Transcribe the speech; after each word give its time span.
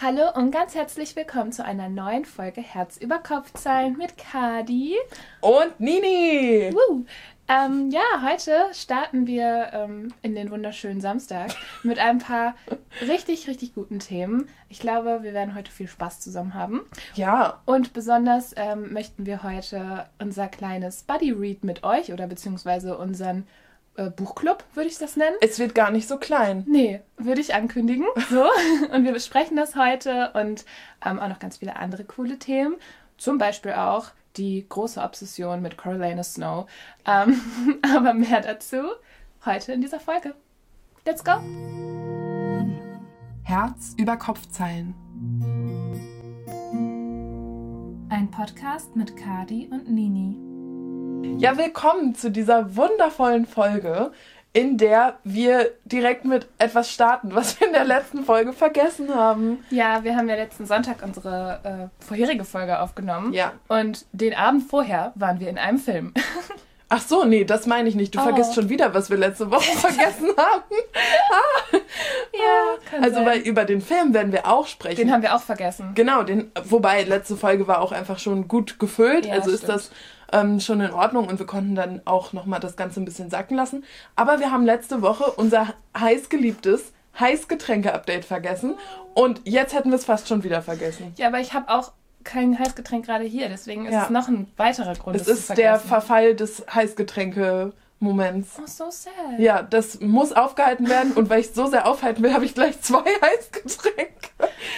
Hallo 0.00 0.30
und 0.32 0.52
ganz 0.52 0.76
herzlich 0.76 1.16
willkommen 1.16 1.50
zu 1.50 1.64
einer 1.64 1.88
neuen 1.88 2.24
Folge 2.24 2.60
Herz 2.60 2.98
über 2.98 3.18
Kopfzahlen 3.18 3.96
mit 3.96 4.16
Kadi 4.16 4.94
und 5.40 5.80
Nini. 5.80 6.70
Woo. 6.72 7.04
Ähm, 7.48 7.90
ja, 7.90 8.22
heute 8.22 8.52
starten 8.74 9.26
wir 9.26 9.70
ähm, 9.72 10.14
in 10.22 10.36
den 10.36 10.52
wunderschönen 10.52 11.00
Samstag 11.00 11.50
mit 11.82 11.98
ein 11.98 12.18
paar 12.18 12.54
richtig, 13.00 13.48
richtig 13.48 13.74
guten 13.74 13.98
Themen. 13.98 14.48
Ich 14.68 14.78
glaube, 14.78 15.24
wir 15.24 15.34
werden 15.34 15.56
heute 15.56 15.72
viel 15.72 15.88
Spaß 15.88 16.20
zusammen 16.20 16.54
haben. 16.54 16.82
Ja. 17.14 17.60
Und 17.64 17.92
besonders 17.92 18.54
ähm, 18.56 18.92
möchten 18.92 19.26
wir 19.26 19.42
heute 19.42 20.06
unser 20.20 20.46
kleines 20.46 21.02
Buddy 21.02 21.32
Read 21.32 21.64
mit 21.64 21.82
euch 21.82 22.12
oder 22.12 22.28
beziehungsweise 22.28 22.96
unseren 22.96 23.48
äh, 23.98 24.10
Buchclub, 24.10 24.64
würde 24.74 24.88
ich 24.88 24.98
das 24.98 25.16
nennen. 25.16 25.36
Es 25.40 25.58
wird 25.58 25.74
gar 25.74 25.90
nicht 25.90 26.08
so 26.08 26.16
klein. 26.16 26.64
Nee, 26.66 27.00
würde 27.16 27.40
ich 27.40 27.54
ankündigen. 27.54 28.06
So. 28.30 28.46
und 28.92 29.04
wir 29.04 29.12
besprechen 29.12 29.56
das 29.56 29.74
heute 29.74 30.32
und 30.34 30.64
ähm, 31.04 31.18
auch 31.18 31.28
noch 31.28 31.38
ganz 31.38 31.58
viele 31.58 31.76
andere 31.76 32.04
coole 32.04 32.38
Themen. 32.38 32.76
Zum 33.16 33.38
Beispiel 33.38 33.72
auch 33.72 34.10
die 34.36 34.66
große 34.68 35.00
Obsession 35.00 35.62
mit 35.62 35.76
Coriolanus 35.76 36.34
Snow. 36.34 36.68
Ähm, 37.06 37.40
aber 37.82 38.14
mehr 38.14 38.40
dazu 38.40 38.82
heute 39.44 39.72
in 39.72 39.80
dieser 39.80 39.98
Folge. 39.98 40.34
Let's 41.04 41.24
go! 41.24 41.32
Herz 43.42 43.94
über 43.96 44.16
Kopfzeilen. 44.18 44.94
Ein 48.10 48.30
Podcast 48.30 48.94
mit 48.94 49.16
Kadi 49.16 49.68
und 49.70 49.90
Nini. 49.90 50.47
Ja, 51.22 51.56
willkommen 51.56 52.14
zu 52.14 52.30
dieser 52.30 52.76
wundervollen 52.76 53.46
Folge, 53.46 54.12
in 54.52 54.76
der 54.76 55.18
wir 55.24 55.70
direkt 55.84 56.24
mit 56.24 56.48
etwas 56.58 56.92
starten, 56.92 57.34
was 57.34 57.60
wir 57.60 57.68
in 57.68 57.72
der 57.72 57.84
letzten 57.84 58.24
Folge 58.24 58.52
vergessen 58.52 59.14
haben. 59.14 59.64
Ja, 59.70 60.04
wir 60.04 60.16
haben 60.16 60.28
ja 60.28 60.34
letzten 60.34 60.66
Sonntag 60.66 61.02
unsere 61.02 61.90
äh, 62.00 62.04
vorherige 62.04 62.44
Folge 62.44 62.80
aufgenommen. 62.80 63.32
Ja. 63.32 63.52
Und 63.68 64.06
den 64.12 64.34
Abend 64.34 64.64
vorher 64.68 65.12
waren 65.14 65.40
wir 65.40 65.48
in 65.48 65.58
einem 65.58 65.78
Film. 65.78 66.12
Ach 66.90 67.02
so, 67.02 67.24
nee, 67.24 67.44
das 67.44 67.66
meine 67.66 67.88
ich 67.88 67.94
nicht. 67.94 68.14
Du 68.14 68.18
oh. 68.18 68.22
vergisst 68.22 68.54
schon 68.54 68.70
wieder, 68.70 68.94
was 68.94 69.10
wir 69.10 69.18
letzte 69.18 69.50
Woche 69.50 69.70
vergessen 69.76 70.28
haben. 70.36 70.62
ah. 71.30 71.76
Ja, 72.32 72.90
kann 72.90 73.04
Also, 73.04 73.16
sein. 73.16 73.26
weil 73.26 73.38
über 73.40 73.64
den 73.64 73.82
Film 73.82 74.14
werden 74.14 74.32
wir 74.32 74.46
auch 74.46 74.66
sprechen. 74.66 74.96
Den 74.96 75.12
haben 75.12 75.22
wir 75.22 75.34
auch 75.34 75.42
vergessen. 75.42 75.92
Genau, 75.94 76.22
den, 76.22 76.50
wobei 76.64 77.02
letzte 77.02 77.36
Folge 77.36 77.68
war 77.68 77.82
auch 77.82 77.92
einfach 77.92 78.18
schon 78.18 78.48
gut 78.48 78.78
gefüllt. 78.78 79.26
Ja, 79.26 79.34
also 79.34 79.50
ist 79.50 79.64
stimmt. 79.64 79.74
das 79.74 79.90
ähm, 80.32 80.60
schon 80.60 80.80
in 80.80 80.92
Ordnung 80.92 81.26
und 81.28 81.38
wir 81.38 81.46
konnten 81.46 81.74
dann 81.74 82.02
auch 82.04 82.32
nochmal 82.32 82.60
das 82.60 82.76
Ganze 82.76 83.00
ein 83.00 83.04
bisschen 83.04 83.30
sacken 83.30 83.56
lassen. 83.56 83.84
Aber 84.16 84.40
wir 84.40 84.50
haben 84.50 84.64
letzte 84.64 85.00
Woche 85.02 85.24
unser 85.32 85.74
heißgeliebtes 85.98 86.92
Heißgetränke-Update 87.18 88.24
vergessen 88.24 88.74
und 89.14 89.40
jetzt 89.44 89.74
hätten 89.74 89.90
wir 89.90 89.96
es 89.96 90.04
fast 90.04 90.28
schon 90.28 90.44
wieder 90.44 90.62
vergessen. 90.62 91.12
Ja, 91.16 91.28
aber 91.28 91.40
ich 91.40 91.52
habe 91.54 91.68
auch 91.68 91.92
kein 92.24 92.58
Heißgetränk 92.58 93.06
gerade 93.06 93.24
hier, 93.24 93.48
deswegen 93.48 93.86
ist 93.86 93.92
Ja. 93.94 94.04
es 94.04 94.10
noch 94.10 94.28
ein 94.28 94.50
weiterer 94.56 94.94
Grund, 94.94 95.16
Es 95.16 95.26
ist 95.26 95.56
der. 95.56 95.80
Verfall 95.80 96.34
des 96.34 96.64
Heißgetränke-Moments. 96.72 98.58
Oh, 98.60 98.66
so 98.66 98.90
sad. 98.90 99.12
Ja, 99.38 99.62
das 99.62 100.00
muss 100.00 100.32
aufgehalten 100.32 100.88
werden 100.88 101.12
und 101.12 101.30
weil 101.30 101.40
ich 101.40 101.46
es 101.48 101.54
so 101.54 101.66
sehr 101.66 101.86
aufhalten 101.88 102.22
will, 102.22 102.34
habe 102.34 102.44
ich 102.44 102.54
gleich 102.54 102.80
zwei 102.80 103.02
Heißgetränke 103.22 104.12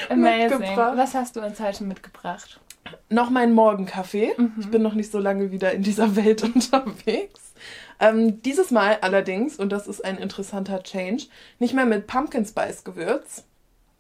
Amazing. 0.09 0.59
mitgebracht. 0.59 0.93
Was 0.97 1.15
hast 1.15 1.37
du 1.37 1.41
uns 1.41 1.61
heute 1.61 1.85
mitgebracht? 1.85 2.61
Noch 3.09 3.31
meinen 3.31 3.55
Morgenkaffee. 3.55 4.33
Mhm. 4.37 4.53
Ich 4.61 4.71
bin 4.71 4.83
noch 4.83 4.95
nicht 4.95 5.11
so 5.13 5.19
lange 5.19 5.51
wieder 5.51 5.73
in 5.73 5.83
dieser 5.83 6.17
Welt 6.17 6.43
unterwegs. 6.55 7.53
Ähm, 7.99 8.41
dieses 8.43 8.71
Mal 8.71 8.99
allerdings, 9.03 9.57
und 9.59 9.71
das 9.71 9.87
ist 9.87 10.05
ein 10.05 10.17
interessanter 10.17 10.83
Change, 10.83 11.25
nicht 11.59 11.75
mehr 11.75 11.85
mit 11.87 12.07
Pumpkin 12.07 12.47
Spice 12.47 12.83
Gewürz, 12.85 13.45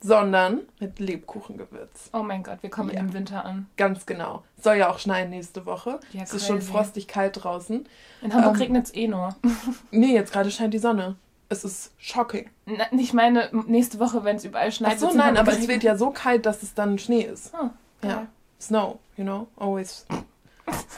sondern 0.03 0.61
mit 0.79 0.99
Lebkuchengewürz. 0.99 2.09
Oh 2.15 2.23
mein 2.23 2.43
Gott, 2.43 2.59
wir 2.63 2.71
kommen 2.71 2.91
Ja. 2.91 3.01
im 3.01 3.13
Winter 3.13 3.45
an. 3.45 3.67
Ganz 3.77 4.07
genau. 4.07 4.43
Soll 4.63 4.77
ja 4.77 4.89
auch 4.91 4.99
schneien 4.99 5.29
nächste 5.29 5.67
Woche. 5.67 6.01
Ja, 6.13 6.23
es 6.23 6.33
ist 6.33 6.47
schon 6.47 6.63
frostig 6.63 7.07
kalt 7.09 7.45
draußen. 7.45 7.87
In 8.23 8.33
Hamburg 8.35 8.55
Ähm, 8.55 8.61
regnet 8.63 8.87
es 8.87 8.95
eh 8.95 9.09
nur. 9.09 9.35
Nee, 9.91 10.15
jetzt 10.15 10.33
gerade 10.33 10.51
scheint 10.51 10.73
die 10.73 10.79
Sonne. 10.79 11.17
Es 11.51 11.65
ist 11.65 11.93
shocking. 11.99 12.49
Na, 12.65 12.85
ich 12.93 13.13
meine, 13.13 13.51
nächste 13.67 13.99
Woche, 13.99 14.25
wenn 14.25 14.37
es 14.37 14.45
überall 14.47 14.73
schneit. 14.73 14.95
Ach 14.95 14.99
so, 15.11 15.13
nein, 15.15 15.37
aber 15.37 15.53
es 15.59 15.69
wird 15.69 15.83
ja 15.83 15.97
so 15.97 16.11
kalt, 16.11 16.47
dass 16.47 16.63
es 16.63 16.73
dann 16.75 16.99
Schnee 16.99 17.23
ist. 17.23 17.53
Oh, 17.61 17.69
Ja. 18.07 18.27
Snow, 18.61 18.99
you 19.17 19.25
know, 19.25 19.49
always 19.57 20.05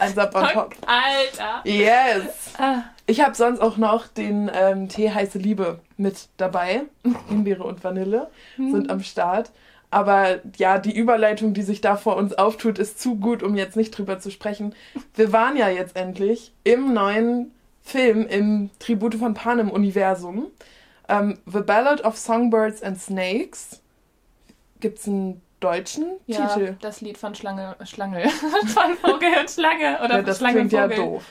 eins 0.01 0.19
up 0.19 0.35
on 0.35 0.49
top. 0.49 0.75
Alter. 0.87 1.61
Yes! 1.65 2.53
Ah, 2.59 2.83
Ich 3.07 3.21
habe 3.21 3.35
sonst 3.35 3.61
auch 3.61 3.77
noch 3.77 4.07
den 4.09 4.51
ähm, 4.55 4.89
Tee 4.89 5.11
Heiße 5.11 5.39
Liebe 5.39 5.79
mit 5.97 6.29
dabei. 6.37 6.83
Himbeere 7.29 7.65
und 7.65 7.83
Vanille 7.85 8.31
sind 8.57 8.91
am 8.91 9.03
Start. 9.03 9.51
Aber 9.91 10.41
ja, 10.57 10.79
die 10.79 10.97
Überleitung, 10.97 11.53
die 11.53 11.63
sich 11.63 11.81
da 11.83 11.97
vor 11.97 12.17
uns 12.17 12.33
auftut, 12.35 12.79
ist 12.79 13.01
zu 13.01 13.17
gut, 13.17 13.43
um 13.43 13.55
jetzt 13.57 13.77
nicht 13.77 13.91
drüber 13.97 14.19
zu 14.19 14.31
sprechen. 14.31 14.75
Wir 15.15 15.33
waren 15.33 15.57
ja 15.57 15.69
jetzt 15.69 15.97
endlich 15.97 16.53
im 16.65 16.95
neuen 16.95 17.53
Film 17.83 18.27
im 18.27 18.71
Tribute 18.79 19.17
von 19.17 19.35
Panem 19.35 19.71
Universum. 19.71 20.47
Ähm, 21.09 21.39
The 21.47 21.61
Ballad 21.61 22.05
of 22.05 22.17
Songbirds 22.17 22.83
and 22.83 22.99
Snakes. 23.01 23.81
Gibt's 24.81 25.07
einen 25.07 25.43
deutschen 25.63 26.07
ja, 26.27 26.47
Titel? 26.49 26.77
das 26.81 27.01
Lied 27.01 27.17
von 27.19 27.35
Schlange, 27.35 27.77
Schlangel. 27.85 28.29
von 28.67 28.97
Vogel 29.01 29.29
und 29.41 29.51
Schlange. 29.51 29.99
Oder 30.05 30.17
Ja, 30.17 30.23
das 30.23 30.39
Schlange 30.39 30.55
klingt 30.57 30.73
ja 30.73 30.83
Vogel. 30.83 30.97
doof. 30.97 31.25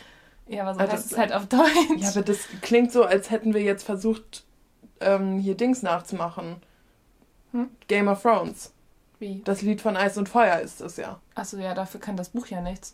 Ja, 0.47 0.63
aber 0.63 0.73
so 0.73 0.79
Also 0.81 0.93
heißt 0.93 1.05
das- 1.05 1.11
es 1.11 1.17
halt 1.17 1.33
auf 1.33 1.45
Deutsch. 1.47 1.69
Ja, 1.97 2.09
aber 2.09 2.21
das 2.23 2.39
klingt 2.61 2.91
so, 2.91 3.03
als 3.05 3.29
hätten 3.29 3.53
wir 3.53 3.61
jetzt 3.61 3.83
versucht, 3.83 4.43
ähm, 4.99 5.39
hier 5.39 5.55
Dings 5.55 5.81
nachzumachen. 5.83 6.57
Hm? 7.51 7.69
Game 7.87 8.07
of 8.07 8.21
Thrones. 8.21 8.73
Wie? 9.19 9.41
Das 9.45 9.61
Lied 9.61 9.81
von 9.81 9.95
Eis 9.97 10.17
und 10.17 10.27
Feuer 10.29 10.59
ist 10.59 10.81
es 10.81 10.97
ja. 10.97 11.19
Achso, 11.35 11.57
ja, 11.57 11.73
dafür 11.73 11.99
kann 11.99 12.17
das 12.17 12.29
Buch 12.29 12.47
ja 12.47 12.59
nichts. 12.61 12.93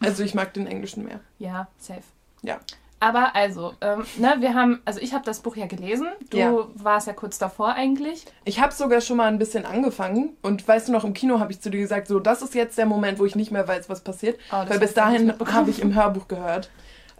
Also 0.00 0.24
ich 0.24 0.34
mag 0.34 0.52
den 0.54 0.66
Englischen 0.66 1.04
mehr. 1.04 1.20
Ja, 1.38 1.68
safe. 1.78 2.02
Ja. 2.42 2.58
Aber 3.02 3.34
also, 3.34 3.72
ähm, 3.80 4.04
ne, 4.16 4.36
wir 4.38 4.54
haben, 4.54 4.80
also 4.84 5.00
ich 5.00 5.12
habe 5.12 5.24
das 5.24 5.40
Buch 5.40 5.56
ja 5.56 5.66
gelesen. 5.66 6.06
Du 6.30 6.36
Ja. 6.38 6.54
warst 6.74 7.08
ja 7.08 7.12
kurz 7.12 7.36
davor 7.36 7.72
eigentlich. 7.74 8.24
Ich 8.44 8.60
habe 8.60 8.72
sogar 8.72 9.00
schon 9.00 9.16
mal 9.16 9.26
ein 9.26 9.40
bisschen 9.40 9.66
angefangen 9.66 10.36
und 10.40 10.66
weißt 10.68 10.86
du 10.86 10.92
noch, 10.92 11.02
im 11.04 11.12
Kino 11.12 11.40
habe 11.40 11.50
ich 11.50 11.60
zu 11.60 11.68
dir 11.68 11.80
gesagt, 11.80 12.06
so, 12.06 12.20
das 12.20 12.42
ist 12.42 12.54
jetzt 12.54 12.78
der 12.78 12.86
Moment, 12.86 13.18
wo 13.18 13.24
ich 13.24 13.34
nicht 13.34 13.50
mehr 13.50 13.66
weiß, 13.66 13.88
was 13.90 14.02
passiert. 14.02 14.38
Oh, 14.52 14.64
weil 14.68 14.78
bis 14.78 14.94
dahin 14.94 15.26
mitbekommen. 15.26 15.56
habe 15.56 15.70
ich 15.70 15.80
im 15.82 15.94
Hörbuch 15.96 16.28
gehört. 16.28 16.70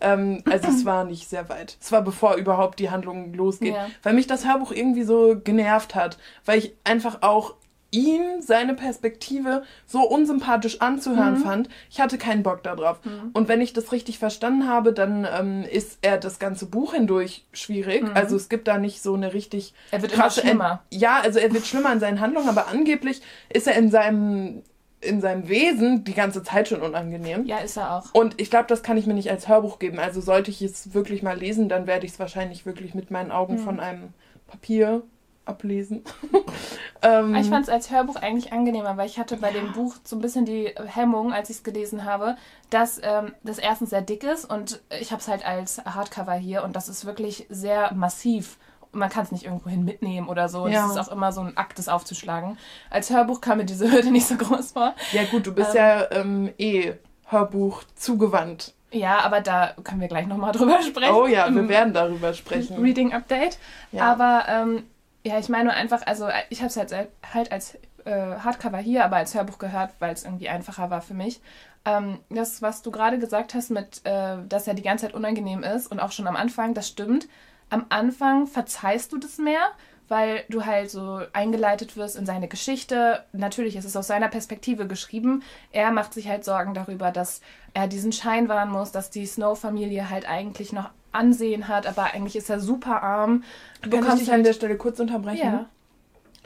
Ähm, 0.00 0.43
also 0.50 0.69
es 0.69 0.84
war 0.84 1.04
nicht 1.04 1.28
sehr 1.28 1.48
weit. 1.48 1.76
Es 1.81 1.91
war 1.91 2.03
bevor 2.03 2.34
überhaupt 2.37 2.78
die 2.78 2.91
Handlung 2.91 3.34
losgeht. 3.34 3.75
Ja. 3.75 3.87
Weil 4.04 4.14
mich 4.14 4.26
das 4.28 4.47
Hörbuch 4.47 4.70
irgendwie 4.70 5.03
so 5.04 5.37
genervt 5.43 5.94
hat. 5.97 6.16
Weil 6.44 6.59
ich 6.59 6.75
einfach 6.84 7.22
auch 7.22 7.54
ihn, 7.92 8.41
seine 8.42 8.75
Perspektive 8.75 9.62
so 9.86 10.00
unsympathisch 10.03 10.80
anzuhören 10.80 11.34
Mhm. 11.34 11.42
fand. 11.44 11.69
Ich 11.91 12.00
hatte 12.00 12.19
keinen 12.19 12.42
Bock 12.42 12.62
darauf. 12.64 12.98
Und 13.34 13.47
wenn 13.48 13.60
ich 13.60 13.72
das 13.72 13.92
richtig 13.92 14.19
verstanden 14.19 14.66
habe, 14.66 14.92
dann 14.92 15.26
ähm, 15.32 15.62
ist 15.70 15.98
er 16.02 16.19
das 16.19 16.38
ganze 16.41 16.66
Buch 16.66 16.94
hindurch 16.94 17.44
schwierig. 17.52 18.04
Also 18.14 18.34
es 18.34 18.48
gibt 18.48 18.66
da 18.66 18.78
nicht 18.78 19.02
so 19.02 19.14
eine 19.14 19.34
richtig 19.34 19.75
Er 19.92 20.02
wird 20.02 20.12
immer 20.12 20.22
krasse 20.22 20.41
schlimmer. 20.41 20.82
Ent- 20.91 21.00
ja, 21.02 21.20
also 21.22 21.38
er 21.38 21.52
wird 21.52 21.66
schlimmer 21.66 21.92
in 21.92 22.00
seinen 22.00 22.20
Handlungen, 22.20 22.48
aber 22.48 22.66
angeblich 22.69 23.22
ist 23.52 23.66
er 23.69 23.76
in 23.76 23.91
seinem 23.91 24.62
in 25.04 25.20
seinem 25.20 25.48
Wesen 25.48 26.04
die 26.04 26.14
ganze 26.14 26.44
Zeit 26.44 26.69
schon 26.69 26.81
unangenehm. 26.81 27.44
Ja, 27.44 27.58
ist 27.58 27.76
er 27.76 27.92
auch. 27.97 28.04
Und 28.14 28.41
ich 28.41 28.50
glaube, 28.50 28.66
das 28.69 28.84
kann 28.84 28.97
ich 28.97 29.04
mir 29.06 29.14
nicht 29.14 29.31
als 29.32 29.48
Hörbuch 29.48 29.81
geben. 29.81 29.98
Also 29.98 30.20
sollte 30.20 30.52
ich 30.52 30.62
es 30.62 30.94
wirklich 30.94 31.25
mal 31.25 31.36
lesen, 31.36 31.69
dann 31.69 31.88
werde 31.88 32.06
ich 32.06 32.12
es 32.12 32.19
wahrscheinlich 32.20 32.66
wirklich 32.66 32.94
mit 32.94 33.10
meinen 33.10 33.32
Augen 33.32 33.56
Hm. 33.56 33.64
von 33.64 33.81
einem 33.81 34.10
Papier 34.47 35.02
ablesen. 35.44 36.04
ähm, 37.03 37.34
Ich 37.34 37.48
fand 37.48 37.64
es 37.64 37.69
als 37.69 37.91
Hörbuch 37.91 38.16
eigentlich 38.16 38.53
angenehmer, 38.53 38.97
weil 38.97 39.06
ich 39.06 39.19
hatte 39.19 39.36
bei 39.36 39.50
dem 39.50 39.72
Buch 39.72 39.97
so 40.04 40.16
ein 40.16 40.20
bisschen 40.20 40.44
die 40.44 40.72
Hemmung, 40.86 41.32
als 41.32 41.50
ich 41.50 41.56
es 41.56 41.62
gelesen 41.62 42.04
habe, 42.04 42.36
dass 42.70 43.00
ähm, 43.03 43.32
das 43.42 43.58
erstens 43.58 43.91
sehr 43.91 44.02
dick 44.02 44.25
ist 44.25 44.44
und 44.44 44.81
ich 45.00 45.10
habe 45.10 45.20
es 45.20 45.28
halt 45.28 45.47
als 45.47 45.84
Hardcover 45.84 46.34
hier 46.34 46.64
und 46.64 46.76
das 46.76 46.88
ist 46.88 47.04
wirklich 47.04 47.47
sehr 47.48 47.92
massiv. 47.94 48.58
Man 48.92 49.08
kann 49.08 49.25
es 49.25 49.32
nicht 49.32 49.44
irgendwo 49.44 49.70
hin 49.70 49.84
mitnehmen 49.84 50.28
oder 50.28 50.48
so. 50.48 50.66
Ja. 50.69 50.84
es 50.84 50.92
ist 50.92 50.98
auch 50.98 51.12
immer 51.12 51.32
so 51.32 51.41
ein 51.41 51.56
Akt, 51.56 51.78
das 51.78 51.88
aufzuschlagen. 51.88 52.58
Als 52.91 53.10
Hörbuch 53.10 53.41
kam 53.41 53.58
mir 53.58 53.64
diese 53.64 53.91
Hürde 53.91 54.11
nicht 54.12 54.26
so 54.26 54.37
groß 54.37 54.72
vor. 54.72 54.94
ja 55.12 55.25
gut, 55.25 55.46
du 55.46 55.55
bist 55.55 55.75
ja 55.75 56.11
ähm, 56.12 56.52
eh 56.58 56.94
Hörbuch 57.26 57.82
zugewandt. 57.96 58.75
Ja, 58.90 59.20
aber 59.20 59.40
da 59.40 59.75
können 59.84 60.02
wir 60.02 60.08
gleich 60.08 60.26
nochmal 60.26 60.52
drüber 60.56 60.82
sprechen. 60.82 61.14
Oh 61.14 61.26
ja, 61.26 61.52
wir 61.52 61.69
werden 61.69 61.94
darüber 61.94 62.34
sprechen. 62.34 62.78
Reading 62.81 63.14
Update. 63.14 63.58
Ja. 63.90 64.12
Aber 64.12 64.44
ähm, 64.49 64.84
ja, 65.24 65.38
ich 65.38 65.48
meine 65.48 65.72
einfach, 65.74 66.06
also 66.06 66.28
ich 66.50 66.60
habe 66.60 66.69
es 66.69 66.76
halt, 66.76 66.94
halt 67.32 67.52
als 67.52 67.78
äh, 68.04 68.36
Hardcover 68.36 68.78
hier, 68.78 69.04
aber 69.04 69.16
als 69.16 69.34
Hörbuch 69.34 69.58
gehört, 69.58 69.92
weil 69.98 70.12
es 70.12 70.24
irgendwie 70.24 70.48
einfacher 70.48 70.90
war 70.90 71.02
für 71.02 71.14
mich. 71.14 71.40
Ähm, 71.84 72.19
das, 72.30 72.62
was 72.62 72.82
du 72.82 72.90
gerade 72.90 73.19
gesagt 73.19 73.54
hast, 73.54 73.70
mit, 73.70 74.04
äh, 74.04 74.36
dass 74.48 74.66
er 74.66 74.74
die 74.74 74.82
ganze 74.82 75.06
Zeit 75.06 75.14
unangenehm 75.14 75.62
ist 75.62 75.88
und 75.88 76.00
auch 76.00 76.12
schon 76.12 76.26
am 76.26 76.36
Anfang, 76.36 76.74
das 76.74 76.88
stimmt. 76.88 77.28
Am 77.70 77.86
Anfang 77.88 78.46
verzeihst 78.46 79.12
du 79.12 79.19
das 79.19 79.38
mehr, 79.38 79.70
weil 80.12 80.44
du 80.50 80.67
halt 80.67 80.91
so 80.91 81.23
eingeleitet 81.32 81.97
wirst 81.97 82.17
in 82.17 82.26
seine 82.26 82.47
Geschichte. 82.47 83.25
Natürlich 83.32 83.76
ist 83.76 83.87
es 83.87 83.97
aus 83.97 84.06
seiner 84.06 84.29
Perspektive 84.29 84.87
geschrieben. 84.87 85.43
Er 85.73 85.91
macht 85.91 86.12
sich 86.12 86.29
halt 86.29 86.44
Sorgen 86.44 86.75
darüber, 86.75 87.11
dass 87.11 87.41
er 87.73 87.88
diesen 87.88 88.12
Schein 88.12 88.49
wahren 88.49 88.70
muss, 88.70 88.93
dass 88.93 89.09
die 89.09 89.25
Snow-Familie 89.25 90.11
halt 90.11 90.29
eigentlich 90.29 90.73
noch 90.73 90.91
Ansehen 91.12 91.67
hat, 91.69 91.87
aber 91.87 92.12
eigentlich 92.14 92.37
ist 92.37 92.50
er 92.50 92.61
super 92.61 93.03
arm. 93.03 93.43
Du 93.82 93.91
Kann 93.91 94.05
ich 94.05 94.14
dich 94.14 94.29
an 94.29 94.37
halt, 94.37 94.47
der 94.47 94.53
Stelle 94.53 94.76
kurz 94.76 95.00
unterbrechen? 95.00 95.38
ja, 95.38 95.67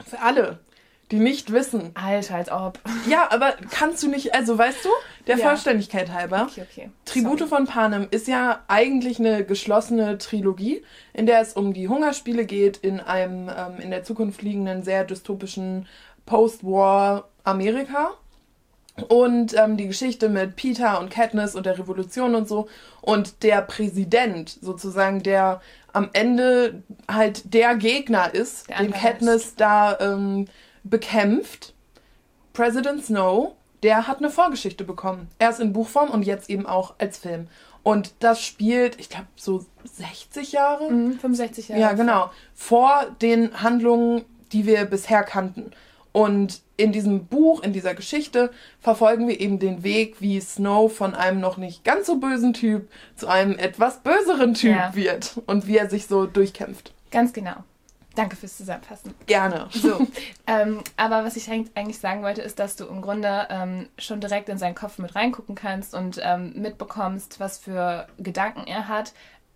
Für 0.05 0.19
alle, 0.21 0.59
die 1.11 1.19
nicht 1.19 1.51
wissen. 1.53 1.91
Alter, 1.93 2.35
als 2.35 2.51
ob. 2.51 2.79
Ja, 3.09 3.27
aber 3.31 3.53
kannst 3.71 4.03
du 4.03 4.09
nicht, 4.09 4.33
also 4.35 4.57
weißt 4.57 4.83
du, 4.83 4.89
der 5.27 5.37
Ja. 5.37 5.47
Vollständigkeit 5.47 6.11
halber, 6.11 6.47
Okay, 6.51 6.65
okay. 6.69 6.89
Tribute 7.05 7.39
Sorry. 7.39 7.49
von 7.49 7.65
Panem 7.65 8.07
ist 8.11 8.27
ja 8.27 8.63
eigentlich 8.67 9.19
eine 9.19 9.45
geschlossene 9.45 10.17
Trilogie, 10.17 10.83
in 11.13 11.25
der 11.25 11.39
es 11.41 11.53
um 11.53 11.73
die 11.73 11.87
Hungerspiele 11.87 12.45
geht 12.45 12.77
in 12.77 12.99
einem 12.99 13.49
ähm, 13.49 13.79
in 13.79 13.89
der 13.91 14.03
Zukunft 14.03 14.41
liegenden, 14.41 14.83
sehr 14.83 15.03
dystopischen 15.05 15.87
Post-War 16.25 17.27
Amerika. 17.43 18.11
Und 19.09 19.55
ähm, 19.55 19.77
die 19.77 19.87
Geschichte 19.87 20.27
mit 20.27 20.55
Peter 20.55 20.99
und 20.99 21.11
Katniss 21.11 21.53
und 21.55 21.67
der 21.67 21.77
Revolution 21.77 22.33
und 22.33 22.47
so. 22.47 22.67
Und 23.01 23.43
der 23.43 23.61
Präsident, 23.61 24.49
sozusagen, 24.49 25.21
der 25.21 25.61
am 25.93 26.09
Ende 26.13 26.81
halt 27.07 27.53
der 27.53 27.75
Gegner 27.75 28.33
ist, 28.33 28.67
Der 28.69 28.77
den. 28.79 28.91
Katniss 28.93 29.55
da 29.55 29.99
ähm, 29.99 30.47
bekämpft, 30.83 31.73
President 32.53 33.05
Snow, 33.05 33.53
der 33.83 34.07
hat 34.07 34.17
eine 34.17 34.29
Vorgeschichte 34.29 34.83
bekommen. 34.83 35.29
Erst 35.39 35.59
in 35.59 35.73
Buchform 35.73 36.09
und 36.09 36.23
jetzt 36.23 36.49
eben 36.49 36.65
auch 36.65 36.95
als 36.97 37.17
Film. 37.17 37.47
Und 37.83 38.15
das 38.19 38.41
spielt, 38.41 38.99
ich 38.99 39.09
glaube, 39.09 39.27
so 39.35 39.65
60 39.85 40.51
Jahre? 40.51 40.91
Mhm, 40.91 41.19
65 41.19 41.69
Jahre. 41.69 41.81
Ja, 41.81 41.93
genau. 41.93 42.31
Vor 42.53 43.05
den 43.21 43.61
Handlungen, 43.61 44.25
die 44.51 44.65
wir 44.65 44.85
bisher 44.85 45.23
kannten. 45.23 45.71
Und 46.11 46.61
in 46.77 46.91
diesem 46.91 47.27
Buch, 47.27 47.61
in 47.61 47.73
dieser 47.73 47.93
Geschichte, 47.93 48.51
verfolgen 48.81 49.27
wir 49.27 49.39
eben 49.39 49.59
den 49.59 49.83
Weg, 49.83 50.19
wie 50.19 50.39
Snow 50.41 50.91
von 50.91 51.13
einem 51.13 51.39
noch 51.39 51.57
nicht 51.57 51.83
ganz 51.83 52.07
so 52.07 52.17
bösen 52.17 52.53
Typ 52.53 52.89
zu 53.15 53.27
einem 53.27 53.57
etwas 53.57 53.99
böseren 53.99 54.55
Typ 54.55 54.75
Ja. 54.75 54.95
wird. 54.95 55.41
Und 55.45 55.67
wie 55.67 55.77
er 55.77 55.89
sich 55.89 56.07
so 56.07 56.25
durchkämpft. 56.25 56.93
Ganz 57.11 57.33
genau. 57.33 57.63
Danke 58.17 58.35
fürs 58.35 58.57
Zusammenfassen. 58.57 59.13
Gerne. 59.27 59.67
So, 59.69 60.07
ähm, 60.47 60.81
aber 60.97 61.23
was 61.23 61.35
ich 61.35 61.51
eigentlich 61.51 61.99
sagen 61.99 62.23
wollte, 62.23 62.41
ist, 62.41 62.57
dass 62.57 62.75
du 62.75 62.85
im 62.85 63.03
Grunde 63.03 63.45
ähm, 63.51 63.89
schon 63.99 64.19
direkt 64.19 64.49
in 64.49 64.57
seinen 64.57 64.73
Kopf 64.73 64.97
mit 64.97 65.13
reingucken 65.15 65.53
kannst 65.53 65.93
und 65.93 66.19
ähm, 66.23 66.53
mitbekommst, 66.55 67.39
was 67.39 67.59
für 67.59 68.07
Gedanken 68.17 68.65
er 68.65 68.87
hat. 68.87 69.13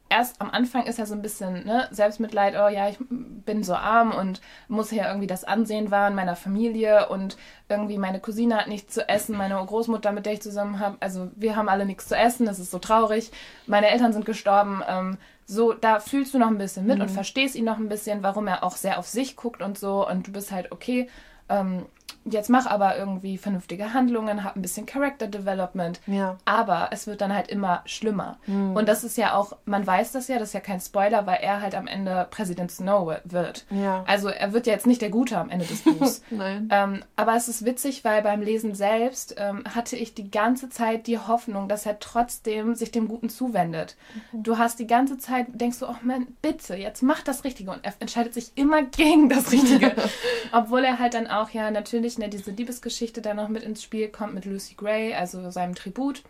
Erst 0.09 0.41
am 0.41 0.51
Anfang 0.51 0.85
ist 0.85 0.99
er 0.99 1.07
so 1.07 1.15
ein 1.15 1.23
bisschen 1.23 1.65
ne, 1.65 1.87
Selbstmitleid, 1.89 2.53
oh 2.55 2.67
ja, 2.67 2.87
ich 2.87 2.97
bin 3.09 3.63
so 3.63 3.73
arm 3.73 4.11
und 4.11 4.41
muss 4.67 4.91
hier 4.91 5.07
irgendwie 5.07 5.25
das 5.25 5.43
Ansehen 5.43 5.89
wahren 5.89 6.13
meiner 6.13 6.35
Familie 6.35 7.09
und 7.09 7.37
irgendwie 7.67 7.97
meine 7.97 8.19
Cousine 8.19 8.57
hat 8.57 8.67
nichts 8.67 8.93
zu 8.93 9.09
essen, 9.09 9.37
meine 9.37 9.55
Großmutter, 9.55 10.11
mit 10.11 10.27
der 10.27 10.33
ich 10.33 10.41
zusammen 10.41 10.79
habe, 10.79 10.97
also 10.99 11.31
wir 11.35 11.55
haben 11.55 11.69
alle 11.69 11.85
nichts 11.85 12.07
zu 12.07 12.15
essen, 12.15 12.45
das 12.45 12.59
ist 12.59 12.69
so 12.69 12.77
traurig, 12.77 13.31
meine 13.65 13.89
Eltern 13.89 14.13
sind 14.13 14.25
gestorben, 14.25 14.83
ähm, 14.87 15.17
so, 15.51 15.73
da 15.73 15.99
fühlst 15.99 16.33
du 16.33 16.39
noch 16.39 16.47
ein 16.47 16.57
bisschen 16.57 16.85
mit 16.85 17.01
und 17.01 17.11
verstehst 17.11 17.55
ihn 17.55 17.65
noch 17.65 17.77
ein 17.77 17.89
bisschen, 17.89 18.23
warum 18.23 18.47
er 18.47 18.63
auch 18.63 18.77
sehr 18.77 18.97
auf 18.97 19.07
sich 19.07 19.35
guckt 19.35 19.61
und 19.61 19.77
so. 19.77 20.07
Und 20.07 20.25
du 20.27 20.31
bist 20.31 20.49
halt, 20.51 20.71
okay, 20.71 21.09
ähm, 21.49 21.87
jetzt 22.25 22.49
mach 22.49 22.65
aber 22.65 22.97
irgendwie 22.97 23.37
vernünftige 23.37 23.93
Handlungen, 23.93 24.43
hab 24.43 24.55
ein 24.55 24.61
bisschen 24.61 24.85
Character 24.85 25.27
Development. 25.27 25.99
Ja. 26.07 26.37
Aber 26.45 26.89
es 26.91 27.07
wird 27.07 27.21
dann 27.21 27.33
halt 27.33 27.49
immer 27.49 27.81
schlimmer. 27.85 28.37
Und 28.47 28.87
das 28.87 29.03
ist 29.03 29.17
ja 29.17 29.33
auch, 29.35 29.57
man 29.65 29.85
weiß 29.85 30.11
das 30.11 30.27
ja, 30.27 30.39
das 30.39 30.49
ist 30.49 30.53
ja 30.53 30.59
kein 30.59 30.79
Spoiler, 30.79 31.25
weil 31.25 31.39
er 31.41 31.61
halt 31.61 31.75
am 31.75 31.87
Ende 31.87 32.27
Präsident 32.29 32.71
Snow 32.71 33.15
wird. 33.23 33.65
Ja. 33.69 34.03
Also 34.07 34.29
er 34.29 34.53
wird 34.53 34.67
ja 34.67 34.73
jetzt 34.73 34.87
nicht 34.87 35.01
der 35.01 35.09
Gute 35.09 35.37
am 35.37 35.49
Ende 35.49 35.65
des 35.65 35.81
Buchs. 35.83 36.21
Nein. 36.29 36.69
Ähm, 36.71 37.03
aber 37.15 37.35
es 37.35 37.47
ist 37.47 37.65
witzig, 37.65 38.03
weil 38.03 38.21
beim 38.21 38.41
Lesen 38.41 38.75
selbst 38.75 39.35
ähm, 39.37 39.63
hatte 39.75 39.95
ich 39.95 40.13
die 40.13 40.29
ganze 40.29 40.69
Zeit 40.69 41.07
die 41.07 41.17
Hoffnung, 41.17 41.67
dass 41.67 41.85
er 41.85 41.99
trotzdem 41.99 42.75
sich 42.75 42.91
dem 42.91 43.07
Guten 43.07 43.29
zuwendet. 43.29 43.95
Du 44.33 44.57
hast 44.57 44.79
die 44.79 44.87
ganze 44.87 45.17
Zeit, 45.17 45.47
denkst 45.49 45.79
du, 45.79 45.87
oh 45.87 45.95
Mann, 46.01 46.27
bitte, 46.41 46.75
jetzt 46.75 47.03
mach 47.03 47.21
das 47.21 47.43
Richtige. 47.43 47.71
Und 47.71 47.83
er 47.83 47.93
entscheidet 47.99 48.33
sich 48.33 48.51
immer 48.55 48.83
gegen 48.83 49.29
das 49.29 49.51
Richtige. 49.51 49.95
Obwohl 50.51 50.83
er 50.83 50.99
halt 50.99 51.13
dann 51.13 51.27
auch 51.27 51.49
ja 51.51 51.71
natürlich 51.71 52.00
ne, 52.17 52.29
diese 52.29 52.51
Liebesgeschichte 52.51 53.21
da 53.21 53.33
noch 53.33 53.49
mit 53.49 53.63
ins 53.63 53.83
Spiel 53.83 54.07
kommt 54.09 54.33
mit 54.33 54.45
Lucy 54.45 54.75
Gray, 54.75 55.13
also 55.13 55.49
seinem 55.51 55.75
Tribut, 55.75 56.23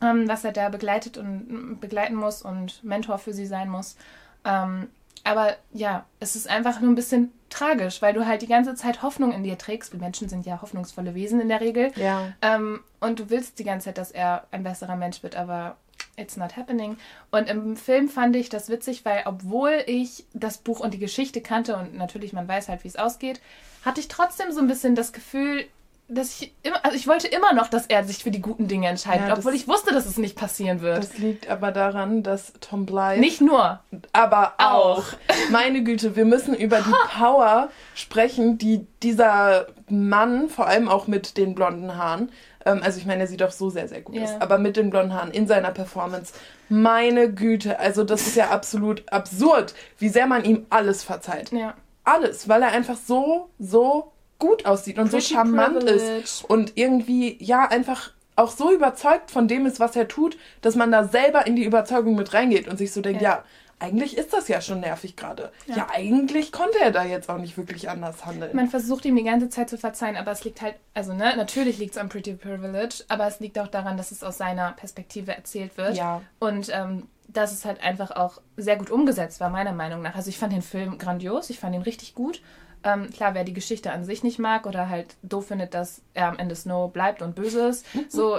ähm, 0.00 0.28
was 0.28 0.44
er 0.44 0.52
da 0.52 0.68
begleitet 0.68 1.18
und 1.18 1.78
begleiten 1.80 2.14
muss 2.14 2.42
und 2.42 2.82
Mentor 2.84 3.18
für 3.18 3.32
sie 3.32 3.46
sein 3.46 3.68
muss. 3.68 3.96
Ähm, 4.44 4.88
aber 5.24 5.56
ja, 5.72 6.04
es 6.20 6.34
ist 6.34 6.48
einfach 6.48 6.80
nur 6.80 6.90
ein 6.90 6.96
bisschen 6.96 7.32
tragisch, 7.48 8.02
weil 8.02 8.12
du 8.12 8.26
halt 8.26 8.42
die 8.42 8.48
ganze 8.48 8.74
Zeit 8.74 9.02
Hoffnung 9.02 9.32
in 9.32 9.44
dir 9.44 9.56
trägst. 9.58 9.92
Wir 9.92 10.00
Menschen 10.00 10.28
sind 10.28 10.46
ja 10.46 10.60
hoffnungsvolle 10.62 11.14
Wesen 11.14 11.40
in 11.40 11.48
der 11.48 11.60
Regel. 11.60 11.92
Ja. 11.96 12.32
Ähm, 12.42 12.80
und 13.00 13.20
du 13.20 13.30
willst 13.30 13.58
die 13.58 13.64
ganze 13.64 13.86
Zeit, 13.86 13.98
dass 13.98 14.10
er 14.10 14.46
ein 14.50 14.64
besserer 14.64 14.96
Mensch 14.96 15.22
wird, 15.22 15.36
aber 15.36 15.76
it's 16.16 16.36
not 16.36 16.56
happening. 16.56 16.96
Und 17.30 17.48
im 17.48 17.76
Film 17.76 18.08
fand 18.08 18.36
ich 18.36 18.48
das 18.48 18.68
witzig, 18.68 19.04
weil 19.04 19.22
obwohl 19.24 19.82
ich 19.86 20.26
das 20.34 20.58
Buch 20.58 20.80
und 20.80 20.92
die 20.94 20.98
Geschichte 20.98 21.40
kannte 21.40 21.76
und 21.76 21.94
natürlich 21.96 22.32
man 22.32 22.46
weiß 22.48 22.68
halt, 22.68 22.84
wie 22.84 22.88
es 22.88 22.96
ausgeht, 22.96 23.40
hatte 23.84 24.00
ich 24.00 24.08
trotzdem 24.08 24.52
so 24.52 24.60
ein 24.60 24.68
bisschen 24.68 24.94
das 24.94 25.12
Gefühl, 25.12 25.64
dass 26.08 26.42
ich 26.42 26.52
immer, 26.62 26.84
also 26.84 26.94
ich 26.96 27.06
wollte 27.08 27.26
immer 27.28 27.54
noch, 27.54 27.68
dass 27.68 27.86
er 27.86 28.04
sich 28.04 28.22
für 28.22 28.30
die 28.30 28.42
guten 28.42 28.68
Dinge 28.68 28.86
entscheidet, 28.88 29.28
Ja, 29.28 29.34
obwohl 29.36 29.54
ich 29.54 29.66
wusste, 29.66 29.94
dass 29.94 30.04
es 30.04 30.18
nicht 30.18 30.36
passieren 30.36 30.82
wird. 30.82 30.98
Das 30.98 31.16
liegt 31.16 31.48
aber 31.48 31.70
daran, 31.72 32.22
dass 32.22 32.52
Tom 32.60 32.84
Blythe 32.84 33.18
nicht 33.20 33.40
nur. 33.40 33.80
aber 34.12 34.54
auch. 34.58 34.98
Auch. 34.98 35.04
Meine 35.50 35.82
Güte, 35.82 36.14
wir 36.14 36.26
müssen 36.26 36.54
über 36.54 36.80
die 36.80 36.92
Power 37.18 37.70
sprechen, 37.94 38.58
die 38.58 38.86
dieser 39.02 39.68
Mann, 39.88 40.50
vor 40.50 40.66
allem 40.66 40.88
auch 40.88 41.06
mit 41.06 41.38
den 41.38 41.54
blonden 41.54 41.96
Haaren, 41.96 42.30
ähm, 42.66 42.80
also 42.82 42.98
ich 42.98 43.06
meine, 43.06 43.22
er 43.22 43.26
sieht 43.26 43.40
doch 43.40 43.50
so 43.50 43.70
sehr, 43.70 43.88
sehr 43.88 44.00
gut 44.02 44.14
Ja. 44.14 44.24
aus, 44.24 44.30
aber 44.40 44.58
mit 44.58 44.76
den 44.76 44.90
blonden 44.90 45.12
Haaren 45.14 45.30
in 45.30 45.46
seiner 45.46 45.70
Performance, 45.70 46.32
meine 46.68 47.32
Güte, 47.32 47.78
also 47.78 48.04
das 48.04 48.26
ist 48.26 48.36
ja 48.36 48.50
absolut 48.50 49.04
absurd, 49.12 49.74
wie 49.98 50.08
sehr 50.08 50.26
man 50.26 50.44
ihm 50.44 50.66
alles 50.70 51.02
verzeiht. 51.04 51.52
Ja. 51.52 51.74
Alles, 52.04 52.48
weil 52.48 52.62
er 52.62 52.72
einfach 52.72 52.96
so, 52.96 53.50
so 53.58 54.12
gut 54.38 54.66
aussieht 54.66 54.98
und 54.98 55.10
Pretty 55.10 55.22
so 55.28 55.34
charmant 55.34 55.78
privileged. 55.80 56.24
ist 56.24 56.44
und 56.44 56.72
irgendwie, 56.76 57.36
ja, 57.40 57.68
einfach 57.68 58.10
auch 58.34 58.50
so 58.50 58.72
überzeugt 58.72 59.30
von 59.30 59.46
dem 59.46 59.66
ist, 59.66 59.78
was 59.78 59.94
er 59.94 60.08
tut, 60.08 60.36
dass 60.62 60.74
man 60.74 60.90
da 60.90 61.04
selber 61.04 61.46
in 61.46 61.54
die 61.54 61.64
Überzeugung 61.64 62.16
mit 62.16 62.32
reingeht 62.34 62.66
und 62.66 62.78
sich 62.78 62.92
so 62.92 63.00
denkt, 63.02 63.20
Ja. 63.22 63.28
ja, 63.30 63.44
eigentlich 63.82 64.16
ist 64.16 64.32
das 64.32 64.48
ja 64.48 64.60
schon 64.60 64.80
nervig 64.80 65.16
gerade. 65.16 65.50
Ja. 65.66 65.76
Ja. 65.76 65.86
eigentlich 65.92 66.52
konnte 66.52 66.78
er 66.80 66.92
da 66.92 67.04
jetzt 67.04 67.28
auch 67.28 67.38
nicht 67.38 67.56
wirklich 67.56 67.90
anders 67.90 68.24
handeln. 68.24 68.54
Man 68.54 68.68
versucht 68.68 69.04
ihm 69.04 69.16
die 69.16 69.24
ganze 69.24 69.48
Zeit 69.48 69.68
zu 69.68 69.76
verzeihen, 69.76 70.16
aber 70.16 70.30
es 70.30 70.44
liegt 70.44 70.62
halt, 70.62 70.76
also 70.94 71.12
ne, 71.12 71.34
natürlich 71.36 71.78
liegt 71.78 71.92
es 71.92 71.98
am 71.98 72.08
Pretty 72.08 72.34
Privilege, 72.34 73.04
aber 73.08 73.26
es 73.26 73.40
liegt 73.40 73.58
auch 73.58 73.68
daran, 73.68 73.96
dass 73.96 74.12
es 74.12 74.22
aus 74.22 74.38
seiner 74.38 74.72
Perspektive 74.72 75.34
erzählt 75.34 75.76
wird. 75.76 75.96
Ja. 75.96 76.22
Und 76.38 76.70
ähm, 76.72 77.08
dass 77.28 77.52
es 77.52 77.64
halt 77.64 77.82
einfach 77.82 78.10
auch 78.12 78.40
sehr 78.56 78.76
gut 78.76 78.90
umgesetzt 78.90 79.40
war, 79.40 79.50
meiner 79.50 79.72
Meinung 79.72 80.02
nach. 80.02 80.14
Also 80.14 80.28
ich 80.28 80.38
fand 80.38 80.52
den 80.52 80.62
Film 80.62 80.98
grandios, 80.98 81.50
ich 81.50 81.58
fand 81.58 81.74
ihn 81.74 81.82
richtig 81.82 82.14
gut. 82.14 82.42
Ähm, 82.84 83.10
klar, 83.10 83.34
wer 83.34 83.44
die 83.44 83.52
Geschichte 83.52 83.92
an 83.92 84.04
sich 84.04 84.22
nicht 84.22 84.38
mag 84.38 84.66
oder 84.66 84.88
halt 84.88 85.16
doof 85.22 85.48
findet, 85.48 85.72
dass 85.74 86.02
er 86.14 86.28
am 86.28 86.38
Ende 86.38 86.54
Snow 86.54 86.92
bleibt 86.92 87.22
und 87.22 87.34
böse 87.34 87.68
ist, 87.68 87.86
so 88.08 88.38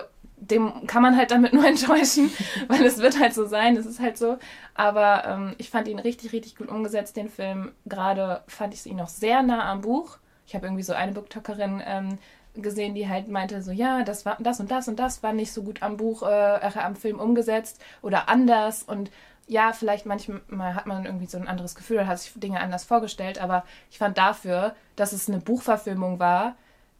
dem 0.49 0.87
kann 0.87 1.01
man 1.01 1.17
halt 1.17 1.31
damit 1.31 1.53
nur 1.53 1.65
enttäuschen, 1.65 2.31
weil 2.67 2.83
es 2.85 2.97
wird 2.97 3.19
halt 3.19 3.33
so 3.33 3.45
sein, 3.45 3.77
es 3.77 3.85
ist 3.85 3.99
halt 3.99 4.17
so. 4.17 4.37
Aber 4.73 5.25
ähm, 5.25 5.55
ich 5.57 5.69
fand 5.69 5.87
ihn 5.87 5.99
richtig, 5.99 6.33
richtig 6.33 6.55
gut 6.55 6.69
umgesetzt, 6.69 7.15
den 7.15 7.29
Film. 7.29 7.71
Gerade 7.85 8.43
fand 8.47 8.73
ich 8.73 8.85
ihn 8.85 8.97
noch 8.97 9.09
sehr 9.09 9.43
nah 9.43 9.71
am 9.71 9.81
Buch. 9.81 10.17
Ich 10.45 10.55
habe 10.55 10.65
irgendwie 10.65 10.83
so 10.83 10.93
eine 10.93 11.13
Booktalkerin 11.13 11.81
ähm, 11.85 12.17
gesehen, 12.55 12.93
die 12.93 13.07
halt 13.07 13.27
meinte 13.29 13.61
so, 13.61 13.71
ja, 13.71 14.03
das 14.03 14.25
war 14.25 14.37
das 14.39 14.59
und 14.59 14.69
das 14.69 14.87
und 14.87 14.99
das 14.99 15.23
war 15.23 15.33
nicht 15.33 15.51
so 15.51 15.63
gut 15.63 15.81
am 15.81 15.97
Buch, 15.97 16.23
äh, 16.23 16.57
äh, 16.57 16.79
am 16.79 16.95
Film 16.95 17.19
umgesetzt 17.19 17.81
oder 18.01 18.29
anders 18.29 18.83
und 18.83 19.09
ja, 19.47 19.73
vielleicht 19.73 20.05
manchmal 20.05 20.73
hat 20.73 20.85
man 20.85 21.05
irgendwie 21.05 21.25
so 21.25 21.37
ein 21.37 21.49
anderes 21.49 21.75
Gefühl, 21.75 22.07
hat 22.07 22.19
sich 22.19 22.31
Dinge 22.35 22.61
anders 22.61 22.85
vorgestellt, 22.85 23.41
aber 23.41 23.65
ich 23.91 23.97
fand 23.97 24.17
dafür, 24.17 24.73
dass 24.95 25.11
es 25.11 25.27
eine 25.27 25.39
Buchverfilmung 25.39 26.19
war, 26.19 26.55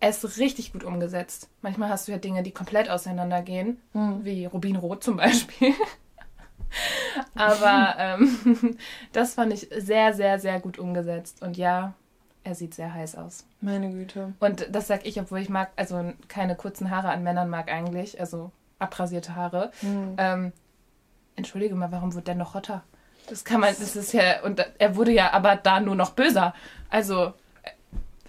es 0.10 0.38
richtig 0.38 0.74
gut 0.74 0.84
umgesetzt. 0.84 1.50
Manchmal 1.62 1.90
hast 1.90 2.08
du 2.08 2.12
ja 2.12 2.18
Dinge, 2.18 2.44
die 2.44 2.52
komplett 2.52 2.90
auseinandergehen, 2.90 3.80
wie 3.94 4.46
Rubinrot 4.46 5.04
zum 5.04 5.18
Beispiel. 5.18 5.74
aber 7.36 7.96
ähm, 7.98 8.78
das 9.12 9.36
fand 9.36 9.54
ich 9.54 9.70
sehr, 9.76 10.14
sehr, 10.14 10.40
sehr 10.40 10.60
gut 10.60 10.78
umgesetzt. 10.78 11.42
Und 11.42 11.58
ja, 11.58 11.94
er 12.44 12.56
sieht 12.56 12.74
sehr 12.74 12.94
heiß 12.94 13.16
aus. 13.16 13.46
Meine 13.62 13.92
Güte. 13.92 14.34
Und 14.40 14.68
das 14.72 14.88
sag 14.88 15.06
ich, 15.06 15.20
obwohl 15.20 15.40
ich 15.40 15.50
mag, 15.50 15.72
also 15.76 16.14
keine 16.28 16.56
kurzen 16.56 16.90
Haare 16.90 17.10
an 17.10 17.24
Männern 17.24 17.50
mag 17.50 17.72
eigentlich, 17.72 18.20
also 18.20 18.52
abrasierte 18.80 19.36
Haare. 19.36 19.72
Ähm, 20.18 20.52
entschuldige 21.36 21.76
mal, 21.76 21.92
warum 21.92 22.14
wird 22.14 22.28
der 22.28 22.36
noch 22.36 22.54
hotter? 22.54 22.84
Das 23.30 23.46
kann 23.46 23.62
man, 23.62 23.70
das 23.70 23.96
ist 23.96 24.12
ja, 24.12 24.42
und 24.44 24.66
er 24.78 24.96
wurde 24.98 25.12
ja 25.12 25.32
aber 25.32 25.56
da 25.56 25.80
nur 25.80 25.96
noch 25.96 26.12
böser. 26.12 26.54
Also, 26.90 27.34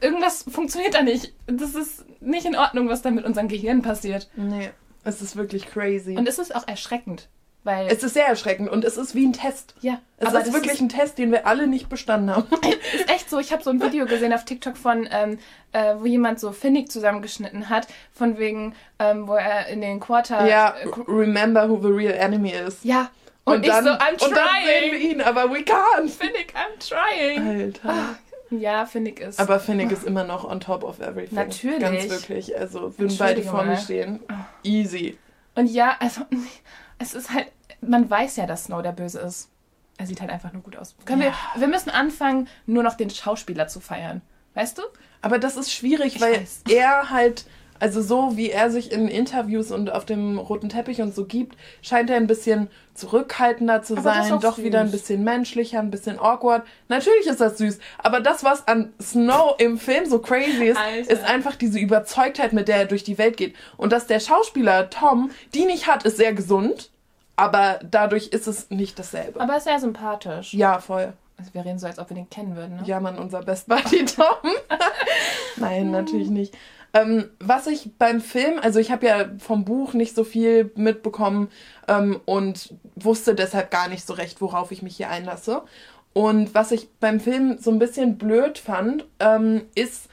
irgendwas 0.04 0.44
funktioniert 0.50 0.94
da 0.94 1.02
nicht. 1.02 1.32
Das 1.46 1.74
ist 1.74 2.04
nicht 2.20 2.46
in 2.46 2.56
Ordnung, 2.56 2.88
was 2.88 3.02
da 3.02 3.10
mit 3.10 3.24
unserem 3.24 3.48
Gehirn 3.48 3.82
passiert. 3.82 4.28
Nee, 4.36 4.70
es 5.04 5.20
ist 5.22 5.36
wirklich 5.36 5.66
crazy. 5.66 6.16
Und 6.16 6.28
es 6.28 6.38
ist 6.38 6.54
auch 6.54 6.66
erschreckend, 6.68 7.28
weil, 7.64 7.86
es 7.88 8.02
ist 8.02 8.14
sehr 8.14 8.26
erschreckend 8.26 8.68
und 8.70 8.84
es 8.84 8.96
ist 8.96 9.14
wie 9.14 9.26
ein 9.26 9.32
Test. 9.32 9.74
ja, 9.80 9.98
Es 10.18 10.32
ist 10.32 10.52
wirklich 10.52 10.80
ein 10.80 10.88
Test, 10.88 11.18
den 11.18 11.32
wir 11.32 11.46
alle 11.46 11.66
nicht 11.66 11.88
bestanden 11.88 12.30
haben. 12.34 12.46
ist 12.94 13.10
echt 13.10 13.28
so. 13.30 13.38
Ich 13.38 13.52
habe 13.52 13.62
so 13.62 13.70
ein 13.70 13.82
Video 13.82 14.06
gesehen 14.06 14.32
auf 14.32 14.44
TikTok 14.44 14.76
von, 14.76 15.08
ähm, 15.10 15.38
äh, 15.72 15.94
wo 15.98 16.06
jemand 16.06 16.40
so 16.40 16.52
Finnick 16.52 16.90
zusammengeschnitten 16.92 17.68
hat, 17.70 17.86
von 18.12 18.38
wegen, 18.38 18.74
ähm, 18.98 19.26
wo 19.26 19.34
er 19.34 19.66
in 19.68 19.80
den 19.80 19.98
Quarter. 20.00 20.46
ja, 20.46 20.70
äh, 20.70 20.88
remember 21.08 21.68
who 21.68 21.80
the 21.80 21.88
real 21.92 22.14
enemy 22.14 22.50
is. 22.50 22.78
ja. 22.82 23.10
Und, 23.46 23.62
ich 23.62 23.70
dann, 23.70 23.84
so, 23.84 23.90
I'm 23.90 24.24
und 24.24 24.34
dann 24.34 24.48
sehen 24.64 24.92
wir 24.92 24.98
trying. 24.98 25.10
ihn, 25.10 25.20
aber 25.20 25.50
we 25.50 25.58
can't. 25.58 26.08
Finnick, 26.08 26.54
I'm 26.54 26.78
trying. 26.80 27.46
Alter. 27.46 28.16
Ja, 28.50 28.86
Finnick 28.86 29.20
ist. 29.20 29.40
Aber 29.40 29.58
Finnick 29.58 29.90
ist 29.90 30.04
immer 30.04 30.24
noch 30.24 30.44
on 30.44 30.60
top 30.60 30.84
of 30.84 31.00
everything. 31.00 31.34
Natürlich. 31.36 31.80
Ganz 31.80 32.08
wirklich. 32.08 32.56
Also 32.58 32.96
würden 32.98 33.16
beide 33.18 33.42
vor 33.42 33.64
mir 33.64 33.76
stehen. 33.76 34.20
Easy. 34.62 35.18
Und 35.54 35.66
ja, 35.66 35.96
also, 36.00 36.22
es 36.98 37.14
ist 37.14 37.32
halt, 37.32 37.46
man 37.80 38.08
weiß 38.08 38.36
ja, 38.36 38.46
dass 38.46 38.64
Snow 38.64 38.82
der 38.82 38.92
Böse 38.92 39.20
ist. 39.20 39.50
Er 39.96 40.06
sieht 40.06 40.20
halt 40.20 40.30
einfach 40.30 40.52
nur 40.52 40.62
gut 40.62 40.76
aus. 40.76 40.94
Können 41.04 41.22
Ja. 41.22 41.32
wir, 41.54 41.60
wir 41.62 41.68
müssen 41.68 41.90
anfangen, 41.90 42.48
nur 42.66 42.82
noch 42.82 42.94
den 42.94 43.10
Schauspieler 43.10 43.68
zu 43.68 43.80
feiern. 43.80 44.22
Weißt 44.54 44.78
du? 44.78 44.82
Aber 45.22 45.38
das 45.38 45.56
ist 45.56 45.72
schwierig, 45.72 46.16
Ich 46.16 46.20
weil 46.20 46.40
weiß. 46.40 46.62
er 46.68 47.10
halt, 47.10 47.46
also 47.80 48.00
so 48.02 48.36
wie 48.36 48.50
er 48.50 48.70
sich 48.70 48.92
in 48.92 49.08
Interviews 49.08 49.70
und 49.70 49.90
auf 49.92 50.04
dem 50.04 50.38
roten 50.38 50.68
Teppich 50.68 51.02
und 51.02 51.14
so 51.14 51.24
gibt, 51.24 51.56
scheint 51.82 52.08
er 52.10 52.16
ein 52.16 52.26
bisschen 52.26 52.68
zurückhaltender 52.94 53.82
zu 53.82 53.94
Aber 53.94 54.02
sein, 54.02 54.40
doch 54.40 54.56
süß. 54.56 54.64
wieder 54.64 54.80
ein 54.80 54.90
bisschen 54.90 55.24
menschlicher, 55.24 55.80
ein 55.80 55.90
bisschen 55.90 56.18
awkward. 56.18 56.62
Natürlich 56.88 57.26
ist 57.26 57.40
das 57.40 57.58
süß, 57.58 57.78
aber 57.98 58.20
das, 58.20 58.44
was 58.44 58.66
an 58.68 58.92
Snow 59.02 59.56
im 59.58 59.78
Film 59.78 60.06
so 60.06 60.20
crazy 60.20 60.66
ist, 60.66 60.78
Alter. 60.78 61.10
ist 61.10 61.24
einfach 61.24 61.56
diese 61.56 61.78
Überzeugtheit, 61.78 62.52
mit 62.52 62.68
der 62.68 62.76
er 62.76 62.86
durch 62.86 63.04
die 63.04 63.18
Welt 63.18 63.36
geht. 63.36 63.54
Und 63.76 63.92
dass 63.92 64.06
der 64.06 64.20
Schauspieler 64.20 64.90
Tom 64.90 65.30
die 65.54 65.64
nicht 65.64 65.86
hat, 65.86 66.04
ist 66.04 66.16
sehr 66.16 66.32
gesund, 66.32 66.90
aber 67.36 67.80
dadurch 67.82 68.28
ist 68.28 68.46
es 68.46 68.70
nicht 68.70 68.98
dasselbe. 68.98 69.40
Aber 69.40 69.52
er 69.54 69.58
ist 69.58 69.64
sehr 69.64 69.80
sympathisch. 69.80 70.54
ja, 70.54 70.78
voll. 70.78 71.12
Also 71.36 71.52
wir 71.52 71.64
reden 71.64 71.80
so, 71.80 71.88
als 71.88 71.98
ob 71.98 72.08
wir 72.10 72.14
den 72.14 72.30
kennen 72.30 72.54
würden, 72.54 72.76
ne? 72.76 72.82
Ja, 72.84 73.00
Mann, 73.00 73.18
unser 73.18 73.42
Best 73.42 73.66
Buddy 73.66 74.04
Tom. 74.04 74.52
Nein, 75.56 75.90
natürlich 75.90 76.30
nicht. 76.30 76.54
Ähm, 76.94 77.28
was 77.40 77.66
ich 77.66 77.90
beim 77.98 78.20
Film, 78.20 78.60
also 78.60 78.78
ich 78.78 78.92
habe 78.92 79.06
ja 79.06 79.28
vom 79.38 79.64
Buch 79.64 79.94
nicht 79.94 80.14
so 80.14 80.22
viel 80.22 80.70
mitbekommen 80.76 81.50
ähm, 81.88 82.20
und 82.24 82.72
wusste 82.94 83.34
deshalb 83.34 83.72
gar 83.72 83.88
nicht 83.88 84.06
so 84.06 84.14
recht, 84.14 84.40
worauf 84.40 84.70
ich 84.70 84.80
mich 84.80 84.96
hier 84.96 85.10
einlasse. 85.10 85.62
Und 86.12 86.54
was 86.54 86.70
ich 86.70 86.88
beim 87.00 87.18
Film 87.18 87.58
so 87.58 87.72
ein 87.72 87.80
bisschen 87.80 88.16
blöd 88.16 88.58
fand, 88.58 89.04
ähm, 89.18 89.62
ist, 89.74 90.08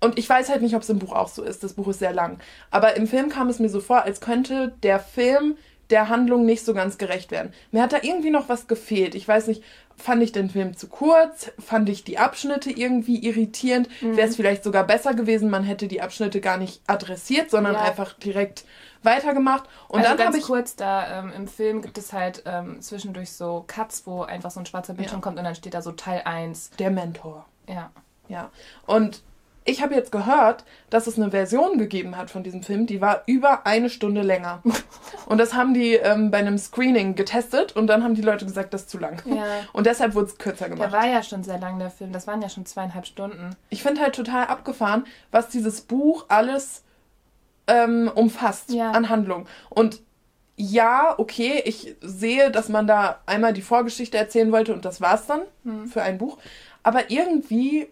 und 0.00 0.18
ich 0.18 0.28
weiß 0.28 0.50
halt 0.50 0.60
nicht, 0.60 0.76
ob 0.76 0.82
es 0.82 0.90
im 0.90 0.98
Buch 0.98 1.12
auch 1.12 1.28
so 1.28 1.42
ist, 1.42 1.64
das 1.64 1.72
Buch 1.72 1.88
ist 1.88 2.00
sehr 2.00 2.12
lang, 2.12 2.38
aber 2.70 2.96
im 2.96 3.06
Film 3.06 3.30
kam 3.30 3.48
es 3.48 3.58
mir 3.58 3.70
so 3.70 3.80
vor, 3.80 4.02
als 4.02 4.20
könnte 4.20 4.74
der 4.82 5.00
Film 5.00 5.56
der 5.88 6.10
Handlung 6.10 6.44
nicht 6.44 6.64
so 6.66 6.74
ganz 6.74 6.98
gerecht 6.98 7.30
werden. 7.30 7.54
Mir 7.72 7.82
hat 7.82 7.94
da 7.94 7.98
irgendwie 8.02 8.30
noch 8.30 8.50
was 8.50 8.66
gefehlt. 8.66 9.14
Ich 9.14 9.26
weiß 9.26 9.46
nicht, 9.46 9.62
fand 9.98 10.22
ich 10.22 10.32
den 10.32 10.48
Film 10.48 10.76
zu 10.76 10.88
kurz? 10.88 11.50
Fand 11.58 11.88
ich 11.88 12.04
die 12.04 12.18
Abschnitte 12.18 12.70
irgendwie 12.70 13.18
irritierend? 13.26 13.88
Wäre 14.00 14.28
es 14.28 14.36
vielleicht 14.36 14.64
sogar 14.64 14.84
besser 14.84 15.12
gewesen, 15.14 15.50
man 15.50 15.64
hätte 15.64 15.88
die 15.88 16.00
Abschnitte 16.00 16.40
gar 16.40 16.56
nicht 16.56 16.80
adressiert, 16.86 17.50
sondern 17.50 17.74
Ja. 17.74 17.82
einfach 17.82 18.14
direkt 18.14 18.64
weitergemacht. 19.02 19.64
Und 19.88 20.00
also 20.00 20.16
dann 20.16 20.26
habe 20.28 20.38
ich. 20.38 20.44
kurz, 20.44 20.74
da 20.76 21.20
ähm, 21.20 21.32
im 21.36 21.48
Film 21.48 21.82
gibt 21.82 21.98
es 21.98 22.12
halt 22.12 22.42
ähm, 22.46 22.80
zwischendurch 22.80 23.32
so 23.32 23.64
Cuts, 23.66 24.06
wo 24.06 24.22
einfach 24.22 24.50
so 24.50 24.60
ein 24.60 24.66
schwarzer 24.66 24.94
Bildschirm 24.94 25.18
Ja. 25.20 25.22
kommt 25.22 25.38
und 25.38 25.44
dann 25.44 25.54
steht 25.54 25.74
da 25.74 25.82
so 25.82 25.92
Teil 25.92 26.22
1. 26.24 26.70
Der 26.78 26.90
Mentor. 26.90 27.44
Ja. 27.68 27.90
Ja. 28.28 28.50
Und 28.86 29.22
ich 29.68 29.82
habe 29.82 29.94
jetzt 29.94 30.10
gehört, 30.12 30.64
dass 30.90 31.06
es 31.06 31.16
eine 31.18 31.30
Version 31.30 31.78
gegeben 31.78 32.16
hat 32.16 32.30
von 32.30 32.42
diesem 32.42 32.62
Film, 32.62 32.86
die 32.86 33.00
war 33.00 33.22
über 33.26 33.66
eine 33.66 33.90
Stunde 33.90 34.22
länger. 34.22 34.62
Und 35.26 35.38
das 35.38 35.52
haben 35.54 35.74
die 35.74 35.94
ähm, 35.94 36.30
bei 36.30 36.38
einem 36.38 36.56
Screening 36.56 37.14
getestet 37.14 37.76
und 37.76 37.86
dann 37.86 38.02
haben 38.02 38.14
die 38.14 38.22
Leute 38.22 38.46
gesagt, 38.46 38.72
das 38.72 38.82
ist 38.82 38.90
zu 38.90 38.96
lang. 38.98 39.22
Ja. 39.26 39.44
Und 39.74 39.86
deshalb 39.86 40.14
wurde 40.14 40.28
es 40.28 40.38
kürzer 40.38 40.68
Der 40.68 40.76
gemacht. 40.76 40.92
war 40.92 41.06
ja 41.06 41.22
schon 41.22 41.42
sehr 41.44 41.58
lang, 41.58 41.78
der 41.78 41.90
Film. 41.90 42.12
Das 42.12 42.26
waren 42.26 42.40
ja 42.40 42.48
schon 42.48 42.64
zweieinhalb 42.64 43.04
Stunden. 43.06 43.50
Ich 43.68 43.82
finde 43.82 44.00
halt 44.00 44.14
total 44.14 44.46
abgefahren, 44.46 45.04
was 45.30 45.48
dieses 45.50 45.82
Buch 45.82 46.24
alles 46.28 46.82
ähm, 47.66 48.10
umfasst 48.14 48.70
Ja. 48.72 48.92
an 48.92 49.10
Handlung. 49.10 49.46
Und 49.68 50.00
ja, 50.56 51.14
okay, 51.18 51.62
ich 51.66 51.94
sehe, 52.00 52.50
dass 52.50 52.68
man 52.70 52.86
da 52.86 53.20
einmal 53.26 53.52
die 53.52 53.62
Vorgeschichte 53.62 54.16
erzählen 54.16 54.50
wollte 54.50 54.72
und 54.72 54.84
das 54.86 55.00
war's 55.02 55.26
dann 55.26 55.42
Hm. 55.64 55.86
für 55.88 56.02
ein 56.02 56.16
Buch. 56.18 56.38
Aber 56.82 57.10
irgendwie, 57.10 57.88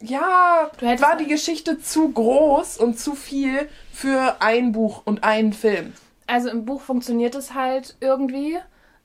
ja, 0.00 0.70
war 0.80 1.16
die 1.16 1.26
Geschichte 1.26 1.78
zu 1.78 2.10
groß 2.10 2.78
und 2.78 2.98
zu 2.98 3.14
viel 3.14 3.68
für 3.92 4.36
ein 4.40 4.72
Buch 4.72 5.02
und 5.04 5.24
einen 5.24 5.52
Film. 5.52 5.94
Also 6.26 6.48
im 6.50 6.64
Buch 6.64 6.80
funktioniert 6.80 7.34
es 7.34 7.54
halt 7.54 7.96
irgendwie, 8.00 8.58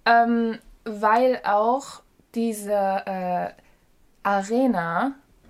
ähm, 0.05 0.57
weil 0.83 1.41
auch 1.45 2.01
diese 2.33 2.73
äh, 2.73 3.49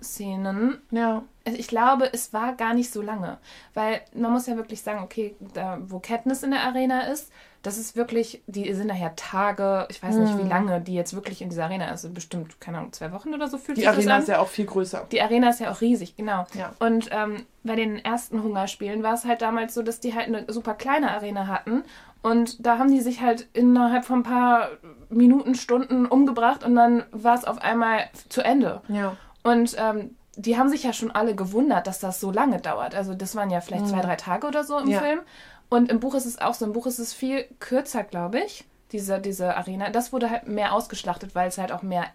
Arena-Szenen, 0.02 0.78
Ja. 0.90 1.22
ich 1.44 1.68
glaube, 1.68 2.12
es 2.12 2.32
war 2.32 2.54
gar 2.54 2.74
nicht 2.74 2.92
so 2.92 3.02
lange. 3.02 3.38
Weil 3.74 4.00
man 4.14 4.32
muss 4.32 4.46
ja 4.46 4.56
wirklich 4.56 4.82
sagen, 4.82 5.02
okay, 5.02 5.34
da, 5.54 5.78
wo 5.86 5.98
Katniss 5.98 6.42
in 6.42 6.50
der 6.50 6.62
Arena 6.62 7.02
ist, 7.02 7.30
das 7.62 7.78
ist 7.78 7.94
wirklich, 7.94 8.42
die 8.48 8.72
sind 8.74 8.88
daher 8.88 9.14
Tage, 9.14 9.86
ich 9.88 10.02
weiß 10.02 10.16
nicht, 10.16 10.36
wie 10.36 10.48
lange 10.48 10.80
die 10.80 10.94
jetzt 10.94 11.14
wirklich 11.14 11.42
in 11.42 11.48
dieser 11.48 11.64
Arena 11.64 11.84
ist. 11.86 12.04
Also 12.04 12.10
Bestimmt, 12.10 12.60
keine 12.60 12.78
Ahnung, 12.78 12.92
zwei 12.92 13.12
Wochen 13.12 13.32
oder 13.34 13.46
so 13.46 13.56
fühlt 13.56 13.78
Die 13.78 13.82
sich 13.82 13.88
das 13.88 13.98
Arena 13.98 14.14
an. 14.16 14.22
ist 14.22 14.28
ja 14.28 14.40
auch 14.40 14.48
viel 14.48 14.66
größer. 14.66 15.06
Die 15.12 15.22
Arena 15.22 15.50
ist 15.50 15.60
ja 15.60 15.70
auch 15.70 15.80
riesig, 15.80 16.16
genau. 16.16 16.44
Ja. 16.54 16.72
Und 16.80 17.08
ähm, 17.12 17.46
bei 17.62 17.76
den 17.76 18.04
ersten 18.04 18.42
Hungerspielen 18.42 19.04
war 19.04 19.14
es 19.14 19.24
halt 19.24 19.42
damals 19.42 19.74
so, 19.74 19.82
dass 19.82 20.00
die 20.00 20.12
halt 20.14 20.26
eine 20.26 20.44
super 20.52 20.74
kleine 20.74 21.12
Arena 21.12 21.46
hatten. 21.46 21.84
Und 22.20 22.64
da 22.66 22.78
haben 22.78 22.90
die 22.90 23.00
sich 23.00 23.20
halt 23.20 23.46
innerhalb 23.52 24.04
von 24.04 24.20
ein 24.20 24.22
paar 24.24 24.68
Minuten, 25.08 25.54
Stunden 25.54 26.06
umgebracht 26.06 26.62
und 26.64 26.74
dann 26.76 27.04
war 27.12 27.36
es 27.36 27.44
auf 27.44 27.58
einmal 27.62 28.08
zu 28.28 28.42
Ende. 28.44 28.80
Ja. 28.88 29.16
Und 29.42 29.74
ähm, 29.78 30.16
die 30.36 30.56
haben 30.56 30.68
sich 30.68 30.82
ja 30.82 30.92
schon 30.92 31.10
alle 31.10 31.34
gewundert, 31.34 31.86
dass 31.86 32.00
das 32.00 32.20
so 32.20 32.30
lange 32.30 32.60
dauert. 32.60 32.94
Also 32.94 33.14
das 33.14 33.34
waren 33.34 33.50
ja 33.50 33.60
vielleicht 33.60 33.88
zwei, 33.88 34.00
drei 34.00 34.16
Tage 34.16 34.46
oder 34.46 34.64
so 34.64 34.78
im 34.78 34.88
Ja. 34.88 35.00
Film. 35.00 35.20
Und 35.68 35.90
im 35.90 36.00
Buch 36.00 36.14
ist 36.14 36.26
es 36.26 36.38
auch 36.38 36.54
so. 36.54 36.64
Im 36.64 36.72
Buch 36.72 36.86
ist 36.86 36.98
es 36.98 37.12
viel 37.14 37.44
kürzer, 37.58 38.04
glaube 38.04 38.40
ich, 38.40 38.64
diese, 38.92 39.20
diese 39.20 39.56
Arena. 39.56 39.90
Das 39.90 40.12
wurde 40.12 40.30
halt 40.30 40.46
mehr 40.46 40.72
ausgeschlachtet, 40.72 41.34
weil 41.34 41.48
es 41.48 41.58
halt 41.58 41.72
auch 41.72 41.82
mehr 41.82 42.06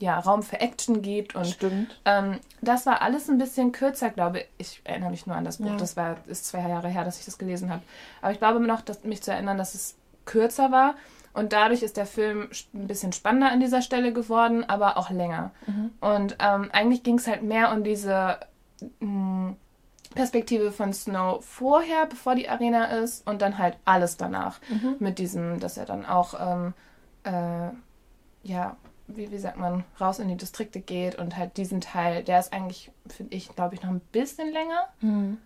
ja, 0.00 0.18
Raum 0.18 0.42
für 0.42 0.60
Action 0.60 1.02
gibt 1.02 1.34
und 1.34 1.46
Stimmt. 1.46 2.00
ähm, 2.06 2.38
das 2.62 2.86
war 2.86 3.02
alles 3.02 3.28
ein 3.28 3.36
bisschen 3.36 3.70
kürzer, 3.70 4.08
glaube 4.08 4.40
ich. 4.40 4.46
Ich 4.58 4.80
erinnere 4.84 5.10
mich 5.10 5.26
nur 5.26 5.36
an 5.36 5.44
das 5.44 5.58
Buch. 5.58 5.66
Ja. 5.66 5.76
Das 5.76 5.96
war 5.96 6.16
ist 6.26 6.46
zwei 6.46 6.66
Jahre 6.66 6.88
her, 6.88 7.04
dass 7.04 7.18
ich 7.18 7.26
das 7.26 7.36
gelesen 7.36 7.70
habe. 7.70 7.82
Aber 8.22 8.32
ich 8.32 8.38
glaube 8.38 8.60
noch, 8.60 8.80
dass, 8.80 9.04
mich 9.04 9.22
zu 9.22 9.30
erinnern, 9.30 9.58
dass 9.58 9.74
es 9.74 9.96
kürzer 10.24 10.72
war. 10.72 10.94
Und 11.32 11.52
dadurch 11.52 11.82
ist 11.82 11.96
der 11.96 12.06
Film 12.06 12.48
ein 12.74 12.86
bisschen 12.88 13.12
spannender 13.12 13.50
an 13.52 13.60
dieser 13.60 13.82
Stelle 13.82 14.12
geworden, 14.12 14.64
aber 14.68 14.96
auch 14.96 15.10
länger. 15.10 15.52
Und 16.00 16.36
ähm, 16.40 16.70
eigentlich 16.72 17.02
ging 17.04 17.18
es 17.18 17.26
halt 17.28 17.42
mehr 17.42 17.72
um 17.72 17.84
diese 17.84 18.38
mh, 18.98 19.54
Perspektive 20.14 20.72
von 20.72 20.92
Snow 20.92 21.44
vorher, 21.44 22.06
bevor 22.06 22.34
die 22.34 22.48
Arena 22.48 22.86
ist, 22.86 23.24
und 23.28 23.42
dann 23.42 23.58
halt 23.58 23.76
alles 23.84 24.16
danach. 24.16 24.58
Mit 24.98 25.18
diesem, 25.20 25.60
dass 25.60 25.76
er 25.76 25.86
dann 25.86 26.04
auch, 26.04 26.34
ähm, 26.40 26.74
äh, 27.22 27.70
ja, 28.42 28.76
wie, 29.06 29.30
wie 29.30 29.38
sagt 29.38 29.56
man, 29.56 29.84
raus 30.00 30.18
in 30.18 30.28
die 30.28 30.36
Distrikte 30.36 30.80
geht 30.80 31.14
und 31.16 31.36
halt 31.36 31.56
diesen 31.56 31.80
Teil, 31.80 32.24
der 32.24 32.40
ist 32.40 32.52
eigentlich, 32.52 32.90
finde 33.06 33.36
ich, 33.36 33.54
glaube 33.54 33.74
ich, 33.76 33.82
noch 33.82 33.90
ein 33.90 34.00
bisschen 34.12 34.52
länger. 34.52 34.88
Mhm. 35.00 35.38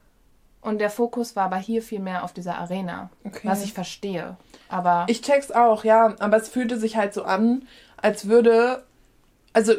Und 0.62 0.78
der 0.78 0.88
Fokus 0.90 1.36
war 1.36 1.44
aber 1.44 1.56
hier 1.58 1.82
viel 1.82 2.00
mehr 2.00 2.24
auf 2.24 2.32
dieser 2.32 2.56
Arena, 2.56 3.10
Okay. 3.24 3.46
was 3.46 3.62
ich 3.64 3.74
verstehe. 3.74 4.38
Aber 4.74 5.06
Ich 5.08 5.22
check's 5.22 5.50
auch, 5.52 5.84
ja, 5.84 6.14
aber 6.18 6.36
es 6.36 6.48
fühlte 6.48 6.78
sich 6.78 6.96
halt 6.96 7.14
so 7.14 7.22
an, 7.24 7.66
als 7.96 8.28
würde, 8.28 8.82
also 9.52 9.72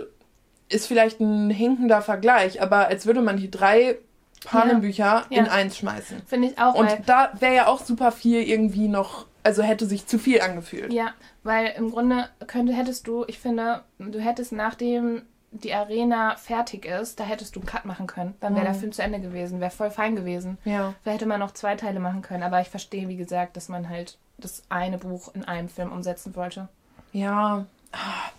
ist 0.70 0.88
vielleicht 0.88 1.20
ein 1.20 1.50
hinkender 1.50 2.02
Vergleich, 2.02 2.62
aber 2.62 2.88
als 2.88 3.06
würde 3.06 3.22
man 3.22 3.38
die 3.38 3.52
drei 3.52 3.98
Panenbücher 4.46 5.25
Ja. 5.30 5.40
in 5.40 5.48
eins 5.48 5.78
schmeißen. 5.78 6.22
finde 6.25 6.50
ich 6.50 6.60
auch, 6.60 6.75
Und 6.75 6.90
da 7.08 7.32
wäre 7.40 7.56
ja 7.56 7.68
auch 7.68 7.82
super 7.84 8.12
viel 8.12 8.42
irgendwie 8.42 8.88
noch, 8.88 9.25
also 9.44 9.64
hätte 9.64 9.86
sich 9.86 10.08
zu 10.08 10.18
viel 10.20 10.42
angefühlt. 10.42 10.94
ja, 10.94 11.10
weil 11.44 11.74
im 11.78 11.92
Grunde 11.92 12.30
könnte, 12.48 12.74
hättest 12.74 13.08
du, 13.08 13.25
ich 13.28 13.40
finde, 13.40 13.82
du 14.00 14.20
hättest 14.20 14.52
nachdem 14.52 15.24
die 15.52 15.74
Arena 15.74 16.36
fertig 16.36 16.86
ist, 16.86 17.20
da 17.20 17.24
hättest 17.24 17.56
du 17.56 17.62
einen 17.62 17.68
Cut 17.68 17.86
machen 17.86 18.08
können. 18.08 18.34
Dann 18.42 18.56
wäre 18.56 18.66
der 18.66 18.74
Mhm. 18.74 18.80
Film 18.80 18.92
zu 18.92 19.02
Ende 19.04 19.22
gewesen, 19.22 19.62
wäre 19.62 19.72
voll 19.72 19.90
fein 19.90 20.16
gewesen. 20.16 20.58
Ja. 20.66 20.94
Da 21.06 21.12
hätte 21.12 21.25
man 21.25 21.40
noch 21.40 21.52
zwei 21.52 21.75
Teile 21.75 22.02
machen 22.02 22.22
können. 22.22 22.44
Aber 22.44 22.60
ich 22.60 22.68
verstehe, 22.68 23.08
wie 23.08 23.16
gesagt, 23.16 23.56
dass 23.56 23.70
man 23.70 23.88
halt 23.88 24.18
das 24.38 24.63
eine 24.70 24.98
Buch 24.98 25.34
in 25.34 25.46
einem 25.46 25.70
Film 25.70 25.92
umsetzen 25.92 26.36
wollte. 26.36 26.68
Ja. 27.13 27.65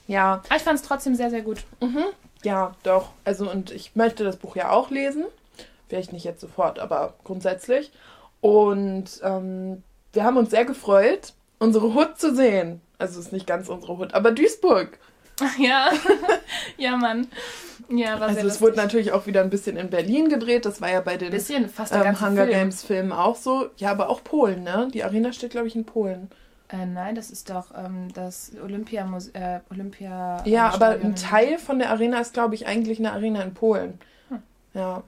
Ja, 0.07 0.43
Aber 0.49 0.57
ich 0.57 0.63
fand 0.63 0.79
es 0.79 0.85
trotzdem 0.87 1.15
sehr, 1.15 1.31
sehr 1.31 1.43
gut. 1.43 1.65
ja, 2.43 2.75
doch. 2.83 3.11
Also 3.25 3.51
und 3.51 3.71
ich 3.71 3.97
möchte 3.97 4.23
das 4.25 4.37
Buch 4.37 4.55
ja 4.57 4.71
auch 4.71 4.91
lesen. 4.91 5.25
Vielleicht 5.89 6.13
nicht 6.13 6.25
jetzt 6.25 6.41
sofort, 6.41 6.79
aber 6.79 7.15
grundsätzlich. 7.25 7.91
Und 8.41 9.05
ähm, 9.23 9.83
wir 10.13 10.25
haben 10.25 10.37
uns 10.37 10.51
sehr 10.51 10.65
gefreut, 10.65 11.33
unsere 11.59 11.95
Hut 11.95 12.19
zu 12.19 12.35
sehen. 12.35 12.81
Also 12.99 13.19
es 13.19 13.27
ist 13.27 13.33
nicht 13.33 13.47
ganz 13.47 13.69
unsere 13.69 13.97
Hut, 13.97 14.15
aber 14.15 14.33
Duisburg. 14.33 14.99
Ach 15.41 15.59
ja. 15.59 15.91
ja, 16.77 16.97
Mann. 16.97 17.29
Ja, 17.89 18.21
war 18.21 18.29
Also 18.29 18.47
es 18.47 18.61
wurde 18.61 18.77
natürlich 18.77 19.13
auch 19.13 19.27
wieder 19.27 19.41
ein 19.43 19.51
bisschen 19.51 19.77
in 19.77 19.91
Berlin 19.91 20.29
gedreht. 20.29 20.65
Das 20.65 20.81
war 20.81 20.91
ja 20.91 21.01
bei 21.01 21.17
den 21.17 21.31
bisschen, 21.31 21.65
ähm, 21.93 22.21
Hunger 22.21 22.43
Film. 22.45 22.51
Games 22.51 22.83
Filmen 22.83 23.13
auch 23.13 23.37
so. 23.37 23.69
Ja, 23.77 23.91
aber 23.91 24.09
auch 24.11 24.23
Polen, 24.25 24.63
ne? 24.63 24.89
Die 24.93 25.05
Arena 25.05 25.33
steht, 25.33 25.51
glaube 25.51 25.67
ich, 25.69 25.77
in 25.77 25.85
Polen. 25.85 26.31
Äh, 26.69 26.85
nein, 26.87 27.15
das 27.15 27.31
ist 27.31 27.49
doch 27.49 27.67
ähm, 27.77 28.09
das 28.13 28.51
Olympia, 28.63 29.09
äh, 29.35 29.61
Olympia. 29.71 30.43
Ja, 30.47 30.71
aber 30.75 30.89
ein 30.89 31.01
in- 31.01 31.15
Teil 31.17 31.59
von 31.59 31.79
der 31.79 31.91
Arena 31.91 32.19
ist, 32.21 32.35
glaube 32.35 32.55
ich, 32.57 32.67
eigentlich 32.67 32.99
eine 32.99 33.13
Arena 33.13 33.43
in 33.43 33.55
Polen. 33.55 34.01
Hm. 34.29 34.43
Ja, 34.75 35.03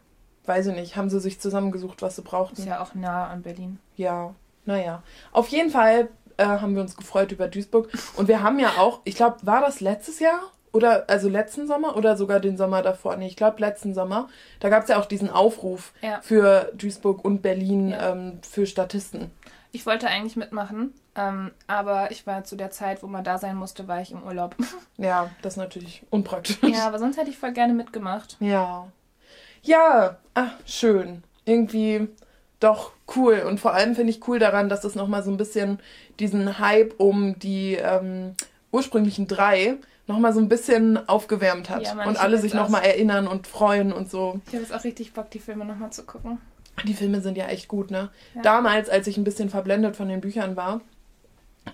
weiß 0.46 0.68
ich 0.68 0.74
nicht. 0.76 0.96
Haben 0.96 1.10
sie 1.10 1.18
sich 1.20 1.40
zusammengesucht, 1.40 2.00
was 2.00 2.14
sie 2.16 2.22
brauchten? 2.22 2.60
Ist 2.60 2.68
ja 2.68 2.80
auch 2.80 2.94
nah 2.94 3.26
an 3.26 3.42
Berlin. 3.42 3.80
Ja, 3.96 4.34
naja. 4.66 5.02
Auf 5.32 5.48
jeden 5.48 5.70
Fall 5.70 6.08
äh, 6.36 6.44
haben 6.44 6.74
wir 6.76 6.82
uns 6.82 6.96
gefreut 6.96 7.32
über 7.32 7.48
Duisburg. 7.48 7.88
Und 8.16 8.28
wir 8.28 8.40
haben 8.42 8.60
ja 8.60 8.68
auch, 8.78 9.00
ich 9.04 9.16
glaube, 9.16 9.38
war 9.42 9.60
das 9.60 9.80
letztes 9.80 10.20
Jahr 10.20 10.38
oder 10.78 11.04
also 11.10 11.28
letzten 11.28 11.66
Sommer 11.66 11.96
oder 11.96 12.16
sogar 12.16 12.40
den 12.40 12.56
Sommer 12.56 12.80
davor. 12.82 13.16
Nee, 13.16 13.26
ich 13.26 13.36
glaube 13.36 13.60
letzten 13.60 13.92
Sommer. 13.92 14.28
Da 14.60 14.70
gab 14.70 14.84
es 14.84 14.88
ja 14.88 14.98
auch 14.98 15.04
diesen 15.06 15.28
Aufruf 15.28 15.92
Ja. 16.00 16.20
für 16.22 16.70
Duisburg 16.74 17.24
und 17.24 17.42
Berlin 17.42 17.90
Ja. 17.90 18.12
ähm, 18.12 18.38
für 18.48 18.64
Statisten. 18.66 19.30
Ich 19.72 19.84
wollte 19.84 20.06
eigentlich 20.08 20.36
mitmachen, 20.36 20.94
ähm, 21.14 21.50
aber 21.66 22.10
ich 22.10 22.26
war 22.26 22.42
zu 22.44 22.56
der 22.56 22.70
Zeit, 22.70 23.02
wo 23.02 23.06
man 23.06 23.22
da 23.22 23.36
sein 23.36 23.54
musste, 23.56 23.86
war 23.86 24.00
ich 24.00 24.12
im 24.12 24.22
Urlaub. 24.22 24.56
Ja, 24.96 25.30
das 25.42 25.52
ist 25.52 25.58
natürlich 25.58 26.02
unpraktisch. 26.10 26.58
ja, 26.62 26.86
aber 26.86 26.98
sonst 26.98 27.18
hätte 27.18 27.28
ich 27.30 27.36
voll 27.38 27.52
gerne 27.52 27.74
mitgemacht. 27.74 28.36
Ja. 28.40 28.88
Ja, 29.62 30.16
ach, 30.34 30.52
schön. 30.66 31.22
Irgendwie 31.44 32.08
doch 32.60 32.92
cool. 33.16 33.44
Und 33.46 33.60
vor 33.60 33.74
allem 33.74 33.94
finde 33.94 34.10
ich 34.10 34.26
cool 34.26 34.38
daran, 34.38 34.68
dass 34.68 34.84
es 34.84 34.94
nochmal 34.94 35.22
so 35.22 35.30
ein 35.30 35.36
bisschen 35.36 35.78
diesen 36.18 36.58
Hype 36.58 36.94
um 36.98 37.38
die 37.38 37.74
ähm, 37.74 38.34
ursprünglichen 38.72 39.28
drei 39.28 39.76
nochmal 40.08 40.32
so 40.32 40.40
ein 40.40 40.48
bisschen 40.48 41.08
aufgewärmt 41.08 41.70
hat. 41.70 41.82
Ja, 41.82 41.94
Mann, 41.94 42.08
und 42.08 42.20
alle 42.20 42.38
sich 42.38 42.54
nochmal 42.54 42.84
erinnern 42.84 43.28
und 43.28 43.46
freuen 43.46 43.92
und 43.92 44.10
so. 44.10 44.40
Ich 44.46 44.54
habe 44.54 44.62
jetzt 44.62 44.74
auch 44.74 44.84
richtig 44.84 45.12
Bock, 45.12 45.30
die 45.30 45.38
Filme 45.38 45.64
nochmal 45.64 45.90
zu 45.90 46.04
gucken. 46.04 46.38
Die 46.84 46.94
Filme 46.94 47.20
sind 47.20 47.36
ja 47.36 47.46
echt 47.46 47.68
gut, 47.68 47.90
ne? 47.90 48.10
Ja. 48.34 48.42
Damals, 48.42 48.88
als 48.88 49.06
ich 49.06 49.16
ein 49.16 49.24
bisschen 49.24 49.50
verblendet 49.50 49.96
von 49.96 50.08
den 50.08 50.20
Büchern 50.20 50.56
war, 50.56 50.80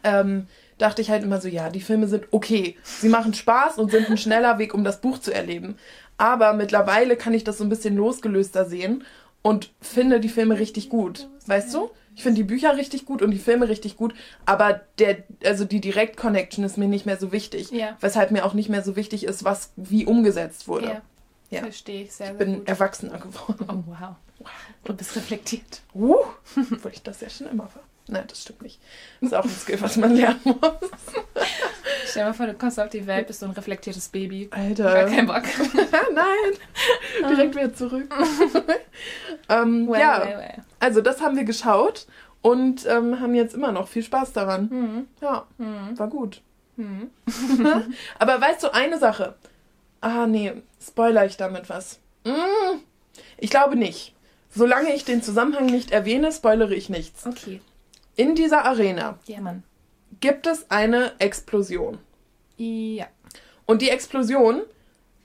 ähm, 0.02 0.46
dachte 0.78 1.02
ich 1.02 1.10
halt 1.10 1.22
immer 1.22 1.40
so, 1.40 1.48
ja, 1.48 1.70
die 1.70 1.80
Filme 1.80 2.08
sind 2.08 2.26
okay. 2.30 2.76
Sie 2.82 3.08
machen 3.08 3.34
Spaß 3.34 3.78
und 3.78 3.90
sind 3.90 4.10
ein 4.10 4.16
schneller 4.18 4.58
Weg, 4.58 4.74
um 4.74 4.82
das 4.82 5.00
Buch 5.00 5.18
zu 5.18 5.32
erleben. 5.32 5.76
Aber 6.16 6.52
mittlerweile 6.54 7.16
kann 7.16 7.34
ich 7.34 7.44
das 7.44 7.58
so 7.58 7.64
ein 7.64 7.68
bisschen 7.68 7.96
losgelöster 7.96 8.64
sehen 8.64 9.04
und 9.42 9.72
finde 9.80 10.20
die 10.20 10.28
Filme 10.28 10.58
richtig 10.58 10.88
gut. 10.88 11.28
Weißt 11.46 11.72
du? 11.74 11.90
Ich 12.16 12.22
finde 12.22 12.36
die 12.36 12.44
Bücher 12.44 12.76
richtig 12.76 13.06
gut 13.06 13.22
und 13.22 13.30
die 13.32 13.38
Filme 13.38 13.68
richtig 13.68 13.96
gut, 13.96 14.14
aber 14.46 14.80
der, 14.98 15.24
also 15.44 15.64
die 15.64 15.80
Direct-Connection 15.80 16.64
ist 16.64 16.78
mir 16.78 16.88
nicht 16.88 17.06
mehr 17.06 17.16
so 17.16 17.32
wichtig. 17.32 17.70
Ja. 17.70 17.96
Weshalb 18.00 18.30
mir 18.30 18.44
auch 18.44 18.54
nicht 18.54 18.68
mehr 18.68 18.82
so 18.82 18.96
wichtig 18.96 19.24
ist, 19.24 19.44
was 19.44 19.72
wie 19.76 20.06
umgesetzt 20.06 20.68
wurde. 20.68 20.86
Ja. 20.86 21.02
Ja. 21.50 21.60
Verstehe 21.60 22.04
ich 22.04 22.12
sehr, 22.12 22.32
Ich 22.32 22.38
sehr 22.38 22.46
bin 22.46 22.58
gut. 22.58 22.68
erwachsener 22.68 23.18
geworden. 23.18 23.66
Oh, 23.68 23.90
wow. 23.90 24.48
Du 24.84 24.94
bist 24.94 25.14
reflektiert. 25.16 25.82
Uh, 25.94 26.16
obwohl 26.72 26.90
ich 26.92 27.02
das 27.02 27.20
ja 27.20 27.28
schon 27.30 27.48
immer 27.48 27.64
war. 27.64 27.82
Nein, 28.06 28.24
das 28.28 28.42
stimmt 28.42 28.62
nicht. 28.62 28.80
Das 29.20 29.28
ist 29.32 29.34
auch 29.38 29.44
ein 29.44 29.50
Skill, 29.50 29.80
was 29.80 29.96
man 29.96 30.14
lernen 30.14 30.40
muss. 30.44 30.56
Stell 32.06 32.22
dir 32.22 32.28
mal 32.28 32.34
vor, 32.34 32.46
du 32.46 32.54
kommst 32.54 32.78
auf 32.78 32.90
die 32.90 33.06
Welt, 33.06 33.26
bist 33.28 33.40
so 33.40 33.46
ein 33.46 33.52
reflektiertes 33.52 34.08
Baby. 34.08 34.46
Gar 34.46 34.60
Alter. 34.60 35.04
kein 35.06 35.26
Bock. 35.26 35.42
Nein. 36.14 37.30
Direkt 37.30 37.54
wieder 37.56 37.72
zurück. 37.74 38.12
ähm, 39.48 39.88
Well, 39.88 40.00
ja, 40.00 40.20
well, 40.22 40.38
well. 40.38 40.64
also 40.80 41.00
das 41.00 41.20
haben 41.22 41.36
wir 41.36 41.44
geschaut 41.44 42.06
und 42.42 42.84
ähm, 42.86 43.20
haben 43.20 43.34
jetzt 43.34 43.54
immer 43.54 43.72
noch 43.72 43.88
viel 43.88 44.02
Spaß 44.02 44.32
daran. 44.32 44.68
Mhm. 44.70 45.08
Ja, 45.22 45.46
Mhm. 45.58 45.98
war 45.98 46.08
gut. 46.08 46.42
Mhm. 46.76 47.10
Aber 48.18 48.40
weißt 48.40 48.64
du, 48.64 48.74
eine 48.74 48.98
Sache. 48.98 49.34
Ah, 50.00 50.26
nee, 50.26 50.52
spoiler 50.84 51.24
ich 51.24 51.36
damit 51.38 51.70
was? 51.70 52.00
Mm, 52.24 52.80
ich 53.38 53.48
glaube 53.48 53.76
nicht. 53.76 54.14
Solange 54.50 54.92
ich 54.92 55.04
den 55.04 55.22
Zusammenhang 55.22 55.66
nicht 55.66 55.90
erwähne, 55.92 56.30
spoilere 56.32 56.74
ich 56.74 56.88
nichts. 56.90 57.26
Okay. 57.26 57.60
In 58.16 58.34
dieser 58.34 58.64
Arena 58.64 59.18
Ja, 59.26 59.40
Mann. 59.40 59.62
gibt 60.20 60.46
es 60.46 60.70
eine 60.70 61.12
Explosion. 61.18 61.98
Ja. 62.56 63.06
Und 63.66 63.82
die 63.82 63.90
Explosion 63.90 64.62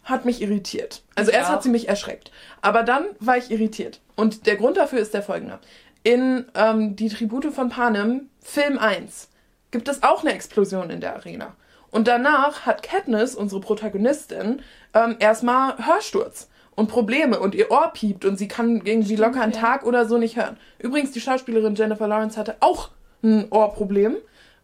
hat 0.03 0.25
mich 0.25 0.41
irritiert. 0.41 1.03
Also 1.15 1.29
Mich 1.29 1.35
erst 1.37 1.49
auch. 1.49 1.53
hat 1.55 1.63
sie 1.63 1.69
mich 1.69 1.87
erschreckt. 1.87 2.31
Aber 2.61 2.83
dann 2.83 3.05
war 3.19 3.37
ich 3.37 3.51
irritiert. 3.51 4.01
Und 4.15 4.47
der 4.47 4.55
Grund 4.55 4.77
dafür 4.77 4.99
ist 4.99 5.13
der 5.13 5.21
folgende. 5.21 5.59
In 6.03 6.45
ähm, 6.55 6.95
Die 6.95 7.09
Tribute 7.09 7.53
von 7.53 7.69
Panem, 7.69 8.29
Film 8.41 8.79
1, 8.79 9.29
gibt 9.71 9.87
es 9.87 10.01
auch 10.01 10.21
eine 10.23 10.33
Explosion 10.33 10.89
in 10.89 11.01
der 11.01 11.15
Arena. 11.15 11.55
Und 11.91 12.07
danach 12.07 12.65
hat 12.65 12.81
Katniss, 12.83 13.35
unsere 13.35 13.61
Protagonistin, 13.61 14.61
ähm, 14.93 15.15
erstmal 15.19 15.77
Hörsturz 15.85 16.49
und 16.79 16.87
Probleme 16.87 17.39
und 17.39 17.53
ihr 17.53 17.69
Ohr 17.71 17.91
piept 17.93 18.25
und 18.25 18.37
sie 18.37 18.47
kann 18.47 18.81
irgendwie 18.83 19.15
Stimmt, 19.15 19.19
locker 19.19 19.41
einen 19.41 19.53
ja. 19.53 19.59
Tag 19.59 19.85
oder 19.85 20.07
so 20.07 20.17
nicht 20.17 20.35
hören. 20.37 20.57
Übrigens, 20.79 21.11
die 21.11 21.21
Schauspielerin 21.21 21.75
Jennifer 21.75 22.07
Lawrence 22.07 22.37
hatte 22.39 22.55
auch 22.61 22.89
ein 23.23 23.47
Ohrproblem. 23.51 24.15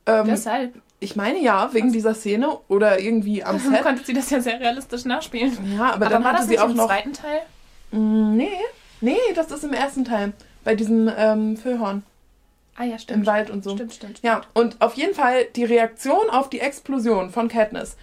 Ähm, 0.08 0.26
Deshalb 0.28 0.74
ich 1.02 1.16
meine 1.16 1.40
ja, 1.40 1.70
wegen 1.74 1.92
dieser 1.92 2.16
Szene 2.16 2.58
oder 2.70 3.00
irgendwie 3.00 3.44
am 3.44 3.60
Set. 3.60 3.82
konnte 3.84 4.04
sie 4.06 4.14
das 4.14 4.30
ja 4.30 4.40
sehr 4.40 4.60
realistisch 4.60 5.06
nachspielen. 5.06 5.52
Ja, 5.78 5.84
aber, 5.88 5.94
Aber 5.94 6.06
dann 6.10 6.24
war 6.24 6.32
hatte 6.32 6.42
das 6.44 6.48
sie 6.50 6.58
auch 6.60 6.70
im 6.70 6.78
noch. 6.78 6.88
zweiten 6.88 7.14
Teil? 7.14 7.42
Mm, 7.92 8.36
Nee, 8.38 8.50
nee, 9.02 9.18
das 9.36 9.52
ist 9.52 9.64
im 9.64 9.74
ersten 9.74 10.06
Teil. 10.06 10.32
Bei 10.64 10.74
diesem 10.74 11.12
ähm, 11.16 11.58
Füllhorn 11.58 12.04
Ah 12.78 12.84
ja, 12.86 12.98
stimmt. 12.98 13.20
im 13.22 13.26
Wald 13.26 13.50
und 13.52 13.64
so. 13.64 13.76
Stimmt, 13.76 13.94
stimmt. 13.94 14.20
Ja, 14.24 14.42
und 14.54 14.82
auf 14.82 14.96
jeden 14.96 15.14
Fall 15.14 15.46
die 15.56 15.64
Reaktion 15.66 16.30
auf 16.30 16.50
die 16.50 16.60
Explosion 16.60 17.30
von 17.30 17.48
Katniss, 17.50 17.96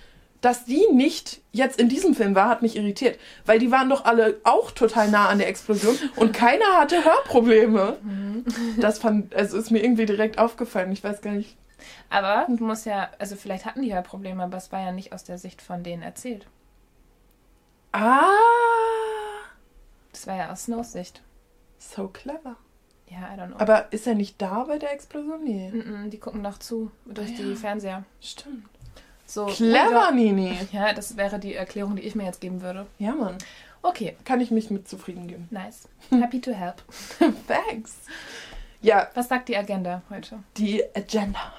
dass 0.42 0.66
die 0.66 0.85
nicht 0.92 1.40
jetzt 1.52 1.81
in 1.81 1.88
diesem 1.88 2.14
Film 2.14 2.35
war, 2.35 2.48
hat 2.50 2.61
mich 2.61 2.76
irritiert. 2.76 3.18
Weil 3.46 3.59
die 3.59 3.70
waren 3.70 3.88
doch 3.88 4.05
alle 4.05 4.38
auch 4.44 4.70
total 4.72 5.09
nah 5.11 5.28
an 5.31 5.38
der 5.38 5.48
Explosion 5.48 5.96
und 6.16 6.33
keiner 6.35 6.66
hatte 6.78 7.02
Hörprobleme. 7.05 7.96
Das 8.78 8.98
fand, 8.98 9.35
also 9.35 9.57
ist 9.57 9.70
mir 9.70 9.83
irgendwie 9.83 10.05
direkt 10.05 10.38
aufgefallen. 10.38 10.92
Ich 10.92 11.02
weiß 11.02 11.22
gar 11.22 11.33
nicht. 11.33 11.57
Aber 12.11 12.46
du 12.48 12.62
musst 12.64 12.85
ja, 12.87 13.09
also 13.18 13.35
vielleicht 13.37 13.64
hatten 13.64 13.83
die 13.83 13.88
ja 13.88 14.02
Probleme, 14.02 14.42
aber 14.42 14.57
es 14.59 14.70
war 14.70 14.81
ja 14.81 14.92
nicht 14.92 15.12
aus 15.14 15.24
der 15.24 15.38
Sicht 15.38 15.62
von 15.62 15.83
denen 15.83 16.02
erzählt. 16.02 16.46
Ah, 17.92 18.31
Das 20.12 20.26
war 20.26 20.37
ja 20.37 20.50
aus 20.52 20.64
Snows 20.64 20.92
Sicht. 20.92 21.22
so 21.78 22.09
clever. 22.09 22.57
Ja, 23.09 23.35
I 23.35 23.38
don't 23.38 23.48
know. 23.48 23.57
Aber 23.59 23.92
ist 23.92 24.07
er 24.07 24.14
nicht 24.14 24.40
da 24.40 24.64
bei 24.64 24.78
der 24.78 24.92
Explosion? 24.92 25.44
Nee. 25.44 25.70
Mm-mm, 25.74 26.09
die 26.09 26.18
gucken 26.18 26.42
doch 26.42 26.59
zu 26.59 26.90
durch 27.05 27.31
Ah, 27.33 27.35
die 27.38 27.50
ja. 27.50 27.57
Fernseher. 27.57 28.05
Stimmt. 28.20 28.64
So, 29.33 29.47
Clever, 29.47 30.11
Nini. 30.12 30.59
Ja, 30.73 30.92
das 30.92 31.16
wäre 31.16 31.38
die 31.38 31.55
Erklärung, 31.55 31.97
die 31.97 32.03
ich 32.03 32.14
mir 32.14 32.25
jetzt 32.25 32.42
geben 32.42 32.61
würde. 32.61 32.87
Ja, 32.99 33.12
Mann. 33.12 33.38
Okay, 33.81 34.14
Kann 34.27 34.40
ich 34.42 34.51
mich 34.51 34.71
mit 34.71 34.87
zufrieden 34.87 35.27
geben. 35.27 35.49
nice. 35.51 35.88
Happy 36.11 36.38
to 36.40 36.53
help. 36.53 36.83
Thanks. 37.49 37.95
Ja, 38.83 39.09
Was 39.14 39.29
sagt 39.29 39.49
die 39.49 39.57
Agenda 39.57 40.03
heute? 40.11 40.40
die 40.59 40.83
Agenda. 40.95 41.53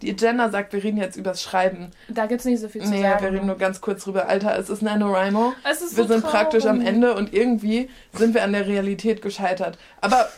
Die 0.00 0.10
Agenda 0.10 0.48
sagt, 0.48 0.72
wir 0.72 0.82
reden 0.82 0.96
jetzt 0.96 1.16
übers 1.16 1.42
Schreiben. 1.42 1.90
Da 2.08 2.24
gibt 2.26 2.40
es 2.40 2.46
nicht 2.46 2.60
so 2.60 2.68
viel 2.68 2.82
zu 2.82 2.88
Nee, 2.88 3.02
sagen. 3.02 3.22
wir 3.22 3.32
reden 3.32 3.46
nur 3.46 3.58
ganz 3.58 3.80
kurz 3.82 4.04
drüber. 4.04 4.26
Alter, 4.26 4.58
es 4.58 4.68
ist 4.70 4.80
NaNoWriMo. 4.82 5.52
es 5.70 5.82
ist 5.82 5.96
Wir 5.96 6.04
so 6.04 6.14
sind 6.14 6.24
praktisch 6.24 6.64
am 6.64 6.76
traurig. 6.78 6.88
Ende 6.94 7.14
und 7.14 7.32
irgendwie 7.34 7.88
sind 8.14 8.32
wir 8.34 8.42
an 8.42 8.52
der 8.52 8.66
Realität 8.66 9.20
gescheitert. 9.22 9.78
Aber 10.00 10.28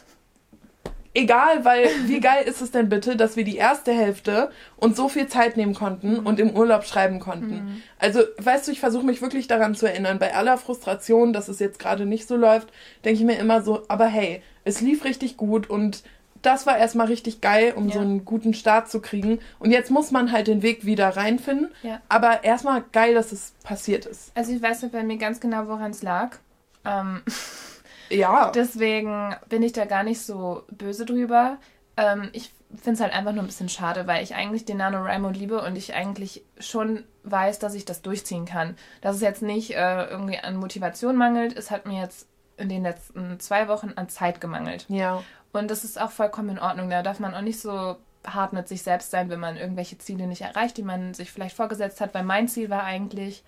egal, 1.15 1.65
weil 1.65 1.89
wie 2.07 2.21
geil 2.21 2.45
ist 2.47 2.61
es 2.61 2.71
denn 2.71 2.89
bitte, 2.89 3.17
dass 3.17 3.37
wir 3.37 3.45
die 3.45 3.57
erste 3.57 3.93
Hälfte 3.93 4.51
uns 4.77 4.97
so 4.97 5.09
viel 5.09 5.27
Zeit 5.29 5.57
nehmen 5.57 5.75
konnten 5.75 6.19
und 6.19 6.39
im 6.41 6.51
Urlaub 6.51 6.85
schreiben 6.85 7.21
konnten. 7.21 7.55
Mhm. 7.55 7.83
Also, 7.99 8.21
weißt 8.39 8.67
du, 8.69 8.73
ich 8.73 8.81
versuche 8.81 9.07
mich 9.07 9.23
wirklich 9.23 9.47
daran 9.47 9.75
zu 9.75 9.87
erinnern, 9.87 10.19
bei 10.19 10.35
aller 10.35 10.59
Frustration, 10.59 11.33
dass 11.33 11.49
es 11.49 11.59
jetzt 11.61 11.79
gerade 11.79 12.05
nicht 12.07 12.29
so 12.29 12.37
läuft, 12.37 12.69
denke 13.05 13.21
ich 13.21 13.25
mir 13.25 13.39
immer 13.39 13.63
so, 13.63 13.83
aber 13.89 14.07
hey, 14.07 14.43
es 14.65 14.81
lief 14.81 15.05
richtig 15.05 15.37
gut 15.37 15.71
und 15.71 16.03
das 16.43 16.67
war 16.67 16.77
erstmal 16.77 17.07
richtig 17.07 17.41
geil, 17.41 17.73
um 17.75 17.89
Ja. 17.89 17.95
so 17.95 18.01
einen 18.01 18.25
guten 18.27 18.53
Start 18.53 18.91
zu 18.91 19.01
kriegen. 19.01 19.39
Und 19.59 19.71
jetzt 19.71 19.91
muss 19.91 20.11
man 20.11 20.31
halt 20.31 20.47
den 20.47 20.63
Weg 20.63 20.85
wieder 20.85 21.09
reinfinden. 21.17 21.71
Ja. 21.83 22.03
Aber 22.11 22.45
erstmal 22.45 22.85
geil, 22.93 23.15
dass 23.15 23.33
es 23.33 23.55
passiert 23.63 24.05
ist. 24.05 24.31
Also 24.35 24.53
ich 24.53 24.61
weiß 24.61 24.83
nicht 24.83 24.93
bei 24.93 25.03
mir 25.05 25.17
ganz 25.17 25.41
genau, 25.41 25.69
woran 25.69 25.93
es 25.93 26.03
lag. 26.03 26.37
Ähm, 26.85 27.23
Ja. 28.15 28.51
deswegen 28.55 29.35
bin 29.49 29.63
ich 29.63 29.73
da 29.73 29.85
gar 29.85 30.03
nicht 30.03 30.21
so 30.21 30.65
böse 30.71 31.05
drüber. 31.05 31.59
Ähm, 31.97 32.31
ich 32.33 32.53
finde 32.77 32.93
es 32.93 33.01
halt 33.01 33.13
einfach 33.13 33.33
nur 33.33 33.45
ein 33.45 33.47
bisschen 33.47 33.69
schade, 33.69 34.07
weil 34.07 34.23
ich 34.23 34.35
eigentlich 34.35 34.65
den 34.65 34.79
NaNoWriMo 34.79 35.31
liebe 35.31 35.63
und 35.63 35.77
ich 35.77 35.95
eigentlich 35.95 36.43
schon 36.59 37.05
weiß, 37.23 37.59
dass 37.59 37.75
ich 37.75 37.85
das 37.85 38.03
durchziehen 38.03 38.47
kann. 38.47 38.77
Dass 39.01 39.17
es 39.17 39.23
jetzt 39.23 39.43
nicht 39.43 39.75
äh, 39.75 40.05
irgendwie 40.07 40.39
an 40.39 40.57
Motivation 40.57 41.17
mangelt. 41.17 41.57
Es 41.57 41.71
hat 41.71 41.87
mir 41.87 42.01
jetzt 42.01 42.27
in 42.57 42.69
den 42.69 42.83
letzten 42.83 43.39
zwei 43.41 43.69
Wochen 43.69 43.93
an 43.97 44.09
Zeit 44.09 44.41
gemangelt. 44.41 44.87
ja. 44.89 45.23
Und 45.53 45.71
das 45.71 45.85
ist 45.85 46.01
auch 46.01 46.11
vollkommen 46.11 46.49
in 46.51 46.59
Ordnung. 46.59 46.91
Da 46.91 47.05
darf 47.05 47.21
man 47.21 47.33
auch 47.33 47.41
nicht 47.41 47.61
so 47.61 47.95
hart 48.27 48.53
mit 48.53 48.67
sich 48.67 48.83
selbst 48.83 49.13
sein, 49.13 49.31
wenn 49.31 49.39
man 49.39 49.57
irgendwelche 49.57 49.97
Ziele 49.99 50.27
nicht 50.27 50.43
erreicht, 50.43 50.77
die 50.77 50.83
man 50.83 51.15
sich 51.15 51.31
vielleicht 51.31 51.55
vorgesetzt 51.55 52.01
hat. 52.01 52.13
Weil 52.13 52.25
mein 52.25 52.49
Ziel 52.49 52.71
war 52.71 52.83
eigentlich, 52.83 53.45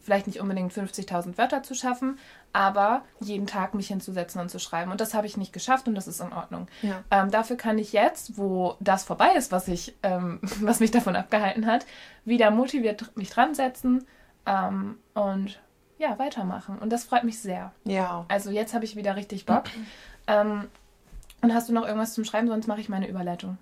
vielleicht 0.00 0.28
nicht 0.28 0.40
unbedingt 0.40 0.72
50.000 0.72 1.36
Wörter 1.36 1.64
zu 1.64 1.74
schaffen, 1.74 2.16
aber 2.52 3.02
jeden 3.20 3.46
Tag 3.46 3.74
mich 3.74 3.88
hinzusetzen 3.88 4.40
und 4.40 4.50
zu 4.50 4.58
schreiben. 4.58 4.90
Und 4.90 5.00
das 5.00 5.14
habe 5.14 5.26
ich 5.26 5.36
nicht 5.36 5.52
geschafft 5.52 5.86
und 5.88 5.94
das 5.94 6.08
ist 6.08 6.20
in 6.20 6.32
Ordnung. 6.32 6.66
Ja. 6.82 7.02
Ähm, 7.10 7.30
dafür 7.30 7.56
kann 7.56 7.78
ich 7.78 7.92
jetzt, 7.92 8.36
wo 8.38 8.76
das 8.80 9.04
vorbei 9.04 9.32
ist, 9.36 9.52
was, 9.52 9.68
ich, 9.68 9.94
ähm, 10.02 10.40
was 10.60 10.80
mich 10.80 10.90
davon 10.90 11.16
abgehalten 11.16 11.66
hat, 11.66 11.86
wieder 12.24 12.50
motiviert 12.50 13.16
mich 13.16 13.30
dran 13.30 13.54
setzen 13.54 14.06
ähm, 14.46 14.96
und 15.14 15.60
ja, 15.98 16.18
weitermachen. 16.18 16.78
Und 16.78 16.90
das 16.90 17.04
freut 17.04 17.24
mich 17.24 17.40
sehr. 17.40 17.72
Ja. 17.84 18.24
Also 18.28 18.50
jetzt 18.50 18.72
habe 18.72 18.84
ich 18.84 18.96
wieder 18.96 19.16
richtig 19.16 19.46
Bock. 19.46 19.64
ähm, 20.26 20.68
und 21.40 21.54
hast 21.54 21.68
du 21.68 21.72
noch 21.72 21.84
irgendwas 21.86 22.14
zum 22.14 22.24
Schreiben? 22.24 22.48
Sonst 22.48 22.66
mache 22.66 22.80
ich 22.80 22.88
meine 22.88 23.08
Überleitung. 23.08 23.58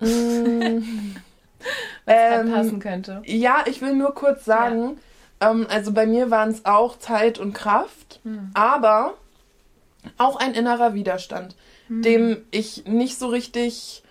Mm, 0.00 0.04
Was 2.04 2.14
Ähm, 2.14 2.52
passen 2.52 2.80
könnte. 2.80 3.22
ja, 3.24 3.64
ich 3.66 3.80
will 3.80 3.94
nur 3.94 4.14
kurz 4.14 4.44
sagen, 4.44 4.98
ähm, 5.40 5.66
also 5.68 5.92
bei 5.92 6.06
mir 6.06 6.30
waren 6.30 6.50
es 6.50 6.64
auch 6.64 6.98
Zeit 6.98 7.38
und 7.38 7.52
Kraft, 7.52 8.20
Hm. 8.24 8.50
aber 8.54 9.14
auch 10.18 10.36
ein 10.36 10.54
innerer 10.54 10.94
Widerstand, 10.94 11.56
Hm. 11.88 12.02
dem 12.02 12.36
ich 12.50 12.84
nicht 12.86 13.18
so 13.18 13.28
richtig, 13.28 14.02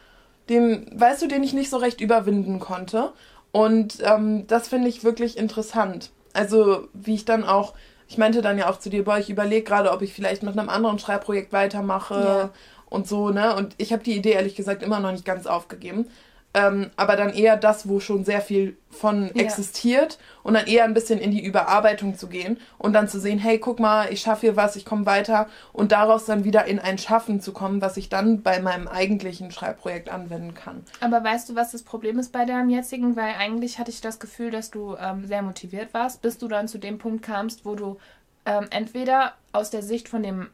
dem, 0.49 0.87
weißt 0.93 1.21
du, 1.21 1.27
den 1.27 1.43
ich 1.43 1.53
nicht 1.53 1.69
so 1.69 1.77
recht 1.77 2.01
überwinden 2.01 2.59
konnte. 2.59 3.13
Und 3.51 3.97
ähm, 4.01 4.47
das 4.47 4.67
finde 4.67 4.89
ich 4.89 5.03
wirklich 5.03 5.37
interessant. 5.37 6.11
Also, 6.33 6.87
wie 6.93 7.13
ich 7.13 7.25
dann 7.25 7.43
auch, 7.43 7.73
ich 8.07 8.17
meinte 8.17 8.41
dann 8.41 8.57
ja 8.57 8.69
auch 8.69 8.79
zu 8.79 8.89
dir, 8.89 9.03
boah, 9.03 9.19
ich 9.19 9.29
überlege 9.29 9.63
gerade, 9.63 9.91
ob 9.91 10.01
ich 10.01 10.13
vielleicht 10.13 10.41
mit 10.43 10.57
einem 10.57 10.69
anderen 10.69 10.97
Schreibprojekt 10.99 11.53
weitermache 11.53 12.13
ja. 12.15 12.49
und 12.89 13.07
so, 13.07 13.29
ne? 13.29 13.55
Und 13.55 13.75
ich 13.77 13.93
habe 13.93 14.03
die 14.03 14.15
Idee 14.17 14.31
ehrlich 14.31 14.55
gesagt 14.55 14.81
immer 14.81 14.99
noch 14.99 15.11
nicht 15.11 15.25
ganz 15.25 15.45
aufgegeben 15.45 16.07
ähm, 16.53 16.91
aber 16.95 17.15
dann 17.15 17.33
eher 17.33 17.57
das, 17.57 17.87
wo 17.87 17.99
schon 17.99 18.25
sehr 18.25 18.41
viel 18.41 18.77
von 18.91 19.31
ja. 19.33 19.43
existiert 19.43 20.19
und 20.43 20.53
dann 20.53 20.67
eher 20.67 20.83
ein 20.83 20.93
bisschen 20.93 21.19
in 21.19 21.31
die 21.31 21.43
Überarbeitung 21.43 22.15
zu 22.15 22.27
gehen 22.27 22.59
und 22.77 22.93
dann 22.93 23.07
zu 23.07 23.19
sehen, 23.19 23.39
hey, 23.39 23.57
guck 23.57 23.79
mal, 23.79 24.11
ich 24.13 24.21
schaffe 24.21 24.41
hier 24.41 24.55
was, 24.55 24.75
ich 24.75 24.85
komme 24.85 25.07
weiter 25.07 25.47
und 25.71 25.91
daraus 25.91 26.25
dann 26.25 26.43
wieder 26.43 26.65
in 26.65 26.77
ein 26.79 26.99
Schaffen 26.99 27.41
zu 27.41 27.53
kommen, 27.53 27.81
was 27.81 27.97
ich 27.97 28.09
dann 28.09 28.43
bei 28.43 28.59
meinem 28.59 28.87
eigentlichen 28.87 29.49
Schreibprojekt 29.49 30.09
anwenden 30.09 30.53
kann. 30.53 30.83
Aber 30.99 31.23
weißt 31.23 31.49
du, 31.49 31.55
was 31.55 31.71
das 31.71 31.81
Problem 31.81 32.19
ist 32.19 32.31
bei 32.31 32.45
deinem 32.45 32.69
jetzigen? 32.69 33.15
Weil 33.15 33.33
eigentlich 33.39 33.79
hatte 33.79 33.89
ich 33.89 34.01
das 34.01 34.19
Gefühl, 34.19 34.51
dass 34.51 34.69
du 34.69 34.95
ähm, 34.99 35.25
sehr 35.25 35.41
motiviert 35.41 35.93
warst, 35.93 36.21
bis 36.21 36.37
du 36.37 36.47
dann 36.47 36.67
zu 36.67 36.77
dem 36.77 36.99
Punkt 36.99 37.23
kamst, 37.23 37.65
wo 37.65 37.73
du 37.73 37.97
ähm, 38.45 38.67
entweder 38.69 39.33
aus 39.53 39.71
der 39.71 39.81
Sicht 39.81 40.07
von 40.07 40.21
dem 40.21 40.49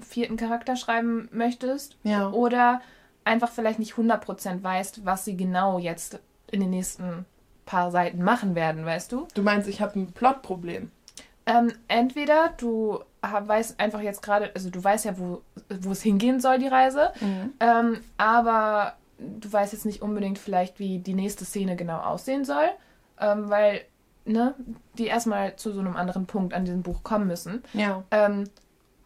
vierten 0.00 0.36
Charakter 0.36 0.76
schreiben 0.76 1.28
möchtest 1.32 1.96
ja. 2.02 2.30
oder 2.30 2.80
einfach 3.26 3.50
vielleicht 3.50 3.78
nicht 3.78 3.94
100% 3.94 4.62
weißt, 4.62 5.04
was 5.04 5.24
sie 5.24 5.36
genau 5.36 5.78
jetzt 5.78 6.20
in 6.50 6.60
den 6.60 6.70
nächsten 6.70 7.26
paar 7.66 7.90
Seiten 7.90 8.22
machen 8.22 8.54
werden, 8.54 8.84
weißt 8.86 9.10
du? 9.12 9.26
Du 9.34 9.42
meinst, 9.42 9.68
ich 9.68 9.80
habe 9.80 9.98
ein 9.98 10.12
Plotproblem? 10.12 10.90
Ähm, 11.44 11.72
entweder 11.88 12.54
du 12.56 13.00
weißt 13.20 13.80
einfach 13.80 14.00
jetzt 14.00 14.22
gerade, 14.22 14.50
also 14.54 14.70
du 14.70 14.82
weißt 14.82 15.04
ja, 15.04 15.18
wo, 15.18 15.42
wo 15.80 15.90
es 15.90 16.02
hingehen 16.02 16.40
soll, 16.40 16.58
die 16.58 16.68
Reise, 16.68 17.12
mhm. 17.20 17.52
ähm, 17.58 18.00
aber 18.16 18.94
du 19.18 19.52
weißt 19.52 19.72
jetzt 19.72 19.86
nicht 19.86 20.02
unbedingt 20.02 20.38
vielleicht, 20.38 20.78
wie 20.78 21.00
die 21.00 21.14
nächste 21.14 21.44
Szene 21.44 21.74
genau 21.74 21.98
aussehen 21.98 22.44
soll, 22.44 22.68
ähm, 23.20 23.50
weil 23.50 23.82
ne, 24.24 24.54
die 24.98 25.06
erstmal 25.06 25.56
zu 25.56 25.72
so 25.72 25.80
einem 25.80 25.96
anderen 25.96 26.26
Punkt 26.26 26.54
an 26.54 26.64
diesem 26.64 26.82
Buch 26.82 27.02
kommen 27.02 27.26
müssen. 27.26 27.64
Ja. 27.72 28.04
Ähm, 28.12 28.44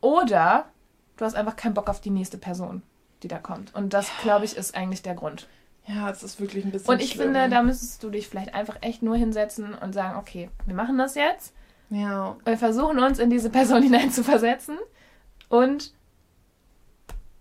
oder 0.03 0.67
du 1.17 1.25
hast 1.25 1.37
einfach 1.37 1.57
keinen 1.57 1.75
Bock 1.75 1.89
auf 1.89 2.01
die 2.01 2.11
nächste 2.11 2.37
Person 2.37 2.83
die 3.23 3.29
da 3.29 3.39
kommt. 3.39 3.75
Und 3.75 3.93
das, 3.95 4.09
ja. 4.09 4.15
glaube 4.23 4.45
ich, 4.45 4.57
ist 4.57 4.75
eigentlich 4.75 5.03
der 5.03 5.15
Grund. 5.15 5.47
Ja, 5.87 6.11
es 6.11 6.23
ist 6.23 6.41
wirklich 6.41 6.65
ein 6.65 6.71
bisschen. 6.71 6.91
Und 6.91 7.03
ich 7.03 7.13
schlimm. 7.13 7.35
finde, 7.35 7.49
da 7.49 7.63
müsstest 7.63 8.03
du 8.03 8.11
dich 8.11 8.29
vielleicht 8.29 8.55
einfach 8.55 8.77
echt 8.81 9.03
nur 9.03 9.17
hinsetzen 9.17 9.75
und 9.75 9.93
sagen, 9.93 10.19
okay, 10.19 10.51
wir 10.67 10.75
machen 10.75 10.99
das 10.99 11.15
jetzt. 11.15 11.53
Ja. 11.91 12.37
Wir 12.45 12.57
versuchen 12.57 12.99
uns 12.99 13.19
in 13.19 13.31
diese 13.31 13.51
Person 13.51 13.83
hineinzuversetzen 13.83 14.79
und 15.49 15.93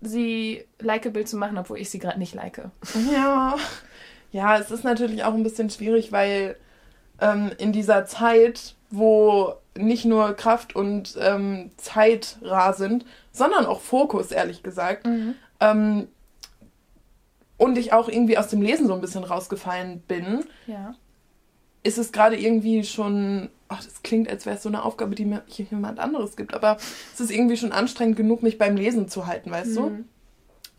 sie 0.02 0.66
likeable 0.80 1.26
zu 1.26 1.38
machen, 1.38 1.58
obwohl 1.58 1.80
ich 1.80 1.90
sie 1.90 2.00
gerade 2.00 2.20
nicht 2.20 2.34
like. 2.34 2.62
Ja. 3.12 3.56
Ja, 4.32 4.58
es 4.58 4.72
ist 4.72 4.84
natürlich 4.84 5.24
auch 5.24 5.34
ein 5.34 5.44
bisschen 5.44 5.70
schwierig, 5.70 6.12
weil 6.12 6.56
ähm, 7.20 7.52
in 7.58 7.72
dieser 7.72 8.06
Zeit, 8.06 8.76
wo 8.90 9.56
nicht 9.76 10.06
nur 10.06 10.34
Kraft 10.34 10.76
und 10.76 11.18
ähm, 11.20 11.72
Zeit 11.78 12.38
rar 12.42 12.74
sind, 12.74 13.06
sondern 13.32 13.66
auch 13.66 13.82
Fokus, 13.82 14.32
ehrlich 14.32 14.62
gesagt, 14.62 15.06
mhm. 15.06 15.36
Ähm, 15.60 16.08
und 17.58 17.78
ich 17.78 17.92
auch 17.92 18.08
irgendwie 18.08 18.38
aus 18.38 18.48
dem 18.48 18.62
Lesen 18.62 18.88
so 18.88 18.94
ein 18.94 19.02
bisschen 19.02 19.24
rausgefallen 19.24 20.02
bin, 20.08 20.46
ja. 20.66 20.96
ist 21.84 21.98
es 21.98 22.12
gerade 22.12 22.40
irgendwie 22.40 22.86
schon, 22.86 23.50
ach, 23.68 23.84
das 23.84 24.02
klingt, 24.02 24.30
als 24.30 24.46
wäre 24.46 24.56
es 24.56 24.64
so 24.64 24.70
eine 24.70 24.84
Aufgabe, 24.84 25.14
die 25.14 25.26
mir 25.26 25.44
jemand 25.48 26.00
anderes 26.00 26.38
gibt, 26.38 26.54
aber 26.54 26.78
es 27.14 27.20
ist 27.20 27.32
irgendwie 27.32 27.58
schon 27.58 27.74
anstrengend 27.74 28.16
genug, 28.16 28.44
mich 28.44 28.58
beim 28.58 28.78
Lesen 28.78 29.10
zu 29.10 29.28
halten, 29.28 29.52
weißt 29.52 29.72
mhm. 29.72 29.76
du? 29.76 30.06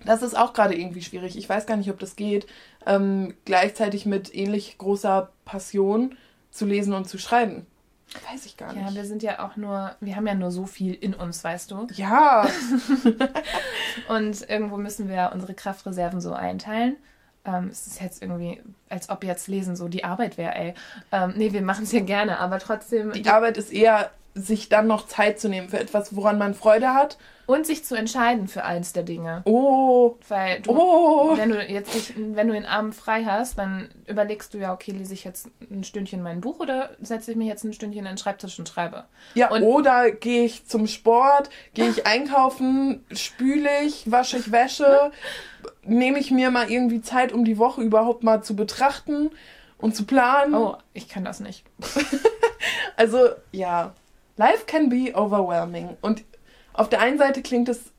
Das 0.06 0.22
ist 0.22 0.36
auch 0.36 0.54
gerade 0.54 0.74
irgendwie 0.74 1.02
schwierig. 1.02 1.36
Ich 1.36 1.46
weiß 1.46 1.66
gar 1.66 1.76
nicht, 1.76 1.90
ob 1.90 1.98
das 1.98 2.16
geht, 2.16 2.46
ähm, 2.86 3.34
gleichzeitig 3.44 4.06
mit 4.06 4.34
ähnlich 4.34 4.78
großer 4.78 5.30
Passion 5.44 6.16
zu 6.50 6.64
lesen 6.64 6.94
und 6.94 7.06
zu 7.06 7.18
schreiben. 7.18 7.66
Weiß 8.30 8.46
ich 8.46 8.56
gar 8.56 8.72
nicht. 8.72 8.84
Ja, 8.84 8.94
wir 8.94 9.04
sind 9.04 9.22
ja 9.22 9.44
auch 9.44 9.56
nur, 9.56 9.94
wir 10.00 10.16
haben 10.16 10.26
ja 10.26 10.34
nur 10.34 10.50
so 10.50 10.66
viel 10.66 10.94
in 10.94 11.14
uns, 11.14 11.44
weißt 11.44 11.70
du? 11.70 11.86
Ja. 11.94 12.46
und 14.08 14.48
irgendwo 14.48 14.76
müssen 14.76 15.08
wir 15.08 15.30
unsere 15.32 15.54
Kraftreserven 15.54 16.20
so 16.20 16.32
einteilen. 16.32 16.96
Ähm, 17.44 17.68
es 17.70 17.86
ist 17.86 18.00
jetzt 18.00 18.22
irgendwie, 18.22 18.60
als 18.88 19.08
ob 19.10 19.24
jetzt 19.24 19.48
Lesen 19.48 19.76
so 19.76 19.88
die 19.88 20.04
Arbeit 20.04 20.38
wäre, 20.38 20.54
ey. 20.54 20.74
Ähm, 21.12 21.34
nee, 21.36 21.52
wir 21.52 21.62
machen 21.62 21.84
es 21.84 21.92
ja 21.92 22.00
gerne, 22.00 22.38
aber 22.38 22.58
trotzdem. 22.58 23.12
Die 23.12 23.28
Arbeit 23.28 23.56
ist 23.56 23.72
eher, 23.72 24.10
sich 24.34 24.68
dann 24.68 24.86
noch 24.86 25.06
Zeit 25.06 25.40
zu 25.40 25.48
nehmen 25.48 25.68
für 25.68 25.80
etwas, 25.80 26.14
woran 26.14 26.38
man 26.38 26.54
Freude 26.54 26.94
hat 26.94 27.16
und 27.50 27.66
sich 27.66 27.84
zu 27.84 27.96
entscheiden 27.96 28.46
für 28.46 28.64
eins 28.64 28.92
der 28.92 29.02
Dinge. 29.02 29.42
Oh. 29.44 30.16
Weil 30.28 30.60
du, 30.60 30.70
oh. 30.70 31.36
wenn 31.36 31.50
du 31.50 31.60
jetzt 31.60 31.94
nicht, 31.94 32.14
wenn 32.16 32.46
du 32.46 32.54
den 32.54 32.64
Abend 32.64 32.94
frei 32.94 33.24
hast, 33.24 33.58
dann 33.58 33.88
überlegst 34.06 34.54
du 34.54 34.58
ja, 34.58 34.72
okay, 34.72 34.92
lese 34.92 35.14
ich 35.14 35.24
jetzt 35.24 35.48
ein 35.70 35.82
Stündchen 35.82 36.22
mein 36.22 36.40
Buch 36.40 36.60
oder 36.60 36.90
setze 37.00 37.32
ich 37.32 37.36
mich 37.36 37.48
jetzt 37.48 37.64
ein 37.64 37.72
Stündchen 37.72 38.06
in 38.06 38.12
den 38.12 38.18
Schreibtisch 38.18 38.58
und 38.58 38.68
schreibe. 38.68 39.04
Ja, 39.34 39.50
und 39.50 39.62
oder 39.62 40.12
gehe 40.12 40.44
ich 40.44 40.66
zum 40.66 40.86
Sport, 40.86 41.50
gehe 41.74 41.88
ich 41.88 42.06
einkaufen, 42.06 43.04
spüle 43.12 43.82
ich, 43.84 44.10
wasche 44.10 44.38
ich 44.38 44.52
Wäsche, 44.52 45.10
nehme 45.82 46.20
ich 46.20 46.30
mir 46.30 46.50
mal 46.50 46.70
irgendwie 46.70 47.02
Zeit, 47.02 47.32
um 47.32 47.44
die 47.44 47.58
Woche 47.58 47.82
überhaupt 47.82 48.22
mal 48.22 48.42
zu 48.42 48.54
betrachten 48.54 49.30
und 49.78 49.96
zu 49.96 50.04
planen. 50.04 50.54
Oh, 50.54 50.76
ich 50.92 51.08
kann 51.08 51.24
das 51.24 51.40
nicht. 51.40 51.64
also, 52.96 53.30
ja. 53.50 53.94
Life 54.36 54.64
can 54.66 54.88
be 54.88 55.12
overwhelming. 55.14 55.98
Und 56.00 56.22
auf 56.72 56.88
der 56.88 57.00
einen 57.00 57.18
Seite 57.18 57.42
klingt 57.42 57.68
es 57.68 57.92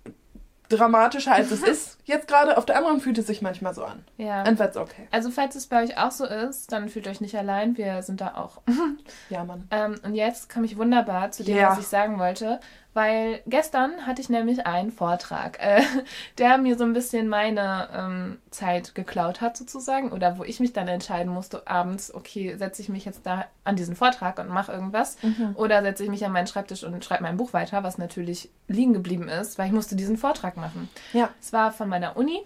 dramatischer, 0.70 1.34
als 1.34 1.52
es 1.52 1.62
ist 1.68 1.98
jetzt 2.06 2.28
gerade, 2.28 2.58
auf 2.58 2.66
der 2.66 2.78
anderen 2.78 3.00
fühlt 3.00 3.18
es 3.18 3.28
sich 3.28 3.42
manchmal 3.42 3.74
so 3.74 3.84
an. 3.84 4.04
Ja. 4.18 4.44
And 4.44 4.58
that's 4.58 4.78
okay. 4.78 5.08
Also, 5.12 5.30
falls 5.32 5.56
es 5.56 5.68
bei 5.68 5.84
euch 5.84 5.98
auch 5.98 6.12
so 6.12 6.26
ist, 6.26 6.72
dann 6.72 6.90
fühlt 6.90 7.08
euch 7.08 7.22
nicht 7.22 7.36
allein. 7.36 7.78
Wir 7.78 8.02
sind 8.04 8.22
da 8.22 8.36
auch. 8.36 8.62
ja, 9.30 9.44
Mann. 9.44 9.68
Ähm, 9.72 9.96
und 10.04 10.16
jetzt 10.16 10.52
komme 10.52 10.66
ich 10.66 10.78
wunderbar 10.78 11.32
zu 11.32 11.44
dem, 11.44 11.56
yeah. 11.56 11.72
was 11.72 11.80
ich 11.80 11.88
sagen 11.88 12.20
wollte 12.20 12.60
weil 12.94 13.42
gestern 13.48 14.06
hatte 14.06 14.22
ich 14.22 14.30
nämlich 14.30 14.66
einen 14.66 14.92
Vortrag, 14.92 15.60
äh, 15.60 15.82
der 16.38 16.58
mir 16.58 16.78
so 16.78 16.84
ein 16.84 16.94
bisschen 16.94 17.30
meine 17.30 17.88
ähm, 17.94 18.38
Zeit 18.50 18.96
geklaut 18.96 19.42
hat 19.42 19.56
sozusagen 19.56 20.12
oder 20.12 20.38
wo 20.38 20.44
ich 20.44 20.60
mich 20.60 20.74
dann 20.74 20.88
entscheiden 20.88 21.32
musste 21.32 21.68
abends, 21.68 22.14
okay, 22.14 22.56
setze 22.58 22.82
ich 22.82 22.90
mich 22.90 23.06
jetzt 23.06 23.26
da 23.26 23.46
an 23.64 23.76
diesen 23.76 23.96
Vortrag 23.96 24.40
und 24.40 24.50
mache 24.50 24.72
irgendwas 24.72 25.18
mhm. 25.22 25.56
oder 25.56 25.82
setze 25.82 26.04
ich 26.04 26.10
mich 26.10 26.26
an 26.26 26.34
meinen 26.34 26.48
Schreibtisch 26.48 26.84
und 26.84 27.04
schreibe 27.06 27.24
mein 27.24 27.38
Buch 27.38 27.54
weiter, 27.54 27.84
was 27.84 27.98
natürlich 27.98 28.50
liegen 28.68 28.94
geblieben 28.94 29.30
ist, 29.30 29.58
weil 29.58 29.68
ich 29.68 29.74
musste 29.74 29.96
diesen 29.96 30.18
Vortrag 30.18 30.58
machen. 30.58 30.90
Ja. 31.14 31.30
Es 31.40 31.54
war 31.54 31.72
von 31.72 31.88
meiner 31.88 32.18
Uni 32.18 32.42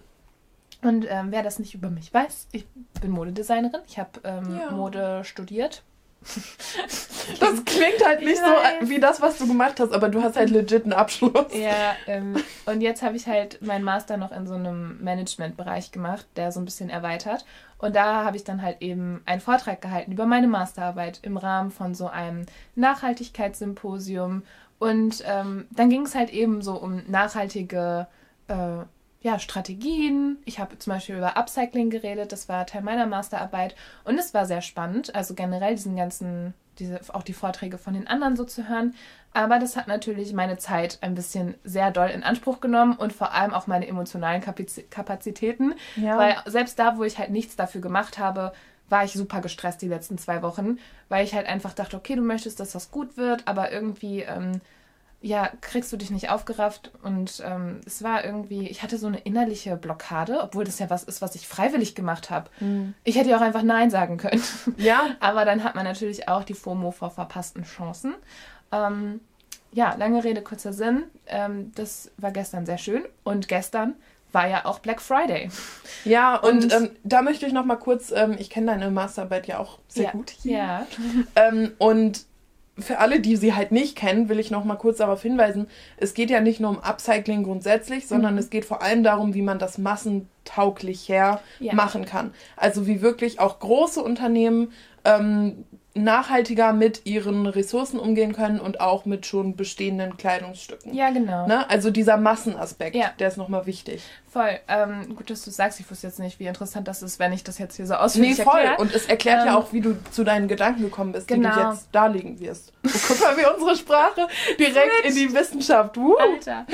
und 0.82 1.06
ähm, 1.08 1.28
wer 1.30 1.42
das 1.42 1.58
nicht 1.58 1.74
über 1.74 1.90
mich 1.90 2.12
weiß, 2.14 2.48
ich 2.52 2.66
bin 3.00 3.10
Modedesignerin, 3.10 3.80
ich 3.88 3.98
habe 3.98 4.20
ähm, 4.22 4.58
ja. 4.58 4.70
Mode 4.70 5.22
studiert 5.24 5.82
das 7.40 7.64
klingt 7.64 8.04
halt 8.04 8.20
nicht 8.20 8.38
so 8.38 8.88
wie 8.88 9.00
das, 9.00 9.20
was 9.20 9.38
du 9.38 9.46
gemacht 9.46 9.80
hast, 9.80 9.92
aber 9.92 10.08
du 10.08 10.22
hast 10.22 10.36
halt 10.36 10.50
legit 10.50 10.84
einen 10.84 10.92
Abschluss. 10.92 11.46
Ja, 11.52 11.94
ähm, 12.06 12.36
und 12.66 12.80
jetzt 12.80 13.02
habe 13.02 13.16
ich 13.16 13.26
halt 13.26 13.62
meinen 13.62 13.84
Master 13.84 14.16
noch 14.16 14.32
in 14.32 14.46
so 14.46 14.54
einem 14.54 15.02
Managementbereich 15.02 15.92
gemacht, 15.92 16.26
der 16.36 16.52
so 16.52 16.60
ein 16.60 16.64
bisschen 16.64 16.90
erweitert. 16.90 17.44
Und 17.78 17.94
da 17.94 18.24
habe 18.24 18.36
ich 18.36 18.44
dann 18.44 18.62
halt 18.62 18.80
eben 18.80 19.22
einen 19.26 19.40
Vortrag 19.40 19.80
gehalten 19.82 20.12
über 20.12 20.26
meine 20.26 20.48
Masterarbeit 20.48 21.20
im 21.22 21.36
Rahmen 21.36 21.70
von 21.70 21.94
so 21.94 22.08
einem 22.08 22.46
Nachhaltigkeitssymposium. 22.74 24.42
Und 24.78 25.22
ähm, 25.26 25.66
dann 25.70 25.90
ging 25.90 26.02
es 26.02 26.14
halt 26.14 26.30
eben 26.30 26.62
so 26.62 26.74
um 26.74 27.02
nachhaltige 27.08 28.06
äh, 28.48 28.84
ja, 29.26 29.40
Strategien. 29.40 30.38
Ich 30.44 30.60
habe 30.60 30.78
zum 30.78 30.92
Beispiel 30.92 31.16
über 31.16 31.36
Upcycling 31.36 31.90
geredet, 31.90 32.30
das 32.30 32.48
war 32.48 32.64
Teil 32.64 32.82
meiner 32.82 33.06
Masterarbeit 33.06 33.74
und 34.04 34.16
es 34.18 34.32
war 34.34 34.46
sehr 34.46 34.62
spannend, 34.62 35.16
also 35.16 35.34
generell 35.34 35.74
diesen 35.74 35.96
ganzen, 35.96 36.54
diese, 36.78 37.00
auch 37.12 37.24
die 37.24 37.32
Vorträge 37.32 37.76
von 37.76 37.94
den 37.94 38.06
anderen 38.06 38.36
so 38.36 38.44
zu 38.44 38.68
hören. 38.68 38.94
Aber 39.32 39.58
das 39.58 39.76
hat 39.76 39.88
natürlich 39.88 40.32
meine 40.32 40.58
Zeit 40.58 40.98
ein 41.00 41.16
bisschen 41.16 41.56
sehr 41.64 41.90
doll 41.90 42.08
in 42.08 42.22
Anspruch 42.22 42.60
genommen 42.60 42.94
und 42.94 43.12
vor 43.12 43.32
allem 43.34 43.52
auch 43.52 43.66
meine 43.66 43.88
emotionalen 43.88 44.42
Kapazitäten. 44.90 45.74
Ja. 45.96 46.16
Weil 46.18 46.36
selbst 46.46 46.78
da, 46.78 46.96
wo 46.96 47.02
ich 47.02 47.18
halt 47.18 47.30
nichts 47.30 47.56
dafür 47.56 47.80
gemacht 47.80 48.18
habe, 48.18 48.52
war 48.88 49.02
ich 49.02 49.12
super 49.14 49.40
gestresst 49.40 49.82
die 49.82 49.88
letzten 49.88 50.18
zwei 50.18 50.40
Wochen, 50.42 50.78
weil 51.08 51.24
ich 51.24 51.34
halt 51.34 51.48
einfach 51.48 51.72
dachte, 51.72 51.96
okay, 51.96 52.14
du 52.14 52.22
möchtest, 52.22 52.60
dass 52.60 52.70
das 52.70 52.92
gut 52.92 53.16
wird, 53.16 53.48
aber 53.48 53.72
irgendwie 53.72 54.20
ähm, 54.20 54.60
ja, 55.22 55.50
kriegst 55.60 55.92
du 55.92 55.96
dich 55.96 56.10
nicht 56.10 56.30
aufgerafft 56.30 56.92
und 57.02 57.42
ähm, 57.44 57.80
es 57.86 58.02
war 58.02 58.24
irgendwie, 58.24 58.68
ich 58.68 58.82
hatte 58.82 58.98
so 58.98 59.06
eine 59.06 59.18
innerliche 59.18 59.76
Blockade, 59.76 60.40
obwohl 60.42 60.64
das 60.64 60.78
ja 60.78 60.90
was 60.90 61.04
ist, 61.04 61.22
was 61.22 61.34
ich 61.34 61.48
freiwillig 61.48 61.94
gemacht 61.94 62.30
habe. 62.30 62.50
Mhm. 62.60 62.94
Ich 63.02 63.16
hätte 63.16 63.30
ja 63.30 63.38
auch 63.38 63.42
einfach 63.42 63.62
Nein 63.62 63.90
sagen 63.90 64.18
können. 64.18 64.42
Ja. 64.76 65.06
Aber 65.20 65.44
dann 65.44 65.64
hat 65.64 65.74
man 65.74 65.84
natürlich 65.84 66.28
auch 66.28 66.44
die 66.44 66.54
FOMO 66.54 66.90
vor 66.90 67.10
verpassten 67.10 67.64
Chancen. 67.64 68.14
Ähm, 68.72 69.20
ja, 69.72 69.94
lange 69.94 70.22
Rede, 70.22 70.42
kurzer 70.42 70.72
Sinn. 70.72 71.04
Ähm, 71.26 71.72
das 71.74 72.10
war 72.18 72.30
gestern 72.30 72.66
sehr 72.66 72.78
schön 72.78 73.04
und 73.24 73.48
gestern 73.48 73.94
war 74.32 74.48
ja 74.48 74.66
auch 74.66 74.80
Black 74.80 75.00
Friday. 75.00 75.50
Ja, 76.04 76.36
und, 76.42 76.64
und 76.64 76.72
ähm, 76.72 76.90
da 77.04 77.22
möchte 77.22 77.46
ich 77.46 77.52
noch 77.52 77.64
mal 77.64 77.76
kurz, 77.76 78.12
ähm, 78.12 78.36
ich 78.38 78.50
kenne 78.50 78.66
deine 78.66 78.90
Masterarbeit 78.90 79.46
ja 79.46 79.58
auch 79.58 79.78
sehr 79.88 80.04
ja, 80.04 80.10
gut. 80.12 80.30
Hier. 80.30 80.58
Ja. 80.58 80.86
Ähm, 81.36 81.72
und 81.78 82.26
für 82.78 82.98
alle, 82.98 83.20
die 83.20 83.36
sie 83.36 83.54
halt 83.54 83.72
nicht 83.72 83.96
kennen, 83.96 84.28
will 84.28 84.38
ich 84.38 84.50
noch 84.50 84.64
mal 84.64 84.76
kurz 84.76 84.98
darauf 84.98 85.22
hinweisen, 85.22 85.66
es 85.96 86.14
geht 86.14 86.30
ja 86.30 86.40
nicht 86.40 86.60
nur 86.60 86.70
um 86.70 86.78
Upcycling 86.78 87.42
grundsätzlich, 87.42 88.06
sondern 88.06 88.34
mhm. 88.34 88.38
es 88.38 88.50
geht 88.50 88.64
vor 88.64 88.82
allem 88.82 89.02
darum, 89.02 89.34
wie 89.34 89.42
man 89.42 89.58
das 89.58 89.78
massentauglicher 89.78 91.40
ja. 91.58 91.74
machen 91.74 92.04
kann. 92.04 92.34
Also 92.56 92.86
wie 92.86 93.00
wirklich 93.00 93.40
auch 93.40 93.60
große 93.60 94.02
Unternehmen 94.02 94.72
ähm, 95.04 95.64
nachhaltiger 95.96 96.72
mit 96.72 97.02
ihren 97.04 97.46
Ressourcen 97.46 97.98
umgehen 97.98 98.32
können 98.32 98.60
und 98.60 98.80
auch 98.80 99.04
mit 99.04 99.26
schon 99.26 99.56
bestehenden 99.56 100.16
Kleidungsstücken. 100.16 100.94
Ja, 100.94 101.10
genau. 101.10 101.46
Ne? 101.46 101.68
Also 101.70 101.90
dieser 101.90 102.16
Massenaspekt, 102.16 102.96
ja. 102.96 103.12
der 103.18 103.28
ist 103.28 103.36
nochmal 103.36 103.66
wichtig. 103.66 104.02
Voll. 104.28 104.60
Ähm, 104.68 105.16
gut, 105.16 105.30
dass 105.30 105.44
du 105.44 105.50
sagst, 105.50 105.80
ich 105.80 105.90
wusste 105.90 106.06
jetzt 106.08 106.18
nicht, 106.18 106.38
wie 106.38 106.46
interessant 106.46 106.86
das 106.88 107.02
ist, 107.02 107.18
wenn 107.18 107.32
ich 107.32 107.42
das 107.42 107.58
jetzt 107.58 107.76
hier 107.76 107.86
so 107.86 107.94
ausführlich 107.94 108.38
Nee, 108.38 108.44
voll. 108.44 108.58
Erkläre. 108.58 108.80
Und 108.80 108.94
es 108.94 109.06
erklärt 109.06 109.40
ähm, 109.40 109.46
ja 109.46 109.56
auch, 109.56 109.72
wie 109.72 109.80
du 109.80 109.96
zu 110.10 110.24
deinen 110.24 110.46
Gedanken 110.46 110.82
gekommen 110.82 111.12
bist, 111.12 111.26
genau. 111.26 111.48
die 111.48 111.54
du 111.54 111.60
genau. 111.60 111.72
jetzt 111.72 111.88
darlegen 111.92 112.38
wirst. 112.38 112.72
Oh, 112.86 112.90
guck 113.08 113.20
mal, 113.20 113.36
wie 113.36 113.46
unsere 113.46 113.76
Sprache 113.76 114.28
direkt 114.58 115.04
in 115.04 115.14
die 115.14 115.32
Wissenschaft. 115.32 115.96
Uh. 115.96 116.16
Alter. 116.16 116.66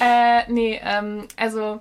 äh, 0.00 0.50
nee, 0.50 0.80
ähm, 0.84 1.26
also 1.36 1.80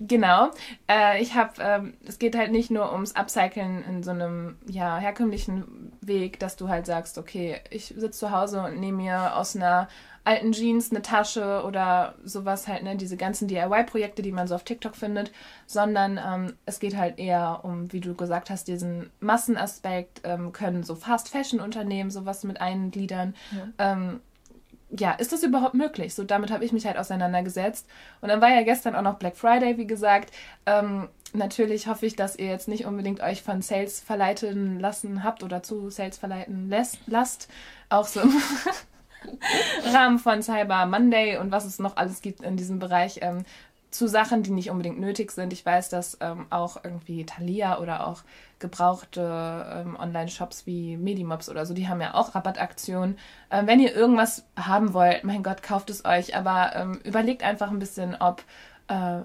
Genau. 0.00 0.50
Äh, 0.88 1.20
ich 1.22 1.34
habe, 1.34 1.52
ähm, 1.60 1.94
es 2.06 2.18
geht 2.18 2.36
halt 2.36 2.52
nicht 2.52 2.70
nur 2.70 2.92
ums 2.92 3.16
Upcyclen 3.16 3.84
in 3.84 4.02
so 4.02 4.10
einem 4.10 4.56
ja 4.66 4.98
herkömmlichen 4.98 5.92
Weg, 6.00 6.38
dass 6.38 6.56
du 6.56 6.68
halt 6.68 6.86
sagst, 6.86 7.18
okay, 7.18 7.60
ich 7.70 7.86
sitze 7.86 8.18
zu 8.18 8.30
Hause 8.30 8.62
und 8.62 8.78
nehme 8.78 9.02
mir 9.02 9.36
aus 9.36 9.56
einer 9.56 9.88
alten 10.28 10.52
Jeans 10.52 10.90
eine 10.90 11.00
Tasche 11.00 11.62
oder 11.64 12.14
sowas 12.22 12.68
halt, 12.68 12.82
ne, 12.82 12.96
diese 12.96 13.16
ganzen 13.16 13.48
DIY-Projekte, 13.48 14.20
die 14.20 14.30
man 14.30 14.46
so 14.46 14.54
auf 14.54 14.62
TikTok 14.62 14.94
findet, 14.94 15.32
sondern 15.66 16.20
ähm, 16.22 16.54
es 16.66 16.80
geht 16.80 16.96
halt 16.96 17.18
eher 17.18 17.60
um, 17.62 17.90
wie 17.92 18.00
du 18.00 18.14
gesagt 18.14 18.50
hast, 18.50 18.68
diesen 18.68 19.08
Massenaspekt, 19.20 20.20
ähm, 20.24 20.52
können 20.52 20.82
so 20.82 20.94
Fast-Fashion-Unternehmen 20.96 22.10
sowas 22.10 22.44
mit 22.44 22.60
eingliedern. 22.60 23.34
Ja. 23.78 24.12
Ja, 24.90 25.12
ist 25.12 25.32
das 25.32 25.42
überhaupt 25.42 25.74
möglich? 25.74 26.14
So, 26.14 26.24
damit 26.24 26.50
habe 26.50 26.64
ich 26.64 26.72
mich 26.72 26.86
halt 26.86 26.96
auseinandergesetzt. 26.96 27.86
Und 28.22 28.28
dann 28.28 28.40
war 28.40 28.48
ja 28.48 28.62
gestern 28.62 28.94
auch 28.94 29.02
noch 29.02 29.18
Black 29.18 29.36
Friday, 29.36 29.76
wie 29.76 29.86
gesagt. 29.86 30.32
Ähm, 30.64 31.08
natürlich 31.34 31.88
hoffe 31.88 32.06
ich, 32.06 32.16
dass 32.16 32.36
ihr 32.36 32.46
jetzt 32.46 32.68
nicht 32.68 32.86
unbedingt 32.86 33.20
euch 33.20 33.42
von 33.42 33.60
Sales 33.60 34.00
verleiten 34.00 34.80
lassen 34.80 35.24
habt 35.24 35.42
oder 35.42 35.62
zu 35.62 35.90
Sales 35.90 36.16
verleiten 36.16 36.70
lässt, 36.70 36.98
lasst. 37.06 37.48
Auch 37.90 38.06
so 38.06 38.20
im 38.20 38.32
Rahmen 39.92 40.18
von 40.18 40.42
Cyber 40.42 40.86
Monday 40.86 41.36
und 41.36 41.50
was 41.50 41.66
es 41.66 41.78
noch 41.78 41.96
alles 41.96 42.22
gibt 42.22 42.42
in 42.42 42.56
diesem 42.56 42.78
Bereich. 42.78 43.18
Ähm, 43.20 43.44
zu 43.90 44.06
Sachen, 44.06 44.42
die 44.42 44.50
nicht 44.50 44.70
unbedingt 44.70 45.00
nötig 45.00 45.32
sind. 45.32 45.52
Ich 45.52 45.64
weiß, 45.64 45.88
dass 45.88 46.18
ähm, 46.20 46.46
auch 46.50 46.82
irgendwie 46.84 47.24
Thalia 47.24 47.78
oder 47.78 48.06
auch 48.06 48.22
gebrauchte 48.58 49.66
ähm, 49.72 49.96
Online-Shops 49.98 50.66
wie 50.66 50.96
Medimobs 50.96 51.48
oder 51.48 51.66
so, 51.66 51.74
die 51.74 51.88
haben 51.88 52.00
ja 52.00 52.14
auch 52.14 52.34
Rabattaktionen. 52.34 53.18
Ähm, 53.50 53.66
wenn 53.66 53.80
ihr 53.80 53.94
irgendwas 53.94 54.44
haben 54.56 54.94
wollt, 54.94 55.24
mein 55.24 55.42
Gott, 55.42 55.62
kauft 55.62 55.90
es 55.90 56.04
euch, 56.04 56.36
aber 56.36 56.72
ähm, 56.74 57.00
überlegt 57.04 57.42
einfach 57.42 57.70
ein 57.70 57.78
bisschen, 57.78 58.16
ob 58.18 58.42
äh, 58.88 59.20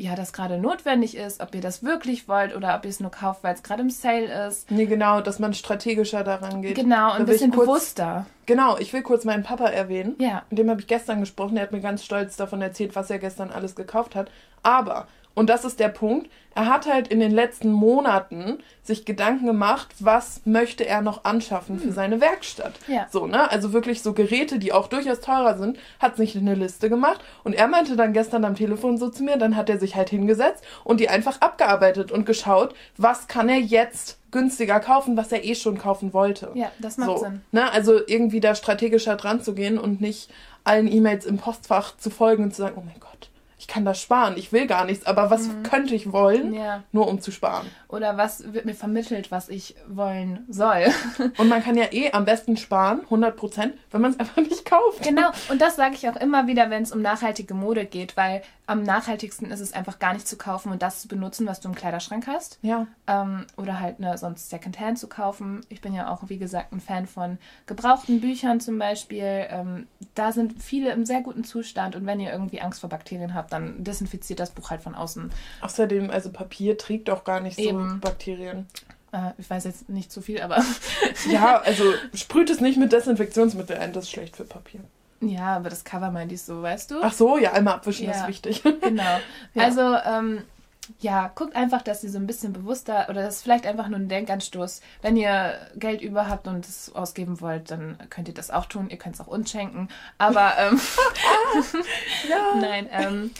ja, 0.00 0.14
das 0.14 0.32
gerade 0.32 0.58
notwendig 0.58 1.16
ist, 1.16 1.40
ob 1.40 1.52
ihr 1.56 1.60
das 1.60 1.82
wirklich 1.82 2.28
wollt 2.28 2.54
oder 2.54 2.76
ob 2.76 2.84
ihr 2.84 2.90
es 2.90 3.00
nur 3.00 3.10
kauft, 3.10 3.42
weil 3.42 3.54
es 3.54 3.64
gerade 3.64 3.82
im 3.82 3.90
Sale 3.90 4.46
ist. 4.46 4.70
Nee, 4.70 4.86
genau, 4.86 5.20
dass 5.20 5.40
man 5.40 5.54
strategischer 5.54 6.22
daran 6.22 6.62
geht. 6.62 6.76
Genau, 6.76 7.10
ein 7.10 7.26
bisschen 7.26 7.50
kurz, 7.50 7.66
bewusster. 7.66 8.26
Genau, 8.46 8.78
ich 8.78 8.92
will 8.92 9.02
kurz 9.02 9.24
meinen 9.24 9.42
Papa 9.42 9.66
erwähnen. 9.66 10.14
Ja. 10.20 10.44
Mit 10.50 10.60
dem 10.60 10.70
habe 10.70 10.80
ich 10.80 10.86
gestern 10.86 11.18
gesprochen. 11.18 11.56
Er 11.56 11.64
hat 11.64 11.72
mir 11.72 11.80
ganz 11.80 12.04
stolz 12.04 12.36
davon 12.36 12.62
erzählt, 12.62 12.94
was 12.94 13.10
er 13.10 13.18
gestern 13.18 13.50
alles 13.50 13.74
gekauft 13.74 14.14
hat. 14.14 14.30
Aber 14.62 15.08
und 15.38 15.48
das 15.48 15.64
ist 15.64 15.78
der 15.80 15.88
Punkt. 15.88 16.28
Er 16.54 16.66
hat 16.66 16.86
halt 16.86 17.06
in 17.06 17.20
den 17.20 17.30
letzten 17.30 17.70
Monaten 17.70 18.58
sich 18.82 19.04
Gedanken 19.04 19.46
gemacht, 19.46 19.94
was 20.00 20.40
möchte 20.44 20.84
er 20.84 21.00
noch 21.00 21.22
anschaffen 21.24 21.78
für 21.78 21.86
hm. 21.86 21.92
seine 21.92 22.20
Werkstatt. 22.20 22.72
Ja. 22.88 23.06
So, 23.10 23.28
ne? 23.28 23.48
Also 23.48 23.72
wirklich 23.72 24.02
so 24.02 24.12
Geräte, 24.12 24.58
die 24.58 24.72
auch 24.72 24.88
durchaus 24.88 25.20
teurer 25.20 25.56
sind, 25.56 25.78
hat 26.00 26.16
sich 26.16 26.36
eine 26.36 26.56
Liste 26.56 26.88
gemacht. 26.88 27.20
Und 27.44 27.54
er 27.54 27.68
meinte 27.68 27.94
dann 27.94 28.12
gestern 28.12 28.44
am 28.44 28.56
Telefon 28.56 28.98
so 28.98 29.08
zu 29.08 29.22
mir, 29.22 29.36
dann 29.36 29.54
hat 29.54 29.70
er 29.70 29.78
sich 29.78 29.94
halt 29.94 30.10
hingesetzt 30.10 30.64
und 30.82 30.98
die 30.98 31.08
einfach 31.08 31.40
abgearbeitet 31.40 32.10
und 32.10 32.26
geschaut, 32.26 32.74
was 32.96 33.28
kann 33.28 33.48
er 33.48 33.60
jetzt 33.60 34.18
günstiger 34.32 34.80
kaufen, 34.80 35.16
was 35.16 35.30
er 35.30 35.44
eh 35.44 35.54
schon 35.54 35.78
kaufen 35.78 36.12
wollte. 36.12 36.50
Ja, 36.54 36.72
das 36.80 36.98
macht 36.98 37.10
so, 37.10 37.16
Sinn. 37.18 37.42
Ne? 37.52 37.70
Also 37.70 38.00
irgendwie 38.04 38.40
da 38.40 38.56
strategischer 38.56 39.14
dran 39.14 39.40
zu 39.40 39.54
gehen 39.54 39.78
und 39.78 40.00
nicht 40.00 40.30
allen 40.64 40.90
E-Mails 40.90 41.24
im 41.24 41.38
Postfach 41.38 41.96
zu 41.96 42.10
folgen 42.10 42.42
und 42.42 42.54
zu 42.54 42.62
sagen, 42.62 42.74
oh 42.76 42.82
mein 42.84 42.98
Gott, 42.98 43.30
kann 43.68 43.84
das 43.84 44.00
sparen, 44.00 44.36
ich 44.36 44.50
will 44.50 44.66
gar 44.66 44.86
nichts, 44.86 45.06
aber 45.06 45.30
was 45.30 45.46
mhm. 45.46 45.62
könnte 45.62 45.94
ich 45.94 46.10
wollen, 46.10 46.54
ja. 46.54 46.82
nur 46.90 47.06
um 47.06 47.20
zu 47.20 47.30
sparen? 47.30 47.66
Oder 47.86 48.16
was 48.16 48.52
wird 48.54 48.64
mir 48.64 48.74
vermittelt, 48.74 49.30
was 49.30 49.48
ich 49.50 49.76
wollen 49.86 50.44
soll? 50.48 50.86
und 51.38 51.48
man 51.48 51.62
kann 51.62 51.76
ja 51.76 51.92
eh 51.92 52.10
am 52.12 52.24
besten 52.24 52.56
sparen, 52.56 53.02
100 53.02 53.36
Prozent, 53.36 53.74
wenn 53.90 54.00
man 54.00 54.12
es 54.12 54.18
einfach 54.20 54.38
nicht 54.42 54.64
kauft. 54.64 55.02
Genau, 55.02 55.30
und 55.50 55.60
das 55.60 55.76
sage 55.76 55.94
ich 55.94 56.08
auch 56.08 56.16
immer 56.16 56.46
wieder, 56.46 56.70
wenn 56.70 56.82
es 56.82 56.92
um 56.92 57.02
nachhaltige 57.02 57.54
Mode 57.54 57.84
geht, 57.84 58.16
weil 58.16 58.42
am 58.66 58.82
nachhaltigsten 58.82 59.50
ist 59.50 59.60
es 59.60 59.72
einfach 59.72 59.98
gar 59.98 60.12
nicht 60.12 60.28
zu 60.28 60.36
kaufen 60.36 60.72
und 60.72 60.82
das 60.82 61.00
zu 61.00 61.08
benutzen, 61.08 61.46
was 61.46 61.60
du 61.60 61.68
im 61.68 61.74
Kleiderschrank 61.74 62.26
hast. 62.26 62.58
Ja. 62.62 62.86
Ähm, 63.06 63.46
oder 63.56 63.80
halt 63.80 63.98
ne, 63.98 64.16
sonst 64.18 64.50
Secondhand 64.50 64.98
zu 64.98 65.08
kaufen. 65.08 65.62
Ich 65.70 65.80
bin 65.80 65.94
ja 65.94 66.10
auch, 66.10 66.28
wie 66.28 66.36
gesagt, 66.36 66.72
ein 66.72 66.80
Fan 66.80 67.06
von 67.06 67.38
gebrauchten 67.66 68.20
Büchern 68.20 68.60
zum 68.60 68.78
Beispiel. 68.78 69.46
Ähm, 69.48 69.86
da 70.14 70.32
sind 70.32 70.62
viele 70.62 70.92
im 70.92 71.06
sehr 71.06 71.22
guten 71.22 71.44
Zustand 71.44 71.96
und 71.96 72.04
wenn 72.04 72.20
ihr 72.20 72.30
irgendwie 72.30 72.60
Angst 72.60 72.80
vor 72.80 72.90
Bakterien 72.90 73.34
habt, 73.34 73.52
dann 73.52 73.57
desinfiziert 73.60 74.40
das 74.40 74.50
Buch 74.50 74.70
halt 74.70 74.82
von 74.82 74.94
außen. 74.94 75.30
Außerdem, 75.60 76.10
also 76.10 76.30
Papier 76.30 76.78
trägt 76.78 77.10
auch 77.10 77.24
gar 77.24 77.40
nicht 77.40 77.58
Eben. 77.58 77.90
so 77.90 77.96
Bakterien. 77.98 78.66
Äh, 79.12 79.32
ich 79.38 79.48
weiß 79.48 79.64
jetzt 79.64 79.88
nicht 79.88 80.12
zu 80.12 80.20
viel, 80.20 80.40
aber. 80.40 80.62
ja, 81.30 81.60
also 81.60 81.84
sprüht 82.14 82.50
es 82.50 82.60
nicht 82.60 82.78
mit 82.78 82.92
Desinfektionsmittel 82.92 83.76
ein, 83.76 83.92
das 83.92 84.04
ist 84.04 84.10
schlecht 84.10 84.36
für 84.36 84.44
Papier. 84.44 84.80
Ja, 85.20 85.56
aber 85.56 85.68
das 85.68 85.84
Cover 85.84 86.10
meinte 86.10 86.34
ich 86.34 86.42
so, 86.42 86.62
weißt 86.62 86.92
du? 86.92 86.96
Ach 87.02 87.12
so, 87.12 87.38
ja, 87.38 87.52
einmal 87.52 87.74
abwischen 87.74 88.06
ja, 88.06 88.12
ist 88.12 88.28
wichtig. 88.28 88.62
Genau. 88.62 89.02
Ja. 89.54 89.62
Also, 89.64 89.96
ähm, 90.04 90.42
ja, 91.00 91.30
guckt 91.34 91.54
einfach, 91.56 91.82
dass 91.82 92.02
ihr 92.04 92.10
so 92.10 92.18
ein 92.18 92.26
bisschen 92.26 92.52
bewusster 92.52 93.06
oder 93.08 93.22
das 93.22 93.36
ist 93.36 93.42
vielleicht 93.42 93.66
einfach 93.66 93.88
nur 93.88 93.98
ein 93.98 94.08
Denkanstoß. 94.08 94.80
Wenn 95.02 95.16
ihr 95.16 95.54
Geld 95.76 96.02
über 96.02 96.28
habt 96.28 96.46
und 96.46 96.66
es 96.66 96.94
ausgeben 96.94 97.40
wollt, 97.40 97.70
dann 97.70 97.98
könnt 98.10 98.28
ihr 98.28 98.34
das 98.34 98.50
auch 98.50 98.66
tun. 98.66 98.88
Ihr 98.90 98.96
könnt 98.96 99.14
es 99.14 99.20
auch 99.20 99.26
uns 99.26 99.50
schenken. 99.50 99.88
Aber 100.18 100.52
ähm, 100.58 100.80
ja. 102.28 102.60
nein, 102.60 102.88
ähm, 102.92 103.30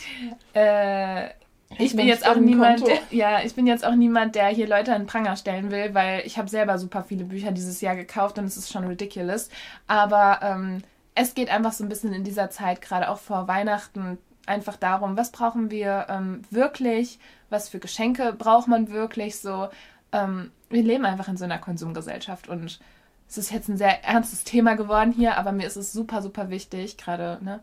äh, 0.53 1.29
ich 1.77 1.95
bin 1.95 2.07
jetzt 2.07 2.27
auch 2.27 2.35
niemand, 2.35 2.85
der, 2.87 2.97
ja, 3.11 3.43
ich 3.43 3.53
bin 3.53 3.67
jetzt 3.67 3.85
auch 3.85 3.93
niemand, 3.93 4.35
der 4.35 4.47
hier 4.47 4.67
Leute 4.67 4.93
an 4.93 5.05
Pranger 5.05 5.35
stellen 5.35 5.69
will, 5.69 5.93
weil 5.93 6.21
ich 6.25 6.37
habe 6.37 6.49
selber 6.49 6.79
super 6.79 7.03
viele 7.03 7.25
Bücher 7.25 7.51
dieses 7.51 7.79
Jahr 7.81 7.95
gekauft 7.95 8.39
und 8.39 8.45
es 8.45 8.57
ist 8.57 8.71
schon 8.71 8.87
ridiculous. 8.87 9.49
Aber 9.85 10.39
ähm, 10.41 10.81
es 11.13 11.35
geht 11.35 11.49
einfach 11.49 11.73
so 11.73 11.83
ein 11.83 11.89
bisschen 11.89 12.13
in 12.13 12.23
dieser 12.23 12.49
Zeit, 12.49 12.81
gerade 12.81 13.09
auch 13.09 13.19
vor 13.19 13.47
Weihnachten, 13.47 14.17
einfach 14.49 14.75
darum, 14.75 15.15
was 15.15 15.31
brauchen 15.31 15.71
wir 15.71 16.07
ähm, 16.09 16.41
wirklich, 16.49 17.19
was 17.49 17.69
für 17.69 17.79
Geschenke 17.79 18.33
braucht 18.33 18.67
man 18.67 18.91
wirklich 18.91 19.39
so. 19.39 19.69
Ähm, 20.11 20.51
wir 20.69 20.83
leben 20.83 21.05
einfach 21.05 21.27
in 21.27 21.37
so 21.37 21.45
einer 21.45 21.59
Konsumgesellschaft 21.59 22.49
und 22.49 22.79
es 23.27 23.37
ist 23.37 23.51
jetzt 23.51 23.69
ein 23.69 23.77
sehr 23.77 24.03
ernstes 24.03 24.43
Thema 24.43 24.75
geworden 24.75 25.11
hier, 25.11 25.37
aber 25.37 25.51
mir 25.51 25.67
ist 25.67 25.75
es 25.75 25.93
super, 25.93 26.21
super 26.21 26.49
wichtig, 26.49 26.97
gerade, 26.97 27.37
ne? 27.41 27.61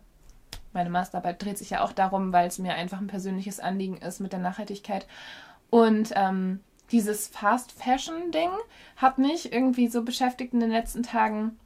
Meine 0.73 0.91
Masterarbeit 0.91 1.43
dreht 1.43 1.59
sich 1.59 1.71
ja 1.71 1.83
auch 1.83 1.93
darum, 1.93 2.33
weil 2.33 2.49
es 2.49 2.59
mir 2.59 2.75
einfach 2.75 3.01
ein 3.01 3.07
persönliches 3.07 3.61
Anliegen 3.61 3.97
ist 3.97 4.21
mit 4.21 4.33
der 4.33 4.41
Nachhaltigkeit. 4.41 5.07
Und 5.71 6.13
ähm, 6.15 6.61
dieses 6.93 7.29
Fast 7.29 7.73
Fashion 7.73 8.31
Ding 8.31 8.51
hat 8.97 9.19
mich 9.19 9.53
irgendwie 9.53 9.89
so 9.89 10.03
beschäftigt 10.03 10.53
in 10.53 10.61
den 10.61 10.71
letzten 10.71 11.03
Tagen 11.03 11.59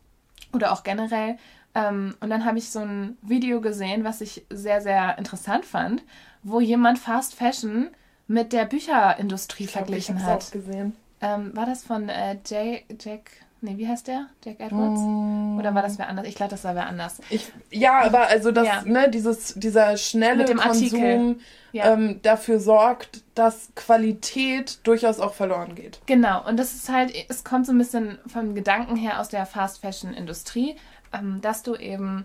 oder 0.53 0.73
auch 0.73 0.85
generell, 0.85 1.37
ähm, 1.75 2.15
und 2.21 2.31
dann 2.31 2.45
habe 2.45 2.59
ich 2.59 2.71
so 2.71 2.81
ein 2.81 3.17
Video 3.23 3.61
gesehen, 3.61 4.05
was 4.05 4.21
ich 4.21 4.45
sehr, 4.51 4.81
sehr 4.81 5.17
interessant 5.19 5.65
fand, 5.65 6.03
wo 6.43 6.61
jemand 6.61 6.99
Fast 6.99 7.35
Fashion 7.35 7.89
mit 8.27 8.53
der 8.53 8.65
Bücherindustrie 8.65 9.65
ich 9.65 9.71
verglichen 9.71 10.17
glaub, 10.17 10.29
ich 10.29 10.35
hat. 10.35 10.45
Auch 10.45 10.51
gesehen. 10.53 10.97
Ähm, 11.21 11.55
war 11.55 11.67
das 11.67 11.85
von 11.85 12.09
äh, 12.09 12.39
Jay, 12.47 12.85
Jack, 12.99 13.31
nee, 13.61 13.77
wie 13.77 13.87
heißt 13.87 14.09
der? 14.09 14.27
Jack 14.45 14.59
Edwards? 14.59 15.01
Mm. 15.01 15.59
Oder 15.59 15.75
war 15.75 15.83
das 15.83 15.99
wer 15.99 16.09
anders? 16.09 16.27
Ich 16.27 16.35
glaube, 16.35 16.51
das 16.51 16.65
war 16.65 16.75
wer 16.75 16.87
anders. 16.87 17.21
Ich, 17.29 17.53
ja, 17.71 18.01
aber 18.01 18.29
also 18.29 18.53
das, 18.53 18.67
ja. 18.67 18.83
ne, 18.85 19.11
dieses, 19.11 19.55
dieser 19.55 19.97
schnelle 19.97 20.47
Konsum 20.55 21.41
ja. 21.73 21.93
ähm, 21.93 22.21
dafür 22.23 22.59
sorgt, 22.59 23.23
dass 23.35 23.69
Qualität 23.75 24.79
durchaus 24.85 25.21
auch 25.21 25.35
verloren 25.35 25.75
geht. 25.75 26.01
Genau, 26.07 26.47
und 26.47 26.57
das 26.57 26.75
ist 26.75 26.89
halt, 26.89 27.13
es 27.29 27.45
kommt 27.45 27.67
so 27.67 27.73
ein 27.73 27.79
bisschen 27.79 28.19
vom 28.27 28.55
Gedanken 28.55 28.97
her 28.97 29.21
aus 29.21 29.29
der 29.29 29.45
Fast 29.45 29.83
Fashion 29.83 30.15
Industrie 30.15 30.77
ähm, 31.13 31.41
dass 31.41 31.63
du 31.63 31.75
eben 31.77 32.25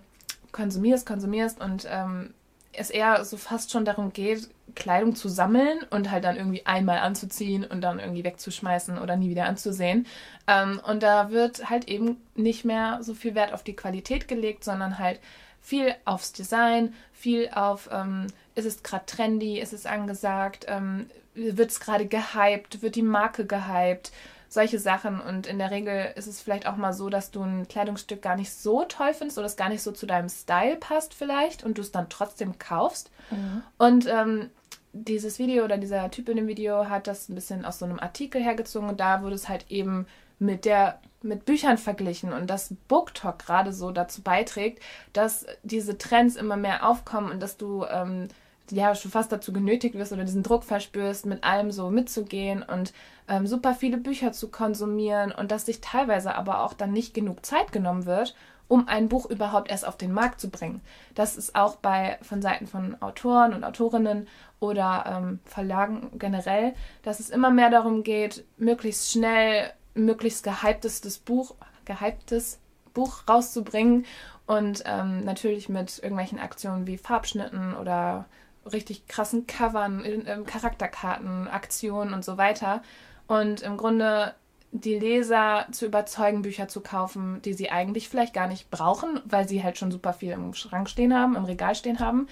konsumierst, 0.52 1.06
konsumierst 1.06 1.62
und 1.62 1.88
ähm, 1.90 2.34
es 2.78 2.90
eher 2.90 3.24
so 3.26 3.38
fast 3.38 3.72
schon 3.72 3.86
darum 3.86 4.12
geht, 4.14 4.50
Kleidung 4.76 5.16
zu 5.16 5.30
sammeln 5.30 5.80
und 5.90 6.12
halt 6.12 6.24
dann 6.24 6.36
irgendwie 6.36 6.66
einmal 6.66 7.00
anzuziehen 7.00 7.64
und 7.64 7.82
dann 7.82 8.00
irgendwie 8.00 8.24
wegzuschmeißen 8.24 8.98
oder 8.98 9.16
nie 9.16 9.30
wieder 9.30 9.46
anzusehen. 9.46 10.06
Ähm, 10.48 10.82
und 10.86 11.04
da 11.04 11.32
wird 11.32 11.70
halt 11.70 11.88
eben 11.88 12.18
nicht 12.36 12.66
mehr 12.66 13.00
so 13.02 13.14
viel 13.14 13.36
Wert 13.36 13.54
auf 13.54 13.64
die 13.64 13.76
Qualität 13.76 14.28
gelegt, 14.28 14.64
sondern 14.64 15.00
halt 15.00 15.20
viel 15.62 15.96
aufs 16.06 16.34
Design, 16.34 16.94
viel 17.14 17.50
auf, 17.54 17.90
ähm, 17.92 18.28
ist 18.56 18.66
es 18.66 18.84
gerade 18.84 19.06
trendy, 19.06 19.60
ist 19.60 19.74
es 19.74 19.86
angesagt, 19.86 20.66
ähm, 20.68 21.08
wird 21.34 21.72
es 21.72 21.80
gerade 21.80 22.06
gehypt, 22.06 22.82
wird 22.82 22.96
die 22.96 23.02
Marke 23.02 23.46
gehypt, 23.46 24.12
solche 24.56 24.80
Sachen. 24.80 25.22
Und 25.22 25.46
in 25.46 25.60
der 25.60 25.70
Regel 25.70 26.12
ist 26.16 26.26
es 26.26 26.42
vielleicht 26.42 26.66
auch 26.66 26.78
mal 26.78 26.94
so, 26.94 27.10
dass 27.10 27.30
du 27.30 27.44
ein 27.44 27.68
Kleidungsstück 27.68 28.24
gar 28.24 28.36
nicht 28.36 28.52
so 28.52 28.84
toll 28.86 29.14
findest 29.14 29.38
oder 29.38 29.46
es 29.46 29.56
gar 29.56 29.70
nicht 29.70 29.84
so 29.84 29.92
zu 29.92 30.08
deinem 30.08 30.30
Style 30.30 30.78
passt 30.78 31.14
vielleicht 31.14 31.64
und 31.64 31.78
du 31.78 31.82
es 31.84 31.92
dann 31.92 32.10
trotzdem 32.10 32.58
kaufst. 32.58 33.12
Mhm. 33.30 33.62
Und 33.78 34.08
ähm, 34.08 34.50
dieses 34.94 35.38
Video 35.38 35.64
oder 35.64 35.78
dieser 35.78 36.10
Typ 36.10 36.30
in 36.30 36.38
dem 36.38 36.48
Video 36.48 36.90
hat 36.90 37.06
das 37.06 37.30
ein 37.30 37.36
bisschen 37.36 37.66
aus 37.66 37.80
so 37.80 37.86
einem 37.86 38.00
Artikel 38.00 38.42
hergezogen 38.42 38.90
und 38.90 39.00
da 39.00 39.22
wurde 39.22 39.36
es 39.36 39.48
halt 39.50 39.66
eben 39.70 40.08
mit 40.40 40.66
der 40.66 41.00
mit 41.22 41.46
Büchern 41.46 41.78
verglichen 41.78 42.34
und 42.34 42.50
dass 42.50 42.76
BookTok 42.88 43.40
gerade 43.40 43.74
so 43.74 43.92
dazu 43.92 44.22
beiträgt, 44.22 44.82
dass 45.12 45.46
diese 45.64 45.98
Trends 45.98 46.36
immer 46.36 46.56
mehr 46.56 46.88
aufkommen 46.88 47.32
und 47.32 47.42
dass 47.42 47.58
du 47.58 47.84
ähm, 47.86 48.28
ja 48.72 48.96
schon 48.96 49.12
fast 49.12 49.32
dazu 49.32 49.52
genötigt 49.52 49.96
wirst 49.96 50.14
oder 50.14 50.24
diesen 50.24 50.44
Druck 50.44 50.64
verspürst, 50.64 51.26
mit 51.26 51.44
allem 51.44 51.72
so 51.72 51.90
mitzugehen 51.90 52.64
und 52.64 52.94
ähm, 53.28 53.48
super 53.48 53.74
viele 53.74 53.98
Bücher 53.98 54.32
zu 54.32 54.50
konsumieren 54.50 55.32
und 55.32 55.52
dass 55.52 55.66
sich 55.66 55.82
teilweise 55.82 56.36
aber 56.36 56.64
auch 56.64 56.74
dann 56.74 56.92
nicht 56.92 57.14
genug 57.14 57.46
Zeit 57.46 57.72
genommen 57.72 58.06
wird, 58.06 58.36
um 58.68 58.88
ein 58.88 59.10
Buch 59.10 59.26
überhaupt 59.28 59.70
erst 59.70 59.88
auf 59.88 59.98
den 59.98 60.12
Markt 60.12 60.42
zu 60.42 60.50
bringen. 60.50 60.82
Das 61.14 61.38
ist 61.38 61.56
auch 61.56 61.76
bei 61.76 62.18
von 62.22 62.42
Seiten 62.42 62.68
von 62.68 63.02
Autoren 63.02 63.54
und 63.54 63.64
Autorinnen 63.64 64.28
oder 64.60 65.06
ähm, 65.08 65.40
Verlagen 65.46 66.18
generell, 66.18 66.74
dass 67.04 67.20
es 67.20 67.30
immer 67.30 67.52
mehr 67.52 67.70
darum 67.70 68.04
geht, 68.04 68.44
möglichst 68.58 69.12
schnell 69.12 69.72
möglichst 69.96 70.44
gehyptestes 70.44 71.18
Buch, 71.18 71.56
gehyptes 71.86 72.60
Buch 72.94 73.24
rauszubringen 73.28 74.06
und 74.46 74.84
ähm, 74.86 75.24
natürlich 75.24 75.70
mit 75.70 76.00
irgendwelchen 76.00 76.40
Aktionen 76.40 76.86
wie 76.88 76.98
Farbschnitten 76.98 77.76
oder 77.76 78.26
richtig 78.72 79.08
krassen 79.08 79.48
Covern, 79.48 80.04
äh, 80.04 80.42
Charakterkarten, 80.46 81.48
Aktionen 81.48 82.14
und 82.14 82.26
so 82.26 82.38
weiter. 82.38 82.82
Und 83.28 83.62
im 83.62 83.78
Grunde 83.78 84.36
die 84.72 85.00
Leser 85.00 85.68
zu 85.72 85.86
überzeugen, 85.86 86.42
Bücher 86.42 86.68
zu 86.68 86.82
kaufen, 86.82 87.42
die 87.44 87.54
sie 87.54 87.72
eigentlich 87.72 88.10
vielleicht 88.10 88.34
gar 88.34 88.48
nicht 88.48 88.70
brauchen, 88.70 89.22
weil 89.26 89.48
sie 89.48 89.64
halt 89.64 89.78
schon 89.78 89.92
super 89.92 90.14
viel 90.14 90.32
im 90.32 90.54
Schrank 90.54 90.90
stehen 90.90 91.14
haben, 91.14 91.36
im 91.36 91.46
Regal 91.46 91.76
stehen 91.76 92.00
haben. 92.00 92.28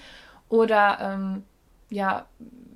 Oder 0.48 0.98
ähm, 1.00 1.44
ja, 1.88 2.26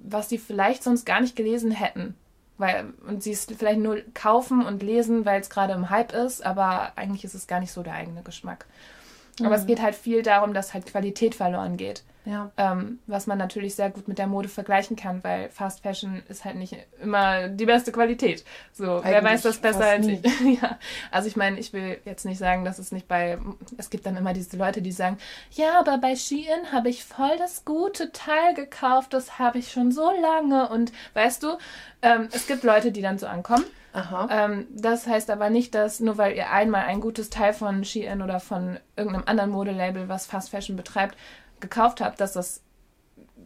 was 0.03 0.29
sie 0.29 0.39
vielleicht 0.39 0.83
sonst 0.83 1.05
gar 1.05 1.21
nicht 1.21 1.37
gelesen 1.37 1.71
hätten. 1.71 2.15
Weil, 2.57 2.93
und 3.07 3.23
sie 3.23 3.33
es 3.33 3.45
vielleicht 3.45 3.79
nur 3.79 4.01
kaufen 4.15 4.65
und 4.65 4.83
lesen, 4.83 5.25
weil 5.25 5.41
es 5.41 5.51
gerade 5.51 5.75
im 5.75 5.91
Hype 5.91 6.13
ist, 6.13 6.45
aber 6.45 6.93
eigentlich 6.97 7.25
ist 7.25 7.35
es 7.35 7.47
gar 7.47 7.61
nicht 7.61 7.71
so 7.71 7.83
der 7.83 7.93
eigene 7.93 8.23
Geschmack. 8.23 8.67
Aber 9.41 9.51
mhm. 9.51 9.55
es 9.55 9.67
geht 9.67 9.83
halt 9.83 9.95
viel 9.95 10.23
darum, 10.23 10.55
dass 10.55 10.75
halt 10.75 10.87
Qualität 10.87 11.35
verloren 11.35 11.77
geht. 11.77 12.03
Ja. 12.29 12.51
Ähm, 12.59 12.99
was 13.07 13.27
man 13.27 13.39
natürlich 13.39 13.75
sehr 13.75 13.89
gut 13.89 14.07
mit 14.07 14.19
der 14.19 14.27
Mode 14.27 14.51
vergleichen 14.51 14.97
kann, 14.97 15.25
weil 15.25 15.49
Fast 15.49 15.81
Fashion 15.81 16.23
ist 16.29 16.45
halt 16.45 16.57
nicht 16.57 16.77
immer 17.01 17.49
die 17.49 17.65
beste 17.65 17.91
Qualität. 17.91 18.45
So, 18.73 18.97
Eigentlich 18.97 19.05
wer 19.05 19.25
weiß 19.25 19.43
das 19.43 19.59
besser 19.59 19.87
als 19.87 20.07
ich. 20.07 20.21
ja. 20.63 20.79
Also 21.11 21.27
ich 21.27 21.37
meine, 21.37 21.59
ich 21.59 21.73
will 21.73 21.99
jetzt 22.05 22.27
nicht 22.27 22.37
sagen, 22.37 22.67
dass 22.67 22.79
es 22.79 22.93
nicht 22.93 23.09
bei. 23.09 23.39
Es 23.79 23.89
gibt 23.89 24.05
dann 24.05 24.19
immer 24.19 24.35
diese 24.35 24.59
Leute, 24.59 24.83
die 24.83 24.93
sagen, 24.93 25.17
ja, 25.53 25.79
aber 25.79 25.97
bei 25.97 26.17
Shein 26.17 26.71
habe 26.71 26.91
ich 26.91 27.03
voll 27.03 27.37
das 27.39 27.65
gute 27.65 28.13
Teil 28.13 28.53
gekauft, 28.53 29.15
das 29.15 29.39
habe 29.39 29.59
ich 29.59 29.73
schon 29.73 29.91
so 29.91 30.11
lange. 30.21 30.69
Und 30.69 30.93
weißt 31.15 31.43
du, 31.43 31.57
ähm, 32.03 32.29
es 32.31 32.47
gibt 32.47 32.63
Leute, 32.63 32.93
die 32.93 33.01
dann 33.01 33.19
so 33.19 33.27
ankommen. 33.27 33.65
Ähm, 34.31 34.67
das 34.71 35.07
heißt 35.07 35.31
aber 35.31 35.51
nicht, 35.51 35.75
dass 35.75 35.99
nur 35.99 36.19
weil 36.19 36.37
ihr 36.37 36.51
einmal 36.51 36.85
ein 36.85 37.01
gutes 37.01 37.31
Teil 37.31 37.53
von 37.53 37.85
Shein 37.85 38.23
oder 38.23 38.39
von 38.39 38.79
irgendeinem 38.97 39.25
anderen 39.27 39.51
Modelabel, 39.51 40.09
was 40.09 40.27
Fast 40.27 40.51
Fashion 40.51 40.77
betreibt, 40.77 41.17
gekauft 41.61 42.01
habt, 42.01 42.21
dass 42.21 42.33
das 42.33 42.63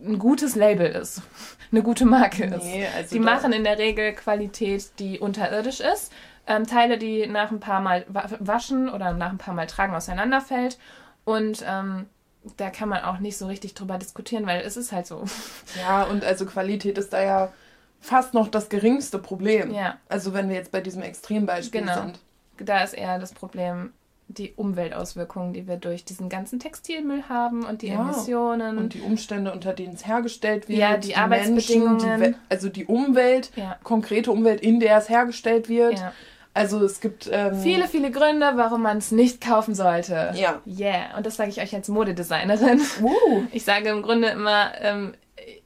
ein 0.04 0.18
gutes 0.18 0.56
Label 0.56 0.86
ist, 0.86 1.22
eine 1.70 1.82
gute 1.82 2.04
Marke 2.04 2.44
ist. 2.44 2.64
Nee, 2.64 2.86
also 2.96 3.14
die 3.14 3.20
machen 3.20 3.52
in 3.52 3.64
der 3.64 3.78
Regel 3.78 4.12
Qualität, 4.12 4.98
die 4.98 5.18
unterirdisch 5.18 5.80
ist. 5.80 6.12
Ähm, 6.46 6.66
Teile, 6.66 6.98
die 6.98 7.26
nach 7.26 7.52
ein 7.52 7.60
paar 7.60 7.80
Mal 7.80 8.04
waschen 8.08 8.88
oder 8.88 9.12
nach 9.12 9.30
ein 9.30 9.38
paar 9.38 9.54
Mal 9.54 9.66
tragen 9.68 9.94
auseinanderfällt. 9.94 10.76
Und 11.24 11.64
ähm, 11.66 12.06
da 12.56 12.70
kann 12.70 12.88
man 12.88 13.04
auch 13.04 13.18
nicht 13.18 13.38
so 13.38 13.46
richtig 13.46 13.74
drüber 13.74 13.96
diskutieren, 13.98 14.46
weil 14.46 14.62
es 14.62 14.76
ist 14.76 14.92
halt 14.92 15.06
so. 15.06 15.24
Ja, 15.80 16.02
und 16.02 16.24
also 16.24 16.44
Qualität 16.46 16.98
ist 16.98 17.12
da 17.12 17.22
ja 17.22 17.52
fast 18.00 18.34
noch 18.34 18.48
das 18.48 18.68
geringste 18.68 19.18
Problem. 19.18 19.72
Ja. 19.72 19.98
Also 20.08 20.34
wenn 20.34 20.48
wir 20.48 20.56
jetzt 20.56 20.72
bei 20.72 20.80
diesem 20.80 21.02
Extrembeispiel 21.02 21.82
genau. 21.82 21.94
sind. 21.94 22.18
Da 22.58 22.82
ist 22.82 22.94
eher 22.94 23.18
das 23.18 23.32
Problem, 23.32 23.92
die 24.38 24.52
Umweltauswirkungen, 24.54 25.52
die 25.52 25.66
wir 25.66 25.76
durch 25.76 26.04
diesen 26.04 26.28
ganzen 26.28 26.58
Textilmüll 26.58 27.24
haben 27.28 27.64
und 27.64 27.82
die 27.82 27.88
ja, 27.88 28.00
Emissionen. 28.00 28.78
Und 28.78 28.94
die 28.94 29.00
Umstände, 29.00 29.52
unter 29.52 29.72
denen 29.72 29.94
es 29.94 30.06
hergestellt 30.06 30.68
wird. 30.68 30.78
Ja, 30.78 30.96
die, 30.96 31.08
die 31.08 31.16
Arbeitsbedingungen. 31.16 31.98
Menschen, 31.98 32.32
die, 32.32 32.38
also 32.48 32.68
die 32.68 32.86
Umwelt, 32.86 33.50
ja. 33.56 33.76
konkrete 33.82 34.30
Umwelt, 34.30 34.60
in 34.60 34.80
der 34.80 34.98
es 34.98 35.08
hergestellt 35.08 35.68
wird. 35.68 35.98
Ja. 35.98 36.12
Also 36.54 36.84
es 36.84 37.00
gibt 37.00 37.30
ähm, 37.32 37.54
viele, 37.54 37.88
viele 37.88 38.10
Gründe, 38.10 38.52
warum 38.56 38.82
man 38.82 38.98
es 38.98 39.10
nicht 39.10 39.40
kaufen 39.40 39.74
sollte. 39.74 40.32
Ja. 40.34 40.60
Yeah. 40.66 41.16
Und 41.16 41.24
das 41.24 41.36
sage 41.36 41.50
ich 41.50 41.60
euch 41.60 41.74
als 41.74 41.88
Modedesignerin. 41.88 42.80
Uh. 43.00 43.42
Ich 43.52 43.64
sage 43.64 43.88
im 43.88 44.02
Grunde 44.02 44.28
immer, 44.28 44.72
ähm, 44.80 45.14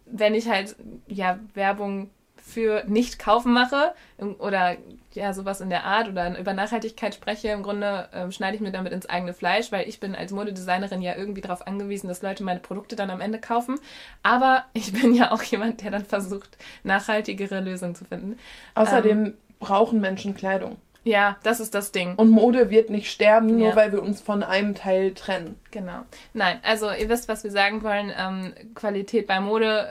wenn 0.07 0.35
ich 0.35 0.49
halt 0.49 0.77
ja 1.09 1.41
Werbung 1.55 2.11
für 2.57 2.85
nicht 2.87 3.19
kaufen 3.19 3.53
mache 3.53 3.93
oder 4.39 4.79
ja 5.13 5.35
sowas 5.35 5.61
in 5.61 5.69
der 5.69 5.85
Art 5.85 6.09
oder 6.09 6.39
über 6.39 6.55
Nachhaltigkeit 6.55 7.15
spreche, 7.15 7.49
im 7.49 7.63
Grunde 7.63 8.09
ähm, 8.15 8.33
schneide 8.33 8.57
ich 8.57 8.63
mir 8.63 8.73
damit 8.73 8.95
ins 8.95 9.05
eigene 9.05 9.35
Fleisch, 9.35 9.71
weil 9.73 9.87
ich 9.87 10.01
bin 10.01 10.15
als 10.15 10.33
Modedesignerin 10.33 11.03
ja 11.03 11.15
irgendwie 11.17 11.43
darauf 11.43 11.67
angewiesen, 11.67 12.09
dass 12.09 12.23
Leute 12.23 12.45
meine 12.45 12.61
Produkte 12.61 12.97
dann 12.97 13.11
am 13.11 13.21
Ende 13.21 13.39
kaufen. 13.39 13.79
Aber 14.23 14.65
ich 14.73 14.91
bin 14.95 15.15
ja 15.15 15.33
auch 15.33 15.43
jemand, 15.43 15.83
der 15.83 15.91
dann 15.91 16.07
versucht, 16.07 16.57
nachhaltigere 16.83 17.61
Lösungen 17.61 17.95
zu 17.95 18.07
finden. 18.07 18.39
Außerdem 18.75 19.27
ähm, 19.27 19.35
brauchen 19.59 20.01
Menschen 20.01 20.35
Kleidung. 20.35 20.79
Ja, 21.05 21.37
das 21.43 21.61
ist 21.61 21.75
das 21.75 21.93
Ding. 21.93 22.15
Und 22.17 22.31
Mode 22.31 22.71
wird 22.71 22.89
nicht 22.89 23.11
sterben, 23.11 23.59
nur 23.59 23.69
ja. 23.69 23.77
weil 23.77 23.93
wir 23.93 24.03
uns 24.03 24.23
von 24.23 24.43
einem 24.43 24.75
Teil 24.75 25.13
trennen. 25.13 25.57
Genau. 25.71 26.01
Nein, 26.33 26.59
also 26.63 26.91
ihr 26.91 27.11
wisst, 27.11 27.29
was 27.29 27.45
wir 27.45 27.51
sagen 27.51 27.83
wollen. 27.83 28.11
Ähm, 28.19 28.55
Qualität 28.75 29.27
bei 29.27 29.41
Mode, 29.41 29.87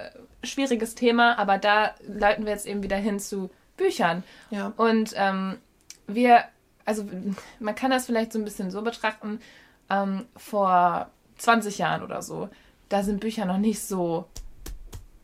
schwieriges 0.46 0.96
Thema, 0.96 1.38
aber 1.38 1.58
da 1.58 1.92
leiten 2.08 2.46
wir 2.46 2.54
jetzt 2.54 2.66
eben 2.66 2.84
wieder 2.84 2.98
hin 2.98 3.20
zu 3.20 3.50
Büchern. 3.78 4.24
Ja. 4.50 4.74
Und 4.78 5.14
ähm, 5.16 5.58
wir, 6.08 6.44
also 6.86 7.06
man 7.60 7.76
kann 7.76 7.92
das 7.92 8.06
vielleicht 8.06 8.34
so 8.34 8.40
ein 8.40 8.46
bisschen 8.46 8.72
so 8.72 8.82
betrachten, 8.82 9.40
ähm, 9.90 10.26
vor 10.36 11.10
20 11.38 11.78
Jahren 11.78 12.04
oder 12.04 12.22
so, 12.22 12.50
da 12.90 13.04
sind 13.04 13.20
Bücher 13.20 13.46
noch 13.46 13.58
nicht 13.58 13.82
so 13.82 14.26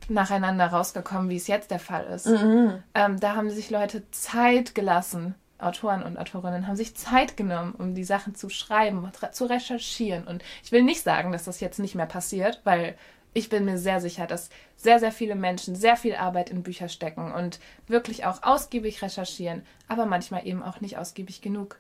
nacheinander 0.10 0.68
rausgekommen, 0.68 1.30
wie 1.30 1.38
es 1.38 1.48
jetzt 1.48 1.72
der 1.72 1.80
Fall 1.80 2.06
ist. 2.06 2.28
Mhm. 2.28 2.84
Ähm, 2.94 3.20
da 3.20 3.36
haben 3.36 3.50
sich 3.50 3.70
Leute 3.70 4.04
Zeit 4.12 4.76
gelassen, 4.76 5.36
Autoren 5.58 6.04
und 6.04 6.18
Autorinnen 6.18 6.68
haben 6.68 6.76
sich 6.76 6.96
Zeit 6.96 7.38
genommen, 7.38 7.74
um 7.78 7.94
die 7.94 8.04
Sachen 8.04 8.36
zu 8.36 8.50
schreiben, 8.50 9.10
zu 9.32 9.46
recherchieren. 9.46 10.26
Und 10.26 10.44
ich 10.64 10.72
will 10.72 10.82
nicht 10.84 11.04
sagen, 11.04 11.32
dass 11.32 11.46
das 11.46 11.60
jetzt 11.60 11.80
nicht 11.80 11.96
mehr 11.96 12.08
passiert, 12.08 12.62
weil 12.64 12.96
ich 13.34 13.50
bin 13.50 13.66
mir 13.66 13.78
sehr 13.78 14.02
sicher, 14.02 14.28
dass 14.28 14.50
sehr, 14.76 15.00
sehr 15.00 15.12
viele 15.12 15.36
Menschen 15.36 15.76
sehr 15.76 15.96
viel 15.96 16.16
Arbeit 16.16 16.50
in 16.50 16.64
Bücher 16.64 16.90
stecken 16.90 17.32
und 17.32 17.60
wirklich 17.88 18.26
auch 18.26 18.44
ausgiebig 18.44 19.02
recherchieren, 19.02 19.64
aber 19.88 20.06
manchmal 20.06 20.46
eben 20.46 20.64
auch 20.64 20.82
nicht 20.82 20.98
ausgiebig 20.98 21.42
genug. 21.42 21.80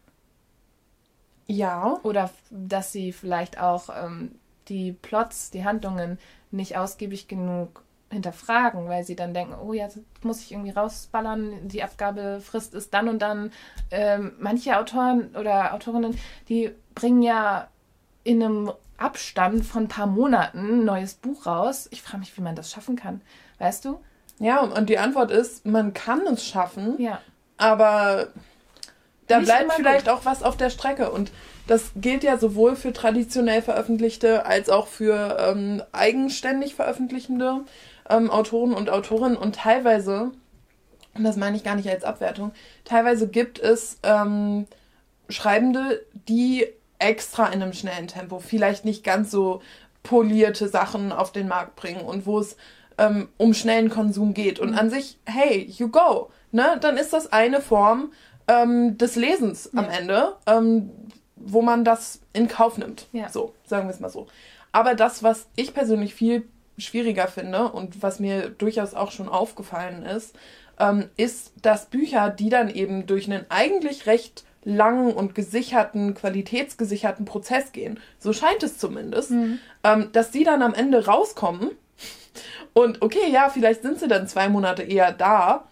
Ja. 1.47 1.99
Oder 2.03 2.29
dass 2.49 2.91
sie 2.91 3.11
vielleicht 3.11 3.59
auch 3.59 3.89
ähm, 3.89 4.35
die 4.69 4.93
Plots, 4.93 5.51
die 5.51 5.65
Handlungen 5.65 6.17
nicht 6.51 6.77
ausgiebig 6.77 7.27
genug 7.27 7.83
hinterfragen, 8.09 8.87
weil 8.87 9.03
sie 9.03 9.15
dann 9.15 9.33
denken, 9.33 9.55
oh 9.55 9.73
ja, 9.73 9.87
muss 10.21 10.41
ich 10.41 10.51
irgendwie 10.51 10.71
rausballern, 10.71 11.67
die 11.67 11.83
Abgabefrist 11.83 12.73
ist 12.73 12.93
dann 12.93 13.07
und 13.09 13.21
dann. 13.21 13.51
Ähm, 13.89 14.33
manche 14.39 14.77
Autoren 14.77 15.35
oder 15.35 15.73
Autorinnen, 15.73 16.17
die 16.49 16.71
bringen 16.93 17.21
ja 17.21 17.69
in 18.23 18.43
einem 18.43 18.71
Abstand 19.01 19.65
von 19.65 19.83
ein 19.83 19.87
paar 19.87 20.07
Monaten 20.07 20.81
ein 20.81 20.85
neues 20.85 21.15
Buch 21.15 21.45
raus. 21.45 21.87
Ich 21.91 22.01
frage 22.01 22.19
mich, 22.19 22.37
wie 22.37 22.41
man 22.41 22.55
das 22.55 22.71
schaffen 22.71 22.95
kann. 22.95 23.21
Weißt 23.59 23.85
du? 23.85 23.99
Ja, 24.39 24.61
und 24.61 24.89
die 24.89 24.97
Antwort 24.97 25.31
ist, 25.31 25.65
man 25.65 25.93
kann 25.93 26.21
es 26.27 26.45
schaffen, 26.45 26.99
ja. 26.99 27.21
aber 27.57 28.29
da 29.27 29.37
Nicht 29.37 29.47
bleibt 29.47 29.73
vielleicht 29.73 30.05
gut. 30.05 30.13
auch 30.13 30.25
was 30.25 30.43
auf 30.43 30.57
der 30.57 30.69
Strecke. 30.69 31.11
Und 31.11 31.31
das 31.67 31.91
gilt 31.95 32.23
ja 32.23 32.37
sowohl 32.37 32.75
für 32.75 32.91
traditionell 32.91 33.61
veröffentlichte 33.61 34.45
als 34.45 34.69
auch 34.69 34.87
für 34.87 35.37
ähm, 35.39 35.83
eigenständig 35.91 36.75
veröffentlichende 36.75 37.61
ähm, 38.09 38.29
Autoren 38.29 38.73
und 38.73 38.89
Autorinnen. 38.89 39.37
Und 39.37 39.55
teilweise, 39.55 40.31
und 41.13 41.23
das 41.23 41.37
meine 41.37 41.55
ich 41.55 41.63
gar 41.63 41.75
nicht 41.75 41.89
als 41.89 42.03
Abwertung, 42.03 42.51
teilweise 42.83 43.27
gibt 43.27 43.59
es 43.59 43.99
ähm, 44.03 44.67
Schreibende, 45.29 46.03
die 46.27 46.67
extra 47.01 47.47
in 47.47 47.61
einem 47.61 47.73
schnellen 47.73 48.07
Tempo 48.07 48.39
vielleicht 48.39 48.85
nicht 48.85 49.03
ganz 49.03 49.31
so 49.31 49.61
polierte 50.03 50.67
Sachen 50.67 51.11
auf 51.11 51.31
den 51.31 51.47
Markt 51.47 51.75
bringen 51.75 52.01
und 52.01 52.25
wo 52.25 52.39
es 52.39 52.57
ähm, 52.97 53.29
um 53.37 53.53
schnellen 53.53 53.89
Konsum 53.89 54.33
geht. 54.33 54.59
Und 54.59 54.71
mhm. 54.71 54.77
an 54.77 54.89
sich, 54.89 55.19
hey, 55.25 55.67
you 55.77 55.89
go. 55.89 56.29
Ne? 56.51 56.77
Dann 56.81 56.97
ist 56.97 57.13
das 57.13 57.31
eine 57.31 57.61
Form 57.61 58.11
ähm, 58.47 58.97
des 58.97 59.15
Lesens 59.15 59.73
am 59.75 59.85
ja. 59.85 59.91
Ende, 59.91 60.35
ähm, 60.47 60.91
wo 61.35 61.61
man 61.61 61.83
das 61.83 62.21
in 62.33 62.47
Kauf 62.47 62.77
nimmt. 62.77 63.07
Ja. 63.11 63.29
So, 63.29 63.53
sagen 63.65 63.87
wir 63.87 63.93
es 63.93 63.99
mal 63.99 64.09
so. 64.09 64.27
Aber 64.71 64.95
das, 64.95 65.23
was 65.23 65.47
ich 65.55 65.73
persönlich 65.73 66.15
viel 66.15 66.47
schwieriger 66.77 67.27
finde 67.27 67.71
und 67.71 68.01
was 68.01 68.19
mir 68.19 68.49
durchaus 68.49 68.93
auch 68.93 69.11
schon 69.11 69.29
aufgefallen 69.29 70.03
ist, 70.03 70.35
ähm, 70.79 71.09
ist, 71.17 71.53
dass 71.61 71.87
Bücher, 71.87 72.29
die 72.29 72.49
dann 72.49 72.69
eben 72.69 73.05
durch 73.05 73.25
einen 73.25 73.45
eigentlich 73.49 74.07
recht 74.07 74.45
langen 74.63 75.13
und 75.13 75.35
gesicherten, 75.35 76.13
qualitätsgesicherten 76.13 77.25
Prozess 77.25 77.71
gehen, 77.71 77.99
so 78.19 78.33
scheint 78.33 78.63
es 78.63 78.77
zumindest, 78.77 79.31
mhm. 79.31 79.59
ähm, 79.83 80.09
dass 80.11 80.31
die 80.31 80.43
dann 80.43 80.61
am 80.61 80.73
Ende 80.73 81.05
rauskommen 81.05 81.71
und 82.73 83.01
okay, 83.01 83.29
ja, 83.31 83.49
vielleicht 83.49 83.81
sind 83.81 83.99
sie 83.99 84.07
dann 84.07 84.27
zwei 84.27 84.49
Monate 84.49 84.83
eher 84.83 85.11
da, 85.11 85.65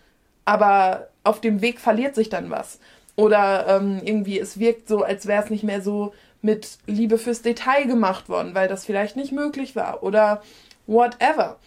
aber 0.46 1.10
auf 1.24 1.42
dem 1.42 1.62
Weg 1.62 1.80
verliert 1.80 2.16
sich 2.16 2.30
dann 2.30 2.50
was. 2.50 2.80
Oder 3.16 3.68
ähm, 3.68 4.00
irgendwie 4.04 4.40
es 4.40 4.60
wirkt 4.60 4.88
so, 4.88 5.04
als 5.04 5.28
wäre 5.28 5.44
es 5.44 5.50
nicht 5.50 5.64
mehr 5.64 5.82
so 5.82 6.14
mit 6.42 6.78
Liebe 6.88 7.18
fürs 7.18 7.42
Detail 7.42 7.86
gemacht 7.86 8.30
worden, 8.30 8.56
weil 8.56 8.68
das 8.68 8.86
vielleicht 8.86 9.16
nicht 9.16 9.32
möglich 9.32 9.76
war 9.76 10.04
oder 10.04 10.42
whatever. 10.88 11.58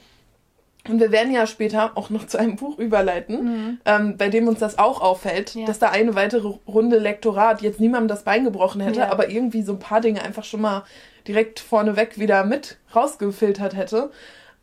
Und 0.88 0.98
wir 0.98 1.12
werden 1.12 1.32
ja 1.32 1.46
später 1.46 1.92
auch 1.94 2.10
noch 2.10 2.26
zu 2.26 2.38
einem 2.38 2.56
Buch 2.56 2.78
überleiten, 2.78 3.44
mhm. 3.44 3.80
ähm, 3.84 4.16
bei 4.16 4.28
dem 4.28 4.48
uns 4.48 4.58
das 4.58 4.78
auch 4.78 5.00
auffällt, 5.00 5.54
ja. 5.54 5.64
dass 5.64 5.78
da 5.78 5.90
eine 5.90 6.16
weitere 6.16 6.48
Runde 6.66 6.98
Lektorat 6.98 7.62
jetzt 7.62 7.78
niemandem 7.78 8.08
das 8.08 8.24
Bein 8.24 8.44
gebrochen 8.44 8.80
hätte, 8.80 9.00
ja. 9.00 9.10
aber 9.10 9.30
irgendwie 9.30 9.62
so 9.62 9.72
ein 9.72 9.78
paar 9.78 10.00
Dinge 10.00 10.22
einfach 10.22 10.44
schon 10.44 10.60
mal 10.60 10.84
direkt 11.28 11.60
vorneweg 11.60 12.18
wieder 12.18 12.44
mit 12.44 12.78
rausgefiltert 12.94 13.76
hätte. 13.76 14.10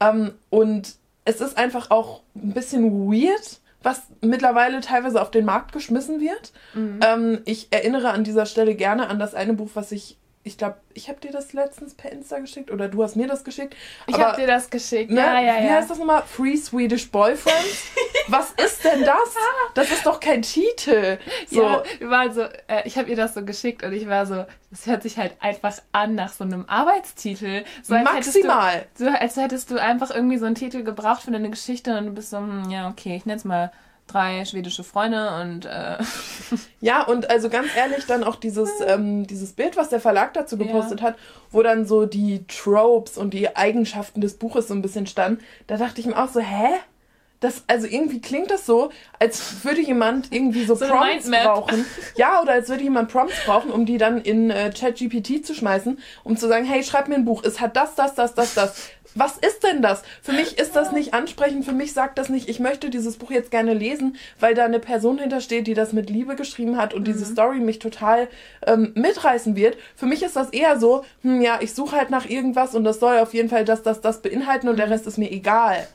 Ähm, 0.01 0.33
und 0.49 0.95
es 1.23 1.39
ist 1.39 1.57
einfach 1.57 1.89
auch 1.89 2.21
ein 2.35 2.53
bisschen 2.53 3.09
weird, 3.09 3.59
was 3.81 4.01
mittlerweile 4.21 4.81
teilweise 4.81 5.21
auf 5.21 5.31
den 5.31 5.45
Markt 5.45 5.71
geschmissen 5.71 6.19
wird. 6.19 6.51
Mhm. 6.73 6.99
Ähm, 7.01 7.41
ich 7.45 7.67
erinnere 7.71 8.09
an 8.09 8.25
dieser 8.25 8.45
Stelle 8.45 8.75
gerne 8.75 9.07
an 9.07 9.19
das 9.19 9.35
eine 9.35 9.53
Buch, 9.53 9.69
was 9.73 9.93
ich 9.93 10.17
ich 10.43 10.57
glaube, 10.57 10.77
ich 10.93 11.09
habe 11.09 11.19
dir 11.19 11.31
das 11.31 11.51
letztens 11.51 11.93
per 11.93 12.11
Insta 12.11 12.39
geschickt 12.39 12.71
oder 12.71 12.87
du 12.87 13.03
hast 13.03 13.17
mir 13.17 13.27
das 13.27 13.43
geschickt. 13.43 13.75
Ich 14.07 14.17
habe 14.17 14.39
dir 14.39 14.47
das 14.47 14.69
geschickt, 14.69 15.11
ne, 15.11 15.19
ja, 15.19 15.41
ja, 15.41 15.55
ja. 15.55 15.63
Wie 15.63 15.69
heißt 15.69 15.89
das 15.89 15.99
nochmal? 15.99 16.23
Free 16.23 16.55
Swedish 16.55 17.11
Boyfriend? 17.11 17.55
Was 18.29 18.51
ist 18.51 18.83
denn 18.85 19.03
das? 19.03 19.35
Das 19.73 19.91
ist 19.91 20.05
doch 20.05 20.19
kein 20.19 20.41
Titel. 20.41 21.17
So. 21.49 21.61
Ja, 21.61 21.83
war 22.01 22.31
so, 22.31 22.41
äh, 22.67 22.85
ich 22.85 22.97
habe 22.97 23.09
ihr 23.09 23.17
das 23.17 23.33
so 23.33 23.43
geschickt 23.43 23.83
und 23.83 23.91
ich 23.91 24.07
war 24.07 24.25
so, 24.25 24.45
das 24.71 24.85
hört 24.85 25.03
sich 25.03 25.17
halt 25.17 25.35
einfach 25.41 25.77
an 25.91 26.15
nach 26.15 26.31
so 26.31 26.45
einem 26.45 26.65
Arbeitstitel. 26.67 27.65
So, 27.83 27.95
als 27.95 28.03
Maximal. 28.05 28.85
Du, 28.97 29.05
so 29.05 29.09
als 29.11 29.35
hättest 29.35 29.71
du 29.71 29.77
einfach 29.77 30.09
irgendwie 30.09 30.37
so 30.37 30.45
einen 30.45 30.55
Titel 30.55 30.83
gebraucht 30.83 31.23
für 31.23 31.31
deine 31.31 31.49
Geschichte 31.49 31.97
und 31.97 32.05
du 32.05 32.11
bist 32.11 32.29
so, 32.29 32.37
hm, 32.37 32.69
ja, 32.69 32.87
okay, 32.87 33.17
ich 33.17 33.25
nenne 33.25 33.37
es 33.37 33.45
mal 33.45 33.71
drei 34.11 34.43
schwedische 34.45 34.83
Freunde 34.83 35.41
und 35.41 35.65
äh 35.65 35.97
ja 36.81 37.03
und 37.03 37.29
also 37.29 37.49
ganz 37.49 37.69
ehrlich 37.75 38.05
dann 38.05 38.23
auch 38.23 38.35
dieses 38.35 38.69
ähm, 38.85 39.27
dieses 39.27 39.53
Bild 39.53 39.77
was 39.77 39.89
der 39.89 39.99
Verlag 39.99 40.33
dazu 40.33 40.57
gepostet 40.57 41.01
ja. 41.01 41.07
hat 41.07 41.15
wo 41.51 41.61
dann 41.63 41.85
so 41.85 42.05
die 42.05 42.45
Tropes 42.47 43.17
und 43.17 43.33
die 43.33 43.55
Eigenschaften 43.55 44.21
des 44.21 44.35
Buches 44.35 44.67
so 44.67 44.73
ein 44.73 44.81
bisschen 44.81 45.07
standen 45.07 45.43
da 45.67 45.77
dachte 45.77 46.01
ich 46.01 46.07
mir 46.07 46.21
auch 46.21 46.29
so 46.29 46.39
hä 46.39 46.79
das, 47.39 47.63
also 47.67 47.87
irgendwie 47.87 48.19
klingt 48.19 48.51
das 48.51 48.65
so, 48.65 48.91
als 49.17 49.63
würde 49.63 49.81
jemand 49.81 50.31
irgendwie 50.31 50.65
so, 50.65 50.75
so 50.75 50.85
Prompts 50.85 51.29
brauchen. 51.29 51.85
Ja, 52.15 52.41
oder 52.41 52.53
als 52.53 52.69
würde 52.69 52.83
jemand 52.83 53.09
Prompts 53.09 53.35
brauchen, 53.45 53.71
um 53.71 53.85
die 53.85 53.97
dann 53.97 54.21
in 54.21 54.49
äh, 54.49 54.71
ChatGPT 54.71 55.45
zu 55.45 55.53
schmeißen, 55.53 55.99
um 56.23 56.35
zu 56.35 56.47
sagen, 56.47 56.65
hey, 56.65 56.83
schreib 56.83 57.07
mir 57.07 57.15
ein 57.15 57.25
Buch. 57.25 57.43
Es 57.43 57.61
hat 57.61 57.77
das, 57.77 57.95
das, 57.95 58.13
das, 58.15 58.33
das, 58.35 58.53
das 58.55 58.91
was 59.15 59.37
ist 59.37 59.63
denn 59.63 59.81
das? 59.81 60.03
Für 60.21 60.33
mich 60.33 60.59
ist 60.59 60.75
das 60.75 60.91
nicht 60.91 61.13
ansprechend, 61.13 61.65
für 61.65 61.71
mich 61.71 61.93
sagt 61.93 62.17
das 62.17 62.29
nicht, 62.29 62.47
ich 62.47 62.59
möchte 62.59 62.89
dieses 62.89 63.17
Buch 63.17 63.31
jetzt 63.31 63.51
gerne 63.51 63.73
lesen, 63.73 64.17
weil 64.39 64.53
da 64.53 64.65
eine 64.65 64.79
Person 64.79 65.17
hintersteht, 65.17 65.67
die 65.67 65.73
das 65.73 65.93
mit 65.93 66.09
Liebe 66.09 66.35
geschrieben 66.35 66.77
hat 66.77 66.93
und 66.93 67.01
mhm. 67.01 67.05
diese 67.05 67.25
Story 67.25 67.59
mich 67.59 67.79
total 67.79 68.27
ähm, 68.67 68.91
mitreißen 68.95 69.55
wird. 69.55 69.77
Für 69.95 70.05
mich 70.05 70.21
ist 70.23 70.35
das 70.35 70.51
eher 70.51 70.79
so, 70.79 71.03
hm, 71.23 71.41
ja, 71.41 71.57
ich 71.61 71.73
suche 71.73 71.95
halt 71.95 72.09
nach 72.09 72.29
irgendwas 72.29 72.75
und 72.75 72.83
das 72.83 72.99
soll 72.99 73.17
auf 73.17 73.33
jeden 73.33 73.49
Fall 73.49 73.65
das, 73.65 73.81
das, 73.81 74.01
das 74.01 74.21
beinhalten 74.21 74.69
und 74.69 74.77
der 74.77 74.87
mhm. 74.87 74.93
Rest 74.93 75.07
ist 75.07 75.17
mir 75.17 75.31
egal. 75.31 75.87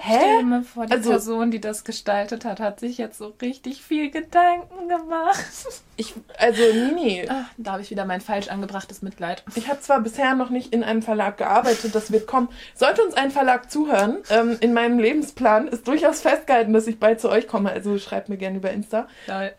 Hä? 0.00 0.18
Stell 0.18 0.42
mir 0.44 0.62
vor, 0.62 0.86
die 0.86 0.92
also, 0.92 1.10
Person, 1.10 1.50
die 1.50 1.60
das 1.60 1.84
gestaltet 1.84 2.44
hat, 2.44 2.60
hat 2.60 2.80
sich 2.80 2.98
jetzt 2.98 3.18
so 3.18 3.34
richtig 3.40 3.82
viel 3.82 4.10
Gedanken 4.10 4.88
gemacht. 4.88 5.44
Ich, 5.98 6.12
also, 6.36 6.62
nee. 6.94 7.26
Ach, 7.26 7.46
da 7.56 7.72
habe 7.72 7.80
ich 7.80 7.88
wieder 7.88 8.04
mein 8.04 8.20
falsch 8.20 8.48
angebrachtes 8.48 9.00
Mitleid. 9.00 9.42
Ich 9.54 9.70
habe 9.70 9.80
zwar 9.80 10.02
bisher 10.02 10.34
noch 10.34 10.50
nicht 10.50 10.74
in 10.74 10.84
einem 10.84 11.00
Verlag 11.00 11.38
gearbeitet, 11.38 11.94
das 11.94 12.12
wird 12.12 12.26
kommen. 12.26 12.50
Sollte 12.74 13.02
uns 13.02 13.14
ein 13.14 13.30
Verlag 13.30 13.70
zuhören, 13.70 14.18
ähm, 14.28 14.58
in 14.60 14.74
meinem 14.74 14.98
Lebensplan 14.98 15.68
ist 15.68 15.88
durchaus 15.88 16.20
festgehalten, 16.20 16.74
dass 16.74 16.86
ich 16.86 17.00
bald 17.00 17.22
zu 17.22 17.30
euch 17.30 17.48
komme. 17.48 17.70
Also 17.70 17.96
schreibt 17.96 18.28
mir 18.28 18.36
gerne 18.36 18.58
über 18.58 18.72
Insta. 18.72 19.08
Geil. 19.26 19.54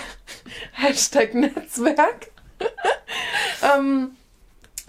Hashtag 0.72 1.34
Netzwerk. 1.34 2.30
ähm, 3.76 4.16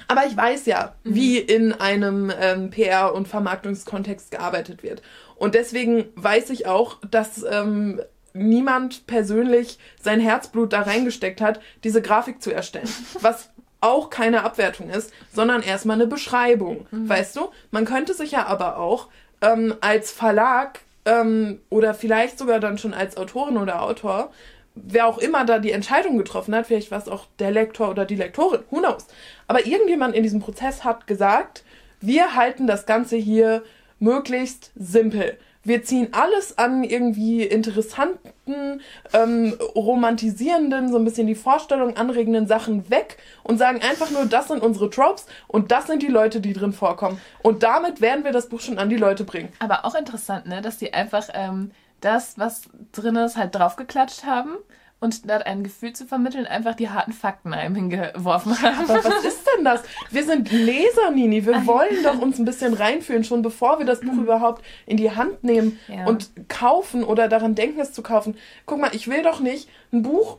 aber 0.07 0.25
ich 0.25 0.35
weiß 0.35 0.65
ja, 0.65 0.95
mhm. 1.03 1.15
wie 1.15 1.37
in 1.37 1.73
einem 1.73 2.31
ähm, 2.39 2.69
PR- 2.69 3.11
und 3.11 3.27
Vermarktungskontext 3.27 4.31
gearbeitet 4.31 4.83
wird. 4.83 5.01
Und 5.35 5.55
deswegen 5.55 6.05
weiß 6.15 6.49
ich 6.49 6.67
auch, 6.67 6.97
dass 7.09 7.45
ähm, 7.49 8.01
niemand 8.33 9.07
persönlich 9.07 9.79
sein 10.01 10.19
Herzblut 10.19 10.73
da 10.73 10.81
reingesteckt 10.81 11.41
hat, 11.41 11.59
diese 11.83 12.01
Grafik 12.01 12.41
zu 12.41 12.51
erstellen. 12.51 12.89
Was 13.21 13.49
auch 13.81 14.09
keine 14.09 14.43
Abwertung 14.43 14.89
ist, 14.89 15.11
sondern 15.33 15.61
erstmal 15.61 15.95
eine 15.95 16.07
Beschreibung. 16.07 16.87
Mhm. 16.91 17.07
Weißt 17.07 17.35
du? 17.35 17.49
Man 17.71 17.85
könnte 17.85 18.13
sich 18.13 18.31
ja 18.31 18.45
aber 18.45 18.77
auch 18.77 19.07
ähm, 19.41 19.75
als 19.81 20.11
Verlag 20.11 20.81
ähm, 21.05 21.59
oder 21.69 21.93
vielleicht 21.93 22.37
sogar 22.37 22.59
dann 22.59 22.77
schon 22.77 22.93
als 22.93 23.17
Autorin 23.17 23.57
oder 23.57 23.81
Autor, 23.81 24.31
wer 24.75 25.07
auch 25.07 25.17
immer 25.17 25.45
da 25.45 25.59
die 25.59 25.71
Entscheidung 25.71 26.17
getroffen 26.17 26.55
hat, 26.55 26.67
vielleicht 26.67 26.91
war 26.91 26.99
es 26.99 27.07
auch 27.07 27.25
der 27.39 27.51
Lektor 27.51 27.89
oder 27.89 28.05
die 28.05 28.15
Lektorin, 28.15 28.61
who 28.69 28.79
knows. 28.79 29.05
Aber 29.47 29.65
irgendjemand 29.65 30.15
in 30.15 30.23
diesem 30.23 30.39
Prozess 30.39 30.83
hat 30.83 31.07
gesagt, 31.07 31.63
wir 32.01 32.35
halten 32.35 32.67
das 32.67 32.85
Ganze 32.85 33.17
hier 33.17 33.63
möglichst 33.99 34.71
simpel 34.75 35.37
wir 35.63 35.83
ziehen 35.83 36.09
alles 36.13 36.57
an 36.57 36.83
irgendwie 36.83 37.43
interessanten, 37.43 38.81
ähm, 39.13 39.53
romantisierenden, 39.75 40.89
so 40.89 40.97
ein 40.97 41.03
bisschen 41.03 41.27
die 41.27 41.35
Vorstellung 41.35 41.97
anregenden 41.97 42.47
Sachen 42.47 42.89
weg 42.89 43.17
und 43.43 43.57
sagen 43.57 43.81
einfach 43.81 44.09
nur, 44.09 44.25
das 44.25 44.47
sind 44.47 44.61
unsere 44.61 44.89
Tropes 44.89 45.25
und 45.47 45.71
das 45.71 45.87
sind 45.87 46.01
die 46.01 46.07
Leute, 46.07 46.39
die 46.39 46.53
drin 46.53 46.71
vorkommen. 46.71 47.19
Und 47.43 47.63
damit 47.63 47.99
werden 47.99 48.23
wir 48.23 48.31
das 48.31 48.47
Buch 48.47 48.61
schon 48.61 48.77
an 48.79 48.89
die 48.89 48.95
Leute 48.95 49.25
bringen. 49.25 49.49
Aber 49.59 49.85
auch 49.85 49.95
interessant, 49.95 50.47
ne, 50.47 50.61
dass 50.61 50.77
die 50.77 50.93
einfach 50.93 51.27
ähm, 51.33 51.71
das, 52.01 52.37
was 52.37 52.63
drin 52.91 53.15
ist, 53.15 53.37
halt 53.37 53.55
draufgeklatscht 53.55 54.23
haben 54.23 54.57
und 54.99 55.15
statt 55.15 55.45
ein 55.45 55.63
Gefühl 55.63 55.93
zu 55.93 56.05
vermitteln, 56.05 56.45
einfach 56.45 56.75
die 56.75 56.89
harten 56.89 57.13
Fakten 57.13 57.53
einem 57.53 57.75
hingeworfen 57.75 58.61
haben. 58.61 58.89
Aber 58.89 59.03
was 59.03 59.23
ist 59.23 59.47
denn 59.55 59.63
das? 59.63 59.83
Wir 60.11 60.23
sind 60.23 60.51
Leser, 60.51 61.11
Nini. 61.11 61.45
Wir 61.45 61.65
wollen 61.65 62.03
doch 62.03 62.19
uns 62.19 62.37
ein 62.37 62.45
bisschen 62.45 62.73
reinfühlen, 62.73 63.23
schon 63.23 63.41
bevor 63.41 63.79
wir 63.79 63.85
das 63.85 64.01
Buch 64.01 64.13
mhm. 64.13 64.23
überhaupt 64.23 64.63
in 64.85 64.97
die 64.97 65.11
Hand 65.11 65.43
nehmen 65.43 65.79
ja. 65.87 66.05
und 66.05 66.29
kaufen 66.49 67.03
oder 67.03 67.27
daran 67.27 67.55
denken, 67.55 67.79
es 67.79 67.93
zu 67.93 68.01
kaufen. 68.01 68.35
Guck 68.65 68.79
mal, 68.79 68.93
ich 68.93 69.07
will 69.07 69.23
doch 69.23 69.39
nicht 69.39 69.69
ein 69.93 70.03
Buch 70.03 70.37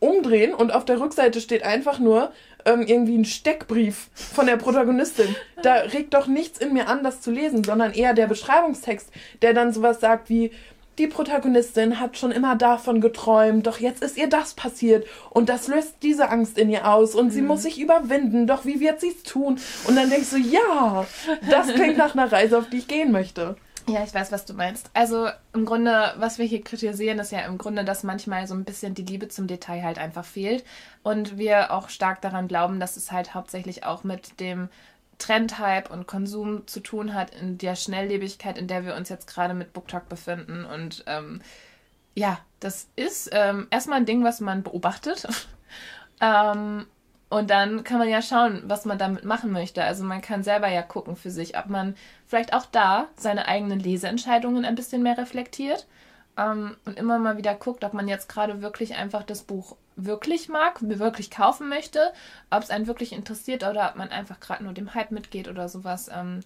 umdrehen 0.00 0.54
und 0.54 0.72
auf 0.72 0.84
der 0.84 0.98
Rückseite 0.98 1.40
steht 1.40 1.62
einfach 1.62 1.98
nur 1.98 2.32
ähm, 2.64 2.82
irgendwie 2.82 3.16
ein 3.16 3.24
Steckbrief 3.24 4.08
von 4.14 4.46
der 4.46 4.56
Protagonistin. 4.56 5.36
Da 5.62 5.74
regt 5.74 6.14
doch 6.14 6.26
nichts 6.26 6.58
in 6.58 6.72
mir 6.72 6.88
an, 6.88 7.04
das 7.04 7.20
zu 7.20 7.30
lesen, 7.30 7.62
sondern 7.62 7.92
eher 7.92 8.14
der 8.14 8.26
Beschreibungstext, 8.26 9.10
der 9.42 9.54
dann 9.54 9.72
sowas 9.72 10.00
sagt 10.00 10.30
wie, 10.30 10.52
die 11.00 11.06
Protagonistin 11.06 11.98
hat 11.98 12.18
schon 12.18 12.30
immer 12.30 12.54
davon 12.56 13.00
geträumt, 13.00 13.66
doch 13.66 13.78
jetzt 13.78 14.02
ist 14.02 14.18
ihr 14.18 14.28
das 14.28 14.54
passiert 14.54 15.06
und 15.30 15.48
das 15.48 15.66
löst 15.66 15.94
diese 16.02 16.28
Angst 16.28 16.58
in 16.58 16.68
ihr 16.68 16.86
aus 16.86 17.14
und 17.14 17.26
mhm. 17.26 17.30
sie 17.30 17.42
muss 17.42 17.62
sich 17.62 17.80
überwinden, 17.80 18.46
doch 18.46 18.64
wie 18.66 18.80
wird 18.80 19.00
sie 19.00 19.08
es 19.08 19.22
tun? 19.22 19.58
Und 19.88 19.96
dann 19.96 20.10
denkst 20.10 20.30
du, 20.30 20.36
ja, 20.36 21.06
das 21.50 21.68
klingt 21.68 21.96
nach 21.96 22.14
einer 22.14 22.30
Reise, 22.30 22.58
auf 22.58 22.68
die 22.68 22.78
ich 22.78 22.88
gehen 22.88 23.12
möchte. 23.12 23.56
Ja, 23.88 24.04
ich 24.04 24.14
weiß, 24.14 24.30
was 24.30 24.44
du 24.44 24.52
meinst. 24.52 24.90
Also 24.92 25.28
im 25.54 25.64
Grunde, 25.64 26.12
was 26.18 26.38
wir 26.38 26.44
hier 26.44 26.62
kritisieren, 26.62 27.18
ist 27.18 27.32
ja 27.32 27.40
im 27.40 27.58
Grunde, 27.58 27.84
dass 27.84 28.04
manchmal 28.04 28.46
so 28.46 28.54
ein 28.54 28.64
bisschen 28.64 28.94
die 28.94 29.02
Liebe 29.02 29.28
zum 29.28 29.46
Detail 29.46 29.82
halt 29.82 29.98
einfach 29.98 30.24
fehlt 30.24 30.64
und 31.02 31.38
wir 31.38 31.72
auch 31.72 31.88
stark 31.88 32.20
daran 32.20 32.46
glauben, 32.46 32.78
dass 32.78 32.96
es 32.96 33.10
halt 33.10 33.34
hauptsächlich 33.34 33.84
auch 33.84 34.04
mit 34.04 34.38
dem 34.38 34.68
Trendhype 35.20 35.92
und 35.92 36.08
Konsum 36.08 36.66
zu 36.66 36.80
tun 36.80 37.14
hat 37.14 37.34
in 37.34 37.58
der 37.58 37.76
Schnelllebigkeit, 37.76 38.58
in 38.58 38.66
der 38.66 38.84
wir 38.84 38.96
uns 38.96 39.08
jetzt 39.08 39.28
gerade 39.28 39.54
mit 39.54 39.72
BookTok 39.72 40.08
befinden. 40.08 40.64
Und 40.64 41.04
ähm, 41.06 41.40
ja, 42.14 42.38
das 42.58 42.88
ist 42.96 43.30
ähm, 43.32 43.68
erstmal 43.70 43.98
ein 43.98 44.06
Ding, 44.06 44.24
was 44.24 44.40
man 44.40 44.62
beobachtet. 44.62 45.28
ähm, 46.20 46.86
und 47.28 47.48
dann 47.48 47.84
kann 47.84 47.98
man 47.98 48.08
ja 48.08 48.22
schauen, 48.22 48.62
was 48.66 48.84
man 48.84 48.98
damit 48.98 49.24
machen 49.24 49.52
möchte. 49.52 49.84
Also 49.84 50.02
man 50.02 50.20
kann 50.20 50.42
selber 50.42 50.68
ja 50.68 50.82
gucken 50.82 51.14
für 51.14 51.30
sich, 51.30 51.56
ob 51.56 51.66
man 51.66 51.94
vielleicht 52.26 52.52
auch 52.52 52.66
da 52.66 53.06
seine 53.16 53.46
eigenen 53.46 53.78
Leseentscheidungen 53.78 54.64
ein 54.64 54.74
bisschen 54.74 55.04
mehr 55.04 55.16
reflektiert 55.16 55.86
ähm, 56.36 56.76
und 56.84 56.98
immer 56.98 57.20
mal 57.20 57.36
wieder 57.36 57.54
guckt, 57.54 57.84
ob 57.84 57.94
man 57.94 58.08
jetzt 58.08 58.28
gerade 58.28 58.62
wirklich 58.62 58.96
einfach 58.96 59.22
das 59.22 59.42
Buch 59.42 59.76
wirklich 60.04 60.48
mag, 60.48 60.78
wirklich 60.80 61.30
kaufen 61.30 61.68
möchte, 61.68 62.12
ob 62.50 62.62
es 62.62 62.70
einen 62.70 62.86
wirklich 62.86 63.12
interessiert 63.12 63.62
oder 63.62 63.88
ob 63.90 63.96
man 63.96 64.10
einfach 64.10 64.40
gerade 64.40 64.64
nur 64.64 64.72
dem 64.72 64.94
Hype 64.94 65.10
mitgeht 65.10 65.48
oder 65.48 65.68
sowas, 65.68 66.10
ähm, 66.12 66.40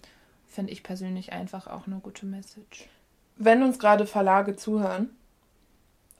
finde 0.47 0.71
ich 0.71 0.83
persönlich 0.83 1.33
einfach 1.33 1.67
auch 1.67 1.87
eine 1.87 1.97
gute 1.97 2.25
Message. 2.25 2.87
Wenn 3.37 3.63
uns 3.63 3.79
gerade 3.79 4.05
Verlage 4.05 4.55
zuhören, 4.55 5.09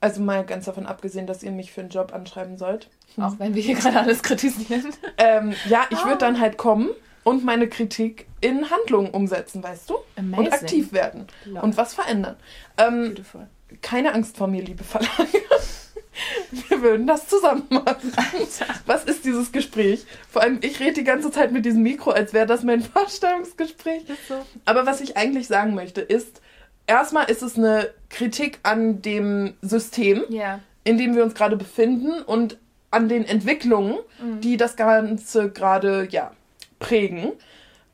also 0.02 0.22
mal 0.22 0.46
ganz 0.46 0.66
davon 0.66 0.86
abgesehen, 0.86 1.26
dass 1.26 1.42
ihr 1.42 1.52
mich 1.52 1.72
für 1.72 1.82
einen 1.82 1.90
Job 1.90 2.14
anschreiben 2.14 2.58
sollt. 2.58 2.90
Auch 3.18 3.40
wenn 3.40 3.56
wir 3.56 3.64
hier 3.64 3.76
gerade 3.76 4.00
alles 4.00 4.22
kritisieren. 4.22 4.94
Ähm, 5.18 5.54
ja, 5.68 5.86
ich 5.90 6.04
würde 6.06 6.20
dann 6.20 6.40
halt 6.40 6.58
kommen 6.58 6.90
und 7.24 7.44
meine 7.44 7.68
Kritik 7.68 8.28
in 8.42 8.70
Handlungen 8.70 9.10
umsetzen, 9.10 9.64
weißt 9.64 9.90
du? 9.90 9.96
Amazing. 10.16 10.46
Und 10.46 10.54
aktiv 10.54 10.94
werden 10.94 11.28
Love. 11.46 11.62
und 11.66 11.78
was 11.78 11.94
verändern. 11.94 12.36
Ähm, 12.78 13.16
Beautiful. 13.16 13.48
keine 13.82 14.14
Angst 14.14 14.38
vor 14.38 14.48
mir, 14.48 14.62
liebe 14.62 14.84
Verlage. 14.84 15.42
Wir 16.70 16.82
würden 16.82 17.08
das 17.08 17.28
zusammen 17.28 17.64
machen. 17.70 18.12
Was 18.86 19.04
ist 19.06 19.26
dieses 19.26 19.52
Gespräch? 19.52 20.06
Vor 20.30 20.42
allem, 20.42 20.60
ich 20.62 20.80
rede 20.80 20.94
die 20.94 21.04
ganze 21.04 21.32
Zeit 21.32 21.52
mit 21.52 21.66
diesem 21.66 21.84
Mikro, 21.84 22.12
als 22.12 22.34
wäre 22.34 22.46
das 22.46 22.64
mein 22.64 22.82
Vorstellungsgespräch. 22.94 24.04
So. 24.28 24.36
Aber 24.66 24.86
was 24.86 25.02
ich 25.02 25.18
eigentlich 25.18 25.48
sagen 25.48 25.76
möchte, 25.76 26.02
ist, 26.02 26.42
erstmal 26.88 27.30
ist 27.30 27.42
es 27.42 27.58
eine 27.58 27.90
Kritik 28.10 28.60
an 28.64 29.02
dem 29.02 29.54
System, 29.62 30.24
Ja. 30.30 30.60
in 30.84 30.98
dem 30.98 31.16
wir 31.16 31.24
uns 31.24 31.34
gerade 31.36 31.58
befinden 31.58 32.22
und 32.22 32.58
an 32.92 33.10
den 33.10 33.26
Entwicklungen, 33.26 33.98
die 34.40 34.56
das 34.56 34.78
Ganze 34.78 35.50
gerade 35.50 36.08
ja, 36.10 36.32
prägen. 36.80 37.34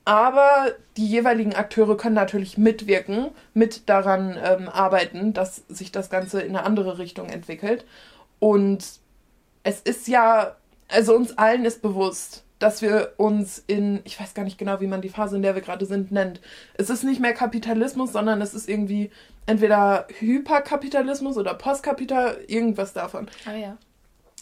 Aber 0.05 0.71
die 0.97 1.07
jeweiligen 1.07 1.55
Akteure 1.55 1.95
können 1.95 2.15
natürlich 2.15 2.57
mitwirken, 2.57 3.27
mit 3.53 3.87
daran 3.89 4.37
ähm, 4.43 4.67
arbeiten, 4.67 5.33
dass 5.33 5.63
sich 5.69 5.91
das 5.91 6.09
Ganze 6.09 6.41
in 6.41 6.55
eine 6.55 6.65
andere 6.65 6.97
Richtung 6.97 7.29
entwickelt. 7.29 7.85
Und 8.41 8.83
es 9.61 9.81
ist 9.81 10.07
ja, 10.07 10.55
also 10.87 11.15
uns 11.15 11.37
allen 11.37 11.63
ist 11.63 11.83
bewusst, 11.83 12.43
dass 12.57 12.81
wir 12.81 13.13
uns 13.17 13.63
in, 13.67 14.01
ich 14.03 14.19
weiß 14.19 14.33
gar 14.33 14.43
nicht 14.43 14.57
genau, 14.57 14.81
wie 14.81 14.87
man 14.87 15.01
die 15.01 15.09
Phase, 15.09 15.35
in 15.35 15.43
der 15.43 15.53
wir 15.53 15.61
gerade 15.61 15.85
sind, 15.85 16.11
nennt. 16.11 16.41
Es 16.73 16.89
ist 16.89 17.03
nicht 17.03 17.21
mehr 17.21 17.33
Kapitalismus, 17.33 18.11
sondern 18.11 18.41
es 18.41 18.55
ist 18.55 18.67
irgendwie 18.67 19.11
entweder 19.45 20.07
Hyperkapitalismus 20.17 21.37
oder 21.37 21.53
Postkapital, 21.53 22.39
irgendwas 22.47 22.93
davon. 22.93 23.29
Ah 23.45 23.53
ja. 23.53 23.77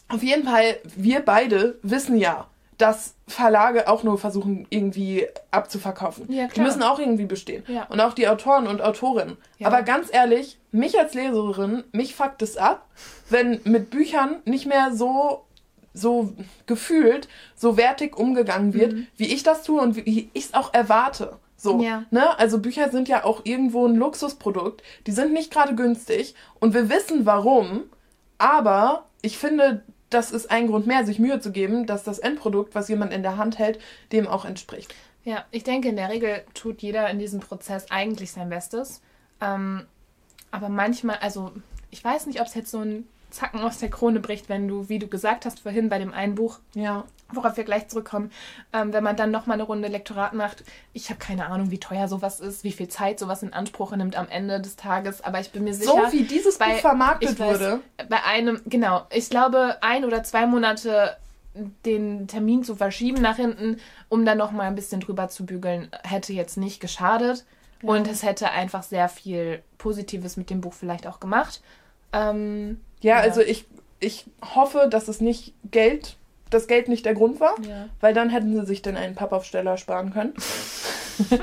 Auf 0.08 0.24
jeden 0.24 0.46
Fall, 0.46 0.78
wir 0.96 1.20
beide 1.20 1.78
wissen 1.82 2.18
ja, 2.18 2.48
dass 2.80 3.14
Verlage 3.28 3.88
auch 3.90 4.04
nur 4.04 4.18
versuchen, 4.18 4.66
irgendwie 4.70 5.28
abzuverkaufen. 5.52 6.32
Ja, 6.32 6.46
die 6.46 6.54
klar. 6.54 6.66
müssen 6.66 6.82
auch 6.82 6.98
irgendwie 6.98 7.26
bestehen. 7.26 7.64
Ja. 7.68 7.86
Und 7.90 8.00
auch 8.00 8.14
die 8.14 8.28
Autoren 8.28 8.68
und 8.68 8.82
Autorinnen. 8.82 9.38
Ja. 9.60 9.68
Aber 9.68 9.84
ganz 9.84 10.08
ehrlich, 10.12 10.58
mich 10.72 10.98
als 10.98 11.14
Leserin, 11.14 11.84
mich 11.92 12.16
fuckt 12.16 12.42
es 12.42 12.56
ab, 12.58 12.88
wenn 13.30 13.60
mit 13.66 13.90
Büchern 13.92 14.38
nicht 14.46 14.66
mehr 14.66 14.94
so, 14.94 15.44
so 15.94 16.34
gefühlt, 16.68 17.28
so 17.56 17.76
wertig 17.76 18.18
umgegangen 18.18 18.74
wird, 18.74 18.96
wie 19.18 19.28
ich 19.28 19.44
das 19.44 19.64
tue 19.64 19.82
und 19.82 19.96
wie 19.98 20.30
ich 20.34 20.46
es 20.46 20.54
auch 20.54 20.74
erwarte. 20.74 21.38
So, 21.58 21.82
Ja. 21.82 22.06
ne? 22.12 22.40
Also 22.40 22.60
Bücher 22.60 22.90
sind 22.90 23.10
ja 23.10 23.26
auch 23.26 23.42
irgendwo 23.44 23.86
ein 23.86 23.96
Luxusprodukt. 23.96 24.82
Die 25.06 25.12
sind 25.12 25.34
nicht 25.34 25.52
gerade 25.52 25.76
günstig 25.76 26.34
und 26.62 26.74
wir 26.74 26.90
wissen 26.90 27.26
warum, 27.26 27.84
aber 28.38 29.04
ich 29.22 29.38
finde, 29.38 29.84
das 30.10 30.32
ist 30.32 30.50
ein 30.50 30.68
Grund 30.68 30.88
mehr, 30.88 31.06
sich 31.06 31.20
Mühe 31.20 31.40
zu 31.40 31.52
geben, 31.52 31.86
dass 31.86 32.04
das 32.04 32.20
Endprodukt, 32.20 32.76
was 32.76 32.88
jemand 32.90 33.14
in 33.14 33.24
der 33.24 33.38
Hand 33.38 33.60
hält, 33.60 33.80
dem 34.12 34.28
auch 34.28 34.46
entspricht. 34.46 34.94
Ja, 35.24 35.46
ich 35.52 35.64
denke, 35.64 35.90
in 35.90 35.96
der 35.96 36.10
Regel 36.10 36.44
tut 36.54 36.82
jeder 36.82 37.10
in 37.10 37.20
diesem 37.20 37.40
Prozess 37.40 37.92
eigentlich 37.92 38.32
sein 38.32 38.50
Bestes. 38.50 39.02
Ähm, 39.42 39.86
aber 40.52 40.70
manchmal, 40.70 41.18
also 41.18 41.52
ich 41.92 42.04
weiß 42.04 42.26
nicht, 42.26 42.42
ob 42.42 42.48
es 42.48 42.56
jetzt 42.56 42.72
so 42.72 42.80
ein 42.80 43.08
Zacken 43.30 43.60
aus 43.60 43.78
der 43.78 43.90
Krone 43.90 44.20
bricht, 44.20 44.50
wenn 44.50 44.68
du, 44.68 44.90
wie 44.90 45.00
du 45.00 45.08
gesagt 45.08 45.46
hast 45.46 45.60
vorhin 45.60 45.90
bei 45.90 46.00
dem 46.00 46.14
einen 46.14 46.36
Buch, 46.36 46.60
Ja. 46.74 47.06
Worauf 47.32 47.58
wir 47.58 47.64
gleich 47.64 47.88
zurückkommen, 47.88 48.32
ähm, 48.74 48.94
wenn 48.94 49.04
man 49.04 49.16
dann 49.16 49.32
nochmal 49.32 49.56
eine 49.56 49.64
Runde 49.64 49.88
Lektorat 49.88 50.34
macht. 50.34 50.64
Ich 50.94 51.10
habe 51.10 51.20
keine 51.20 51.46
Ahnung, 51.48 51.72
wie 51.72 51.80
teuer 51.80 52.08
sowas 52.08 52.40
ist, 52.40 52.64
wie 52.64 52.72
viel 52.72 52.88
Zeit 52.88 53.20
sowas 53.20 53.44
in 53.44 53.54
Anspruch 53.54 53.96
nimmt 53.96 54.16
am 54.16 54.28
Ende 54.30 54.60
des 54.60 54.76
Tages, 54.76 55.22
aber 55.24 55.40
ich 55.40 55.52
bin 55.52 55.64
mir 55.64 55.74
sicher. 55.74 56.08
So 56.08 56.12
wie 56.12 56.24
dieses 56.24 56.58
Buch 56.58 56.78
vermarktet 56.80 57.40
weiß, 57.40 57.60
wurde. 57.60 57.80
Bei 58.10 58.24
einem, 58.24 58.62
genau, 58.66 59.06
ich 59.12 59.30
glaube, 59.30 59.78
ein 59.82 60.06
oder 60.06 60.24
zwei 60.24 60.46
Monate 60.46 61.18
den 61.86 62.28
Termin 62.28 62.64
zu 62.64 62.76
verschieben 62.76 63.22
nach 63.22 63.36
hinten, 63.36 63.78
um 64.08 64.24
dann 64.26 64.38
nochmal 64.38 64.68
ein 64.68 64.76
bisschen 64.76 65.02
drüber 65.02 65.30
zu 65.30 65.46
bügeln, 65.46 65.90
hätte 66.04 66.32
jetzt 66.34 66.58
nicht 66.58 66.80
geschadet. 66.80 67.46
Und 67.82 68.08
es 68.10 68.24
hätte 68.24 68.50
einfach 68.52 68.84
sehr 68.84 69.08
viel 69.08 69.64
Positives 69.78 70.36
mit 70.36 70.50
dem 70.50 70.60
Buch 70.60 70.74
vielleicht 70.74 71.08
auch 71.08 71.20
gemacht. 71.22 71.62
Ähm, 72.12 72.82
Ja, 73.02 73.16
Ja. 73.18 73.22
also 73.22 73.40
ich, 73.42 73.66
ich 74.02 74.26
hoffe, 74.54 74.88
dass 74.90 75.08
es 75.08 75.22
nicht 75.22 75.54
Geld, 75.72 76.18
das 76.50 76.68
Geld 76.68 76.88
nicht 76.88 77.06
der 77.06 77.14
Grund 77.14 77.40
war, 77.40 77.56
ja. 77.62 77.90
weil 78.00 78.14
dann 78.14 78.30
hätten 78.30 78.54
sie 78.54 78.66
sich 78.66 78.82
den 78.82 78.98
einen 78.98 79.16
Pappaufsteller 79.16 79.78
sparen 79.78 80.12
können. 80.12 80.34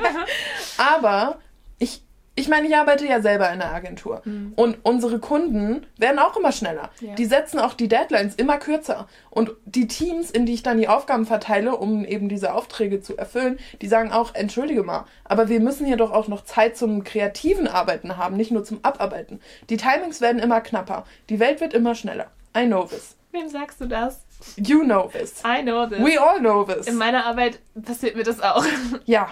Aber 0.79 1.39
ich, 1.79 2.03
ich 2.35 2.49
meine, 2.49 2.67
ich 2.67 2.77
arbeite 2.77 3.07
ja 3.07 3.21
selber 3.21 3.47
in 3.47 3.61
einer 3.61 3.73
Agentur. 3.73 4.23
Und 4.57 4.79
unsere 4.83 5.19
Kunden 5.19 5.87
werden 5.97 6.19
auch 6.19 6.37
immer 6.37 6.53
schneller. 6.53 6.91
Ja. 7.01 7.15
Die 7.15 7.25
setzen 7.25 7.59
auch 7.59 7.75
die 7.75 7.89
Deadlines 7.89 8.35
immer 8.35 8.59
kürzer. 8.59 9.09
Und 9.31 9.53
die 9.65 9.87
Teams, 9.87 10.31
in 10.31 10.45
die 10.45 10.55
ich 10.55 10.63
dann 10.63 10.79
die 10.79 10.89
Aufgaben 10.89 11.27
verteile, 11.27 11.77
um 11.77 12.05
eben 12.05 12.29
diese 12.29 12.53
Aufträge 12.55 13.01
zu 13.01 13.17
erfüllen, 13.17 13.59
die 13.81 13.89
sagen 13.89 14.13
auch, 14.13 14.35
entschuldige 14.35 14.83
mal, 14.83 15.07
aber 15.25 15.49
wir 15.49 15.61
müssen 15.61 15.87
hier 15.87 15.97
doch 15.97 16.13
auch 16.13 16.29
noch 16.29 16.45
Zeit 16.45 16.77
zum 16.77 17.05
kreativen 17.05 17.69
Arbeiten 17.69 18.17
haben, 18.17 18.37
nicht 18.37 18.51
nur 18.51 18.65
zum 18.65 18.81
Abarbeiten. 18.83 19.41
Die 19.71 19.77
Timings 19.77 20.21
werden 20.21 20.41
immer 20.41 20.61
knapper. 20.61 21.05
Die 21.31 21.41
Welt 21.41 21.61
wird 21.61 21.75
immer 21.75 21.95
schneller. 21.95 22.27
I 22.57 22.65
know 22.67 22.85
this. 22.85 23.17
Wem 23.37 23.51
sagst 23.51 23.83
du 23.83 23.87
das? 23.87 24.25
You 24.57 24.83
know 24.83 25.11
this. 25.13 25.43
I 25.45 25.61
know 25.63 25.87
this. 25.87 25.99
We 25.99 26.19
all 26.19 26.39
know 26.39 26.65
this. 26.65 26.87
In 26.87 26.97
meiner 26.97 27.27
Arbeit 27.27 27.59
passiert 27.85 28.17
mir 28.17 28.23
das 28.23 28.41
auch. 28.41 28.65
Ja, 29.05 29.31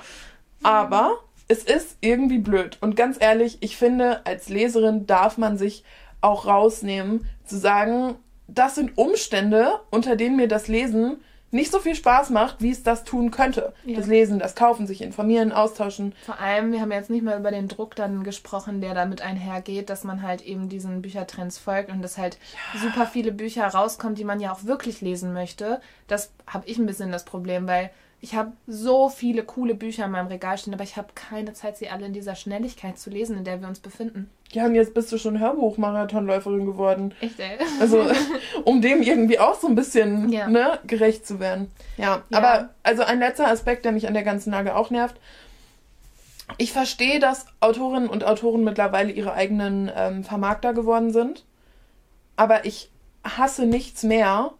aber 0.63 1.21
es 1.49 1.65
ist 1.65 1.97
irgendwie 2.01 2.39
blöd. 2.39 2.77
Und 2.83 2.97
ganz 2.97 3.17
ehrlich, 3.19 3.59
ich 3.61 3.79
finde, 3.79 4.27
als 4.27 4.51
Leserin 4.51 5.07
darf 5.07 5.39
man 5.39 5.57
sich 5.57 5.85
auch 6.21 6.47
rausnehmen, 6.47 7.27
zu 7.47 7.57
sagen, 7.57 8.17
das 8.47 8.75
sind 8.75 8.99
Umstände, 8.99 9.81
unter 9.91 10.17
denen 10.17 10.37
mir 10.37 10.49
das 10.49 10.69
Lesen 10.69 11.23
nicht 11.55 11.71
so 11.71 11.79
viel 11.79 11.95
Spaß 11.95 12.31
macht, 12.31 12.61
wie 12.61 12.71
es 12.71 12.83
das 12.83 13.05
tun 13.05 13.31
könnte. 13.31 13.73
Ja. 13.85 13.97
Das 13.97 14.07
Lesen, 14.07 14.39
das 14.39 14.55
Kaufen, 14.55 14.87
sich 14.87 15.01
informieren, 15.01 15.53
austauschen. 15.53 16.15
Vor 16.27 16.39
allem, 16.41 16.73
wir 16.73 16.81
haben 16.81 16.91
jetzt 16.93 17.11
nicht 17.11 17.25
mal 17.25 17.39
über 17.39 17.53
den 17.53 17.69
Druck 17.69 17.95
dann 17.95 18.25
gesprochen, 18.25 18.81
der 18.81 18.93
damit 18.93 19.23
einhergeht, 19.23 19.89
dass 19.89 20.05
man 20.05 20.23
halt 20.23 20.43
eben 20.43 20.69
diesen 20.69 21.01
Büchertrends 21.01 21.59
folgt 21.59 21.91
und 21.91 22.03
dass 22.03 22.19
halt 22.19 22.39
super 22.77 23.07
viele 23.07 23.33
Bücher 23.33 23.67
rauskommen, 23.67 24.17
die 24.17 24.25
man 24.25 24.41
ja 24.41 24.53
auch 24.53 24.65
wirklich 24.65 25.01
lesen 25.01 25.33
möchte. 25.33 25.81
Das 26.09 26.33
habe 26.47 26.67
ich 26.67 26.77
ein 26.79 26.87
bisschen 26.87 27.13
das 27.13 27.25
Problem, 27.25 27.69
weil 27.69 27.91
ich 28.21 28.35
habe 28.35 28.53
so 28.67 29.09
viele 29.09 29.45
coole 29.45 29.75
Bücher 29.75 30.07
in 30.07 30.11
meinem 30.11 30.29
Regal 30.29 30.59
stehen, 30.59 30.75
aber 30.75 30.83
ich 30.83 30.97
habe 30.97 31.09
keine 31.15 31.53
Zeit, 31.53 31.77
sie 31.77 31.91
alle 31.91 32.07
in 32.07 32.13
dieser 32.13 32.35
Schnelligkeit 32.35 32.99
zu 32.99 33.11
lesen, 33.11 33.37
in 33.39 33.45
der 33.45 33.61
wir 33.61 33.69
uns 33.69 33.81
befinden. 33.81 34.31
Ja, 34.55 34.67
und 34.67 34.75
jetzt 34.75 34.95
bist 34.95 35.11
du 35.13 35.19
schon 35.19 35.39
Hörbuchmarathonläuferin 35.41 36.65
geworden. 36.67 37.13
Echt, 37.21 37.39
ey. 37.41 37.59
Also, 37.81 38.07
um 38.65 38.81
dem 38.81 39.03
irgendwie 39.03 39.39
auch 39.39 39.59
so 39.59 39.67
ein 39.67 39.75
bisschen 39.75 40.29
Ja. 40.31 40.49
ne, 40.49 40.79
gerecht 40.87 41.27
zu 41.27 41.41
werden. 41.41 41.71
Ja, 41.97 42.23
Ja. 42.31 42.39
aber 42.39 42.71
also 42.83 43.03
ein 43.03 43.19
letzter 43.19 43.49
Aspekt, 43.49 43.85
der 43.85 43.93
mich 43.93 44.07
an 44.07 44.15
der 44.15 44.23
ganzen 44.23 44.53
Lage 44.53 44.77
auch 44.77 44.91
nervt. 44.91 45.17
Ich 46.59 46.73
verstehe, 46.73 47.19
dass 47.21 47.47
Autorinnen 47.61 48.09
und 48.09 48.25
Autoren 48.25 48.65
mittlerweile 48.65 49.11
ihre 49.11 49.33
eigenen 49.33 49.91
ähm, 49.97 50.25
Vermarkter 50.25 50.73
geworden 50.75 51.11
sind. 51.13 51.45
Aber 52.37 52.65
ich 52.65 52.91
hasse 53.25 53.65
nichts 53.67 54.03
mehr 54.03 54.53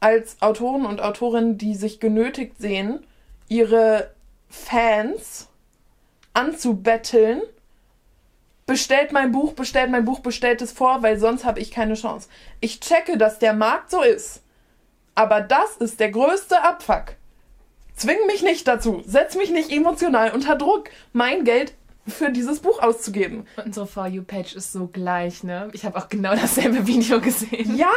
als 0.00 0.40
Autoren 0.40 0.86
und 0.86 1.00
Autorinnen, 1.02 1.58
die 1.58 1.74
sich 1.74 2.00
genötigt 2.00 2.56
sehen, 2.58 3.00
ihre 3.48 4.10
Fans 4.48 5.48
anzubetteln. 6.32 7.42
Bestellt 8.70 9.10
mein 9.10 9.32
Buch, 9.32 9.54
bestellt 9.54 9.90
mein 9.90 10.04
Buch, 10.04 10.20
bestellt 10.20 10.62
es 10.62 10.70
vor, 10.70 11.02
weil 11.02 11.18
sonst 11.18 11.44
habe 11.44 11.58
ich 11.58 11.72
keine 11.72 11.94
Chance. 11.94 12.28
Ich 12.60 12.78
checke, 12.78 13.18
dass 13.18 13.40
der 13.40 13.52
Markt 13.52 13.90
so 13.90 14.00
ist. 14.00 14.42
Aber 15.16 15.40
das 15.40 15.76
ist 15.78 15.98
der 15.98 16.12
größte 16.12 16.62
Abfuck. 16.62 17.16
Zwing 17.96 18.24
mich 18.28 18.44
nicht 18.44 18.68
dazu. 18.68 19.02
Setz 19.04 19.34
mich 19.34 19.50
nicht 19.50 19.72
emotional 19.72 20.30
unter 20.30 20.54
Druck, 20.54 20.88
mein 21.12 21.42
Geld 21.42 21.74
für 22.10 22.30
dieses 22.30 22.60
Buch 22.60 22.80
auszugeben. 22.82 23.46
Unsere 23.64 23.86
For 23.86 24.06
You-Page 24.06 24.54
ist 24.56 24.72
so 24.72 24.86
gleich, 24.86 25.42
ne? 25.44 25.68
Ich 25.72 25.84
habe 25.84 25.98
auch 25.98 26.08
genau 26.08 26.34
dasselbe 26.34 26.86
Video 26.86 27.20
gesehen. 27.20 27.76
Ja, 27.76 27.88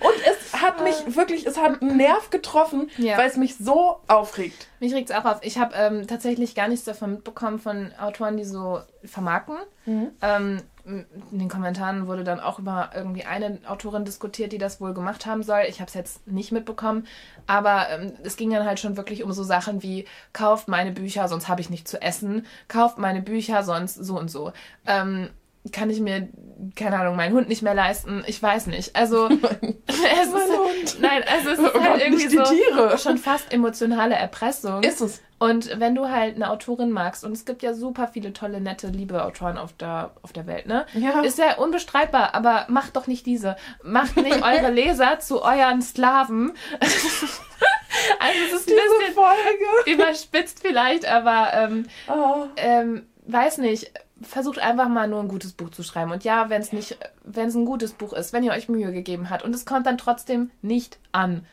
und 0.00 0.14
es 0.30 0.60
hat 0.60 0.82
mich 0.82 1.16
wirklich, 1.16 1.46
es 1.46 1.56
hat 1.58 1.80
einen 1.82 1.96
Nerv 1.96 2.30
getroffen, 2.30 2.90
Ja. 2.98 3.16
weil 3.18 3.28
es 3.28 3.36
mich 3.36 3.56
so 3.56 3.96
aufregt. 4.08 4.66
Mich 4.80 4.94
regt's 4.94 5.12
auch 5.12 5.24
auf. 5.24 5.38
Ich 5.42 5.58
habe 5.58 5.74
ähm, 5.76 6.06
tatsächlich 6.06 6.54
gar 6.54 6.68
nichts 6.68 6.84
davon 6.84 7.12
mitbekommen 7.12 7.58
von 7.58 7.92
Autoren, 8.00 8.36
die 8.36 8.44
so 8.44 8.80
vermarkten. 9.04 9.56
Ähm, 9.86 10.62
in 10.84 11.06
den 11.30 11.48
Kommentaren 11.48 12.06
wurde 12.06 12.24
dann 12.24 12.40
auch 12.40 12.58
über 12.58 12.90
irgendwie 12.94 13.24
eine 13.24 13.58
Autorin 13.66 14.04
diskutiert, 14.04 14.52
die 14.52 14.58
das 14.58 14.80
wohl 14.80 14.94
gemacht 14.94 15.26
haben 15.26 15.42
soll. 15.42 15.62
Ich 15.68 15.80
habe 15.80 15.88
es 15.88 15.94
jetzt 15.94 16.26
nicht 16.26 16.50
mitbekommen, 16.50 17.06
aber 17.46 17.88
ähm, 17.90 18.12
es 18.24 18.36
ging 18.36 18.50
dann 18.50 18.66
halt 18.66 18.80
schon 18.80 18.96
wirklich 18.96 19.22
um 19.22 19.32
so 19.32 19.44
Sachen 19.44 19.82
wie 19.82 20.06
kauft 20.32 20.68
meine 20.68 20.90
Bücher, 20.90 21.28
sonst 21.28 21.48
habe 21.48 21.60
ich 21.60 21.70
nicht 21.70 21.86
zu 21.86 22.02
essen. 22.02 22.46
Kauft 22.68 22.98
meine 22.98 23.22
Bücher, 23.22 23.62
sonst 23.62 23.94
so 23.94 24.18
und 24.18 24.30
so. 24.30 24.52
Ähm, 24.86 25.30
kann 25.70 25.90
ich 25.90 26.00
mir, 26.00 26.28
keine 26.74 26.98
Ahnung, 26.98 27.14
meinen 27.14 27.34
Hund 27.34 27.48
nicht 27.48 27.62
mehr 27.62 27.74
leisten? 27.74 28.24
Ich 28.26 28.42
weiß 28.42 28.66
nicht. 28.66 28.96
Also, 28.96 29.28
es 29.86 30.26
ist, 30.26 30.34
Hund. 30.34 31.00
nein, 31.00 31.22
also 31.30 31.50
es 31.50 31.58
Oh 31.60 31.66
ist 31.66 31.74
halt 31.74 31.92
Gott, 31.92 32.00
irgendwie 32.00 32.24
nicht 32.24 32.32
die 32.32 32.36
so 32.36 32.42
Tiere. 32.42 32.98
schon 32.98 33.18
fast 33.18 33.52
emotionale 33.52 34.16
Erpressung. 34.16 34.82
Ist 34.82 35.00
es. 35.00 35.20
Und 35.38 35.78
wenn 35.80 35.94
du 35.94 36.08
halt 36.08 36.36
eine 36.36 36.50
Autorin 36.50 36.90
magst, 36.90 37.24
und 37.24 37.32
es 37.32 37.44
gibt 37.44 37.62
ja 37.62 37.74
super 37.74 38.08
viele 38.08 38.32
tolle, 38.32 38.60
nette, 38.60 38.88
liebe 38.88 39.24
Autoren 39.24 39.56
auf 39.58 39.72
der, 39.72 40.12
auf 40.22 40.32
der 40.32 40.46
Welt, 40.46 40.66
ne? 40.66 40.86
Ja. 40.94 41.20
Ist 41.20 41.38
ja 41.38 41.56
unbestreitbar, 41.56 42.34
aber 42.34 42.66
macht 42.68 42.96
doch 42.96 43.06
nicht 43.06 43.26
diese. 43.26 43.56
Macht 43.82 44.16
nicht 44.16 44.42
eure 44.44 44.70
Leser 44.70 45.20
zu 45.20 45.42
euren 45.42 45.82
Sklaven. 45.82 46.52
Also 48.18 48.38
es 48.46 48.60
ist 48.62 48.68
ein 48.68 48.74
bisschen 48.74 49.14
Folge. 49.14 49.90
überspitzt 49.90 50.60
vielleicht, 50.60 51.04
aber 51.06 51.52
ähm, 51.54 51.86
oh. 52.08 52.46
ähm, 52.56 53.06
weiß 53.26 53.58
nicht. 53.58 53.92
Versucht 54.22 54.58
einfach 54.58 54.88
mal 54.88 55.08
nur 55.08 55.20
ein 55.20 55.28
gutes 55.28 55.52
Buch 55.52 55.70
zu 55.70 55.82
schreiben. 55.82 56.12
Und 56.12 56.24
ja, 56.24 56.50
wenn 56.50 56.60
es 56.60 56.72
nicht, 56.72 56.98
wenn 57.24 57.48
es 57.48 57.54
ein 57.54 57.64
gutes 57.64 57.92
Buch 57.92 58.12
ist, 58.12 58.32
wenn 58.32 58.42
ihr 58.42 58.52
euch 58.52 58.68
Mühe 58.68 58.92
gegeben 58.92 59.30
habt 59.30 59.42
und 59.42 59.54
es 59.54 59.64
kommt 59.64 59.86
dann 59.86 59.98
trotzdem 59.98 60.50
nicht 60.60 60.98
an, 61.12 61.46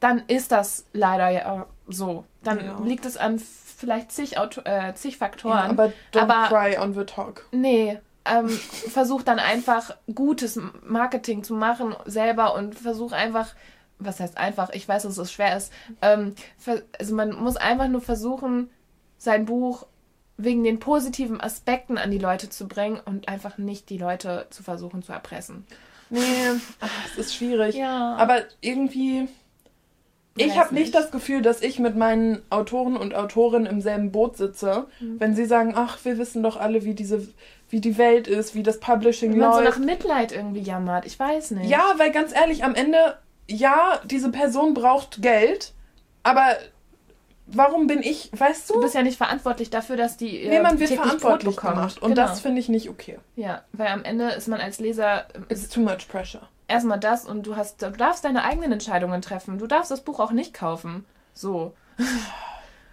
dann 0.00 0.22
ist 0.26 0.50
das 0.50 0.86
leider 0.92 1.28
ja 1.28 1.66
so. 1.86 2.24
Dann 2.42 2.64
ja. 2.64 2.78
liegt 2.82 3.04
es 3.04 3.16
an 3.16 3.38
vielleicht 3.38 4.12
zig, 4.12 4.38
Auto 4.38 4.62
äh, 4.64 4.94
zig 4.94 5.18
Faktoren. 5.18 5.58
Ja, 5.58 5.70
aber 5.70 5.92
don't 6.12 6.22
aber, 6.22 6.48
cry 6.48 6.78
on 6.78 6.94
the 6.94 7.04
talk. 7.04 7.46
Nee, 7.52 7.98
ähm, 8.24 8.48
versuch 8.48 9.22
dann 9.22 9.38
einfach 9.38 9.96
gutes 10.14 10.58
Marketing 10.86 11.44
zu 11.44 11.54
machen 11.54 11.94
selber 12.06 12.54
und 12.54 12.74
versuch 12.78 13.12
einfach, 13.12 13.54
was 13.98 14.20
heißt 14.20 14.38
einfach, 14.38 14.70
ich 14.70 14.88
weiß, 14.88 15.02
dass 15.02 15.18
es 15.18 15.32
schwer 15.32 15.56
ist, 15.56 15.72
ähm, 16.02 16.34
also 16.98 17.14
man 17.14 17.32
muss 17.34 17.56
einfach 17.56 17.88
nur 17.88 18.00
versuchen, 18.00 18.70
sein 19.18 19.44
Buch 19.44 19.86
wegen 20.44 20.64
den 20.64 20.78
positiven 20.80 21.40
Aspekten 21.40 21.98
an 21.98 22.10
die 22.10 22.18
Leute 22.18 22.48
zu 22.48 22.68
bringen 22.68 23.00
und 23.04 23.28
einfach 23.28 23.58
nicht 23.58 23.90
die 23.90 23.98
Leute 23.98 24.46
zu 24.50 24.62
versuchen 24.62 25.02
zu 25.02 25.12
erpressen. 25.12 25.66
Nee, 26.10 26.20
es 27.12 27.18
ist 27.18 27.34
schwierig. 27.34 27.76
Ja. 27.76 28.16
Aber 28.16 28.42
irgendwie 28.60 29.28
ich 30.36 30.58
habe 30.58 30.74
nicht 30.74 30.94
das 30.94 31.10
Gefühl, 31.10 31.42
dass 31.42 31.62
ich 31.62 31.78
mit 31.78 31.96
meinen 31.96 32.42
Autoren 32.50 32.96
und 32.96 33.14
Autorinnen 33.14 33.66
im 33.66 33.80
selben 33.80 34.12
Boot 34.12 34.36
sitze, 34.36 34.86
mhm. 35.00 35.20
wenn 35.20 35.34
sie 35.34 35.44
sagen, 35.44 35.74
ach, 35.76 35.98
wir 36.04 36.18
wissen 36.18 36.42
doch 36.42 36.56
alle, 36.56 36.84
wie 36.84 36.94
diese, 36.94 37.28
wie 37.68 37.80
die 37.80 37.98
Welt 37.98 38.28
ist, 38.28 38.54
wie 38.54 38.62
das 38.62 38.80
Publishing 38.80 39.32
wenn 39.32 39.40
läuft. 39.40 39.58
Wenn 39.58 39.64
man 39.64 39.72
so 39.72 39.80
nach 39.80 39.86
Mitleid 39.86 40.32
irgendwie 40.32 40.60
jammert, 40.60 41.06
ich 41.06 41.18
weiß 41.18 41.52
nicht. 41.52 41.68
Ja, 41.68 41.94
weil 41.96 42.12
ganz 42.12 42.34
ehrlich, 42.34 42.64
am 42.64 42.74
Ende, 42.74 43.16
ja, 43.48 44.00
diese 44.04 44.30
Person 44.30 44.74
braucht 44.74 45.20
Geld, 45.20 45.72
aber 46.22 46.56
warum 47.52 47.86
bin 47.86 48.02
ich, 48.02 48.30
weißt 48.36 48.70
du? 48.70 48.74
Du 48.74 48.80
bist 48.80 48.94
ja 48.94 49.02
nicht 49.02 49.16
verantwortlich 49.16 49.70
dafür, 49.70 49.96
dass 49.96 50.16
die 50.16 50.48
Nee, 50.48 50.60
man 50.60 50.78
wird 50.78 50.90
verantwortlich 50.90 51.56
gemacht 51.56 52.02
und 52.02 52.14
genau. 52.14 52.26
das 52.26 52.40
finde 52.40 52.60
ich 52.60 52.68
nicht 52.68 52.88
okay. 52.88 53.18
Ja, 53.36 53.62
weil 53.72 53.88
am 53.88 54.04
Ende 54.04 54.30
ist 54.30 54.48
man 54.48 54.60
als 54.60 54.80
Leser 54.80 55.26
It's 55.48 55.68
too 55.68 55.80
much 55.80 56.08
pressure 56.08 56.48
erstmal 56.70 56.98
das 56.98 57.26
und 57.26 57.46
du 57.46 57.56
hast, 57.56 57.82
du 57.82 57.90
darfst 57.90 58.24
deine 58.24 58.44
eigenen 58.44 58.72
Entscheidungen 58.72 59.20
treffen. 59.20 59.58
Du 59.58 59.66
darfst 59.66 59.90
das 59.90 60.00
Buch 60.02 60.20
auch 60.20 60.32
nicht 60.32 60.54
kaufen. 60.54 61.04
So. 61.34 61.74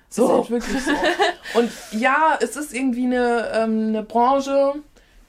So. 0.10 0.38
Halt 0.38 0.50
wirklich 0.50 0.82
so. 0.86 0.92
Und 1.60 1.70
ja, 1.92 2.40
es 2.40 2.56
ist 2.56 2.74
irgendwie 2.74 3.04
eine, 3.04 3.52
ähm, 3.54 3.90
eine 3.90 4.04
Branche, 4.04 4.76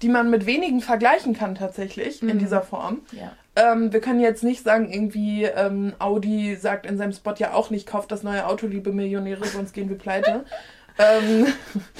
die 0.02 0.08
man 0.08 0.30
mit 0.30 0.46
wenigen 0.46 0.80
vergleichen 0.80 1.34
kann 1.34 1.56
tatsächlich 1.56 2.22
mhm. 2.22 2.28
in 2.28 2.38
dieser 2.38 2.62
Form. 2.62 3.00
Ja. 3.10 3.32
Ähm, 3.59 3.92
wir 3.92 4.00
können 4.00 4.20
jetzt 4.20 4.44
nicht 4.44 4.62
sagen, 4.62 4.92
irgendwie 4.92 5.42
ähm, 5.42 5.92
Audi 5.98 6.54
sagt 6.54 6.86
in 6.86 6.96
seinem 6.96 7.12
Spot 7.12 7.34
ja 7.36 7.54
auch 7.54 7.70
nicht, 7.70 7.88
kauft 7.88 8.12
das 8.12 8.22
neue 8.22 8.46
Auto, 8.46 8.68
liebe 8.68 8.92
Millionäre, 8.92 9.44
sonst 9.46 9.72
gehen 9.72 9.88
wir 9.88 9.98
pleite. 9.98 10.44
ähm. 10.98 11.46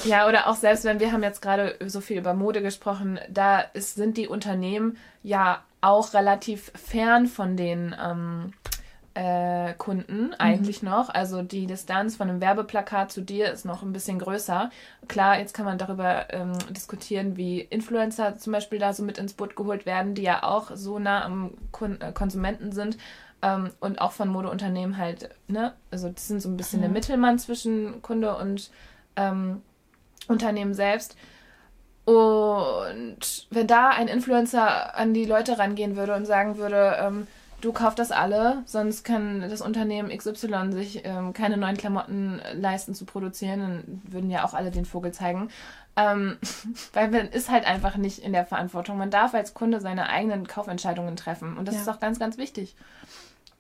Ja, 0.05 0.29
oder 0.29 0.47
auch 0.47 0.55
selbst 0.55 0.85
wenn 0.85 1.01
wir 1.01 1.11
haben 1.11 1.25
jetzt 1.25 1.43
gerade 1.43 1.75
so 1.85 2.01
viel 2.01 2.19
über 2.19 2.33
Mode 2.33 2.63
gesprochen, 2.63 3.19
da 3.29 3.61
ist, 3.61 3.97
sind 3.97 4.17
die 4.17 4.29
Unternehmen 4.29 4.99
ja 5.25 5.65
auch 5.81 6.15
relativ 6.15 6.71
fern 6.77 7.27
von 7.27 7.57
den 7.57 7.95
ähm, 8.01 8.53
äh, 9.19 9.75
Kunden 9.75 10.33
eigentlich 10.35 10.83
mhm. 10.83 10.91
noch. 10.91 11.09
Also 11.09 11.43
die 11.43 11.67
Distanz 11.67 12.15
von 12.15 12.31
einem 12.31 12.41
Werbeplakat 12.41 13.11
zu 13.11 13.21
dir 13.21 13.51
ist 13.51 13.65
noch 13.65 13.83
ein 13.83 13.93
bisschen 13.93 14.21
größer. 14.21 14.71
Klar, 15.09 15.41
jetzt 15.41 15.55
kann 15.55 15.65
man 15.65 15.77
darüber 15.77 16.33
ähm, 16.33 16.53
diskutieren, 16.71 17.37
wie 17.37 17.61
Influencer 17.61 18.39
zum 18.39 18.53
Beispiel 18.53 18.79
da 18.79 18.93
so 18.93 19.03
mit 19.03 19.19
ins 19.19 19.33
Boot 19.33 19.57
geholt 19.57 19.87
werden, 19.87 20.15
die 20.15 20.23
ja 20.23 20.45
auch 20.45 20.71
so 20.75 21.01
nah 21.01 21.25
am 21.25 21.51
Kun 21.73 22.01
äh, 22.01 22.13
Konsumenten 22.13 22.71
sind. 22.71 22.97
Ähm, 23.43 23.71
und 23.81 24.01
auch 24.01 24.13
von 24.13 24.29
Modeunternehmen 24.29 24.99
halt, 24.99 25.31
ne? 25.49 25.73
Also 25.91 26.09
die 26.11 26.21
sind 26.21 26.41
so 26.41 26.49
ein 26.49 26.57
bisschen 26.57 26.79
mhm. 26.79 26.85
der 26.85 26.93
Mittelmann 26.93 27.41
zwischen 27.41 28.03
Kunde 28.03 28.37
und 28.37 28.71
ähm, 29.17 29.63
Unternehmen 30.29 30.75
selbst. 30.75 31.17
Und 32.05 33.47
wenn 33.51 33.67
da 33.67 33.91
ein 33.91 34.07
Influencer 34.07 34.97
an 34.97 35.13
die 35.13 35.25
Leute 35.25 35.59
rangehen 35.59 35.97
würde 35.97 36.15
und 36.15 36.25
sagen 36.25 36.57
würde, 36.57 36.97
ähm, 37.01 37.27
du 37.61 37.73
kaufst 37.73 37.99
das 37.99 38.11
alle, 38.11 38.63
sonst 38.67 39.05
kann 39.05 39.41
das 39.41 39.61
Unternehmen 39.61 40.17
XY 40.17 40.73
sich 40.73 41.03
ähm, 41.05 41.33
keine 41.33 41.57
neuen 41.57 41.77
Klamotten 41.77 42.41
leisten 42.55 42.95
zu 42.95 43.05
produzieren, 43.05 43.61
dann 43.61 44.03
würden 44.05 44.31
ja 44.31 44.45
auch 44.45 44.55
alle 44.55 44.71
den 44.71 44.85
Vogel 44.85 45.13
zeigen. 45.13 45.51
Ähm, 45.97 46.39
weil 46.93 47.11
man 47.11 47.29
ist 47.29 47.51
halt 47.51 47.67
einfach 47.67 47.97
nicht 47.97 48.21
in 48.21 48.33
der 48.33 48.47
Verantwortung. 48.47 48.99
Man 48.99 49.11
darf 49.11 49.35
als 49.35 49.55
Kunde 49.55 49.81
seine 49.81 50.09
eigenen 50.09 50.47
Kaufentscheidungen 50.47 51.17
treffen. 51.17 51.57
Und 51.57 51.67
das 51.67 51.75
ja. 51.75 51.81
ist 51.83 51.89
auch 51.89 52.01
ganz, 52.01 52.19
ganz 52.19 52.39
wichtig. 52.39 52.77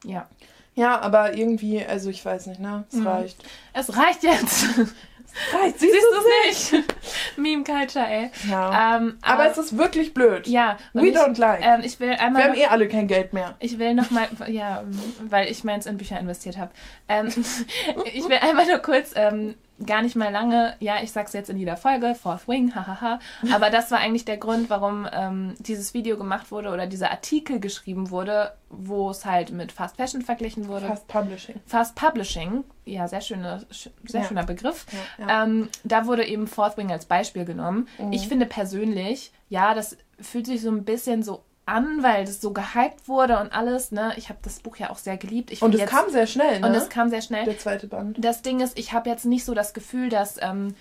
Ja. 0.04 0.28
Ja, 0.74 1.00
aber 1.00 1.36
irgendwie, 1.36 1.84
also 1.84 2.08
ich 2.08 2.24
weiß 2.24 2.46
nicht, 2.46 2.60
ne? 2.60 2.84
Es 2.88 2.98
mhm. 2.98 3.06
reicht. 3.08 3.44
Es 3.72 3.96
reicht 3.96 4.22
jetzt. 4.22 4.66
Reicht, 5.52 5.78
siehst, 5.78 5.92
siehst 5.92 6.72
du 6.72 6.78
nicht? 6.80 6.88
Meme 7.36 7.64
Culture, 7.64 8.06
ey. 8.06 8.30
Ja. 8.48 8.96
Ähm, 8.96 9.18
aber, 9.22 9.44
aber, 9.44 9.50
es 9.50 9.58
ist 9.58 9.78
wirklich 9.78 10.14
blöd. 10.14 10.46
Ja. 10.46 10.78
We 10.92 11.08
ich, 11.08 11.16
don't 11.16 11.38
like. 11.38 11.60
Ähm, 11.62 11.80
ich 11.84 12.00
will 12.00 12.10
einmal 12.10 12.42
Wir 12.42 12.50
haben 12.50 12.58
eh 12.58 12.66
alle 12.66 12.88
kein 12.88 13.06
Geld 13.06 13.32
mehr. 13.32 13.54
Ich 13.60 13.78
will 13.78 13.94
nochmal, 13.94 14.28
ja, 14.48 14.84
weil 15.28 15.50
ich 15.50 15.64
meins 15.64 15.86
in 15.86 15.96
Bücher 15.96 16.18
investiert 16.18 16.56
habe. 16.58 16.70
Ähm, 17.08 17.28
ich 18.12 18.28
will 18.28 18.38
einmal 18.40 18.66
nur 18.66 18.78
kurz 18.78 19.12
ähm, 19.14 19.54
gar 19.84 20.02
nicht 20.02 20.16
mal 20.16 20.32
lange, 20.32 20.74
ja, 20.80 20.96
ich 21.02 21.12
sag's 21.12 21.32
jetzt 21.32 21.50
in 21.50 21.56
jeder 21.56 21.76
Folge, 21.76 22.14
Fourth 22.14 22.48
Wing, 22.48 22.74
hahaha. 22.74 23.20
Aber 23.52 23.70
das 23.70 23.90
war 23.90 23.98
eigentlich 23.98 24.24
der 24.24 24.36
Grund, 24.36 24.70
warum 24.70 25.06
ähm, 25.12 25.54
dieses 25.58 25.94
Video 25.94 26.16
gemacht 26.16 26.50
wurde 26.50 26.70
oder 26.70 26.86
dieser 26.86 27.10
Artikel 27.10 27.60
geschrieben 27.60 28.10
wurde, 28.10 28.52
wo 28.70 29.10
es 29.10 29.24
halt 29.24 29.52
mit 29.52 29.72
Fast 29.72 29.96
Fashion 29.96 30.22
verglichen 30.22 30.68
wurde. 30.68 30.86
Fast 30.86 31.08
Publishing. 31.08 31.56
Fast 31.66 31.94
Publishing, 31.94 32.64
ja, 32.84 33.06
sehr, 33.08 33.20
schöne, 33.20 33.64
sehr 33.70 34.20
ja. 34.20 34.26
schöner 34.26 34.44
Begriff. 34.44 34.86
Ja, 35.18 35.26
ja. 35.26 35.44
Ähm, 35.44 35.68
da 35.84 36.06
wurde 36.06 36.26
eben 36.26 36.46
Fourth 36.46 36.76
Wing 36.76 36.90
als 36.90 37.06
Beispiel 37.06 37.44
genommen. 37.44 37.88
Mhm. 37.98 38.12
Ich 38.12 38.28
finde 38.28 38.46
persönlich, 38.46 39.32
ja, 39.48 39.74
das 39.74 39.96
fühlt 40.20 40.46
sich 40.46 40.60
so 40.60 40.70
ein 40.70 40.84
bisschen 40.84 41.22
so 41.22 41.44
an, 41.68 42.02
weil 42.02 42.24
das 42.24 42.40
so 42.40 42.52
gehypt 42.52 43.06
wurde 43.06 43.38
und 43.38 43.52
alles. 43.52 43.92
Ne? 43.92 44.12
Ich 44.16 44.28
habe 44.28 44.38
das 44.42 44.60
Buch 44.60 44.76
ja 44.76 44.90
auch 44.90 44.98
sehr 44.98 45.16
geliebt. 45.16 45.50
Ich 45.50 45.62
und 45.62 45.74
es 45.74 45.86
kam 45.86 46.10
sehr 46.10 46.26
schnell, 46.26 46.60
ne? 46.60 46.66
Und 46.66 46.74
es 46.74 46.88
kam 46.88 47.10
sehr 47.10 47.22
schnell. 47.22 47.44
Der 47.44 47.58
zweite 47.58 47.86
Band. 47.86 48.16
Das 48.18 48.42
Ding 48.42 48.60
ist, 48.60 48.78
ich 48.78 48.92
habe 48.92 49.08
jetzt 49.08 49.24
nicht 49.24 49.44
so 49.44 49.54
das 49.54 49.74
Gefühl, 49.74 50.08
dass 50.08 50.36
ähm, 50.40 50.74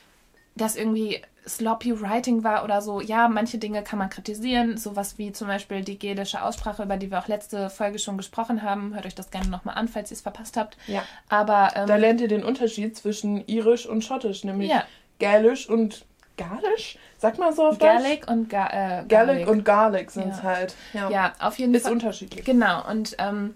das 0.55 0.75
irgendwie 0.75 1.21
sloppy 1.47 2.01
Writing 2.01 2.43
war 2.43 2.63
oder 2.63 2.81
so. 2.81 2.99
Ja, 3.01 3.27
manche 3.27 3.57
Dinge 3.57 3.83
kann 3.83 3.99
man 3.99 4.09
kritisieren, 4.09 4.77
sowas 4.77 5.17
wie 5.17 5.31
zum 5.31 5.47
Beispiel 5.47 5.81
die 5.81 5.97
gelische 5.97 6.43
Aussprache, 6.43 6.83
über 6.83 6.97
die 6.97 7.09
wir 7.09 7.19
auch 7.19 7.27
letzte 7.27 7.69
Folge 7.69 7.99
schon 7.99 8.17
gesprochen 8.17 8.63
haben. 8.63 8.93
Hört 8.93 9.05
euch 9.05 9.15
das 9.15 9.31
gerne 9.31 9.49
nochmal 9.49 9.75
an, 9.75 9.87
falls 9.87 10.11
ihr 10.11 10.15
es 10.15 10.21
verpasst 10.21 10.57
habt. 10.57 10.77
Ja. 10.87 11.03
Aber 11.29 11.71
ähm, 11.75 11.87
da 11.87 11.95
lernt 11.95 12.21
ihr 12.21 12.27
den 12.27 12.43
Unterschied 12.43 12.97
zwischen 12.97 13.47
irisch 13.47 13.85
und 13.85 14.03
schottisch, 14.03 14.43
nämlich 14.43 14.69
ja. 14.69 14.83
gälisch 15.19 15.69
und 15.69 16.05
Galisch? 16.37 16.97
Sag 17.17 17.37
mal 17.39 17.51
so 17.51 17.67
auf 17.67 17.79
Gaelic 17.79 18.21
Deutsch. 18.21 18.31
und 18.31 18.49
Ga 18.49 18.99
äh, 19.01 19.03
Gaelic. 19.07 19.47
und 19.47 19.65
Garlic 19.65 20.11
sind 20.11 20.31
es 20.31 20.37
ja. 20.37 20.43
halt. 20.43 20.75
Ja. 20.93 21.09
ja, 21.09 21.33
auf 21.39 21.57
jeden 21.57 21.73
Fall. 21.73 21.81
Ist 21.81 21.89
unterschiedlich. 21.91 22.45
Genau, 22.45 22.87
und 22.89 23.15
ähm, 23.19 23.55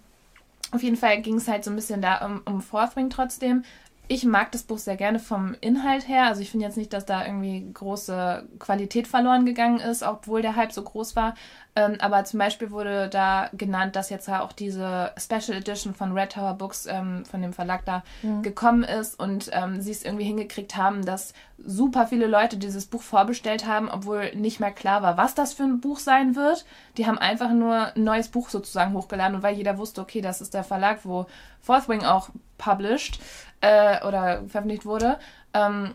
auf 0.71 0.81
jeden 0.83 0.97
Fall 0.97 1.21
ging 1.21 1.35
es 1.35 1.47
halt 1.47 1.63
so 1.63 1.69
ein 1.69 1.75
bisschen 1.75 2.01
da 2.01 2.25
um, 2.25 2.41
um 2.45 2.61
Forthwing 2.61 3.09
trotzdem. 3.09 3.63
Ich 4.11 4.25
mag 4.25 4.51
das 4.51 4.63
Buch 4.63 4.77
sehr 4.77 4.97
gerne 4.97 5.19
vom 5.19 5.55
Inhalt 5.61 6.05
her. 6.05 6.25
Also 6.25 6.41
ich 6.41 6.51
finde 6.51 6.65
jetzt 6.65 6.75
nicht, 6.75 6.91
dass 6.91 7.05
da 7.05 7.25
irgendwie 7.25 7.65
große 7.73 8.45
Qualität 8.59 9.07
verloren 9.07 9.45
gegangen 9.45 9.79
ist, 9.79 10.03
obwohl 10.03 10.41
der 10.41 10.57
Hype 10.57 10.73
so 10.73 10.81
groß 10.83 11.15
war. 11.15 11.33
Ähm, 11.77 11.95
aber 11.99 12.25
zum 12.25 12.37
Beispiel 12.37 12.71
wurde 12.71 13.07
da 13.07 13.49
genannt, 13.53 13.95
dass 13.95 14.09
jetzt 14.09 14.27
auch 14.29 14.51
diese 14.51 15.13
Special 15.17 15.57
Edition 15.57 15.93
von 15.93 16.11
Red 16.11 16.33
Tower 16.33 16.55
Books, 16.55 16.87
ähm, 16.87 17.23
von 17.23 17.41
dem 17.41 17.53
Verlag 17.53 17.85
da, 17.85 18.03
mhm. 18.21 18.41
gekommen 18.41 18.83
ist 18.83 19.17
und 19.17 19.49
ähm, 19.53 19.79
sie 19.79 19.91
es 19.91 20.03
irgendwie 20.03 20.25
hingekriegt 20.25 20.75
haben, 20.75 21.05
dass 21.05 21.33
super 21.57 22.05
viele 22.05 22.27
Leute 22.27 22.57
dieses 22.57 22.87
Buch 22.87 23.03
vorbestellt 23.03 23.65
haben, 23.65 23.89
obwohl 23.89 24.35
nicht 24.35 24.59
mehr 24.59 24.71
klar 24.71 25.01
war, 25.03 25.15
was 25.15 25.35
das 25.35 25.53
für 25.53 25.63
ein 25.63 25.79
Buch 25.79 25.99
sein 25.99 26.35
wird. 26.35 26.65
Die 26.97 27.07
haben 27.07 27.17
einfach 27.17 27.51
nur 27.51 27.95
ein 27.95 28.03
neues 28.03 28.27
Buch 28.27 28.49
sozusagen 28.49 28.93
hochgeladen 28.93 29.37
und 29.37 29.43
weil 29.43 29.55
jeder 29.55 29.77
wusste, 29.77 30.01
okay, 30.01 30.19
das 30.19 30.41
ist 30.41 30.53
der 30.53 30.65
Verlag, 30.65 30.99
wo 31.05 31.27
Fourthwing 31.61 32.03
auch 32.03 32.29
published 32.57 33.19
äh, 33.61 34.05
oder 34.05 34.43
veröffentlicht 34.47 34.85
wurde, 34.85 35.17
ähm, 35.53 35.93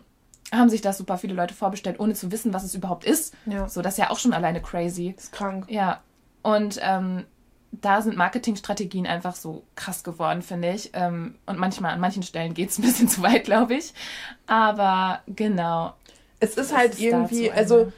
haben 0.51 0.69
sich 0.69 0.81
das 0.81 0.97
super 0.97 1.17
viele 1.17 1.33
Leute 1.33 1.53
vorbestellt, 1.53 1.99
ohne 1.99 2.13
zu 2.13 2.31
wissen, 2.31 2.53
was 2.53 2.63
es 2.63 2.73
überhaupt 2.73 3.03
ist. 3.03 3.33
Ja. 3.45 3.67
So, 3.67 3.81
das 3.81 3.93
ist 3.93 3.99
ja 3.99 4.09
auch 4.09 4.19
schon 4.19 4.33
alleine 4.33 4.61
crazy. 4.61 5.13
Das 5.15 5.25
ist 5.25 5.33
krank. 5.33 5.65
Ja. 5.69 6.01
Und 6.41 6.79
ähm, 6.81 7.25
da 7.71 8.01
sind 8.01 8.15
Marketingstrategien 8.15 9.05
einfach 9.05 9.35
so 9.35 9.63
krass 9.75 10.03
geworden, 10.03 10.41
finde 10.41 10.71
ich. 10.71 10.91
Ähm, 10.93 11.35
und 11.45 11.59
manchmal, 11.59 11.93
an 11.93 11.99
manchen 11.99 12.23
Stellen 12.23 12.53
geht 12.53 12.69
es 12.69 12.79
ein 12.79 12.83
bisschen 12.83 13.07
zu 13.09 13.21
weit, 13.21 13.43
glaube 13.43 13.75
ich. 13.75 13.93
Aber 14.45 15.19
genau. 15.27 15.93
Es 16.39 16.55
ist 16.55 16.75
halt 16.75 16.93
ist 16.93 17.01
irgendwie, 17.01 17.51
also 17.51 17.91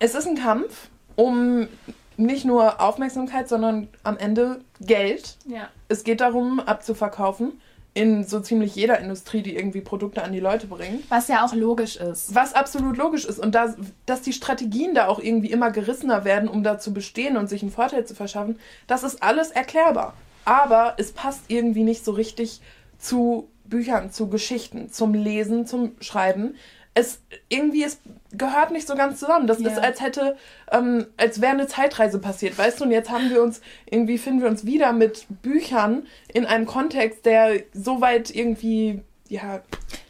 es 0.00 0.14
ist 0.14 0.26
ein 0.26 0.36
Kampf 0.36 0.88
um 1.14 1.68
nicht 2.16 2.44
nur 2.44 2.80
Aufmerksamkeit, 2.80 3.48
sondern 3.48 3.88
am 4.02 4.16
Ende 4.16 4.60
Geld. 4.80 5.36
Ja. 5.46 5.68
Es 5.88 6.02
geht 6.02 6.20
darum, 6.20 6.60
abzuverkaufen 6.60 7.60
in 7.96 8.24
so 8.24 8.40
ziemlich 8.40 8.74
jeder 8.74 9.00
Industrie, 9.00 9.40
die 9.42 9.56
irgendwie 9.56 9.80
Produkte 9.80 10.22
an 10.22 10.30
die 10.30 10.40
Leute 10.40 10.66
bringt. 10.66 11.10
Was 11.10 11.28
ja 11.28 11.46
auch 11.46 11.54
logisch 11.54 11.96
ist. 11.96 12.34
Was 12.34 12.52
absolut 12.52 12.98
logisch 12.98 13.24
ist. 13.24 13.38
Und 13.38 13.54
das, 13.54 13.74
dass 14.04 14.20
die 14.20 14.34
Strategien 14.34 14.94
da 14.94 15.08
auch 15.08 15.18
irgendwie 15.18 15.50
immer 15.50 15.70
gerissener 15.70 16.26
werden, 16.26 16.46
um 16.46 16.62
da 16.62 16.78
zu 16.78 16.92
bestehen 16.92 17.38
und 17.38 17.48
sich 17.48 17.62
einen 17.62 17.70
Vorteil 17.70 18.04
zu 18.04 18.14
verschaffen, 18.14 18.58
das 18.86 19.02
ist 19.02 19.22
alles 19.22 19.50
erklärbar. 19.50 20.12
aber 20.46 20.94
es 20.96 21.12
passt 21.12 21.42
irgendwie 21.48 21.82
nicht 21.82 22.04
so 22.04 22.12
richtig 22.12 22.60
zu 22.98 23.48
Büchern, 23.64 24.12
zu 24.12 24.28
Geschichten, 24.28 24.90
zum 24.90 25.12
Lesen, 25.12 25.66
zum 25.66 25.92
Schreiben. 26.00 26.54
Es 26.98 27.20
irgendwie, 27.50 27.84
es 27.84 27.98
gehört 28.32 28.70
nicht 28.70 28.88
so 28.88 28.94
ganz 28.94 29.20
zusammen. 29.20 29.46
Das 29.46 29.60
Ja. 29.60 29.68
ist, 29.68 29.78
als 29.78 30.00
hätte, 30.00 30.36
ähm, 30.72 31.06
als 31.18 31.42
wäre 31.42 31.52
eine 31.52 31.66
Zeitreise 31.66 32.18
passiert, 32.18 32.56
weißt 32.56 32.80
du? 32.80 32.84
Und 32.84 32.90
jetzt 32.90 33.10
haben 33.10 33.28
wir 33.28 33.42
uns, 33.42 33.60
irgendwie 33.84 34.16
finden 34.16 34.40
wir 34.40 34.48
uns 34.48 34.64
wieder 34.64 34.94
mit 34.94 35.26
Büchern 35.42 36.06
in 36.32 36.46
einem 36.46 36.64
Kontext, 36.64 37.26
der 37.26 37.60
so 37.74 38.00
weit 38.00 38.34
irgendwie, 38.34 39.02
ja, 39.28 39.60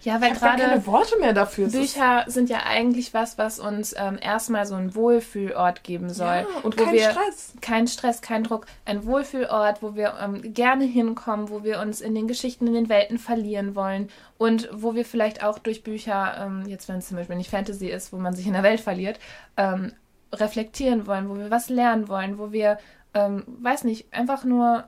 Ja, 0.02 0.20
weil 0.20 0.32
gerade 0.34 0.62
keine 0.62 0.86
Worte 0.86 1.18
mehr 1.18 1.32
dafür. 1.32 1.68
Bücher 1.68 2.24
sind 2.26 2.48
ja 2.48 2.60
eigentlich 2.64 3.12
was, 3.14 3.38
was 3.38 3.58
uns 3.58 3.94
ähm, 3.98 4.18
erstmal 4.20 4.66
so 4.66 4.74
einen 4.74 4.94
Wohlfühlort 4.94 5.82
geben 5.82 6.10
soll. 6.10 6.26
Ja, 6.26 6.46
und 6.62 6.78
wo 6.78 6.84
kein 6.84 6.94
wir, 6.94 7.10
Stress. 7.10 7.54
Kein 7.60 7.86
Stress, 7.88 8.20
kein 8.20 8.44
Druck. 8.44 8.66
Ein 8.84 9.04
Wohlfühlort, 9.04 9.82
wo 9.82 9.94
wir 9.94 10.14
ähm, 10.22 10.54
gerne 10.54 10.84
hinkommen, 10.84 11.50
wo 11.50 11.64
wir 11.64 11.80
uns 11.80 12.00
in 12.00 12.14
den 12.14 12.28
Geschichten, 12.28 12.66
in 12.66 12.74
den 12.74 12.88
Welten 12.88 13.18
verlieren 13.18 13.74
wollen 13.74 14.08
und 14.38 14.68
wo 14.72 14.94
wir 14.94 15.04
vielleicht 15.04 15.42
auch 15.42 15.58
durch 15.58 15.82
Bücher, 15.82 16.36
ähm, 16.38 16.64
jetzt 16.66 16.88
wenn 16.88 16.98
es 16.98 17.08
zum 17.08 17.16
Beispiel 17.16 17.36
nicht 17.36 17.50
Fantasy 17.50 17.88
ist, 17.88 18.12
wo 18.12 18.16
man 18.18 18.34
sich 18.34 18.46
in 18.46 18.52
der 18.52 18.62
Welt 18.62 18.80
verliert, 18.80 19.18
ähm, 19.56 19.92
reflektieren 20.32 21.06
wollen, 21.06 21.28
wo 21.28 21.36
wir 21.36 21.50
was 21.50 21.68
lernen 21.68 22.08
wollen, 22.08 22.38
wo 22.38 22.52
wir, 22.52 22.78
ähm, 23.14 23.44
weiß 23.46 23.84
nicht, 23.84 24.12
einfach 24.12 24.44
nur 24.44 24.84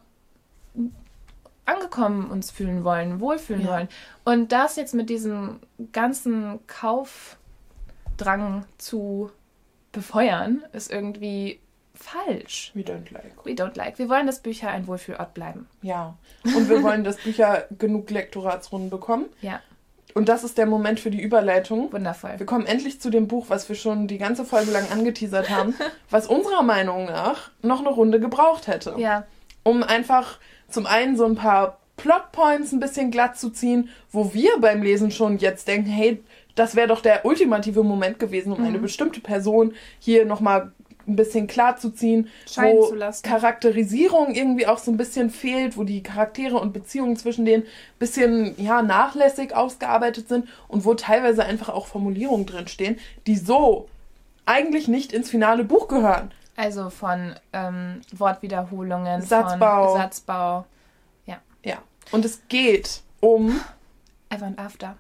angekommen 1.69 2.31
uns 2.31 2.51
fühlen 2.51 2.83
wollen, 2.85 3.21
wohlfühlen 3.21 3.63
Ja. 3.65 3.73
wollen. 3.73 3.89
Und 4.25 4.53
das 4.53 4.77
jetzt 4.77 4.95
mit 4.95 5.11
diesem 5.11 5.61
ganzen 5.93 6.59
Kaufdrang 8.17 8.65
zu 8.79 9.31
befeuern, 9.93 10.65
ist 10.73 10.91
irgendwie 10.93 11.61
falsch. 11.95 12.71
We 12.75 12.83
don't 12.83 13.13
like. 13.13 13.45
We 13.45 13.51
don't 13.53 13.77
like. 13.77 13.99
Wir 13.99 14.09
wollen, 14.09 14.27
dass 14.27 14.41
Bücher 14.41 14.71
ein 14.71 14.87
Wohlfühlort 14.87 15.35
bleiben. 15.35 15.67
Ja. 15.83 16.17
Und 16.45 16.69
wir 16.69 16.83
wollen, 16.83 17.03
dass 17.05 17.17
Bücher 17.17 17.67
genug 17.79 18.09
Lektoratsrunden 18.11 18.91
bekommen. 18.91 19.27
Ja, 19.41 19.61
Und 20.15 20.29
das 20.29 20.43
ist 20.45 20.59
der 20.59 20.67
Moment 20.67 21.01
für 21.01 21.11
die 21.11 21.21
Überleitung. 21.21 21.93
wundervoll. 21.93 22.35
Wir 22.39 22.47
kommen 22.47 22.67
endlich 22.67 23.01
zu 23.01 23.11
dem 23.11 23.27
Buch, 23.29 23.47
was 23.49 23.69
wir 23.69 23.77
schon 23.77 24.07
die 24.09 24.19
ganze 24.19 24.45
Folge 24.45 24.71
lang 24.71 24.91
angeteasert 24.93 25.51
haben, 25.51 25.75
was 26.11 26.27
unserer 26.29 26.63
Meinung 26.63 27.07
nach 27.07 27.51
noch 27.63 27.81
eine 27.81 27.91
Runde 27.91 28.19
gebraucht 28.21 28.67
hätte. 28.69 28.95
Ja, 28.99 29.27
Um 29.65 29.83
einfach 29.83 30.39
zum 30.69 30.87
einen 30.87 31.17
so 31.17 31.25
ein 31.25 31.35
paar 31.35 31.79
Plotpoints 31.97 32.73
ein 32.73 32.81
bisschen 32.81 33.11
glatt 33.11 33.39
zu 33.39 33.51
ziehen, 33.51 33.89
wo 34.11 34.33
wir 34.33 34.59
beim 34.61 34.83
Lesen 34.83 35.11
schon 35.11 35.39
jetzt 35.39 35.69
denken, 35.69 35.91
hey, 35.91 36.23
das 36.55 36.75
wäre 36.75 36.89
doch 36.89 37.01
der 37.01 37.25
ultimative 37.25 37.83
Moment 37.83 38.19
gewesen, 38.19 38.53
um 38.53 38.65
eine 38.65 38.79
bestimmte 38.79 39.21
Person 39.21 39.75
hier 39.99 40.25
nochmal 40.25 40.73
ein 41.09 41.17
bisschen 41.17 41.47
klar 41.47 41.77
zu 41.77 41.91
ziehen, 41.91 42.29
Scheinen 42.49 42.79
wo 42.79 42.87
zu. 42.87 43.23
Charakterisierung 43.23 44.35
irgendwie 44.35 44.67
auch 44.67 44.79
so 44.79 44.91
ein 44.91 44.97
bisschen 44.97 45.31
fehlt, 45.31 45.77
wo 45.77 45.85
die 45.85 46.03
Charaktere 46.03 46.59
und 46.59 46.73
Beziehungen 46.73 47.17
zwischen 47.17 47.45
denen 47.45 47.63
ein 47.63 47.99
bisschen 47.99 48.55
ja, 48.59 48.83
nachlässig 48.83 49.55
ausgearbeitet 49.55 50.29
sind 50.29 50.49
und 50.69 50.85
wo 50.85 50.95
teilweise 50.95 51.45
einfach 51.45 51.71
auch 51.71 51.87
Formulierungen 51.87 52.47
drinstehen, 52.47 52.99
die 53.27 53.37
so 53.37 53.89
eigentlich 54.45 54.89
nicht 54.89 55.13
ins 55.13 55.31
finale 55.31 55.65
Buch 55.65 55.89
gehören. 55.89 56.31
Also 56.59 56.91
von 56.91 57.35
ähm, 57.53 58.03
Wortwiederholungen, 58.13 59.23
Satzbau. 59.23 59.89
von 59.89 59.99
Satzbau. 59.99 60.65
Ja. 61.63 61.79
Und 62.11 62.25
es 62.25 62.41
geht 62.49 63.03
um 63.21 63.61
Ever 64.31 64.47
and 64.47 64.59
After. 64.59 64.97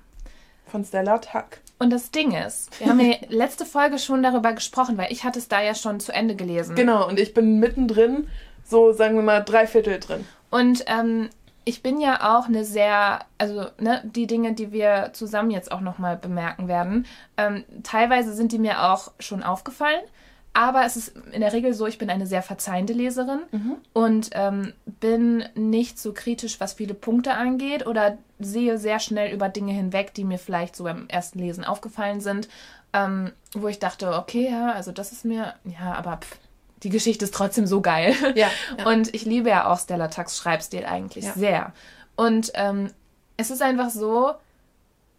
von 0.66 0.84
Stella 0.84 1.18
Tuck. 1.18 1.58
Und 1.78 1.90
das 1.90 2.10
Ding 2.10 2.32
ist, 2.32 2.78
wir 2.80 2.88
haben 2.88 3.00
ja 3.00 3.16
letzte 3.28 3.64
Folge 3.64 3.98
schon 3.98 4.22
darüber 4.22 4.52
gesprochen, 4.52 4.98
weil 4.98 5.12
ich 5.12 5.24
hatte 5.24 5.38
es 5.38 5.48
da 5.48 5.60
ja 5.62 5.74
schon 5.74 6.00
zu 6.00 6.12
Ende 6.12 6.34
gelesen. 6.34 6.74
Genau, 6.74 7.06
und 7.06 7.20
ich 7.20 7.34
bin 7.34 7.60
mittendrin, 7.60 8.28
so 8.64 8.92
sagen 8.92 9.14
wir 9.14 9.22
mal 9.22 9.40
drei 9.40 9.66
Viertel 9.66 10.00
drin. 10.00 10.26
Und 10.50 10.84
ähm, 10.86 11.30
ich 11.64 11.82
bin 11.82 12.00
ja 12.00 12.36
auch 12.36 12.46
eine 12.46 12.64
sehr, 12.64 13.20
also 13.36 13.66
ne, 13.78 14.02
die 14.04 14.26
Dinge, 14.26 14.54
die 14.54 14.72
wir 14.72 15.10
zusammen 15.12 15.50
jetzt 15.50 15.70
auch 15.70 15.80
nochmal 15.80 16.16
bemerken 16.16 16.66
werden, 16.66 17.06
ähm, 17.36 17.64
teilweise 17.84 18.32
sind 18.32 18.52
die 18.52 18.58
mir 18.58 18.90
auch 18.90 19.12
schon 19.20 19.42
aufgefallen. 19.42 20.02
Aber 20.58 20.84
es 20.84 20.96
ist 20.96 21.12
in 21.30 21.40
der 21.40 21.52
Regel 21.52 21.72
so, 21.72 21.86
ich 21.86 21.98
bin 21.98 22.10
eine 22.10 22.26
sehr 22.26 22.42
verzeihende 22.42 22.92
Leserin 22.92 23.42
und 23.92 24.30
ähm, 24.32 24.72
bin 24.86 25.44
nicht 25.54 26.00
so 26.00 26.12
kritisch, 26.12 26.58
was 26.58 26.72
viele 26.72 26.94
Punkte 26.94 27.34
angeht 27.34 27.86
oder 27.86 28.18
sehe 28.40 28.76
sehr 28.76 28.98
schnell 28.98 29.32
über 29.32 29.48
Dinge 29.48 29.72
hinweg, 29.72 30.14
die 30.14 30.24
mir 30.24 30.36
vielleicht 30.40 30.74
so 30.74 30.82
beim 30.82 31.06
ersten 31.06 31.38
Lesen 31.38 31.64
aufgefallen 31.64 32.20
sind, 32.20 32.48
ähm, 32.92 33.30
wo 33.54 33.68
ich 33.68 33.78
dachte, 33.78 34.10
okay, 34.14 34.48
ja, 34.50 34.72
also 34.72 34.90
das 34.90 35.12
ist 35.12 35.24
mir, 35.24 35.54
ja, 35.64 35.94
aber 35.94 36.16
pff, 36.16 36.36
die 36.82 36.90
Geschichte 36.90 37.24
ist 37.26 37.34
trotzdem 37.34 37.68
so 37.68 37.80
geil. 37.80 38.16
Ja, 38.34 38.48
ja. 38.78 38.90
Und 38.90 39.14
ich 39.14 39.24
liebe 39.24 39.50
ja 39.50 39.70
auch 39.70 39.78
Stella 39.78 40.08
Tucks 40.08 40.36
Schreibstil 40.38 40.84
eigentlich 40.86 41.24
Ja. 41.26 41.32
sehr. 41.34 41.72
Und 42.16 42.50
ähm, 42.54 42.90
es 43.36 43.52
ist 43.52 43.62
einfach 43.62 43.90
so, 43.90 44.32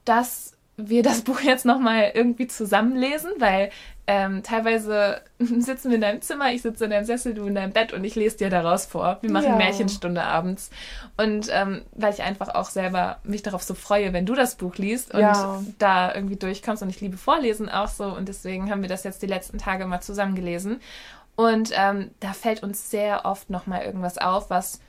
dass 0.04 0.52
wir 0.76 1.02
das 1.02 1.22
Buch 1.28 1.40
jetzt 1.40 1.64
nochmal 1.64 2.12
irgendwie 2.14 2.48
zusammenlesen, 2.48 3.32
weil 3.38 3.72
ähm, 4.12 4.42
teilweise 4.42 5.22
sitzen 5.40 5.90
wir 5.90 5.96
in 5.96 6.02
deinem 6.02 6.22
Zimmer, 6.24 6.52
ich 6.52 6.64
sitze 6.64 6.86
in 6.86 6.90
deinem 6.90 7.06
Sessel, 7.06 7.36
du 7.36 7.46
in 7.46 7.54
deinem 7.54 7.72
Bett 7.74 7.94
und 7.94 8.04
ich 8.04 8.16
lese 8.16 8.38
dir 8.38 8.50
daraus 8.50 8.88
vor. 8.88 9.20
Wir 9.22 9.30
machen 9.30 9.50
Ja. 9.50 9.56
Märchenstunde 9.56 10.24
abends. 10.24 10.72
Und 11.16 11.48
ähm, 11.52 11.84
weil 11.92 12.12
ich 12.12 12.24
einfach 12.24 12.50
auch 12.56 12.72
selber 12.72 13.20
mich 13.24 13.44
darauf 13.44 13.62
so 13.62 13.76
freue, 13.76 14.12
wenn 14.12 14.26
du 14.26 14.34
das 14.34 14.56
Buch 14.56 14.78
liest 14.78 15.14
und 15.14 15.20
Ja. 15.22 15.62
da 15.78 16.16
irgendwie 16.16 16.38
durchkommst 16.38 16.82
und 16.82 16.90
ich 16.90 17.02
liebe 17.02 17.18
Vorlesen 17.18 17.70
auch 17.70 17.88
so 17.88 18.06
und 18.06 18.28
deswegen 18.28 18.72
haben 18.72 18.82
wir 18.82 18.90
das 18.90 19.04
jetzt 19.04 19.22
die 19.22 19.28
letzten 19.28 19.60
Tage 19.60 19.86
mal 19.86 20.02
zusammen 20.02 20.34
gelesen. 20.34 20.82
Und 21.36 21.72
ähm, 21.76 22.10
da 22.20 22.34
fällt 22.34 22.64
uns 22.64 22.90
sehr 22.90 23.26
oft 23.26 23.50
nochmal 23.52 23.84
irgendwas 23.84 24.18
auf, 24.18 24.50
was 24.50 24.82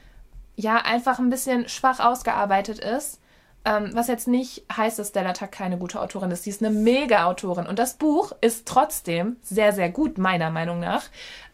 ja 0.57 0.77
einfach 0.79 1.19
ein 1.19 1.29
bisschen 1.31 1.69
schwach 1.69 2.01
ausgearbeitet 2.01 2.79
ist. 2.79 3.20
Ähm, 3.65 3.91
was 3.93 4.09
jetzt 4.09 4.27
nicht 4.27 4.65
heißt, 4.75 4.99
dass 4.99 5.09
Stella 5.09 5.33
Tuck 5.35 5.53
keine 5.53 5.77
gute 5.77 6.01
Autorin 6.01 6.31
ist. 6.31 6.45
Sie 6.45 6.51
ist 6.51 6.63
eine 6.65 6.75
Mega-Autorin. 6.75 7.67
Und 7.67 7.79
das 7.79 7.95
Buch 7.95 8.33
ist 8.41 8.67
trotzdem 8.67 9.37
sehr, 9.43 9.73
sehr 9.73 9.91
gut, 9.91 10.17
meiner 10.17 10.51
Meinung 10.51 10.81
nach. 10.81 11.03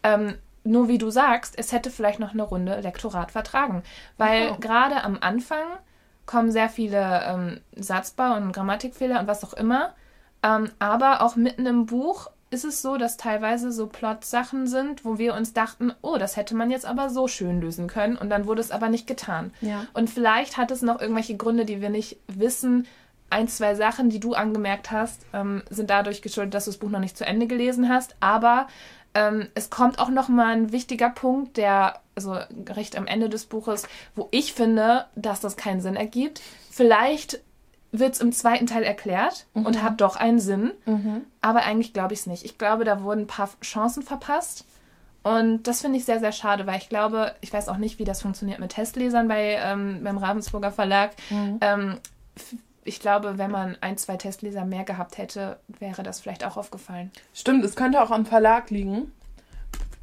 Ähm, 0.03 0.35
nur 0.63 0.87
wie 0.87 0.97
du 0.97 1.09
sagst, 1.09 1.57
es 1.57 1.71
hätte 1.71 1.91
vielleicht 1.91 2.19
noch 2.19 2.31
eine 2.33 2.43
Runde 2.43 2.79
Lektorat 2.81 3.31
vertragen. 3.31 3.83
Weil 4.17 4.51
Oh. 4.51 4.57
gerade 4.59 5.03
am 5.03 5.17
Anfang 5.19 5.63
kommen 6.25 6.51
sehr 6.51 6.69
viele 6.69 7.21
ähm, 7.25 7.59
Satzbau- 7.75 8.35
und 8.37 8.51
Grammatikfehler 8.53 9.19
und 9.19 9.27
was 9.27 9.43
auch 9.43 9.53
immer. 9.53 9.93
Ähm, 10.43 10.69
aber 10.79 11.21
auch 11.21 11.35
mitten 11.35 11.65
im 11.65 11.85
Buch 11.87 12.29
ist 12.49 12.65
es 12.65 12.81
so, 12.81 12.97
dass 12.97 13.17
teilweise 13.17 13.71
so 13.71 13.87
Plot-Sachen 13.87 14.67
sind, 14.67 15.03
wo 15.03 15.17
wir 15.17 15.33
uns 15.33 15.53
dachten, 15.53 15.93
oh, 16.01 16.17
das 16.17 16.37
hätte 16.37 16.55
man 16.55 16.71
jetzt 16.71 16.85
aber 16.85 17.09
so 17.09 17.27
schön 17.27 17.61
lösen 17.61 17.87
können 17.87 18.17
und 18.17 18.29
dann 18.29 18.45
wurde 18.47 18.61
es 18.61 18.71
aber 18.71 18.89
nicht 18.89 19.07
getan. 19.07 19.51
Ja. 19.61 19.85
Und 19.93 20.09
vielleicht 20.09 20.57
hat 20.57 20.71
es 20.71 20.81
noch 20.81 21.01
irgendwelche 21.01 21.35
Gründe, 21.35 21.65
die 21.65 21.81
wir 21.81 21.89
nicht 21.89 22.17
wissen. 22.27 22.87
Ein, 23.29 23.49
zwei 23.49 23.75
Sachen, 23.75 24.09
die 24.09 24.21
du 24.21 24.33
angemerkt 24.33 24.91
hast, 24.91 25.25
ähm, 25.33 25.61
sind 25.69 25.89
dadurch 25.89 26.21
geschuldet, 26.21 26.53
dass 26.53 26.65
du 26.65 26.71
das 26.71 26.77
Buch 26.77 26.89
noch 26.89 27.01
nicht 27.01 27.17
zu 27.17 27.25
Ende 27.25 27.47
gelesen 27.47 27.89
hast. 27.89 28.15
Aber 28.21 28.67
ähm, 29.13 29.47
es 29.53 29.69
kommt 29.69 29.99
auch 29.99 30.09
noch 30.09 30.29
mal 30.29 30.53
ein 30.53 30.71
wichtiger 30.71 31.09
Punkt, 31.09 31.57
der 31.57 31.99
also 32.15 32.35
recht 32.69 32.97
am 32.97 33.05
Ende 33.05 33.29
des 33.29 33.45
Buches, 33.45 33.87
wo 34.15 34.27
ich 34.31 34.53
finde, 34.53 35.05
dass 35.15 35.39
das 35.39 35.55
keinen 35.55 35.81
Sinn 35.81 35.95
ergibt. 35.95 36.41
Vielleicht 36.71 37.41
wird 37.91 38.13
es 38.15 38.21
im 38.21 38.31
zweiten 38.31 38.67
Teil 38.67 38.83
erklärt 38.83 39.45
und 39.53 39.81
hat 39.81 40.01
doch 40.01 40.15
einen 40.17 40.39
Sinn. 40.39 40.71
Aber 41.41 41.63
eigentlich 41.63 41.93
glaube 41.93 42.13
ich 42.13 42.19
es 42.21 42.27
nicht. 42.27 42.43
Ich 42.45 42.57
glaube, 42.57 42.83
da 42.83 43.01
wurden 43.03 43.21
ein 43.21 43.27
paar 43.27 43.49
Chancen 43.61 44.03
verpasst. 44.03 44.65
Und 45.23 45.63
das 45.63 45.81
finde 45.81 45.97
ich 45.97 46.05
sehr, 46.05 46.19
sehr 46.19 46.31
schade, 46.31 46.65
weil 46.67 46.77
ich 46.77 46.87
glaube, 46.89 47.33
ich 47.41 47.51
weiß 47.51 47.67
auch 47.69 47.77
nicht, 47.77 47.99
wie 47.99 48.05
das 48.05 48.21
funktioniert 48.21 48.59
mit 48.59 48.71
Testlesern 48.71 49.27
bei, 49.27 49.57
ähm, 49.61 50.01
beim 50.03 50.17
Ravensburger 50.17 50.71
Verlag. 50.71 51.11
Ähm, 51.61 51.97
f- 52.35 52.55
ich 52.85 53.01
glaube, 53.01 53.37
wenn 53.37 53.51
man 53.51 53.75
ein, 53.81 53.97
zwei 53.97 54.15
Testleser 54.15 54.63
mehr 54.63 54.85
gehabt 54.85 55.17
hätte, 55.17 55.57
wäre 55.79 56.03
das 56.03 56.21
vielleicht 56.21 56.45
auch 56.45 56.55
aufgefallen. 56.55 57.11
Stimmt, 57.33 57.65
es 57.65 57.75
könnte 57.75 58.01
auch 58.01 58.11
am 58.11 58.25
Verlag 58.25 58.69
liegen. 58.69 59.11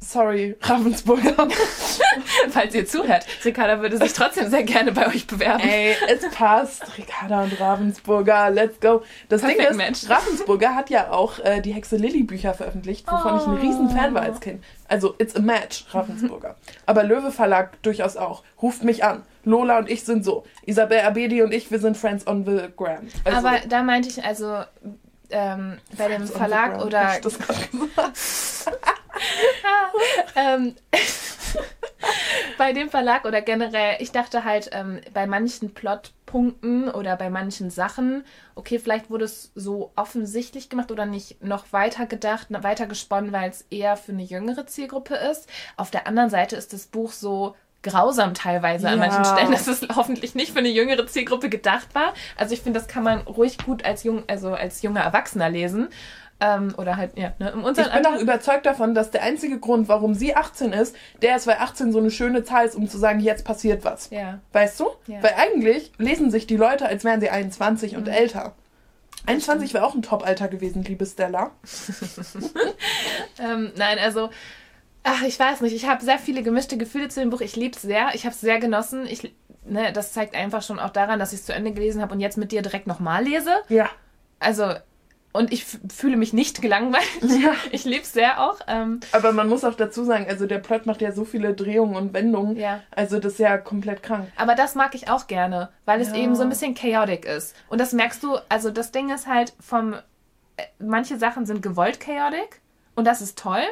Sorry, 0.05 0.55
Ravensburger. 0.61 1.35
Falls 2.49 2.75
ihr 2.75 2.85
zuhört, 2.85 3.25
Ricarda 3.43 3.81
würde 3.81 3.97
sich 3.97 4.13
trotzdem 4.13 4.49
sehr 4.49 4.63
gerne 4.63 4.91
bei 4.91 5.07
euch 5.07 5.25
bewerben. 5.25 5.63
Ey, 5.67 5.95
es 6.07 6.29
passt. 6.29 6.83
Ricarda 6.97 7.43
und 7.43 7.59
Ravensburger, 7.59 8.51
let's 8.51 8.79
go. 8.79 9.01
Das 9.29 9.41
Perfect 9.41 9.59
Ding 9.59 9.69
ist, 9.69 9.77
match. 9.77 10.09
Ravensburger 10.09 10.75
hat 10.75 10.89
ja 10.89 11.11
auch 11.11 11.39
äh, 11.39 11.59
die 11.61 11.73
Hexe 11.73 11.97
Lilly 11.97 12.23
Bücher 12.23 12.53
veröffentlicht, 12.53 13.11
wovon 13.11 13.37
ich 13.37 13.47
ein 13.47 13.67
riesen 13.67 13.89
Fan 13.89 14.13
war 14.13 14.21
als 14.21 14.39
Kind. 14.39 14.63
Also, 14.87 15.15
it's 15.17 15.35
a 15.35 15.41
match, 15.41 15.85
Ravensburger. 15.91 16.55
Aber 16.85 17.03
Löwe 17.03 17.31
Verlag 17.31 17.81
durchaus 17.81 18.15
auch. 18.15 18.43
Ruft 18.61 18.83
mich 18.83 19.03
an. 19.03 19.23
Lola 19.43 19.79
und 19.79 19.89
ich 19.89 20.03
sind 20.03 20.23
so. 20.23 20.45
Isabel 20.65 21.01
Abedi 21.01 21.41
und 21.41 21.51
ich, 21.51 21.71
wir 21.71 21.79
sind 21.79 21.97
Friends 21.97 22.27
on 22.27 22.45
the 22.45 22.67
Gram. 22.75 23.07
Also, 23.23 23.37
Aber 23.47 23.59
da 23.67 23.81
meinte 23.81 24.09
ich 24.09 24.23
also 24.23 24.63
ähm, 25.29 25.79
bei 25.97 26.07
dem 26.07 26.27
Verlag 26.27 26.83
oder 26.83 27.15
ich 27.15 27.21
das 27.21 27.37
ähm, 30.35 30.75
bei 32.57 32.73
dem 32.73 32.89
Verlag 32.89 33.25
oder 33.25 33.41
generell, 33.41 33.97
ich 33.99 34.11
dachte 34.11 34.43
halt 34.43 34.69
ähm, 34.73 35.01
bei 35.13 35.27
manchen 35.27 35.73
Plotpunkten 35.73 36.89
oder 36.89 37.15
bei 37.15 37.29
manchen 37.29 37.69
Sachen, 37.69 38.23
okay, 38.55 38.79
vielleicht 38.79 39.09
wurde 39.09 39.25
es 39.25 39.51
so 39.55 39.91
offensichtlich 39.95 40.69
gemacht 40.69 40.91
oder 40.91 41.05
nicht 41.05 41.43
noch 41.43 41.71
weiter 41.71 42.05
gedacht, 42.05 42.47
weiter 42.49 42.87
gesponnen, 42.87 43.31
weil 43.31 43.49
es 43.49 43.65
eher 43.69 43.97
für 43.97 44.11
eine 44.11 44.23
jüngere 44.23 44.67
Zielgruppe 44.67 45.15
ist. 45.15 45.49
Auf 45.77 45.91
der 45.91 46.07
anderen 46.07 46.29
Seite 46.29 46.55
ist 46.55 46.73
das 46.73 46.87
Buch 46.87 47.11
so 47.11 47.55
grausam 47.85 48.33
teilweise 48.33 48.87
an 48.89 48.99
Ja. 48.99 49.07
manchen 49.07 49.23
Stellen, 49.25 49.51
dass 49.51 49.67
es 49.67 49.87
hoffentlich 49.95 50.35
nicht 50.35 50.51
für 50.51 50.59
eine 50.59 50.69
jüngere 50.69 51.07
Zielgruppe 51.07 51.49
gedacht 51.49 51.87
war. 51.93 52.13
Also 52.35 52.53
ich 52.53 52.61
finde, 52.61 52.79
das 52.79 52.87
kann 52.87 53.03
man 53.03 53.19
ruhig 53.21 53.57
gut 53.65 53.85
als 53.85 54.03
jung, 54.03 54.23
also 54.27 54.53
als 54.53 54.81
junger 54.81 55.01
Erwachsener 55.01 55.49
lesen. 55.49 55.87
Ähm, 56.41 56.73
oder 56.77 56.97
halt, 56.97 57.17
ja, 57.17 57.31
ne, 57.39 57.53
unserem 57.55 57.87
Ich 57.87 57.93
bin 57.93 58.05
auch 58.05 58.19
überzeugt 58.19 58.65
davon, 58.65 58.93
dass 58.93 59.09
der 59.09 59.23
einzige 59.23 59.57
Grund, 59.57 59.87
warum 59.87 60.13
sie 60.15 60.35
18 60.35 60.73
ist, 60.73 60.93
der 61.21 61.37
ist, 61.37 61.47
weil 61.47 61.55
18 61.59 61.93
so 61.93 61.99
eine 61.99 62.11
schöne 62.11 62.43
Zahl 62.43 62.65
ist, 62.65 62.75
um 62.75 62.89
zu 62.89 62.97
sagen, 62.97 63.21
jetzt 63.21 63.45
passiert 63.45 63.85
was. 63.85 64.09
Ja. 64.09 64.39
Weißt 64.51 64.77
du? 64.81 64.89
Ja. 65.07 65.23
Weil 65.23 65.35
eigentlich 65.37 65.93
lesen 65.97 66.31
sich 66.31 66.45
die 66.45 66.57
Leute, 66.57 66.87
als 66.87 67.05
wären 67.05 67.21
sie 67.21 67.29
21 67.29 67.95
und 67.95 68.09
älter. 68.09 68.53
21 69.27 69.73
wäre 69.73 69.85
auch 69.85 69.95
ein 69.95 70.01
Top-Alter 70.01 70.49
gewesen, 70.49 70.83
liebe 70.83 71.05
Stella. 71.05 71.51
Ähm, 73.39 73.71
nein, 73.77 73.97
also, 73.99 74.29
ach, 75.05 75.21
ich 75.23 75.39
weiß 75.39 75.61
nicht. 75.61 75.73
Ich 75.75 75.87
habe 75.87 76.03
sehr 76.03 76.19
viele 76.19 76.43
gemischte 76.43 76.77
Gefühle 76.77 77.07
zu 77.07 77.21
dem 77.21 77.29
Buch. 77.29 77.39
Ich 77.41 77.55
liebe 77.55 77.75
es 77.75 77.81
sehr. 77.81 78.09
Ich 78.13 78.25
habe 78.25 78.33
es 78.35 78.41
sehr 78.41 78.59
genossen. 78.59 79.05
Ich, 79.07 79.33
ne, 79.63 79.93
das 79.93 80.11
zeigt 80.11 80.35
einfach 80.35 80.61
schon 80.61 80.79
auch 80.79 80.89
daran, 80.89 81.19
dass 81.19 81.31
ich 81.31 81.39
es 81.39 81.45
zu 81.45 81.53
Ende 81.53 81.71
gelesen 81.71 82.01
habe 82.01 82.13
und 82.13 82.19
jetzt 82.19 82.37
mit 82.37 82.51
dir 82.51 82.61
direkt 82.61 82.87
nochmal 82.87 83.23
lese. 83.23 83.51
Ja. 83.69 83.89
Also, 84.39 84.73
und 85.31 85.51
ich 85.51 85.65
fühle 85.65 86.15
mich 86.17 86.31
nicht 86.33 86.61
gelangweilt. 86.61 87.03
Ja. 87.21 87.53
Ich 87.71 87.83
liebe 87.85 88.03
es 88.03 88.13
sehr 88.13 88.41
auch. 88.41 88.59
Ähm, 88.67 89.01
Aber 89.11 89.31
man 89.33 89.49
muss 89.49 89.63
auch 89.65 89.75
dazu 89.75 90.03
sagen, 90.05 90.25
also 90.29 90.45
der 90.47 90.59
Plot 90.59 90.85
macht 90.85 91.01
ja 91.01 91.11
so 91.11 91.25
viele 91.25 91.53
Drehungen 91.53 91.95
und 91.95 92.13
Wendungen. 92.13 92.55
ja. 92.57 92.81
Also 92.91 93.19
das 93.19 93.33
ist 93.33 93.39
ja 93.39 93.57
komplett 93.57 94.01
krank. 94.01 94.29
Aber 94.37 94.55
das 94.55 94.75
mag 94.75 94.95
ich 94.95 95.09
auch 95.09 95.27
gerne, 95.27 95.69
weil 95.85 95.99
es 96.01 96.09
Ja. 96.09 96.15
eben 96.15 96.35
so 96.35 96.43
ein 96.43 96.49
bisschen 96.49 96.73
chaotic 96.73 97.25
ist. 97.25 97.53
Und 97.69 97.79
das 97.81 97.91
merkst 97.93 98.23
du, 98.23 98.37
also 98.49 98.71
das 98.71 98.91
Ding 98.91 99.09
ist 99.13 99.27
halt 99.27 99.53
vom, 99.59 99.93
äh, 100.57 100.63
manche 100.79 101.17
Sachen 101.17 101.45
sind 101.45 101.61
gewollt 101.61 101.99
chaotic 101.99 102.61
und 102.95 103.05
das 103.05 103.21
ist 103.21 103.37
toll. 103.37 103.63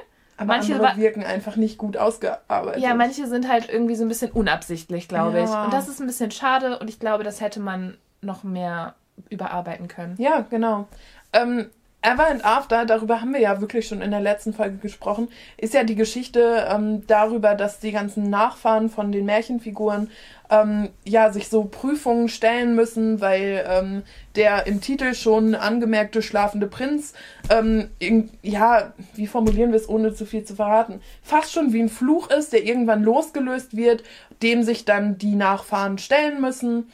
Aber 0.43 0.57
Manche 0.57 0.79
wirken 0.97 1.23
einfach 1.23 1.55
nicht 1.55 1.77
gut 1.77 1.97
ausgearbeitet. 1.97 2.81
Ja, 2.81 2.93
manche 2.93 3.27
sind 3.27 3.49
halt 3.49 3.69
irgendwie 3.69 3.95
so 3.95 4.03
ein 4.03 4.09
bisschen 4.09 4.31
unabsichtlich, 4.31 5.07
glaube 5.07 5.39
ich. 5.41 5.49
Ja. 5.49 5.65
Und 5.65 5.73
das 5.73 5.87
ist 5.87 6.01
ein 6.01 6.07
bisschen 6.07 6.31
schade 6.31 6.79
und 6.79 6.89
ich 6.89 6.99
glaube, 6.99 7.23
das 7.23 7.41
hätte 7.41 7.59
man 7.59 7.97
noch 8.21 8.43
mehr 8.43 8.95
überarbeiten 9.29 9.87
können. 9.87 10.15
Ja, 10.17 10.45
genau. 10.49 10.87
Ähm, 11.31 11.69
Ever 12.05 12.27
and 12.27 12.43
After, 12.43 12.85
darüber 12.85 13.21
haben 13.21 13.33
wir 13.33 13.39
ja 13.39 13.61
wirklich 13.61 13.87
schon 13.87 14.01
in 14.01 14.11
der 14.11 14.19
letzten 14.19 14.53
Folge 14.53 14.75
gesprochen, 14.75 15.29
ist 15.57 15.73
ja 15.73 15.85
die 15.85 15.95
Geschichte 15.95 16.67
ähm, 16.69 17.07
darüber, 17.07 17.55
dass 17.55 17.79
die 17.79 17.93
ganzen 17.93 18.29
Nachfahren 18.29 18.89
von 18.89 19.13
den 19.13 19.25
Märchenfiguren 19.25 20.11
ähm, 20.49 20.89
ja 21.05 21.31
sich 21.31 21.47
so 21.47 21.63
Prüfungen 21.63 22.27
stellen 22.27 22.75
müssen, 22.75 23.21
weil 23.21 23.63
ähm, 23.67 24.03
der 24.35 24.67
im 24.67 24.81
Titel 24.81 25.13
schon 25.13 25.55
angemerkte 25.55 26.21
schlafende 26.21 26.67
Prinz, 26.67 27.13
ähm, 27.49 27.89
irg- 28.01 28.29
ja, 28.41 28.91
wie 29.15 29.27
formulieren 29.27 29.71
wir 29.71 29.79
es, 29.79 29.87
ohne 29.87 30.13
zu 30.13 30.25
viel 30.25 30.43
zu 30.43 30.55
verraten, 30.55 30.99
fast 31.21 31.53
schon 31.53 31.71
wie 31.71 31.81
ein 31.81 31.89
Fluch 31.89 32.29
ist, 32.29 32.51
der 32.51 32.65
irgendwann 32.65 33.03
losgelöst 33.03 33.77
wird, 33.77 34.03
dem 34.41 34.63
sich 34.63 34.83
dann 34.83 35.17
die 35.17 35.35
Nachfahren 35.35 35.97
stellen 35.97 36.41
müssen 36.41 36.91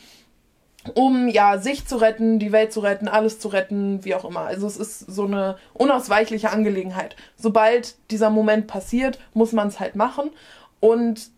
um 0.90 1.28
ja 1.28 1.58
sich 1.58 1.86
zu 1.86 1.98
retten, 1.98 2.40
die 2.40 2.52
Welt 2.52 2.74
zu 2.74 2.80
retten, 2.80 3.08
alles 3.08 3.40
zu 3.40 3.48
retten, 3.50 4.04
wie 4.06 4.16
auch 4.16 4.26
immer. 4.26 4.42
Also 4.42 4.68
es 4.68 4.78
ist 4.78 5.00
so 5.00 5.26
eine 5.26 5.58
unausweichliche 5.74 6.52
Angelegenheit. 6.52 7.16
Sobald 7.36 7.96
dieser 8.12 8.30
Moment 8.30 8.68
passiert, 8.68 9.20
muss 9.34 9.52
man 9.52 9.68
es 9.68 9.80
halt 9.80 9.96
machen. 9.96 10.32
Und 10.80 11.30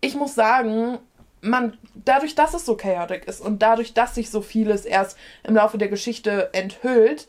ich 0.00 0.14
muss 0.14 0.34
sagen, 0.34 0.98
man 1.40 1.76
dadurch, 1.94 2.34
dass 2.34 2.54
es 2.54 2.64
so 2.64 2.76
chaotic 2.76 3.26
ist 3.26 3.40
und 3.40 3.62
dadurch, 3.62 3.94
dass 3.94 4.14
sich 4.14 4.30
so 4.30 4.40
vieles 4.40 4.84
erst 4.84 5.16
im 5.44 5.54
Laufe 5.54 5.78
der 5.78 5.88
Geschichte 5.88 6.50
enthüllt, 6.52 7.26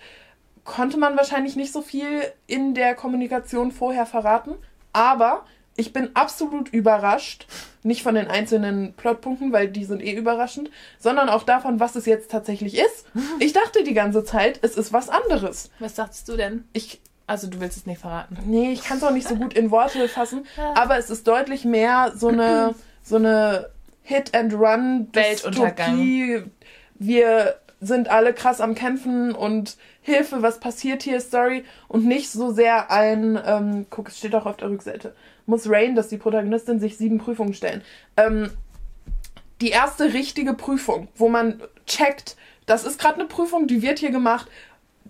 konnte 0.63 0.97
man 0.97 1.18
wahrscheinlich 1.18 1.55
nicht 1.55 1.72
so 1.72 1.82
viel 1.82 2.22
in 2.45 2.74
der 2.74 2.93
Kommunikation 2.93 3.72
vorher 3.72 4.05
verraten. 4.05 4.55
Aber 4.93 5.45
ich 5.78 5.93
bin 5.93 6.09
absolut 6.15 6.69
überrascht, 6.69 7.47
nicht 7.84 8.03
von 8.03 8.15
den 8.15 8.28
einzelnen 8.28 8.93
Plotpunkten, 8.93 9.53
weil 9.53 9.69
die 9.69 9.86
sind 9.86 10.03
eh 10.03 10.13
überraschend, 10.13 10.69
sondern 10.99 11.30
auch 11.30 11.43
davon, 11.43 11.80
was 11.80 11.95
es 11.95 12.05
jetzt 12.05 12.30
tatsächlich 12.32 12.78
ist. 12.78 13.05
Ich 13.39 13.53
dachte 13.53 13.84
die 13.84 13.93
ganze 13.93 14.23
Zeit, 14.23 14.59
es 14.63 14.75
ist 14.75 14.91
was 14.91 15.07
anderes. 15.09 15.69
Was 15.80 15.93
dachtest 15.95 16.28
du 16.28 16.36
denn? 16.36 16.65
Ich, 16.73 16.99
Also 17.28 17.47
du 17.47 17.59
willst 17.59 17.78
es 17.78 17.86
nicht 17.86 18.01
verraten. 18.01 18.38
nee, 18.45 18.71
ich 18.71 18.84
kann 18.84 18.97
es 18.97 19.03
auch 19.03 19.11
nicht 19.11 19.28
so 19.28 19.36
gut 19.36 19.53
in 19.53 19.71
Worte 19.71 20.07
fassen, 20.09 20.45
aber 20.75 20.97
es 20.97 21.09
ist 21.09 21.28
deutlich 21.28 21.63
mehr 21.65 22.11
so 22.15 22.28
eine, 22.30 22.73
so 23.03 23.15
eine 23.17 23.69
Hit-and-Run 24.03 25.09
Weltuntergang. 25.13 25.97
Dystopie. 25.97 26.43
Wir 26.95 27.55
sind 27.80 28.09
alle 28.09 28.34
krass 28.34 28.59
am 28.59 28.73
Kämpfen 28.73 29.34
und 29.36 29.78
Hilfe, 30.01 30.41
was 30.41 30.59
passiert 30.59 31.03
hier, 31.03 31.19
Story 31.19 31.63
und 31.88 32.05
nicht 32.05 32.32
so 32.32 32.51
sehr 32.51 32.89
ein, 32.91 33.39
ähm, 33.45 33.86
guck, 33.89 34.07
es 34.09 34.17
steht 34.17 34.34
auch 34.34 34.45
auf 34.45 34.57
der 34.57 34.69
Rückseite, 34.69 35.13
muss 35.48 35.70
Rain, 35.70 35.95
dass 35.95 36.10
die 36.10 36.18
Protagonistin 36.18 36.80
sich 36.80 36.98
sieben 36.98 37.18
Prüfungen 37.18 37.54
stellen. 37.54 37.82
Ähm, 38.16 38.52
die 39.62 39.70
erste 39.70 40.14
richtige 40.14 40.54
Prüfung, 40.54 41.08
wo 41.16 41.30
man 41.30 41.62
checkt, 41.88 42.36
das 42.68 42.84
ist 42.86 43.00
gerade 43.00 43.16
eine 43.16 43.26
Prüfung, 43.26 43.66
die 43.66 43.82
wird 43.82 43.98
hier 44.00 44.12
gemacht. 44.12 44.48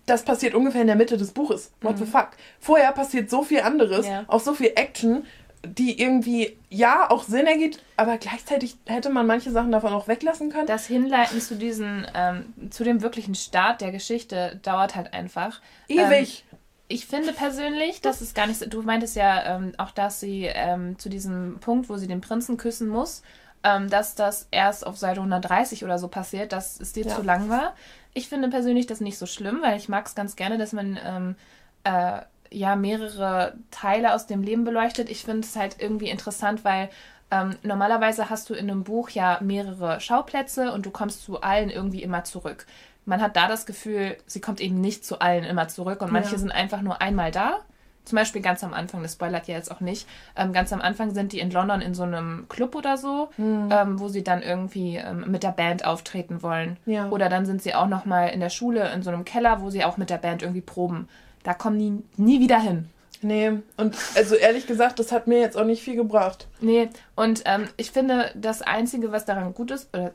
Das 0.05 0.23
passiert 0.23 0.53
ungefähr 0.53 0.81
in 0.81 0.87
der 0.87 0.95
Mitte 0.95 1.17
des 1.17 1.31
Buches. 1.31 1.71
What 1.81 1.97
the 1.97 2.05
fuck? 2.05 2.29
Vorher 2.59 2.93
passiert 2.93 3.29
so 3.29 3.43
viel 3.43 3.59
anderes, 3.59 4.07
Ja. 4.07 4.23
auch 4.27 4.39
so 4.39 4.53
viel 4.53 4.71
Action, 4.75 5.25
die 5.65 5.99
irgendwie, 5.99 6.55
ja, 6.69 7.09
auch 7.09 7.23
Sinn 7.23 7.45
ergibt, 7.45 7.83
aber 7.97 8.17
gleichzeitig 8.17 8.77
hätte 8.85 9.09
man 9.09 9.25
manche 9.27 9.51
Sachen 9.51 9.71
davon 9.71 9.91
auch 9.91 10.07
weglassen 10.07 10.49
können. 10.49 10.67
Das 10.67 10.85
Hinleiten 10.85 11.41
zu 11.41 11.55
diesen, 11.55 12.05
ähm, 12.15 12.53
zu 12.69 12.85
dem 12.85 13.01
wirklichen 13.01 13.35
Start 13.35 13.81
der 13.81 13.91
Geschichte 13.91 14.59
dauert 14.63 14.95
halt 14.95 15.13
einfach. 15.13 15.59
Ewig. 15.89 16.45
Ich 16.89 17.05
finde 17.05 17.33
persönlich, 17.33 18.01
dass 18.01 18.21
es 18.21 18.33
gar 18.33 18.47
nicht 18.47 18.59
so. 18.59 18.65
Du 18.65 18.81
meintest 18.81 19.15
ja 19.15 19.57
ähm, 19.57 19.73
auch, 19.77 19.91
dass 19.91 20.19
sie 20.19 20.45
ähm, 20.45 20.97
zu 20.97 21.09
diesem 21.09 21.59
Punkt, 21.59 21.89
wo 21.89 21.97
sie 21.97 22.07
den 22.07 22.21
Prinzen 22.21 22.55
küssen 22.57 22.87
muss, 22.87 23.23
ähm, 23.63 23.89
dass 23.89 24.15
das 24.15 24.47
erst 24.51 24.87
auf 24.87 24.97
Seite 24.97 25.19
130 25.19 25.83
oder 25.83 25.99
so 25.99 26.07
passiert, 26.07 26.53
dass 26.53 26.79
es 26.79 26.93
dir 26.93 27.05
Ja. 27.05 27.15
zu 27.15 27.23
lang 27.23 27.49
war. 27.49 27.73
Ich 28.13 28.29
finde 28.29 28.47
persönlich 28.49 28.87
das 28.87 29.01
nicht 29.01 29.17
so 29.17 29.25
schlimm, 29.25 29.59
weil 29.61 29.77
ich 29.77 29.89
mag 29.89 30.05
es 30.05 30.15
ganz 30.15 30.35
gerne, 30.35 30.57
dass 30.57 30.71
man 30.71 30.97
ähm, 31.03 31.35
äh, 31.83 32.21
ja 32.51 32.75
mehrere 32.77 33.55
Teile 33.71 34.13
aus 34.13 34.25
dem 34.27 34.41
Leben 34.41 34.63
beleuchtet. 34.63 35.09
Ich 35.09 35.23
finde 35.25 35.41
es 35.45 35.55
halt 35.57 35.77
irgendwie 35.79 36.09
interessant, 36.09 36.63
weil 36.63 36.89
ähm, 37.29 37.57
normalerweise 37.63 38.29
hast 38.29 38.49
du 38.49 38.53
in 38.53 38.71
einem 38.71 38.85
Buch 38.85 39.09
ja 39.09 39.39
mehrere 39.41 39.99
Schauplätze 39.99 40.71
und 40.71 40.85
du 40.85 40.91
kommst 40.91 41.23
zu 41.23 41.41
allen 41.41 41.69
irgendwie 41.69 42.01
immer 42.01 42.23
zurück. 42.23 42.65
Man 43.07 43.21
hat 43.21 43.35
da 43.35 43.47
das 43.47 43.65
Gefühl, 43.65 44.17
sie 44.27 44.41
kommt 44.41 44.59
eben 44.61 44.79
nicht 44.81 45.05
zu 45.05 45.19
allen 45.19 45.43
immer 45.45 45.67
zurück 45.69 46.01
und 46.01 46.11
manche 46.11 46.33
Ja. 46.33 46.37
sind 46.37 46.51
einfach 46.51 46.81
nur 46.81 47.01
einmal 47.01 47.31
da. 47.31 47.59
Zum 48.05 48.15
Beispiel 48.17 48.41
ganz 48.41 48.63
am 48.63 48.73
Anfang, 48.73 49.01
das 49.01 49.13
spoilert 49.13 49.47
ja 49.47 49.55
jetzt 49.55 49.69
auch 49.71 49.81
nicht, 49.81 50.07
ähm, 50.37 50.53
ganz 50.53 50.71
am 50.71 50.79
Anfang 50.81 51.13
sind 51.13 51.33
die 51.33 51.39
in 51.39 51.51
London 51.51 51.81
in 51.81 51.93
so 51.93 52.03
einem 52.03 52.45
Club 52.47 52.75
oder 52.75 52.95
so, 52.97 53.29
Hm. 53.35 53.69
ähm, 53.71 53.99
wo 53.99 54.07
sie 54.07 54.23
dann 54.23 54.41
irgendwie 54.41 54.95
ähm, 54.97 55.25
mit 55.27 55.43
der 55.43 55.51
Band 55.51 55.83
auftreten 55.85 56.41
wollen. 56.41 56.77
Ja. 56.85 57.09
Oder 57.09 57.27
dann 57.29 57.45
sind 57.45 57.61
sie 57.61 57.73
auch 57.75 57.87
nochmal 57.87 58.29
in 58.29 58.39
der 58.39 58.49
Schule 58.49 58.91
in 58.93 59.01
so 59.03 59.09
einem 59.09 59.25
Keller, 59.25 59.61
wo 59.61 59.69
sie 59.69 59.83
auch 59.83 59.97
mit 59.97 60.09
der 60.09 60.17
Band 60.19 60.41
irgendwie 60.41 60.61
proben. 60.61 61.09
Da 61.43 61.53
kommen 61.53 61.79
die 61.79 62.03
nie 62.21 62.39
wieder 62.39 62.59
hin. 62.59 62.89
Nee, 63.21 63.51
und 63.77 63.95
also 64.15 64.35
ehrlich 64.35 64.67
gesagt, 64.67 64.99
das 64.99 65.11
hat 65.11 65.25
mir 65.27 65.39
jetzt 65.39 65.57
auch 65.57 65.65
nicht 65.65 65.81
viel 65.81 65.95
gebracht. 65.95 66.47
Nee, 66.61 66.89
und 67.15 67.41
ähm, 67.45 67.67
ich 67.75 67.89
finde, 67.91 68.31
das 68.35 68.61
Einzige, 68.61 69.11
was 69.11 69.25
daran 69.25 69.53
gut 69.55 69.71
ist, 69.71 69.89
oder 69.93 70.11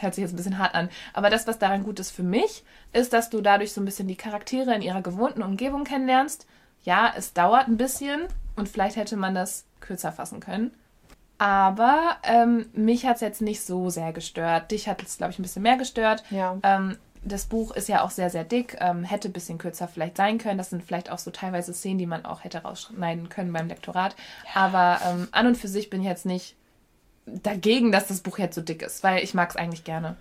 das 0.00 0.02
hört 0.02 0.14
sich 0.14 0.22
jetzt 0.22 0.32
ein 0.32 0.36
bisschen 0.36 0.58
hart 0.58 0.74
an, 0.74 0.88
aber 1.12 1.28
das, 1.28 1.46
was 1.46 1.58
daran 1.58 1.84
gut 1.84 2.00
ist 2.00 2.10
für 2.10 2.22
mich, 2.22 2.64
ist, 2.92 3.12
dass 3.12 3.28
du 3.28 3.40
dadurch 3.40 3.72
so 3.72 3.80
ein 3.80 3.84
bisschen 3.84 4.08
die 4.08 4.16
Charaktere 4.16 4.74
in 4.74 4.82
ihrer 4.82 5.02
gewohnten 5.02 5.42
Umgebung 5.42 5.84
kennenlernst. 5.84 6.46
Ja, 6.82 7.12
es 7.14 7.34
dauert 7.34 7.68
ein 7.68 7.76
bisschen 7.76 8.22
und 8.56 8.68
vielleicht 8.68 8.96
hätte 8.96 9.16
man 9.16 9.34
das 9.34 9.66
kürzer 9.80 10.12
fassen 10.12 10.40
können. 10.40 10.72
Aber 11.36 12.16
ähm, 12.22 12.66
mich 12.72 13.06
hat 13.06 13.16
es 13.16 13.20
jetzt 13.20 13.42
nicht 13.42 13.62
so 13.62 13.90
sehr 13.90 14.12
gestört. 14.12 14.70
Dich 14.70 14.88
hat 14.88 15.02
es, 15.02 15.18
glaube 15.18 15.32
ich, 15.32 15.38
ein 15.38 15.42
bisschen 15.42 15.62
mehr 15.62 15.76
gestört. 15.76 16.22
Ja. 16.30 16.58
Ähm, 16.62 16.96
das 17.22 17.46
Buch 17.46 17.70
ist 17.72 17.88
ja 17.88 18.02
auch 18.02 18.10
sehr, 18.10 18.30
sehr 18.30 18.44
dick, 18.44 18.78
ähm, 18.80 19.04
hätte 19.04 19.28
ein 19.28 19.32
bisschen 19.32 19.58
kürzer 19.58 19.88
vielleicht 19.88 20.16
sein 20.16 20.38
können. 20.38 20.56
Das 20.56 20.70
sind 20.70 20.82
vielleicht 20.82 21.10
auch 21.10 21.18
so 21.18 21.30
teilweise 21.30 21.74
Szenen, 21.74 21.98
die 21.98 22.06
man 22.06 22.24
auch 22.24 22.44
hätte 22.44 22.62
rausschneiden 22.62 23.28
können 23.28 23.52
beim 23.52 23.68
Lektorat. 23.68 24.16
Aber 24.54 25.00
ähm, 25.06 25.28
an 25.32 25.46
und 25.46 25.56
für 25.56 25.68
sich 25.68 25.90
bin 25.90 26.00
ich 26.00 26.06
jetzt 26.06 26.26
nicht 26.26 26.56
dagegen, 27.42 27.92
dass 27.92 28.06
das 28.08 28.20
Buch 28.20 28.38
jetzt 28.38 28.54
so 28.54 28.60
dick 28.60 28.82
ist, 28.82 29.02
weil 29.02 29.22
ich 29.24 29.34
mag 29.34 29.50
es 29.50 29.56
eigentlich 29.56 29.84
gerne. 29.84 30.16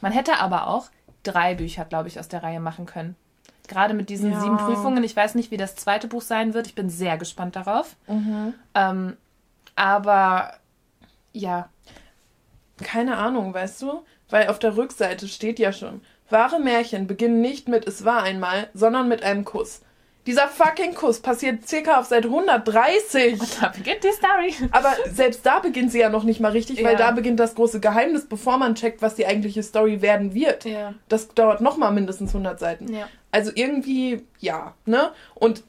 Man 0.00 0.12
hätte 0.12 0.38
aber 0.38 0.66
auch 0.68 0.88
drei 1.22 1.54
Bücher, 1.54 1.84
glaube 1.84 2.08
ich, 2.08 2.18
aus 2.20 2.28
der 2.28 2.42
Reihe 2.42 2.60
machen 2.60 2.86
können. 2.86 3.16
Gerade 3.66 3.92
mit 3.94 4.08
diesen 4.08 4.32
Ja. 4.32 4.40
sieben 4.40 4.56
Prüfungen. 4.56 5.04
Ich 5.04 5.14
weiß 5.14 5.34
nicht, 5.34 5.50
wie 5.50 5.56
das 5.58 5.76
zweite 5.76 6.08
Buch 6.08 6.22
sein 6.22 6.54
wird. 6.54 6.66
Ich 6.66 6.74
bin 6.74 6.88
sehr 6.88 7.18
gespannt 7.18 7.54
darauf. 7.56 7.96
Mhm. 8.06 8.54
Ähm, 8.74 9.16
aber 9.76 10.54
ja, 11.32 11.68
Keine 12.82 13.16
Ahnung, 13.16 13.52
weißt 13.52 13.82
du? 13.82 14.04
Weil 14.30 14.48
auf 14.48 14.60
der 14.60 14.76
Rückseite 14.76 15.26
steht 15.26 15.58
ja 15.58 15.72
schon, 15.72 16.00
wahre 16.30 16.60
Märchen 16.60 17.08
beginnen 17.08 17.40
nicht 17.40 17.66
mit 17.68 17.86
es 17.88 18.04
war 18.04 18.22
einmal, 18.22 18.68
sondern 18.72 19.08
mit 19.08 19.24
einem 19.24 19.44
Kuss. 19.44 19.82
Dieser 20.28 20.46
fucking 20.46 20.94
Kuss 20.94 21.20
passiert 21.20 21.66
circa 21.66 21.98
auf 21.98 22.04
Seite 22.04 22.28
130. 22.28 23.38
da 23.60 23.68
beginnt 23.68 24.04
die 24.04 24.12
Story. 24.12 24.54
Aber 24.72 24.94
selbst 25.10 25.44
da 25.46 25.58
beginnt 25.58 25.90
sie 25.90 26.00
ja 26.00 26.10
noch 26.10 26.22
nicht 26.22 26.38
mal 26.38 26.52
richtig, 26.52 26.84
weil 26.84 26.92
Ja. 26.92 26.98
da 26.98 27.10
beginnt 27.12 27.40
das 27.40 27.54
große 27.54 27.80
Geheimnis, 27.80 28.26
bevor 28.26 28.58
man 28.58 28.74
checkt, 28.74 29.00
was 29.00 29.14
die 29.14 29.26
eigentliche 29.26 29.62
Story 29.62 30.02
werden 30.02 30.34
wird. 30.34 30.66
Ja. 30.66 30.92
Das 31.08 31.28
dauert 31.28 31.62
noch 31.62 31.78
mal 31.78 31.90
mindestens 31.90 32.34
100 32.34 32.60
Seiten. 32.60 32.92
Ja. 32.92 33.08
Also 33.32 33.50
irgendwie, 33.54 34.26
ja, 34.38 34.74
ne? 34.84 35.12
Und 35.34 35.64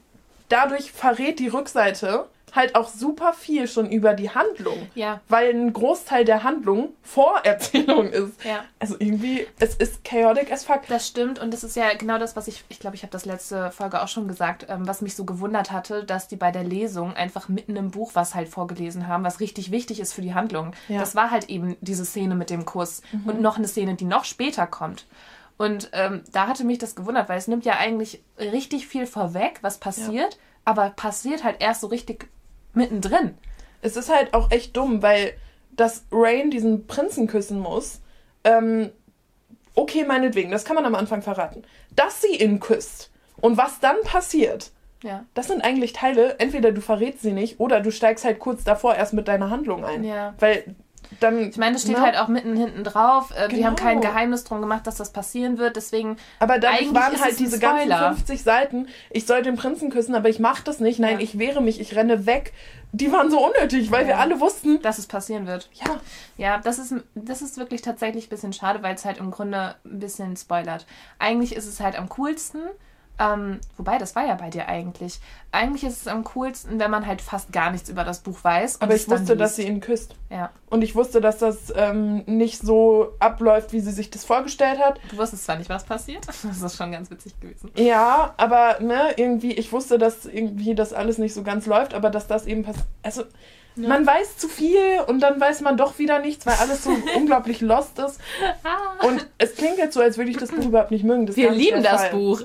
dadurch 0.49 0.91
verrät 0.91 1.39
die 1.39 1.47
Rückseite, 1.47 2.25
halt 2.55 2.75
auch 2.75 2.87
super 2.87 3.33
viel 3.33 3.67
schon 3.67 3.89
über 3.89 4.13
die 4.13 4.29
Handlung. 4.29 4.89
Ja. 4.95 5.21
Weil 5.27 5.53
ein 5.53 5.73
Großteil 5.73 6.25
der 6.25 6.43
Handlung 6.43 6.89
Vorerzählung 7.03 8.07
ist. 8.11 8.43
Ja. 8.43 8.63
Also 8.79 8.95
irgendwie, 8.99 9.47
es 9.59 9.75
ist 9.75 10.03
chaotic 10.03 10.51
as 10.51 10.65
fuck. 10.65 10.81
Das 10.87 11.07
stimmt 11.07 11.39
und 11.39 11.53
das 11.53 11.63
ist 11.63 11.75
ja 11.75 11.93
genau 11.93 12.17
das, 12.17 12.35
was 12.35 12.47
ich, 12.47 12.63
ich 12.69 12.79
glaube, 12.79 12.95
ich 12.95 13.03
habe 13.03 13.11
das 13.11 13.25
letzte 13.25 13.71
Folge 13.71 14.01
auch 14.01 14.07
schon 14.07 14.27
gesagt, 14.27 14.65
ähm, 14.69 14.87
was 14.87 15.01
mich 15.01 15.15
so 15.15 15.25
gewundert 15.25 15.71
hatte, 15.71 16.03
dass 16.03 16.27
die 16.27 16.35
bei 16.35 16.51
der 16.51 16.63
Lesung 16.63 17.13
einfach 17.13 17.49
mitten 17.49 17.75
im 17.75 17.91
Buch 17.91 18.11
was 18.13 18.35
halt 18.35 18.49
vorgelesen 18.49 19.07
haben, 19.07 19.23
was 19.23 19.39
richtig 19.39 19.71
wichtig 19.71 19.99
ist 19.99 20.13
für 20.13 20.21
die 20.21 20.33
Handlung. 20.33 20.73
Ja. 20.87 20.99
Das 20.99 21.15
war 21.15 21.31
halt 21.31 21.49
eben 21.49 21.77
diese 21.81 22.05
Szene 22.05 22.35
mit 22.35 22.49
dem 22.49 22.65
Kuss 22.65 23.01
und 23.25 23.41
noch 23.41 23.57
eine 23.57 23.67
Szene, 23.67 23.95
die 23.95 24.05
noch 24.05 24.25
später 24.25 24.67
kommt. 24.67 25.05
Und 25.59 25.89
ähm, 25.91 26.23
da 26.31 26.47
hatte 26.47 26.63
mich 26.63 26.77
das 26.77 26.95
gewundert, 26.95 27.27
weil 27.27 27.37
es 27.37 27.49
nimmt 27.49 27.65
ja 27.65 27.73
eigentlich 27.77 28.23
richtig 28.39 28.87
viel 28.87 29.05
vorweg, 29.05 29.59
was 29.61 29.77
passiert, 29.77 30.37
aber 30.63 30.91
passiert 30.91 31.43
halt 31.43 31.57
erst 31.59 31.81
so 31.81 31.87
richtig 31.87 32.29
mittendrin. 32.73 33.37
Es 33.81 33.95
ist 33.95 34.09
halt 34.13 34.33
auch 34.33 34.51
echt 34.51 34.75
dumm, 34.75 35.01
weil 35.01 35.33
dass 35.71 36.03
Rain 36.11 36.51
diesen 36.51 36.87
Prinzen 36.87 37.27
küssen 37.27 37.59
muss, 37.59 38.01
ähm, 38.43 38.89
okay, 39.75 40.03
meinetwegen, 40.03 40.51
das 40.51 40.65
kann 40.65 40.75
man 40.75 40.85
am 40.85 40.95
Anfang 40.95 41.21
verraten. 41.21 41.63
Dass 41.95 42.21
sie 42.21 42.35
ihn 42.35 42.59
küsst 42.59 43.11
und 43.39 43.55
was 43.57 43.79
dann 43.79 43.95
passiert, 44.03 44.71
Ja. 45.03 45.23
das 45.33 45.47
sind 45.47 45.63
eigentlich 45.63 45.93
Teile, 45.93 46.37
entweder 46.39 46.73
du 46.73 46.81
verrätst 46.81 47.21
sie 47.21 47.31
nicht 47.31 47.59
oder 47.61 47.79
du 47.79 47.91
steigst 47.91 48.25
halt 48.25 48.39
kurz 48.39 48.65
davor 48.65 48.95
erst 48.95 49.13
mit 49.13 49.29
deiner 49.29 49.49
Handlung 49.49 49.85
ein. 49.85 50.03
Ja. 50.03 50.33
Weil 50.39 50.75
dann. 51.19 51.49
Ich 51.49 51.57
meine, 51.57 51.73
das 51.73 51.83
steht 51.83 51.97
ne? 51.97 52.03
halt 52.03 52.17
auch 52.17 52.27
mitten 52.27 52.55
hinten 52.55 52.83
drauf. 52.83 53.31
Äh, 53.35 53.47
Die 53.49 53.65
haben 53.65 53.75
Genau. 53.75 53.87
kein 53.89 54.01
Geheimnis 54.01 54.43
drum 54.43 54.61
gemacht, 54.61 54.85
dass 54.87 54.95
das 54.95 55.11
passieren 55.11 55.57
wird. 55.57 55.75
Deswegen, 55.75 56.17
Aber 56.39 56.59
dann 56.59 56.73
waren 56.93 57.19
halt 57.21 57.39
diese 57.39 57.59
ganzen 57.59 57.89
Spoiler. 57.91 58.13
50 58.15 58.43
Seiten, 58.43 58.87
ich 59.09 59.25
soll 59.25 59.41
den 59.41 59.55
Prinzen 59.55 59.89
küssen, 59.89 60.15
aber 60.15 60.29
ich 60.29 60.39
mach 60.39 60.61
das 60.61 60.79
nicht. 60.79 60.99
Nein, 60.99 61.15
Ja. 61.15 61.19
ich 61.19 61.37
wehre 61.39 61.61
mich, 61.61 61.79
ich 61.79 61.95
renne 61.95 62.25
weg. 62.25 62.53
Die 62.91 63.11
waren 63.11 63.29
so 63.29 63.45
unnötig, 63.45 63.91
weil 63.91 64.05
wir 64.07 64.15
Ja. 64.15 64.19
alle 64.19 64.39
wussten, 64.39 64.81
dass 64.81 64.97
es 64.97 65.05
passieren 65.07 65.45
wird. 65.45 65.69
ja, 65.73 65.99
Ja, 66.37 66.57
das 66.57 66.79
ist, 66.79 66.93
das 67.15 67.41
ist 67.41 67.57
wirklich 67.57 67.81
tatsächlich 67.81 68.25
ein 68.25 68.29
bisschen 68.29 68.53
schade, 68.53 68.81
weil 68.81 68.95
es 68.95 69.05
halt 69.05 69.17
im 69.19 69.29
Grunde 69.31 69.75
ein 69.85 69.99
bisschen 69.99 70.35
spoilert. 70.37 70.85
Eigentlich 71.19 71.55
ist 71.55 71.65
es 71.67 71.79
halt 71.79 71.97
am 71.97 72.09
coolsten. 72.09 72.61
Ähm, 73.19 73.59
wobei, 73.75 73.97
das 73.97 74.15
war 74.15 74.25
ja 74.25 74.35
bei 74.35 74.49
dir 74.49 74.69
eigentlich. 74.69 75.19
Eigentlich 75.51 75.83
ist 75.83 76.01
es 76.01 76.07
am 76.07 76.23
coolsten, 76.23 76.79
wenn 76.79 76.89
man 76.89 77.05
halt 77.05 77.21
fast 77.21 77.51
gar 77.51 77.69
nichts 77.69 77.89
über 77.89 78.05
das 78.05 78.19
Buch 78.19 78.43
weiß. 78.43 78.81
aber 78.81 78.95
ich 78.95 79.09
wusste, 79.09 79.35
dass 79.35 79.57
sie 79.57 79.63
ihn 79.63 79.81
küsst. 79.81 80.15
Ja. 80.29 80.51
Und 80.69 80.83
ich 80.83 80.95
wusste, 80.95 81.19
dass 81.19 81.37
das 81.37 81.73
ähm, 81.75 82.23
nicht 82.27 82.61
so 82.61 83.13
abläuft, 83.19 83.73
wie 83.73 83.81
sie 83.81 83.91
sich 83.91 84.09
das 84.09 84.23
vorgestellt 84.23 84.79
hat. 84.79 85.01
Du 85.11 85.17
wusstest 85.17 85.43
zwar 85.43 85.57
nicht, 85.57 85.69
was 85.69 85.83
passiert. 85.83 86.25
Das 86.49 86.61
ist 86.61 86.77
schon 86.77 86.91
ganz 86.91 87.11
witzig 87.11 87.37
gewesen. 87.39 87.71
Ja, 87.75 88.33
aber 88.37 88.79
ne, 88.79 89.13
irgendwie, 89.17 89.51
ich 89.51 89.71
wusste, 89.71 89.97
dass 89.97 90.25
irgendwie 90.25 90.73
das 90.73 90.93
alles 90.93 91.17
nicht 91.17 91.33
so 91.33 91.43
ganz 91.43 91.65
läuft, 91.65 91.93
aber 91.93 92.09
dass 92.09 92.27
das 92.27 92.45
eben 92.45 92.63
passiert. 92.63 92.85
Also, 93.03 93.23
man 93.75 94.05
weiß 94.05 94.37
zu 94.37 94.47
viel 94.47 95.01
und 95.07 95.19
dann 95.19 95.39
weiß 95.39 95.61
man 95.61 95.77
doch 95.77 95.99
wieder 95.99 96.19
nichts, 96.19 96.45
weil 96.45 96.55
alles 96.55 96.83
so 96.83 96.91
unglaublich 97.15 97.61
lost 97.61 97.99
ist. 97.99 98.19
Und 99.05 99.27
es 99.37 99.55
klingt 99.55 99.77
jetzt 99.77 99.93
so, 99.93 100.01
als 100.01 100.17
würde 100.17 100.31
ich 100.31 100.37
das 100.37 100.51
Buch 100.51 100.65
überhaupt 100.65 100.91
nicht 100.91 101.03
mögen. 101.03 101.25
Das 101.25 101.35
Wir 101.35 101.51
lieben 101.51 101.83
das. 101.83 102.09
Buch. 102.11 102.41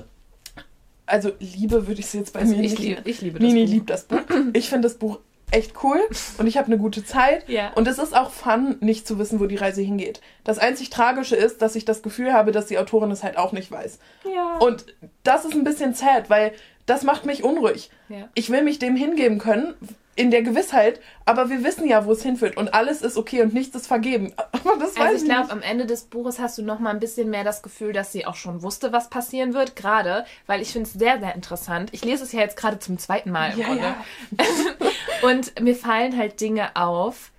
Also, 1.05 1.31
Liebe 1.39 1.87
würde 1.87 1.99
ich 1.99 2.07
es 2.07 2.13
jetzt 2.13 2.33
bei 2.33 2.41
Also 2.41 2.55
mir 2.55 2.63
ich, 2.63 2.71
nicht 2.71 2.79
liebe, 2.79 3.01
ich 3.05 3.21
liebe 3.21 3.39
das 3.39 3.47
Nini 3.47 3.65
Buch. 3.65 3.71
liebt 3.73 3.89
das 3.89 4.03
Buch. 4.05 4.21
Ich 4.53 4.69
finde 4.69 4.87
das 4.87 4.97
Buch 4.97 5.19
echt 5.51 5.73
cool 5.83 5.99
und 6.37 6.47
ich 6.47 6.57
habe 6.57 6.67
eine 6.67 6.77
gute 6.77 7.05
Zeit. 7.05 7.47
Ja. 7.47 7.71
Und 7.73 7.87
es 7.87 7.99
ist 7.99 8.15
auch 8.15 8.31
fun, 8.31 8.77
nicht 8.79 9.07
zu 9.07 9.19
wissen, 9.19 9.39
wo 9.39 9.45
die 9.45 9.55
Reise 9.55 9.81
hingeht. 9.81 10.19
Das 10.43 10.57
einzig 10.57 10.89
Tragische 10.89 11.35
ist, 11.35 11.61
dass 11.61 11.75
ich 11.75 11.85
das 11.85 12.01
Gefühl 12.01 12.33
habe, 12.33 12.51
dass 12.51 12.65
die 12.65 12.77
Autorin 12.77 13.11
es 13.11 13.23
halt 13.23 13.37
auch 13.37 13.51
nicht 13.51 13.71
weiß. 13.71 13.99
Ja. 14.33 14.57
Und 14.57 14.85
das 15.23 15.45
ist 15.45 15.53
ein 15.53 15.63
bisschen 15.63 15.93
sad, 15.93 16.29
weil 16.29 16.51
das 16.85 17.03
macht 17.03 17.25
mich 17.25 17.43
unruhig. 17.43 17.89
Ja. 18.09 18.29
Ich 18.33 18.49
will 18.49 18.63
mich 18.63 18.79
dem 18.79 18.95
hingeben 18.95 19.37
können, 19.37 19.75
in 20.17 20.31
der 20.31 20.43
Gewissheit, 20.43 21.01
aber 21.25 21.49
wir 21.49 21.63
wissen 21.63 21.85
ja, 21.87 22.05
wo 22.05 22.13
es 22.13 22.23
hinführt 22.23 22.55
und 22.55 22.73
alles 22.73 23.01
ist 23.01 23.17
okay 23.17 23.41
und 23.41 23.53
nichts 23.53 23.75
ist 23.75 23.87
vergeben. 23.87 24.31
Aber 24.53 24.77
das 24.79 24.95
weiß 24.95 25.01
Also 25.01 25.15
ich 25.17 25.21
ich 25.23 25.27
glaube, 25.29 25.51
am 25.51 25.61
Ende 25.61 25.85
des 25.85 26.03
Buches 26.05 26.39
hast 26.39 26.57
du 26.57 26.61
noch 26.63 26.79
mal 26.79 26.91
ein 26.91 27.01
bisschen 27.01 27.29
mehr 27.29 27.43
das 27.43 27.61
Gefühl, 27.61 27.91
dass 27.91 28.13
sie 28.13 28.25
auch 28.25 28.35
schon 28.35 28.61
wusste, 28.63 28.93
was 28.93 29.09
passieren 29.09 29.53
wird. 29.53 29.75
Gerade, 29.75 30.25
weil 30.47 30.61
ich 30.61 30.71
finde 30.71 30.87
es 30.87 30.93
sehr, 30.93 31.19
sehr 31.19 31.35
interessant. 31.35 31.89
Ich 31.91 32.05
lese 32.05 32.23
es 32.23 32.31
ja 32.31 32.39
jetzt 32.39 32.55
gerade 32.55 32.79
zum 32.79 32.97
zweiten 32.97 33.29
Mal 33.29 33.51
im 33.51 33.59
Ja, 33.59 33.65
Grunde. 33.67 33.83
ja. 33.83 34.05
Und 35.29 35.59
mir 35.59 35.75
fallen 35.75 36.17
halt 36.17 36.39
Dinge 36.39 36.75
auf, 36.75 37.31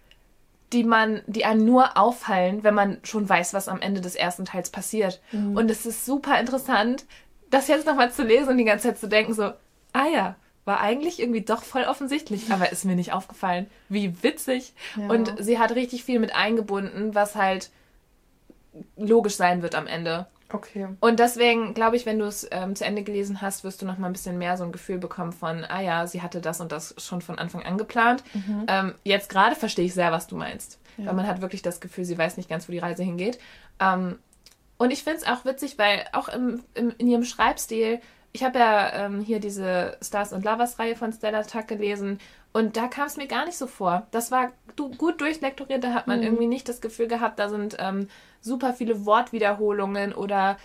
die 0.73 0.85
man, 0.85 1.23
die 1.27 1.45
einem 1.47 1.65
nur 1.65 1.97
auffallen, 1.97 2.63
wenn 2.63 2.75
man 2.75 2.99
schon 3.05 3.27
weiß, 3.29 3.55
was 3.55 3.69
am 3.69 3.81
Ende 3.81 4.01
des 4.03 4.17
ersten 4.17 4.45
Teils 4.45 4.69
passiert. 4.71 5.21
Mhm. 5.33 5.57
Und 5.57 5.71
es 5.71 5.87
ist 5.87 6.05
super 6.05 6.39
interessant, 6.39 7.07
das 7.51 7.69
jetzt 7.69 7.87
nochmal 7.87 8.13
zu 8.13 8.23
lesen 8.25 8.51
und 8.51 8.59
die 8.59 8.65
ganze 8.65 8.89
Zeit 8.89 8.99
zu 8.99 9.09
denken, 9.09 9.33
so, 9.33 9.45
ah 9.93 10.07
ja, 10.13 10.37
war 10.67 10.81
eigentlich 10.81 11.21
irgendwie 11.21 11.41
doch 11.41 11.63
voll 11.63 11.85
offensichtlich, 11.85 12.53
aber 12.53 12.71
ist 12.71 12.85
mir 12.85 12.97
nicht 12.97 13.13
aufgefallen. 13.13 13.67
Wie 13.89 14.23
witzig. 14.23 14.75
Ja. 14.97 15.09
Und 15.09 15.35
sie 15.39 15.59
hat 15.59 15.75
richtig 15.75 16.05
viel 16.05 16.19
mit 16.19 16.35
eingebunden, 16.35 17.15
was 17.15 17.35
halt 17.35 17.71
logisch 18.97 19.37
sein 19.37 19.63
wird 19.63 19.75
am 19.75 19.87
Ende. 19.87 20.27
Okay. 20.53 20.89
Und 21.01 21.19
deswegen 21.19 21.75
glaube 21.75 21.97
ich, 21.97 22.05
wenn 22.07 22.19
du 22.19 22.27
es 22.27 22.47
ähm, 22.51 22.77
zu 22.77 22.85
Ende 22.85 23.03
gelesen 23.03 23.41
hast, 23.41 23.65
wirst 23.65 23.83
du 23.83 23.87
noch 23.87 23.99
mal 23.99 24.09
ein 24.09 24.13
bisschen 24.13 24.39
mehr 24.39 24.57
so 24.57 24.65
ein 24.65 24.73
Gefühl 24.73 24.99
bekommen 24.99 25.33
von, 25.33 25.65
ah 25.65 25.81
ja, 25.81 26.07
sie 26.07 26.23
hatte 26.23 26.41
das 26.41 26.61
und 26.61 26.73
das 26.73 26.95
schon 26.99 27.21
von 27.21 27.39
Anfang 27.39 27.63
an 27.63 27.79
geplant. 27.79 28.23
Ähm, 28.69 28.95
jetzt 29.03 29.29
gerade 29.29 29.57
verstehe 29.57 29.87
ich 29.87 29.95
sehr, 29.95 30.13
was 30.13 30.27
du 30.27 30.37
meinst. 30.37 30.79
Ja. 30.99 31.07
Weil 31.07 31.15
man 31.15 31.27
hat 31.27 31.41
wirklich 31.41 31.63
das 31.63 31.81
Gefühl, 31.81 32.05
sie 32.05 32.19
weiß 32.19 32.37
nicht 32.37 32.49
ganz, 32.49 32.69
wo 32.69 32.73
die 32.73 32.79
Reise 32.79 33.03
hingeht. 33.03 33.39
Ähm, 33.81 34.19
und 34.79 34.93
ich 34.93 35.03
finde 35.05 35.19
es 35.19 35.27
auch 35.27 35.45
witzig, 35.45 35.79
weil 35.79 36.05
auch 36.13 36.29
im, 36.29 36.63
im, 36.75 36.93
in 36.99 37.09
ihrem 37.09 37.25
Schreibstil, 37.25 38.01
ich 38.37 38.45
habe 38.45 38.59
ja 38.59 39.07
ähm, 39.07 39.21
hier 39.21 39.41
diese 39.41 39.97
Stars 40.03 40.35
and 40.35 40.45
Lovers 40.45 40.79
Reihe 40.79 40.95
von 40.95 41.11
Stella 41.11 41.43
Tuck 41.43 41.69
gelesen 41.69 42.21
und 42.53 42.77
da 42.77 42.87
kam 42.87 43.07
es 43.07 43.17
mir 43.17 43.27
gar 43.27 43.47
nicht 43.47 43.57
so 43.57 43.67
vor. 43.67 44.07
Das 44.11 44.31
war 44.31 44.53
du, 44.77 44.91
gut 44.91 45.23
durchlektoriert, 45.23 45.83
da 45.83 45.95
hat 45.95 46.07
man 46.07 46.23
irgendwie 46.23 46.47
nicht 46.47 46.69
das 46.69 46.83
Gefühl 46.83 47.09
gehabt, 47.09 47.39
da 47.39 47.49
sind 47.49 47.79
ähm, 47.79 48.09
super 48.43 48.75
viele 48.75 49.07
Wortwiederholungen 49.07 50.13
oder 50.13 50.59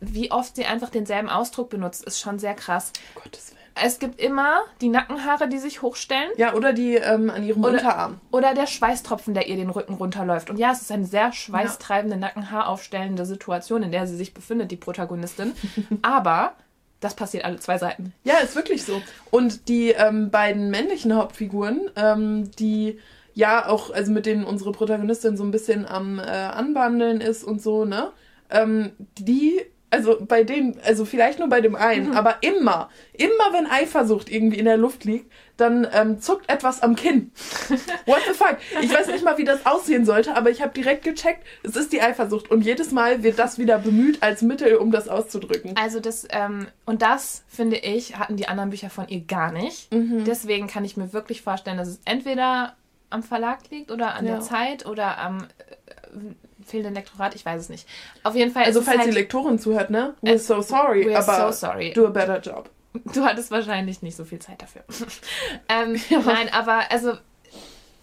wie 0.00 0.30
oft 0.30 0.54
sie 0.54 0.66
einfach 0.66 0.90
denselben 0.90 1.30
Ausdruck 1.30 1.70
benutzt, 1.70 2.04
ist 2.04 2.20
schon 2.20 2.38
sehr 2.38 2.52
krass. 2.52 2.92
Um 3.14 3.22
Gottes 3.22 3.52
Willen. 3.52 3.60
Es 3.82 3.98
gibt 3.98 4.20
immer 4.20 4.58
die 4.82 4.90
Nackenhaare, 4.90 5.48
die 5.48 5.58
sich 5.58 5.80
hochstellen. 5.80 6.30
Ja, 6.36 6.52
oder 6.52 6.74
die 6.74 6.96
ähm, 6.96 7.30
an 7.30 7.42
ihrem 7.42 7.64
Oder- 7.64 7.72
Unterarm. 7.72 8.20
Oder 8.32 8.52
der 8.52 8.66
Schweißtropfen, 8.66 9.32
der 9.32 9.48
ihr 9.48 9.56
den 9.56 9.70
Rücken 9.70 9.94
runterläuft. 9.94 10.50
Und 10.50 10.58
ja, 10.58 10.72
es 10.72 10.82
ist 10.82 10.92
eine 10.92 11.06
sehr 11.06 11.32
schweißtreibende, 11.32 12.18
nackenhaaraufstellende 12.18 13.24
Situation, 13.24 13.82
in 13.82 13.92
der 13.92 14.06
sie 14.06 14.16
sich 14.16 14.34
befindet, 14.34 14.70
die 14.70 14.76
Protagonistin. 14.76 15.54
Aber 16.02 16.52
das 17.00 17.14
passiert 17.14 17.44
alle 17.44 17.58
zwei 17.58 17.78
Seiten. 17.78 18.12
Ja, 18.24 18.38
ist 18.38 18.56
wirklich 18.56 18.84
so. 18.84 19.02
Und 19.30 19.68
die 19.68 19.90
ähm, 19.90 20.30
beiden 20.30 20.70
männlichen 20.70 21.14
Hauptfiguren, 21.14 21.90
ähm, 21.96 22.50
die 22.58 22.98
ja 23.34 23.68
auch, 23.68 23.90
also 23.90 24.12
mit 24.12 24.26
denen 24.26 24.44
unsere 24.44 24.72
Protagonistin 24.72 25.36
so 25.36 25.44
ein 25.44 25.50
bisschen 25.50 25.86
am 25.86 26.18
äh, 26.18 26.22
Anbandeln 26.22 27.20
ist 27.20 27.44
und 27.44 27.60
so, 27.60 27.84
ne? 27.84 28.12
Ähm, 28.50 28.92
die, 29.18 29.60
also 29.94 30.18
bei 30.20 30.42
denen, 30.44 30.78
also 30.84 31.04
vielleicht 31.04 31.38
nur 31.38 31.48
bei 31.48 31.60
dem 31.60 31.76
einen, 31.76 32.14
aber 32.16 32.36
immer, 32.42 32.90
immer 33.12 33.52
wenn 33.52 33.66
Eifersucht 33.66 34.30
irgendwie 34.30 34.58
in 34.58 34.64
der 34.64 34.76
Luft 34.76 35.04
liegt, 35.04 35.30
dann 35.56 35.86
ähm, 35.92 36.20
zuckt 36.20 36.50
etwas 36.50 36.82
am 36.82 36.96
Kinn. 36.96 37.30
What 38.06 38.18
the 38.26 38.34
fuck? 38.34 38.56
Ich 38.82 38.92
weiß 38.92 39.06
nicht 39.06 39.24
mal, 39.24 39.38
wie 39.38 39.44
das 39.44 39.64
aussehen 39.66 40.04
sollte, 40.04 40.36
aber 40.36 40.50
ich 40.50 40.60
habe 40.62 40.72
direkt 40.74 41.04
gecheckt, 41.04 41.44
es 41.62 41.76
ist 41.76 41.92
die 41.92 42.02
Eifersucht. 42.02 42.50
Und 42.50 42.62
jedes 42.62 42.90
Mal 42.90 43.22
wird 43.22 43.38
das 43.38 43.56
wieder 43.58 43.78
bemüht 43.78 44.20
als 44.22 44.42
Mittel, 44.42 44.74
um 44.76 44.90
das 44.90 45.08
auszudrücken. 45.08 45.76
Also 45.76 46.00
das, 46.00 46.26
ähm, 46.30 46.66
und 46.86 47.02
das, 47.02 47.44
finde 47.46 47.76
ich, 47.76 48.18
hatten 48.18 48.36
die 48.36 48.48
anderen 48.48 48.70
Bücher 48.70 48.90
von 48.90 49.06
ihr 49.08 49.20
gar 49.20 49.52
nicht. 49.52 49.94
Mhm. 49.94 50.24
Deswegen 50.24 50.66
kann 50.66 50.84
ich 50.84 50.96
mir 50.96 51.12
wirklich 51.12 51.42
vorstellen, 51.42 51.76
dass 51.78 51.86
es 51.88 52.00
entweder 52.04 52.74
am 53.10 53.22
Verlag 53.22 53.60
liegt 53.70 53.92
oder 53.92 54.14
an 54.16 54.26
Ja. 54.26 54.32
der 54.32 54.40
Zeit 54.40 54.86
oder 54.86 55.18
am 55.18 55.38
äh, 55.58 56.16
fehlenden 56.64 56.94
Lektorat, 56.94 57.34
ich 57.34 57.44
weiß 57.44 57.60
es 57.60 57.68
nicht. 57.68 57.86
Auf 58.22 58.34
jeden 58.34 58.52
Fall 58.52 58.64
Also 58.64 58.82
falls 58.82 58.98
halt, 58.98 59.08
die 59.08 59.14
Lektorin 59.14 59.58
zuhört, 59.58 59.90
ne? 59.90 60.14
We're 60.22 60.38
so 60.38 60.60
sorry, 60.62 61.06
we're 61.06 61.16
aber 61.18 61.52
so 61.52 61.66
sorry. 61.66 61.92
do 61.92 62.06
a 62.06 62.10
better 62.10 62.40
job. 62.40 62.70
Du 63.12 63.24
hattest 63.24 63.50
wahrscheinlich 63.50 64.02
nicht 64.02 64.16
so 64.16 64.24
viel 64.24 64.38
Zeit 64.38 64.62
dafür. 64.62 64.82
ähm, 65.68 66.00
Nein, 66.26 66.48
aber 66.52 66.90
also 66.90 67.14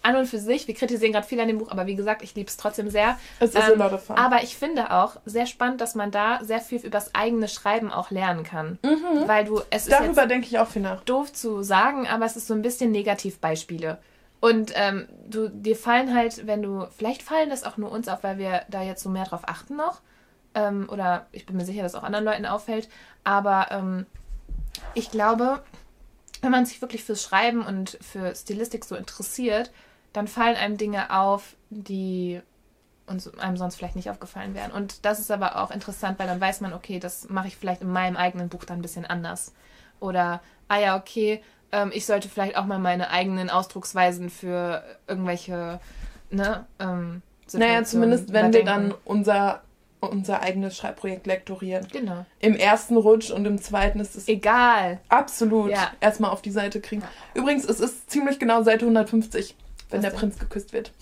an 0.04 0.16
und 0.16 0.26
für 0.26 0.38
sich, 0.40 0.66
wir 0.66 0.74
kritisieren 0.74 1.12
gerade 1.12 1.26
viel 1.28 1.38
an 1.40 1.46
dem 1.46 1.58
Buch, 1.58 1.70
aber 1.70 1.86
wie 1.86 1.94
gesagt, 1.94 2.22
ich 2.22 2.34
liebe 2.34 2.48
es 2.48 2.56
trotzdem 2.56 2.90
sehr. 2.90 3.16
Es 3.38 3.50
ist 3.50 3.56
a 3.56 3.70
Ähm, 3.70 3.78
lot 3.78 3.92
of 3.92 4.02
fun. 4.04 4.16
Aber 4.16 4.42
ich 4.42 4.56
finde 4.56 4.90
auch 4.90 5.16
sehr 5.26 5.46
spannend, 5.46 5.80
dass 5.80 5.94
man 5.94 6.10
da 6.10 6.40
sehr 6.42 6.58
viel 6.60 6.80
übers 6.80 7.14
eigene 7.14 7.46
Schreiben 7.46 7.92
auch 7.92 8.10
lernen 8.10 8.42
kann. 8.42 8.80
Weil 9.26 9.44
du, 9.44 9.60
es 9.70 9.82
ist 9.86 9.90
Mhm. 9.90 10.04
Darüber 10.06 10.22
jetzt 10.22 10.30
denke 10.32 10.46
ich 10.48 10.58
auch 10.58 10.66
viel 10.66 10.82
nach. 10.82 11.02
doof 11.04 11.32
zu 11.32 11.62
sagen, 11.62 12.08
aber 12.08 12.26
es 12.26 12.34
ist 12.36 12.48
so 12.48 12.54
ein 12.54 12.62
bisschen 12.62 12.90
Negativbeispiele. 12.90 13.98
Und 14.42 14.72
ähm, 14.74 15.06
du, 15.28 15.48
dir 15.48 15.76
fallen 15.76 16.16
halt, 16.16 16.48
wenn 16.48 16.62
du, 16.62 16.88
vielleicht 16.98 17.22
fallen 17.22 17.48
das 17.48 17.62
auch 17.62 17.76
nur 17.76 17.92
uns 17.92 18.08
auf, 18.08 18.24
weil 18.24 18.38
wir 18.38 18.62
da 18.68 18.82
jetzt 18.82 19.00
so 19.00 19.08
mehr 19.08 19.24
drauf 19.24 19.42
achten 19.44 19.76
noch. 19.76 20.00
Ähm, 20.56 20.88
oder 20.90 21.26
ich 21.30 21.46
bin 21.46 21.56
mir 21.56 21.64
sicher, 21.64 21.84
dass 21.84 21.94
auch 21.94 22.02
anderen 22.02 22.24
Leuten 22.24 22.44
auffällt. 22.44 22.88
Aber 23.22 23.68
ähm, 23.70 24.04
ich 24.94 25.12
glaube, 25.12 25.62
wenn 26.40 26.50
man 26.50 26.66
sich 26.66 26.82
wirklich 26.82 27.04
fürs 27.04 27.22
Schreiben 27.22 27.64
und 27.64 27.96
für 28.00 28.34
Stilistik 28.34 28.84
so 28.84 28.96
interessiert, 28.96 29.70
dann 30.12 30.26
fallen 30.26 30.56
einem 30.56 30.76
Dinge 30.76 31.16
auf, 31.16 31.54
die 31.70 32.42
uns 33.06 33.32
einem 33.38 33.56
sonst 33.56 33.76
vielleicht 33.76 33.94
nicht 33.94 34.10
aufgefallen 34.10 34.56
wären. 34.56 34.72
Und 34.72 35.04
das 35.04 35.20
ist 35.20 35.30
aber 35.30 35.62
auch 35.62 35.70
interessant, 35.70 36.18
weil 36.18 36.26
dann 36.26 36.40
weiß 36.40 36.62
man, 36.62 36.72
okay, 36.72 36.98
das 36.98 37.28
mache 37.28 37.46
ich 37.46 37.56
vielleicht 37.56 37.82
in 37.82 37.92
meinem 37.92 38.16
eigenen 38.16 38.48
Buch 38.48 38.64
dann 38.64 38.80
ein 38.80 38.82
bisschen 38.82 39.06
anders. 39.06 39.54
Oder, 40.00 40.42
ah 40.66 40.80
ja, 40.80 40.96
okay, 40.96 41.40
ähm, 41.72 41.90
ich 41.92 42.06
sollte 42.06 42.28
vielleicht 42.28 42.56
auch 42.56 42.66
mal 42.66 42.78
meine 42.78 43.10
eigenen 43.10 43.50
Ausdrucksweisen 43.50 44.30
für 44.30 44.84
irgendwelche, 45.08 45.80
ne, 46.30 46.66
ähm, 46.78 47.22
naja, 47.52 47.82
zumindest 47.84 48.32
wenn 48.32 48.52
wir 48.52 48.64
dann 48.64 48.94
unser, 49.04 49.62
unser 50.00 50.42
eigenes 50.42 50.76
Schreibprojekt 50.76 51.26
lektorieren. 51.26 51.86
Genau. 51.92 52.24
Im 52.40 52.54
ersten 52.54 52.96
Rutsch 52.96 53.30
und 53.30 53.44
im 53.46 53.60
zweiten 53.60 54.00
ist 54.00 54.16
es 54.16 54.28
egal. 54.28 55.00
Absolut. 55.08 55.70
Ja. 55.70 55.90
Erstmal 56.00 56.30
auf 56.30 56.42
die 56.42 56.50
Seite 56.50 56.80
kriegen. 56.80 57.02
Übrigens, 57.34 57.64
es 57.64 57.80
ist 57.80 58.10
ziemlich 58.10 58.38
genau 58.38 58.62
Seite 58.62 58.84
150, 58.84 59.56
wenn 59.90 59.98
Was 59.98 60.02
der 60.02 60.10
denn? 60.10 60.18
Prinz 60.18 60.38
geküsst 60.38 60.72
wird. 60.72 60.92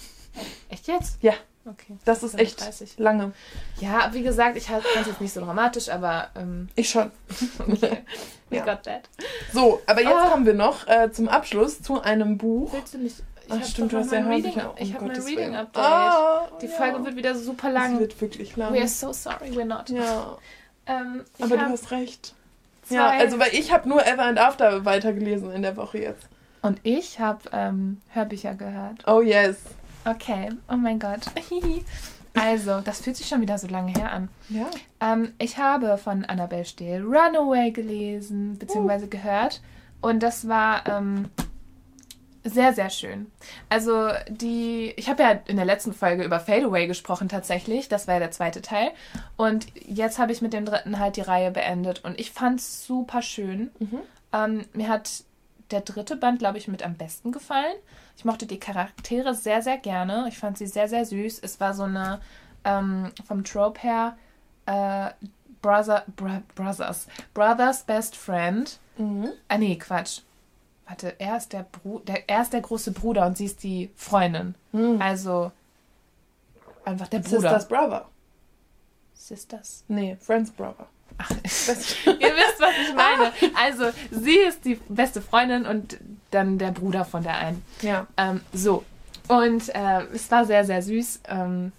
Echt 0.68 0.86
jetzt? 0.88 1.22
Ja. 1.22 1.34
Okay. 1.66 1.98
Das 2.04 2.22
ist 2.22 2.38
echt 2.38 2.98
lange. 2.98 3.32
Ja, 3.80 4.10
wie 4.12 4.22
gesagt, 4.22 4.56
ich 4.56 4.64
fand 4.64 4.84
es 5.00 5.06
jetzt 5.06 5.20
nicht 5.20 5.32
so 5.32 5.40
dramatisch, 5.40 5.90
aber. 5.90 6.30
Ähm, 6.34 6.68
ich 6.74 6.88
schon. 6.88 7.10
okay. 7.58 7.98
We 8.48 8.56
ja. 8.56 8.64
got 8.64 8.82
that. 8.84 9.02
So, 9.52 9.80
aber 9.86 10.00
jetzt 10.00 10.12
oh. 10.12 10.30
kommen 10.30 10.46
wir 10.46 10.54
noch 10.54 10.86
äh, 10.88 11.12
zum 11.12 11.28
Abschluss 11.28 11.82
zu 11.82 12.00
einem 12.00 12.38
Buch. 12.38 12.72
Willst 12.72 12.94
du 12.94 12.98
nicht 12.98 13.22
Ach, 13.50 13.64
stimmt, 13.64 13.92
du 13.92 13.98
hast 13.98 14.12
ja 14.12 14.24
häufig. 14.24 14.56
Oh, 14.56 14.74
ich 14.78 14.94
habe 14.94 15.06
mein 15.06 15.20
Reading 15.20 15.56
Update. 15.56 15.84
Oh, 15.84 16.58
die 16.60 16.68
Folge 16.68 16.98
ja. 16.98 17.04
wird 17.04 17.16
wieder 17.16 17.34
super 17.34 17.70
lang. 17.70 17.94
Es 17.94 18.00
wird 18.00 18.20
wirklich 18.20 18.56
lang. 18.56 18.72
We 18.72 18.78
are 18.78 18.88
so 18.88 19.12
sorry, 19.12 19.50
we're 19.50 19.64
not. 19.64 19.90
Ja. 19.90 20.38
Ähm, 20.86 21.24
Aber 21.40 21.56
du 21.56 21.62
hast 21.68 21.90
recht. 21.90 22.34
Ja, 22.88 23.08
also 23.10 23.38
weil 23.38 23.54
ich 23.54 23.72
habe 23.72 23.88
nur 23.88 24.04
Ever 24.04 24.24
and 24.24 24.38
After 24.38 24.84
weitergelesen 24.84 25.52
in 25.52 25.62
der 25.62 25.76
Woche 25.76 25.98
jetzt. 25.98 26.28
Und 26.62 26.80
ich 26.82 27.20
habe 27.20 27.40
ähm, 27.52 28.00
Hörbücher 28.10 28.54
gehört. 28.54 29.06
Oh 29.06 29.20
yes. 29.20 29.56
Okay, 30.04 30.50
oh 30.68 30.76
mein 30.76 30.98
Gott. 30.98 31.20
also, 32.34 32.80
das 32.80 33.00
fühlt 33.00 33.16
sich 33.16 33.26
schon 33.26 33.40
wieder 33.40 33.58
so 33.58 33.66
lange 33.66 33.92
her 33.92 34.12
an. 34.12 34.28
Ja. 34.48 34.66
Ähm, 35.00 35.32
ich 35.38 35.58
habe 35.58 35.98
von 35.98 36.24
Annabelle 36.24 36.64
Steele 36.64 37.04
Runaway 37.04 37.70
gelesen, 37.70 38.58
beziehungsweise 38.58 39.06
uh. 39.06 39.10
gehört. 39.10 39.60
Und 40.00 40.22
das 40.22 40.48
war 40.48 40.86
ähm, 40.86 41.28
sehr, 42.44 42.72
sehr 42.72 42.90
schön. 42.90 43.30
Also 43.68 44.08
die, 44.28 44.94
ich 44.96 45.08
habe 45.08 45.22
ja 45.22 45.30
in 45.46 45.56
der 45.56 45.66
letzten 45.66 45.92
Folge 45.92 46.24
über 46.24 46.40
Fadeaway 46.40 46.86
gesprochen 46.86 47.28
tatsächlich. 47.28 47.88
Das 47.88 48.06
war 48.06 48.14
ja 48.14 48.20
der 48.20 48.30
zweite 48.30 48.62
Teil. 48.62 48.90
Und 49.36 49.66
jetzt 49.74 50.18
habe 50.18 50.32
ich 50.32 50.40
mit 50.40 50.52
dem 50.52 50.64
dritten 50.64 50.98
halt 50.98 51.16
die 51.16 51.22
Reihe 51.22 51.50
beendet. 51.50 52.02
Und 52.04 52.18
ich 52.18 52.30
fand 52.30 52.60
es 52.60 52.86
super 52.86 53.20
schön. 53.22 53.70
Mhm. 53.78 53.98
Ähm, 54.32 54.64
mir 54.72 54.88
hat 54.88 55.24
der 55.70 55.82
dritte 55.82 56.16
Band, 56.16 56.38
glaube 56.38 56.58
ich, 56.58 56.66
mit 56.66 56.82
am 56.82 56.94
besten 56.94 57.30
gefallen. 57.30 57.76
Ich 58.20 58.24
mochte 58.26 58.44
die 58.44 58.60
Charaktere 58.60 59.34
sehr, 59.34 59.62
sehr 59.62 59.78
gerne. 59.78 60.26
Ich 60.28 60.36
fand 60.36 60.58
sie 60.58 60.66
sehr, 60.66 60.88
sehr 60.88 61.06
süß. 61.06 61.38
Es 61.38 61.58
war 61.58 61.72
so 61.72 61.84
eine, 61.84 62.20
ähm, 62.64 63.10
vom 63.26 63.44
Trope 63.44 63.80
her, 63.80 64.18
äh, 64.66 65.10
Brother, 65.62 66.04
Bro 66.16 66.42
Brothers, 66.54 67.06
Brothers 67.32 67.82
Best 67.84 68.16
Friend. 68.16 68.78
Mhm. 68.98 69.30
Ah, 69.48 69.56
nee, 69.56 69.76
Quatsch 69.76 70.20
warte, 70.90 71.14
er 71.18 71.36
ist 71.36 71.52
der, 71.52 71.62
Bru 71.62 72.00
der, 72.00 72.28
er 72.28 72.42
ist 72.42 72.52
der 72.52 72.60
große 72.60 72.90
Bruder 72.90 73.24
und 73.26 73.38
sie 73.38 73.46
ist 73.46 73.62
die 73.62 73.90
Freundin. 73.94 74.54
Hm. 74.72 75.00
Also 75.00 75.52
einfach 76.84 77.08
der 77.08 77.20
Bruder. 77.20 77.40
Sisters 77.40 77.68
Brother. 77.68 78.08
Sisters? 79.14 79.84
Nee, 79.88 80.16
Friends 80.20 80.50
Brother. 80.50 80.86
Ach, 81.16 81.30
ihr 81.44 81.54
wisst, 81.56 82.60
was 82.60 82.74
ich 82.82 82.94
meine. 82.94 83.32
Also, 83.56 83.90
sie 84.10 84.36
ist 84.36 84.64
die 84.64 84.74
beste 84.88 85.22
Freundin 85.22 85.64
und 85.64 85.98
dann 86.30 86.58
der 86.58 86.70
Bruder 86.70 87.04
von 87.04 87.22
der 87.22 87.36
einen. 87.36 87.62
Ja. 87.82 88.06
Ähm, 88.16 88.40
so. 88.52 88.84
Und 89.28 89.68
äh, 89.74 90.02
es 90.12 90.30
war 90.30 90.44
sehr, 90.44 90.64
sehr 90.64 90.82
süß. 90.82 91.20
Ähm, 91.28 91.72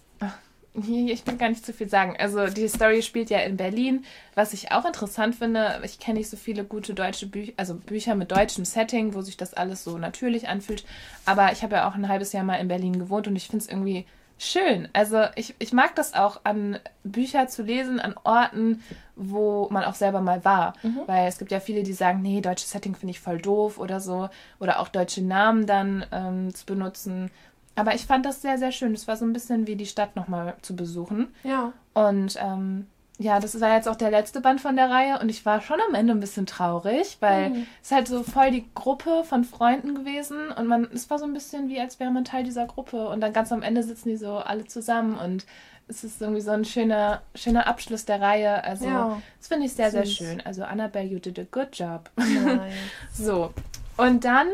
ich 0.73 1.27
will 1.27 1.37
gar 1.37 1.49
nicht 1.49 1.65
zu 1.65 1.73
viel 1.73 1.89
sagen. 1.89 2.15
Also 2.17 2.47
die 2.47 2.67
Story 2.67 3.01
spielt 3.01 3.29
ja 3.29 3.39
in 3.39 3.57
Berlin, 3.57 4.05
was 4.35 4.53
ich 4.53 4.71
auch 4.71 4.85
interessant 4.85 5.35
finde. 5.35 5.81
Ich 5.83 5.99
kenne 5.99 6.19
nicht 6.19 6.29
so 6.29 6.37
viele 6.37 6.63
gute 6.63 6.93
deutsche 6.93 7.27
Bücher, 7.27 7.51
also 7.57 7.75
Bücher 7.75 8.15
mit 8.15 8.31
deutschem 8.31 8.63
Setting, 8.63 9.13
wo 9.13 9.21
sich 9.21 9.35
das 9.35 9.53
alles 9.53 9.83
so 9.83 9.97
natürlich 9.97 10.47
anfühlt. 10.47 10.85
Aber 11.25 11.51
ich 11.51 11.61
habe 11.63 11.75
ja 11.75 11.89
auch 11.89 11.95
ein 11.95 12.07
halbes 12.07 12.31
Jahr 12.31 12.43
mal 12.43 12.55
in 12.55 12.69
Berlin 12.69 12.99
gewohnt 12.99 13.27
und 13.27 13.35
ich 13.35 13.47
finde 13.47 13.65
es 13.65 13.69
irgendwie 13.69 14.05
schön. 14.41 14.87
Also 14.93 15.23
ich, 15.35 15.55
ich 15.59 15.73
mag 15.73 15.95
das 15.95 16.13
auch, 16.13 16.41
an 16.43 16.79
Bücher 17.03 17.47
zu 17.47 17.63
lesen, 17.63 17.99
an 17.99 18.15
Orten, 18.23 18.83
wo 19.15 19.67
man 19.69 19.83
auch 19.83 19.95
selber 19.95 20.21
mal 20.21 20.43
war. 20.43 20.73
Mhm. 20.83 21.01
Weil 21.05 21.27
es 21.27 21.37
gibt 21.37 21.51
ja 21.51 21.59
viele, 21.59 21.83
die 21.83 21.93
sagen, 21.93 22.21
nee, 22.21 22.41
deutsches 22.41 22.71
Setting 22.71 22.95
finde 22.95 23.11
ich 23.11 23.19
voll 23.19 23.39
doof 23.39 23.77
oder 23.77 23.99
so. 23.99 24.29
Oder 24.59 24.79
auch 24.79 24.87
deutsche 24.87 25.21
Namen 25.21 25.65
dann 25.65 26.05
ähm, 26.11 26.53
zu 26.53 26.65
benutzen 26.65 27.31
aber 27.75 27.95
ich 27.95 28.05
fand 28.05 28.25
das 28.25 28.41
sehr, 28.41 28.57
sehr 28.57 28.71
schön. 28.71 28.93
Es 28.93 29.07
war 29.07 29.17
so 29.17 29.25
ein 29.25 29.33
bisschen 29.33 29.67
wie 29.67 29.75
die 29.75 29.85
Stadt 29.85 30.15
nochmal 30.15 30.55
zu 30.61 30.75
besuchen. 30.75 31.33
Ja. 31.43 31.73
Und 31.93 32.37
ähm, 32.39 32.87
ja, 33.21 33.39
das 33.39 33.59
war 33.61 33.75
jetzt 33.75 33.87
auch 33.87 33.95
der 33.95 34.09
letzte 34.09 34.41
Band 34.41 34.61
von 34.61 34.75
der 34.75 34.89
Reihe 34.89 35.19
und 35.19 35.29
ich 35.29 35.45
war 35.45 35.61
schon 35.61 35.79
am 35.87 35.93
Ende 35.93 36.13
ein 36.13 36.19
bisschen 36.19 36.45
traurig, 36.45 37.17
weil 37.19 37.51
mhm. 37.51 37.67
es 37.83 37.91
halt 37.91 38.07
so 38.07 38.23
voll 38.23 38.51
die 38.51 38.65
Gruppe 38.73 39.23
von 39.23 39.43
Freunden 39.43 39.95
gewesen 39.95 40.51
und 40.51 40.67
man, 40.67 40.89
es 40.93 41.09
war 41.09 41.19
so 41.19 41.25
ein 41.25 41.33
bisschen 41.33 41.69
wie, 41.69 41.79
als 41.79 41.99
wäre 41.99 42.11
man 42.11 42.25
Teil 42.25 42.43
dieser 42.43 42.65
Gruppe 42.65 43.09
und 43.09 43.21
dann 43.21 43.31
ganz 43.31 43.51
am 43.51 43.61
Ende 43.61 43.83
sitzen 43.83 44.09
die 44.09 44.17
so 44.17 44.37
alle 44.37 44.65
zusammen 44.65 45.17
und 45.17 45.45
es 45.87 46.03
ist 46.03 46.21
irgendwie 46.21 46.41
so 46.41 46.51
ein 46.51 46.65
schöner, 46.65 47.21
schöner 47.35 47.67
Abschluss 47.67 48.05
der 48.05 48.21
Reihe. 48.21 48.63
Also, 48.63 48.85
ja. 48.85 49.21
das 49.37 49.47
finde 49.49 49.65
ich 49.65 49.73
sehr, 49.73 49.91
Süß. 49.91 49.93
sehr 49.93 50.05
schön. 50.05 50.41
Also, 50.41 50.63
Annabelle, 50.63 51.05
you 51.05 51.19
did 51.19 51.37
a 51.37 51.43
good 51.51 51.67
job. 51.73 52.09
Nice. 52.15 52.73
so. 53.13 53.53
Und 53.97 54.23
dann, 54.23 54.47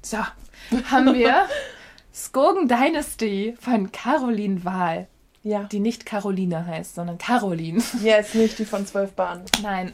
so, 0.00 0.18
haben 0.90 1.12
wir 1.14 1.48
Skogen 2.14 2.68
Dynasty 2.68 3.56
von 3.58 3.90
Caroline 3.90 4.64
Wahl. 4.64 5.08
Ja. 5.42 5.64
Die 5.64 5.80
nicht 5.80 6.06
Caroline 6.06 6.66
heißt, 6.66 6.94
sondern 6.94 7.18
Caroline. 7.18 7.82
Ja, 8.02 8.16
ist 8.16 8.34
nicht 8.34 8.58
die 8.58 8.64
von 8.64 8.86
zwölf 8.86 9.12
Bahnen. 9.12 9.44
Nein, 9.62 9.92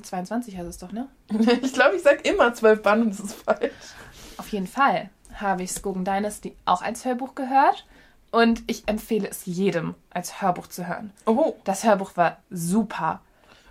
22 0.00 0.56
heißt 0.56 0.68
es 0.68 0.78
doch, 0.78 0.92
ne? 0.92 1.08
ich 1.62 1.72
glaube, 1.72 1.96
ich 1.96 2.02
sage 2.02 2.20
immer 2.28 2.54
zwölf 2.54 2.82
Bahnen 2.82 3.02
und 3.02 3.10
das 3.10 3.20
ist 3.20 3.34
falsch. 3.34 3.72
Auf 4.38 4.48
jeden 4.48 4.66
Fall 4.66 5.10
habe 5.34 5.62
ich 5.62 5.72
Skogen 5.72 6.04
Dynasty 6.04 6.54
auch 6.64 6.82
als 6.82 7.04
Hörbuch 7.04 7.34
gehört. 7.34 7.86
Und 8.32 8.64
ich 8.66 8.86
empfehle 8.86 9.28
es 9.30 9.46
jedem 9.46 9.94
als 10.10 10.42
Hörbuch 10.42 10.66
zu 10.66 10.86
hören. 10.86 11.12
Oh. 11.24 11.54
Das 11.64 11.84
Hörbuch 11.84 12.16
war 12.16 12.38
super. 12.50 13.20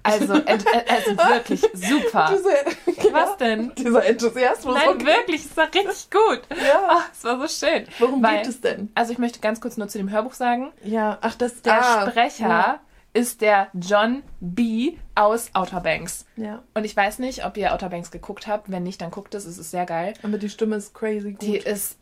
Also, 0.05 0.33
also 0.33 1.17
wirklich 1.17 1.61
super. 1.73 2.31
Diese, 2.31 3.11
Was 3.11 3.37
denn? 3.37 3.73
Dieser 3.75 4.05
Enthusiasmus. 4.05 4.75
Nein, 4.75 4.89
okay. 4.89 5.05
wirklich, 5.05 5.45
es 5.45 5.57
war 5.57 5.65
richtig 5.65 6.11
gut. 6.11 6.41
Ja. 6.51 6.89
Oh, 6.91 7.01
es 7.11 7.23
war 7.23 7.47
so 7.47 7.65
schön. 7.65 7.85
Worum 7.97 8.21
Weil, 8.21 8.37
geht 8.37 8.47
es 8.47 8.61
denn? 8.61 8.91
Also 8.93 9.11
ich 9.11 9.17
möchte 9.17 9.39
ganz 9.39 9.59
kurz 9.59 9.77
nur 9.77 9.87
zu 9.87 9.97
dem 9.97 10.11
Hörbuch 10.11 10.33
sagen. 10.33 10.71
Ja, 10.83 11.17
ach, 11.21 11.35
das 11.35 11.63
Der 11.63 11.83
ah, 11.83 12.09
Sprecher 12.09 12.47
ja. 12.47 12.79
ist 13.13 13.41
der 13.41 13.69
John 13.73 14.21
B. 14.39 14.97
aus 15.15 15.49
Outer 15.53 15.81
Banks. 15.81 16.25
Ja. 16.35 16.61
Und 16.75 16.83
ich 16.83 16.95
weiß 16.95 17.17
nicht, 17.19 17.43
ob 17.43 17.57
ihr 17.57 17.73
Outer 17.73 17.89
Banks 17.89 18.11
geguckt 18.11 18.45
habt. 18.45 18.69
Wenn 18.69 18.83
nicht, 18.83 19.01
dann 19.01 19.09
guckt 19.09 19.33
es. 19.33 19.45
Es 19.45 19.57
ist 19.57 19.71
sehr 19.71 19.87
geil. 19.87 20.13
Aber 20.21 20.37
die 20.37 20.49
Stimme 20.49 20.75
ist 20.75 20.93
crazy 20.93 21.31
gut. 21.31 21.41
Die 21.41 21.57
ist 21.57 21.97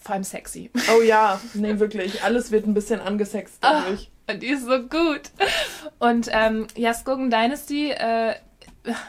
vor 0.00 0.14
allem 0.14 0.24
sexy. 0.24 0.70
Oh 0.96 1.02
ja, 1.02 1.40
nee, 1.54 1.78
wirklich. 1.78 2.22
Alles 2.22 2.50
wird 2.52 2.66
ein 2.66 2.74
bisschen 2.74 3.00
angesext 3.00 3.58
dadurch. 3.60 4.10
Oh, 4.28 4.34
die 4.34 4.48
ist 4.48 4.66
so 4.66 4.82
gut. 4.82 5.30
Und 5.98 6.28
ähm, 6.32 6.66
ja, 6.76 6.92
Skogan 6.94 7.30
Dynasty 7.30 7.90
äh, 7.90 8.34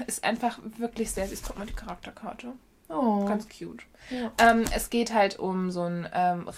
ist 0.08 0.24
einfach 0.24 0.60
wirklich 0.78 1.12
sehr 1.12 1.28
süß. 1.28 1.44
Guck 1.46 1.58
mal 1.58 1.68
die 1.68 1.74
Charakterkarte. 1.74 2.54
Oh. 2.90 3.26
Ganz 3.26 3.48
cute. 3.48 3.84
Ja. 4.10 4.32
Ähm, 4.40 4.66
es 4.76 4.90
geht 4.90 5.14
halt 5.14 5.38
um 5.38 5.70
so 5.70 5.84
ein 5.84 6.08
ähm, 6.14 6.50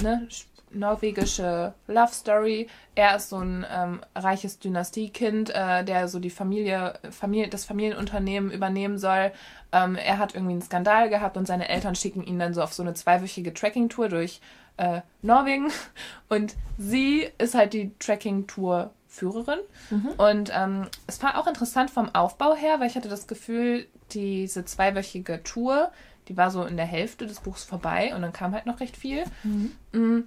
ne, 0.00 0.28
norwegische 0.70 1.74
Love 1.88 2.12
Story. 2.12 2.68
Er 2.94 3.16
ist 3.16 3.30
so 3.30 3.38
ein 3.38 3.66
ähm, 3.68 4.00
reiches 4.14 4.60
Dynastiekind, 4.60 5.50
äh, 5.50 5.84
der 5.84 6.06
so 6.06 6.20
die 6.20 6.30
Familie, 6.30 6.98
Familie, 7.10 7.48
das 7.48 7.64
Familienunternehmen 7.64 8.52
übernehmen 8.52 8.98
soll. 8.98 9.32
Ähm, 9.72 9.96
er 9.96 10.18
hat 10.18 10.34
irgendwie 10.34 10.52
einen 10.52 10.62
Skandal 10.62 11.08
gehabt 11.08 11.36
und 11.36 11.46
seine 11.46 11.68
Eltern 11.68 11.96
schicken 11.96 12.22
ihn 12.22 12.38
dann 12.38 12.54
so 12.54 12.62
auf 12.62 12.72
so 12.72 12.82
eine 12.82 12.94
zweiwöchige 12.94 13.52
Tracking-Tour 13.52 14.08
durch 14.08 14.40
äh, 14.80 15.02
Norwegen. 15.22 15.70
Und 16.28 16.56
sie 16.78 17.28
ist 17.38 17.54
halt 17.54 17.74
die 17.74 17.92
Tracking-Tour-Führerin. 17.98 19.58
Mhm. 19.90 20.08
Und 20.16 20.50
ähm, 20.54 20.86
es 21.06 21.22
war 21.22 21.38
auch 21.38 21.46
interessant 21.46 21.90
vom 21.90 22.12
Aufbau 22.14 22.56
her, 22.56 22.80
weil 22.80 22.88
ich 22.88 22.96
hatte 22.96 23.08
das 23.08 23.26
Gefühl, 23.26 23.86
diese 24.12 24.64
zweiwöchige 24.64 25.42
Tour, 25.44 25.92
die 26.28 26.36
war 26.36 26.50
so 26.50 26.64
in 26.64 26.76
der 26.76 26.86
Hälfte 26.86 27.26
des 27.26 27.40
Buchs 27.40 27.62
vorbei 27.62 28.14
und 28.14 28.22
dann 28.22 28.32
kam 28.32 28.52
halt 28.52 28.66
noch 28.66 28.80
recht 28.80 28.96
viel. 28.96 29.24
Mhm. 29.44 29.72
Mm. 29.92 30.24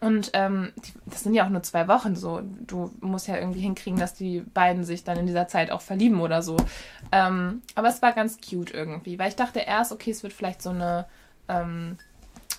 Und 0.00 0.30
ähm, 0.34 0.72
die, 0.84 0.92
das 1.06 1.22
sind 1.22 1.34
ja 1.34 1.44
auch 1.44 1.48
nur 1.48 1.62
zwei 1.62 1.86
Wochen 1.86 2.16
so. 2.16 2.42
Du 2.66 2.90
musst 3.00 3.28
ja 3.28 3.36
irgendwie 3.36 3.60
hinkriegen, 3.60 4.00
dass 4.00 4.14
die 4.14 4.40
beiden 4.40 4.84
sich 4.84 5.04
dann 5.04 5.16
in 5.16 5.26
dieser 5.26 5.46
Zeit 5.46 5.70
auch 5.70 5.80
verlieben 5.80 6.20
oder 6.20 6.42
so. 6.42 6.56
Ähm, 7.12 7.62
aber 7.76 7.88
es 7.88 8.02
war 8.02 8.12
ganz 8.12 8.38
cute 8.40 8.74
irgendwie, 8.74 9.18
weil 9.18 9.28
ich 9.28 9.36
dachte 9.36 9.60
erst, 9.60 9.92
okay, 9.92 10.10
es 10.10 10.24
wird 10.24 10.32
vielleicht 10.32 10.60
so 10.60 10.70
eine 10.70 11.06
ähm, 11.48 11.98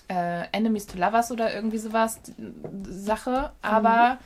äh, 0.08 0.46
Enemies 0.52 0.86
to 0.86 0.98
Lovers 0.98 1.30
oder 1.30 1.54
irgendwie 1.54 1.78
sowas 1.78 2.20
Sache. 2.82 3.52
Aber 3.62 4.14
mhm. 4.14 4.18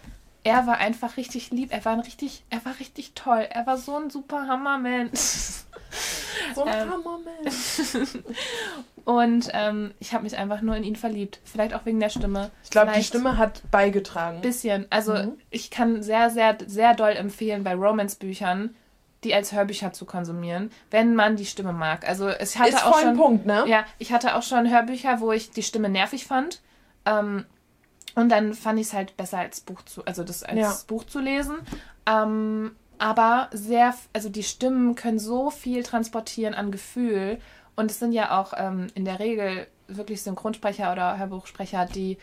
er 0.45 0.67
war 0.67 0.79
einfach 0.79 1.17
richtig 1.17 1.51
lieb. 1.51 1.73
Er 1.73 1.85
war 1.85 1.93
ein 1.93 2.01
richtig, 2.01 2.45
er 2.51 2.65
war 2.65 2.79
richtig 2.79 3.13
toll. 3.15 3.47
Er 3.51 3.67
war 3.67 3.77
so 3.77 3.97
ein 3.97 4.11
super 4.11 4.47
Hammermensch. 4.47 5.65
So 6.55 6.65
ein 6.65 6.75
ähm, 6.75 6.91
Hammermensch. 6.91 8.19
Und 9.05 9.49
ähm, 9.53 9.93
ich 9.99 10.15
habe 10.15 10.25
mich 10.25 10.37
einfach 10.37 10.63
nur 10.63 10.77
in 10.77 10.85
ihn 10.85 10.97
verliebt. 10.97 11.41
Vielleicht 11.45 11.75
auch 11.75 11.85
wegen 11.85 12.01
der 12.01 12.09
Stimme. 12.09 12.51
Ich 12.65 12.71
glaube, 12.71 12.93
die 12.93 13.03
Stimme 13.03 13.37
hat 13.37 13.63
beigetragen. 13.71 14.41
Bisschen. 14.41 14.87
Also 14.91 15.15
mhm. 15.15 15.39
ich 15.51 15.71
kann 15.71 16.03
sehr, 16.03 16.31
sehr, 16.31 16.57
sehr 16.67 16.95
doll 16.95 17.11
empfehlen 17.11 17.65
bei 17.65 17.75
Romance-Büchern 17.75 18.75
die 19.25 19.35
als 19.35 19.53
Hörbücher 19.53 19.93
zu 19.93 20.05
konsumieren, 20.05 20.71
wenn 20.91 21.15
man 21.15 21.37
die 21.37 21.47
Stimme 21.47 21.73
mag. 21.73 22.09
Also 22.09 22.29
es 22.29 22.59
hatte 22.59 22.71
Ist 22.71 22.85
auch 22.87 22.93
voll 22.93 23.03
ein 23.03 23.09
schon, 23.09 23.17
Punkt, 23.17 23.47
ne? 23.47 23.65
Ja, 23.67 23.85
ich 23.99 24.13
hatte 24.13 24.35
auch 24.35 24.43
schon 24.43 24.71
Hörbücher, 24.71 25.21
wo 25.21 25.33
ich 25.33 25.51
die 25.51 25.63
Stimme 25.63 25.89
nervig 25.89 26.27
fand. 26.27 26.61
Ähm, 27.05 27.45
und 28.15 28.29
dann 28.31 28.53
fand 28.55 28.79
ich 28.79 28.89
es 28.89 28.93
halt 28.93 29.17
besser 29.17 29.39
als 29.39 29.61
Buch 29.61 29.83
zu, 29.83 30.05
also 30.05 30.25
das 30.25 30.43
als 30.43 30.59
Ja. 30.59 30.77
Buch 30.87 31.05
zu 31.05 31.21
lesen. 31.21 31.57
Ähm, 32.07 32.73
aber 32.99 33.49
sehr, 33.53 33.95
also 34.13 34.29
die 34.29 34.43
Stimmen 34.43 34.95
können 34.95 35.19
so 35.19 35.51
viel 35.51 35.83
transportieren 35.83 36.55
an 36.55 36.71
Gefühl. 36.71 37.39
Und 37.75 37.91
es 37.91 37.99
sind 37.99 38.13
ja 38.13 38.39
auch 38.41 38.53
ähm, 38.57 38.89
in 38.95 39.05
der 39.05 39.19
Regel 39.19 39.67
wirklich 39.89 40.23
Synchronsprecher 40.23 40.93
oder 40.93 41.19
Hörbuchsprecher, 41.19 41.87
die 41.87 42.19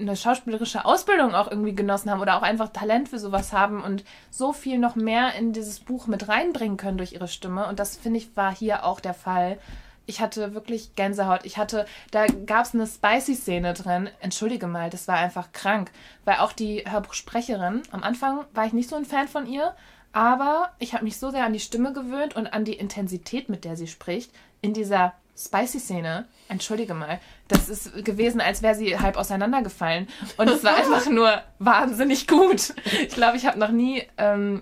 eine 0.00 0.16
schauspielerische 0.16 0.84
Ausbildung 0.84 1.34
auch 1.34 1.50
irgendwie 1.50 1.74
genossen 1.74 2.10
haben 2.10 2.20
oder 2.20 2.36
auch 2.36 2.42
einfach 2.42 2.68
Talent 2.68 3.08
für 3.08 3.18
sowas 3.18 3.52
haben 3.52 3.82
und 3.82 4.04
so 4.30 4.52
viel 4.52 4.78
noch 4.78 4.96
mehr 4.96 5.34
in 5.34 5.52
dieses 5.52 5.80
Buch 5.80 6.06
mit 6.06 6.28
reinbringen 6.28 6.76
können 6.76 6.98
durch 6.98 7.12
ihre 7.12 7.28
Stimme. 7.28 7.66
Und 7.68 7.78
das 7.78 7.96
finde 7.96 8.18
ich 8.18 8.36
war 8.36 8.54
hier 8.54 8.84
auch 8.84 9.00
der 9.00 9.14
Fall. 9.14 9.58
Ich 10.06 10.20
hatte 10.20 10.54
wirklich 10.54 10.96
Gänsehaut. 10.96 11.44
Ich 11.44 11.56
hatte, 11.56 11.86
da 12.10 12.26
gab 12.26 12.64
es 12.64 12.74
eine 12.74 12.86
Spicy-Szene 12.86 13.74
drin. 13.74 14.08
Entschuldige 14.20 14.66
mal, 14.66 14.90
das 14.90 15.06
war 15.06 15.16
einfach 15.16 15.52
krank. 15.52 15.92
Weil 16.24 16.38
auch 16.38 16.52
die 16.52 16.84
Hörbuchsprecherin, 16.88 17.82
am 17.92 18.02
Anfang 18.02 18.44
war 18.52 18.66
ich 18.66 18.72
nicht 18.72 18.88
so 18.88 18.96
ein 18.96 19.04
Fan 19.04 19.28
von 19.28 19.46
ihr, 19.46 19.74
aber 20.12 20.70
ich 20.80 20.94
habe 20.94 21.04
mich 21.04 21.18
so 21.18 21.30
sehr 21.30 21.44
an 21.44 21.52
die 21.52 21.60
Stimme 21.60 21.92
gewöhnt 21.92 22.34
und 22.34 22.48
an 22.48 22.64
die 22.64 22.74
Intensität, 22.74 23.48
mit 23.48 23.64
der 23.64 23.76
sie 23.76 23.86
spricht, 23.86 24.32
in 24.60 24.74
dieser 24.74 25.14
Spicy-Szene. 25.36 26.26
Entschuldige 26.48 26.94
mal, 26.94 27.20
das 27.50 27.68
ist 27.68 28.04
gewesen, 28.04 28.40
als 28.40 28.62
wäre 28.62 28.74
sie 28.74 28.98
halb 28.98 29.16
auseinandergefallen. 29.16 30.08
Und 30.36 30.48
es 30.48 30.62
war 30.64 30.76
einfach 30.76 31.08
nur 31.08 31.42
wahnsinnig 31.58 32.26
gut. 32.26 32.74
Ich 33.02 33.14
glaube, 33.14 33.36
ich 33.36 33.46
habe 33.46 33.58
noch 33.58 33.70
nie 33.70 34.02
ähm, 34.18 34.60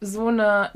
so 0.00 0.28
eine 0.28 0.70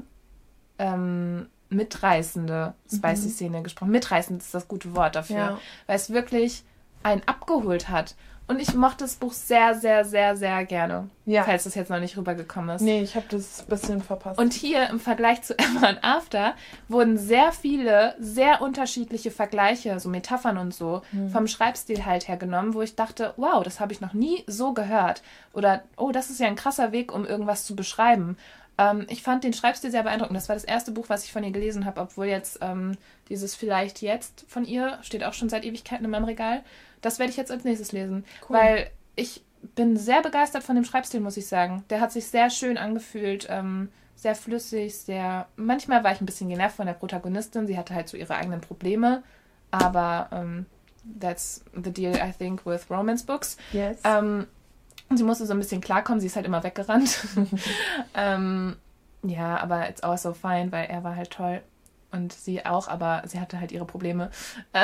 ähm, 0.78 1.46
mitreißende 1.70 2.74
Spicy-Szene 2.92 3.62
gesprochen. 3.62 3.90
Mitreißend 3.90 4.42
ist 4.42 4.54
das 4.54 4.68
gute 4.68 4.94
Wort 4.96 5.14
dafür, 5.16 5.36
Ja. 5.36 5.58
weil 5.86 5.96
es 5.96 6.10
wirklich 6.10 6.64
einen 7.02 7.22
abgeholt 7.26 7.88
hat. 7.88 8.14
Und 8.46 8.60
ich 8.60 8.74
mochte 8.74 9.04
das 9.04 9.16
Buch 9.16 9.32
sehr, 9.32 9.74
sehr, 9.74 10.04
sehr, 10.04 10.36
sehr 10.36 10.66
gerne. 10.66 11.08
Ja. 11.24 11.44
Falls 11.44 11.64
das 11.64 11.74
jetzt 11.74 11.88
noch 11.88 11.98
nicht 11.98 12.16
rübergekommen 12.18 12.76
ist. 12.76 12.82
Nee, 12.82 13.00
ich 13.00 13.16
habe 13.16 13.24
das 13.30 13.60
ein 13.60 13.66
bisschen 13.66 14.02
verpasst. 14.02 14.38
Und 14.38 14.52
hier 14.52 14.90
im 14.90 15.00
Vergleich 15.00 15.40
zu 15.40 15.58
Emma 15.58 15.88
und 15.88 16.04
After 16.04 16.54
wurden 16.88 17.16
sehr 17.16 17.52
viele, 17.52 18.14
sehr 18.18 18.60
unterschiedliche 18.60 19.30
Vergleiche, 19.30 19.98
so 19.98 20.10
Metaphern 20.10 20.58
und 20.58 20.74
so, 20.74 21.02
vom 21.32 21.46
Schreibstil 21.46 22.04
halt 22.04 22.28
hergenommen, 22.28 22.74
wo 22.74 22.82
ich 22.82 22.96
dachte, 22.96 23.32
wow, 23.38 23.62
das 23.62 23.80
habe 23.80 23.92
ich 23.92 24.02
noch 24.02 24.12
nie 24.12 24.44
so 24.46 24.74
gehört. 24.74 25.22
Oder, 25.54 25.82
oh, 25.96 26.12
das 26.12 26.28
ist 26.28 26.40
ja 26.40 26.46
ein 26.46 26.56
krasser 26.56 26.92
Weg, 26.92 27.14
um 27.14 27.24
irgendwas 27.24 27.64
zu 27.64 27.74
beschreiben. 27.74 28.36
Ähm, 28.76 29.06
ich 29.08 29.22
fand 29.22 29.44
den 29.44 29.52
Schreibstil 29.52 29.90
sehr 29.90 30.02
beeindruckend. 30.02 30.36
Das 30.36 30.48
war 30.48 30.56
das 30.56 30.64
erste 30.64 30.90
Buch, 30.90 31.08
was 31.08 31.24
ich 31.24 31.32
von 31.32 31.44
ihr 31.44 31.52
gelesen 31.52 31.84
habe, 31.84 32.00
obwohl 32.00 32.26
jetzt 32.26 32.58
ähm, 32.60 32.96
dieses 33.28 33.54
Vielleicht 33.54 34.02
jetzt 34.02 34.44
von 34.48 34.64
ihr 34.64 34.98
steht 35.02 35.24
auch 35.24 35.32
schon 35.32 35.48
seit 35.48 35.64
Ewigkeiten 35.64 36.04
in 36.04 36.10
meinem 36.10 36.24
Regal. 36.24 36.62
Das 37.04 37.18
werde 37.18 37.30
ich 37.30 37.36
jetzt 37.36 37.50
als 37.50 37.64
nächstes 37.64 37.92
lesen, 37.92 38.24
Cool. 38.48 38.56
weil 38.56 38.90
ich 39.16 39.44
bin 39.74 39.96
sehr 39.96 40.22
begeistert 40.22 40.62
von 40.62 40.74
dem 40.74 40.84
Schreibstil, 40.84 41.20
muss 41.20 41.36
ich 41.36 41.46
sagen. 41.46 41.84
Der 41.90 42.00
hat 42.00 42.12
sich 42.12 42.26
sehr 42.26 42.50
schön 42.50 42.76
angefühlt, 42.78 43.46
ähm, 43.50 43.90
sehr 44.16 44.34
flüssig, 44.34 44.96
sehr. 44.96 45.46
Manchmal 45.56 46.02
war 46.04 46.12
ich 46.12 46.20
ein 46.20 46.26
bisschen 46.26 46.48
genervt 46.48 46.76
von 46.76 46.86
der 46.86 46.94
Protagonistin. 46.94 47.66
Sie 47.66 47.76
hatte 47.78 47.94
halt 47.94 48.08
so 48.08 48.16
ihre 48.16 48.34
eigenen 48.34 48.60
Probleme, 48.60 49.22
aber 49.70 50.28
ähm, 50.32 50.66
that's 51.20 51.62
the 51.74 51.90
deal, 51.92 52.14
I 52.14 52.32
think, 52.32 52.64
with 52.66 52.90
romance 52.90 53.24
books. 53.24 53.56
yes. 53.72 53.98
Ähm, 54.04 54.46
und 55.10 55.18
sie 55.18 55.24
musste 55.24 55.44
so 55.46 55.52
ein 55.52 55.58
bisschen 55.58 55.82
klarkommen, 55.82 56.20
sie 56.20 56.26
ist 56.26 56.36
halt 56.36 56.46
immer 56.46 56.62
weggerannt. 56.64 57.18
ähm, 58.14 58.76
ja, 59.22 59.58
aber 59.60 59.88
it's 59.88 60.02
also 60.02 60.32
fine, 60.32 60.72
weil 60.72 60.86
er 60.86 61.04
war 61.04 61.16
halt 61.16 61.30
toll. 61.30 61.60
Und 62.10 62.32
sie 62.32 62.64
auch, 62.64 62.88
aber 62.88 63.22
sie 63.26 63.40
hatte 63.40 63.60
halt 63.60 63.72
ihre 63.72 63.84
Probleme. 63.84 64.30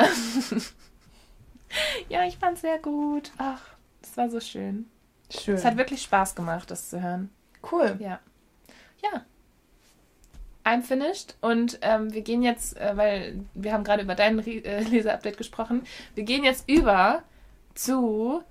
Ja, 2.09 2.25
ich 2.25 2.37
fand's 2.37 2.61
sehr 2.61 2.77
gut. 2.79 3.31
Ach, 3.37 3.61
das 4.01 4.17
war 4.17 4.29
so 4.29 4.39
schön. 4.39 4.85
Schön. 5.29 5.55
Es 5.55 5.63
hat 5.65 5.77
wirklich 5.77 6.01
Spaß 6.01 6.35
gemacht, 6.35 6.69
das 6.71 6.89
zu 6.89 7.01
hören. 7.01 7.29
cool. 7.71 7.95
Ja. 7.99 8.19
Ja. 9.03 9.23
I'm 10.63 10.83
finished 10.83 11.35
und 11.41 11.79
ähm, 11.81 12.13
wir 12.13 12.21
gehen 12.21 12.43
jetzt, 12.43 12.77
äh, 12.77 12.95
weil 12.95 13.39
wir 13.55 13.73
haben 13.73 13.83
gerade 13.83 14.03
über 14.03 14.13
dein 14.13 14.37
Re- 14.39 14.63
äh, 14.63 14.83
Leseupdate 14.83 15.37
gesprochen, 15.37 15.83
wir 16.13 16.23
gehen 16.23 16.43
jetzt 16.43 16.69
über 16.69 17.23
zu 17.73 18.43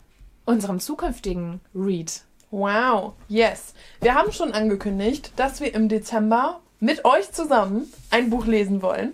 unserem 0.44 0.80
zukünftigen 0.80 1.60
Read. 1.72 2.22
Wow, 2.50 3.12
yes. 3.28 3.74
Wir 4.00 4.16
haben 4.16 4.32
schon 4.32 4.52
angekündigt, 4.52 5.32
dass 5.36 5.60
wir 5.60 5.72
im 5.72 5.88
Dezember 5.88 6.58
mit 6.80 7.04
euch 7.04 7.30
zusammen 7.30 7.86
ein 8.10 8.28
Buch 8.28 8.46
lesen 8.46 8.82
wollen. 8.82 9.12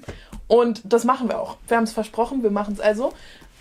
Und 0.49 0.81
das 0.85 1.05
machen 1.05 1.29
wir 1.29 1.39
auch. 1.39 1.59
Wir 1.69 1.77
haben 1.77 1.85
es 1.85 1.93
versprochen, 1.93 2.43
wir 2.43 2.51
machen 2.53 2.73
es 2.75 2.81
also. 2.81 3.13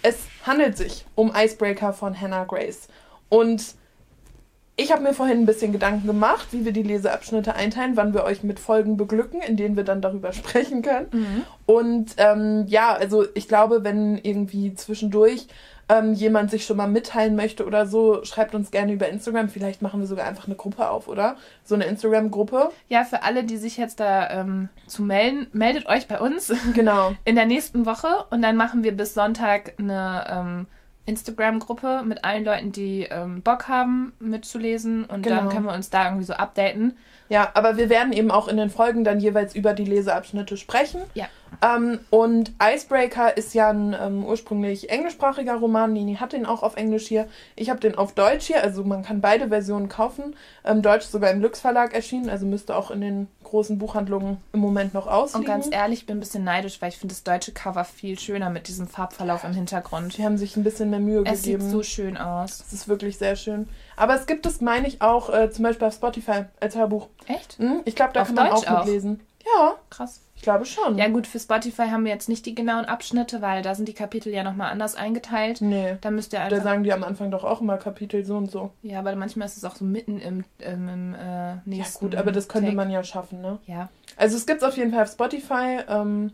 Es 0.07 0.17
handelt 0.45 0.77
sich 0.77 1.03
um 1.15 1.31
Icebreaker 1.35 1.91
von 1.91 2.21
Hannah 2.21 2.43
Grace. 2.43 2.89
Und 3.27 3.73
ich 4.75 4.91
habe 4.91 5.01
mir 5.01 5.15
vorhin 5.15 5.39
ein 5.39 5.45
bisschen 5.47 5.71
Gedanken 5.71 6.05
gemacht, 6.05 6.49
wie 6.51 6.63
wir 6.63 6.73
die 6.73 6.83
Leseabschnitte 6.83 7.55
einteilen, 7.55 7.97
wann 7.97 8.13
wir 8.13 8.23
euch 8.23 8.43
mit 8.43 8.59
Folgen 8.59 8.97
beglücken, 8.97 9.41
in 9.41 9.57
denen 9.57 9.75
wir 9.75 9.83
dann 9.83 10.01
darüber 10.01 10.31
sprechen 10.33 10.83
können. 10.83 11.07
Und 11.65 12.13
ähm, 12.17 12.65
ja, 12.67 12.93
also 12.93 13.25
ich 13.33 13.47
glaube, 13.47 13.83
wenn 13.83 14.19
irgendwie 14.19 14.75
zwischendurch 14.75 15.47
ähm, 15.89 16.13
jemand 16.13 16.51
sich 16.51 16.65
schon 16.65 16.77
mal 16.77 16.87
mitteilen 16.87 17.35
möchte 17.35 17.65
oder 17.65 17.85
so, 17.85 18.23
schreibt 18.23 18.55
uns 18.55 18.71
gerne 18.71 18.93
über 18.93 19.07
Instagram. 19.07 19.49
Vielleicht 19.49 19.81
machen 19.81 19.99
wir 19.99 20.07
sogar 20.07 20.25
einfach 20.25 20.47
eine 20.47 20.55
Gruppe 20.55 20.89
auf, 20.89 21.07
oder? 21.07 21.35
So 21.63 21.75
eine 21.75 21.85
Instagram-Gruppe. 21.85 22.69
Ja, 22.89 23.03
für 23.03 23.23
alle, 23.23 23.43
die 23.43 23.57
sich 23.57 23.77
jetzt 23.77 23.99
da 23.99 24.29
ähm, 24.31 24.69
zu 24.87 25.03
melden, 25.03 25.47
meldet 25.53 25.85
euch 25.87 26.07
bei 26.07 26.19
uns 26.19 26.51
Genau. 26.73 27.13
in 27.25 27.35
der 27.35 27.45
nächsten 27.45 27.85
Woche 27.85 28.07
und 28.31 28.41
dann 28.41 28.55
machen 28.55 28.83
wir 28.83 28.95
bis 28.95 29.13
Sonntag 29.13 29.73
eine 29.77 30.25
ähm, 30.29 30.67
Instagram-Gruppe 31.05 32.03
mit 32.05 32.23
allen 32.23 32.43
Leuten, 32.45 32.71
die 32.71 33.07
ähm, 33.09 33.41
Bock 33.41 33.67
haben 33.67 34.13
mitzulesen 34.19 35.03
und 35.05 35.25
dann 35.25 35.39
Genau. 35.39 35.49
können 35.49 35.65
wir 35.65 35.73
uns 35.73 35.89
da 35.89 36.05
irgendwie 36.05 36.25
so 36.25 36.33
updaten. 36.33 36.97
Ja, 37.27 37.49
aber 37.55 37.77
wir 37.77 37.89
werden 37.89 38.13
eben 38.13 38.29
auch 38.29 38.47
in 38.47 38.57
den 38.57 38.69
Folgen 38.69 39.03
dann 39.03 39.19
jeweils 39.19 39.55
über 39.55 39.73
die 39.73 39.85
Leseabschnitte 39.85 40.57
sprechen. 40.57 41.01
Ja. 41.15 41.25
Ähm, 41.63 41.99
und 42.11 42.51
Icebreaker 42.61 43.35
ist 43.35 43.53
ja 43.55 43.69
ein 43.69 43.95
ähm, 43.99 44.23
ursprünglich 44.25 44.89
englischsprachiger 44.91 45.55
Roman. 45.55 45.91
Nini 45.93 46.15
hat 46.15 46.33
den 46.33 46.45
auch 46.45 46.61
auf 46.61 46.75
Englisch 46.75 47.07
hier. 47.07 47.27
Ich 47.55 47.69
habe 47.69 47.79
den 47.79 47.95
auf 47.97 48.13
Deutsch 48.13 48.45
hier. 48.47 48.61
Also 48.63 48.83
man 48.83 49.01
kann 49.03 49.21
beide 49.21 49.47
Versionen 49.47 49.89
kaufen. 49.89 50.35
Ähm, 50.63 50.81
Deutsch 50.83 51.05
ist 51.05 51.11
sogar 51.13 51.31
im 51.31 51.41
Lux 51.41 51.59
Verlag 51.59 51.95
erschienen. 51.95 52.29
Also 52.29 52.45
müsste 52.45 52.75
auch 52.75 52.91
in 52.91 53.01
den 53.01 53.27
großen 53.45 53.77
Buchhandlungen 53.77 54.37
im 54.53 54.59
Moment 54.59 54.93
noch 54.93 55.05
Und 55.05 55.11
ausliegen. 55.13 55.47
ganz 55.47 55.67
ehrlich, 55.71 55.99
ich 56.01 56.05
bin 56.05 56.17
ein 56.17 56.19
bisschen 56.19 56.43
neidisch, 56.43 56.81
weil 56.81 56.89
ich 56.89 56.97
finde 56.97 57.13
das 57.15 57.23
deutsche 57.23 57.53
Cover 57.53 57.85
viel 57.85 58.19
schöner 58.19 58.49
mit 58.49 58.67
diesem 58.67 58.87
Farbverlauf 58.87 59.43
im 59.45 59.53
Hintergrund. 59.53 60.17
Die 60.17 60.25
haben 60.25 60.37
sich 60.37 60.57
ein 60.57 60.63
bisschen 60.63 60.89
mehr 60.89 60.99
Mühe 60.99 61.23
Es 61.25 61.43
sieht 61.43 61.53
gegeben. 61.59 61.69
so 61.71 61.81
schön 61.83 62.17
aus. 62.17 62.57
das 62.57 62.73
ist 62.73 62.87
wirklich 62.87 63.17
sehr 63.17 63.35
schön. 63.35 63.69
Aber 63.95 64.15
es 64.15 64.25
gibt 64.25 64.45
es, 64.45 64.59
meine 64.59 64.87
ich, 64.87 65.01
auch 65.01 65.29
äh, 65.33 65.49
zum 65.49 65.63
Beispiel 65.63 65.87
auf 65.87 65.93
Spotify 65.93 66.45
als 66.59 66.75
Hörbuch. 66.75 67.07
Echt? 67.27 67.57
Hm? 67.59 67.81
Ich 67.85 67.95
glaube, 67.95 68.11
da 68.13 68.21
Auf 68.23 68.27
kann 68.27 68.35
man 68.35 68.49
Deutsch 68.51 68.67
auch 68.67 68.81
auch? 68.81 68.85
Ja, 69.53 69.75
Krass. 69.89 70.21
ich 70.35 70.41
glaube 70.41 70.65
schon. 70.65 70.97
Ja 70.97 71.07
gut, 71.07 71.27
für 71.27 71.39
Spotify 71.39 71.83
haben 71.89 72.03
wir 72.03 72.11
jetzt 72.11 72.29
nicht 72.29 72.45
die 72.45 72.55
genauen 72.55 72.85
Abschnitte, 72.85 73.41
weil 73.41 73.61
da 73.61 73.75
sind 73.75 73.87
die 73.87 73.93
Kapitel 73.93 74.33
ja 74.33 74.43
nochmal 74.43 74.71
anders 74.71 74.95
eingeteilt. 74.95 75.61
Nee. 75.61 75.97
Da 76.01 76.09
müsst 76.11 76.33
ihr 76.33 76.39
Da 76.39 76.45
einfach... 76.45 76.63
sagen 76.63 76.83
die 76.83 76.91
am 76.93 77.03
Anfang 77.03 77.29
doch 77.31 77.43
auch 77.43 77.61
immer 77.61 77.77
Kapitel 77.77 78.25
so 78.25 78.35
und 78.37 78.49
so. 78.49 78.71
Ja, 78.81 78.99
aber 78.99 79.15
manchmal 79.15 79.47
ist 79.47 79.57
es 79.57 79.63
auch 79.63 79.75
so 79.75 79.85
mitten 79.85 80.19
im, 80.19 80.43
im, 80.59 80.89
im 80.89 81.13
äh, 81.13 81.17
Ja 81.17 81.61
nächsten 81.65 82.05
gut, 82.05 82.15
aber 82.15 82.31
das 82.31 82.47
könnte 82.47 82.67
Take. 82.67 82.75
man 82.77 82.89
ja 82.89 83.03
schaffen, 83.03 83.41
ne? 83.41 83.59
Ja. 83.65 83.89
Also 84.17 84.35
es 84.37 84.45
gibt 84.45 84.61
es 84.61 84.67
auf 84.67 84.77
jeden 84.77 84.91
Fall 84.91 85.03
auf 85.03 85.11
Spotify, 85.11 85.79
ähm, 85.87 86.31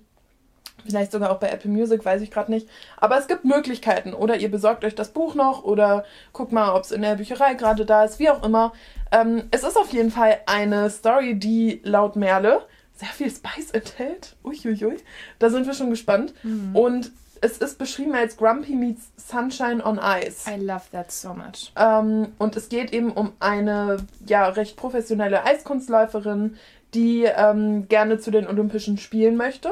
vielleicht 0.86 1.12
sogar 1.12 1.32
auch 1.32 1.40
bei 1.40 1.50
Apple 1.50 1.70
Music, 1.70 2.04
weiß 2.06 2.22
ich 2.22 2.32
gerade 2.32 2.50
nicht. 2.52 2.68
Aber 2.98 3.18
es 3.18 3.28
gibt 3.28 3.44
Möglichkeiten. 3.46 4.14
Oder 4.14 4.38
ihr 4.38 4.50
besorgt 4.50 4.84
euch 4.86 4.96
das 4.96 5.10
Buch 5.10 5.36
noch 5.36 5.64
oder 5.64 6.06
guckt 6.34 6.52
mal, 6.52 6.74
ob 6.74 6.84
es 6.84 6.92
in 6.92 7.02
der 7.02 7.16
Bücherei 7.16 7.54
gerade 7.56 7.86
da 7.86 8.04
ist, 8.04 8.20
wie 8.20 8.30
auch 8.30 8.44
immer. 8.44 8.72
Ähm, 9.12 9.44
es 9.52 9.64
ist 9.64 9.78
auf 9.78 9.92
jeden 9.92 10.12
Fall 10.12 10.40
eine 10.48 10.90
Story, 10.90 11.38
die 11.38 11.82
laut 11.84 12.16
Merle 12.16 12.62
sehr 13.02 13.10
viel 13.10 13.32
Spice 13.32 13.72
enthält. 13.72 14.36
Uiuiui. 14.44 14.98
Da 15.40 15.50
sind 15.50 15.66
wir 15.66 15.74
schon 15.74 15.90
gespannt. 15.90 16.34
Mhm. 16.44 16.76
Und 16.76 17.12
es 17.42 17.58
ist 17.58 17.80
beschrieben 17.80 18.14
als 18.14 18.38
Grumpy 18.38 18.76
meets 18.76 19.12
Sunshine 19.18 19.84
on 19.84 20.00
Ice. 20.00 20.50
I 20.50 20.60
love 20.64 20.84
that 20.92 21.12
so 21.12 21.34
much. 21.34 21.74
Ähm, 21.76 22.34
und 22.38 22.56
es 22.56 22.70
geht 22.70 22.94
eben 22.94 23.12
um 23.12 23.34
eine 23.40 23.98
ja 24.28 24.48
recht 24.48 24.78
professionelle 24.78 25.44
Eiskunstläuferin, 25.44 26.58
die 26.94 27.24
ähm, 27.24 27.88
gerne 27.88 28.20
zu 28.20 28.30
den 28.30 28.48
Olympischen 28.48 28.98
Spielen 28.98 29.38
möchte. 29.38 29.72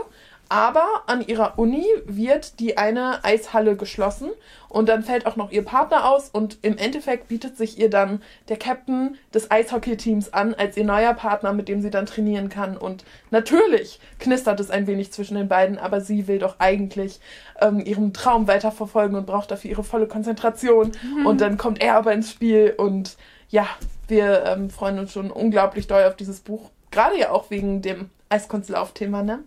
Aber 0.52 1.04
an 1.06 1.22
ihrer 1.22 1.60
Uni 1.60 1.86
wird 2.06 2.60
die 2.60 2.80
eine 2.80 3.24
Eishalle 3.24 3.76
geschlossen 3.76 4.32
und 4.68 4.90
dann 4.90 5.04
fällt 5.04 5.28
auch 5.28 5.36
noch 5.36 5.52
ihr 5.52 5.64
Partner 5.64 6.10
aus 6.10 6.30
und 6.30 6.58
im 6.64 6.76
Endeffekt 6.78 7.28
bietet 7.28 7.56
sich 7.56 7.78
ihr 7.78 7.92
dann 7.92 8.24
der 8.50 8.58
Captain 8.58 9.16
des 9.32 9.52
Eishockey-Teams 9.52 10.34
an 10.34 10.56
als 10.56 10.76
ihr 10.76 10.86
neuer 10.86 11.14
Partner, 11.14 11.54
mit 11.54 11.68
dem 11.68 11.82
sie 11.82 11.92
dann 11.92 12.08
trainieren 12.08 12.50
kann. 12.50 12.78
Und 12.78 13.06
natürlich 13.30 14.00
knistert 14.18 14.60
es 14.60 14.72
ein 14.72 14.88
wenig 14.88 15.12
zwischen 15.12 15.36
den 15.36 15.48
beiden, 15.48 15.78
aber 15.78 16.02
sie 16.02 16.28
will 16.28 16.40
doch 16.40 16.56
eigentlich 16.60 17.20
ähm, 17.62 17.80
ihren 17.80 18.12
Traum 18.12 18.48
weiterverfolgen 18.48 19.18
und 19.18 19.28
braucht 19.28 19.52
dafür 19.52 19.70
ihre 19.70 19.84
volle 19.84 20.08
Konzentration. 20.08 20.92
Und 21.26 21.42
dann 21.42 21.58
kommt 21.58 21.80
er 21.80 21.96
aber 21.96 22.12
ins 22.12 22.32
Spiel 22.32 22.74
und 22.76 23.18
ja, 23.50 23.68
wir 24.08 24.46
ähm, 24.46 24.72
freuen 24.72 24.98
uns 24.98 25.12
schon 25.12 25.30
unglaublich 25.30 25.86
doll 25.86 26.04
auf 26.06 26.16
dieses 26.16 26.40
Buch. 26.40 26.72
Gerade 26.90 27.20
ja 27.20 27.30
auch 27.30 27.52
wegen 27.52 27.84
dem 27.84 28.10
Eiskunstlauf-Thema, 28.30 29.22
ne? 29.22 29.44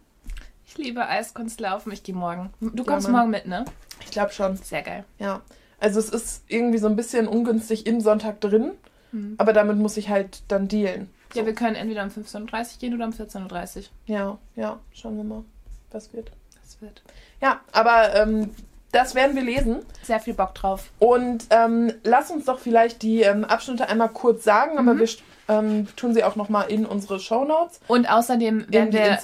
Ich 0.74 0.78
liebe 0.78 1.06
Eiskunstlaufen. 1.06 1.92
Ich 1.92 2.02
gehe 2.02 2.14
morgen. 2.14 2.50
Du 2.60 2.82
kommst 2.84 3.08
Mann. 3.08 3.16
morgen 3.20 3.30
mit, 3.30 3.46
ne? 3.46 3.66
Ich 4.00 4.10
glaube 4.10 4.32
schon. 4.32 4.56
Sehr 4.56 4.80
geil. 4.82 5.04
Ja. 5.18 5.42
Also 5.78 5.98
es 6.00 6.08
ist 6.08 6.44
irgendwie 6.48 6.78
so 6.78 6.86
ein 6.86 6.96
bisschen 6.96 7.28
ungünstig 7.28 7.86
im 7.86 8.00
Sonntag 8.00 8.40
drin, 8.40 8.70
Mhm. 9.10 9.34
aber 9.36 9.52
damit 9.52 9.76
muss 9.76 9.98
ich 9.98 10.08
halt 10.08 10.42
dann 10.48 10.68
dealen. 10.68 11.10
So. 11.34 11.40
Ja, 11.40 11.46
wir 11.46 11.54
können 11.54 11.76
entweder 11.76 12.02
um 12.04 12.08
15.30 12.08 12.74
Uhr 12.74 12.78
gehen 12.80 12.94
oder 12.94 13.04
um 13.04 13.12
14.30 13.12 13.76
Uhr. 13.76 13.82
ja, 14.06 14.38
ja, 14.56 14.78
schauen 14.94 15.16
wir 15.18 15.24
mal, 15.24 15.44
was 15.90 16.12
wird. 16.14 16.30
Das 16.62 16.80
wird 16.80 17.02
Ja, 17.42 17.60
aber 17.72 18.14
ähm, 18.14 18.50
das 18.92 19.14
werden 19.14 19.34
wir 19.36 19.42
lesen. 19.42 19.80
sehr 20.02 20.20
viel 20.20 20.32
Bock 20.34 20.54
drauf. 20.54 20.90
Und 20.98 21.46
ähm, 21.50 21.92
lass 22.04 22.30
uns 22.30 22.46
doch 22.46 22.58
vielleicht 22.60 23.02
die 23.02 23.20
ähm, 23.22 23.44
Abschnitte 23.44 23.88
einmal 23.90 24.08
kurz 24.08 24.44
sagen, 24.44 24.78
aber 24.78 24.94
Mhm. 24.94 25.00
wir 25.00 25.08
ähm, 25.48 25.86
tun 25.96 26.14
sie 26.14 26.24
auch 26.24 26.36
nochmal 26.36 26.70
in 26.70 26.86
unsere 26.86 27.18
Shownotes, 27.20 27.80
Und 27.88 28.10
außerdem 28.10 28.60
in 28.60 28.72
werden 28.72 28.92
wir 28.92 29.18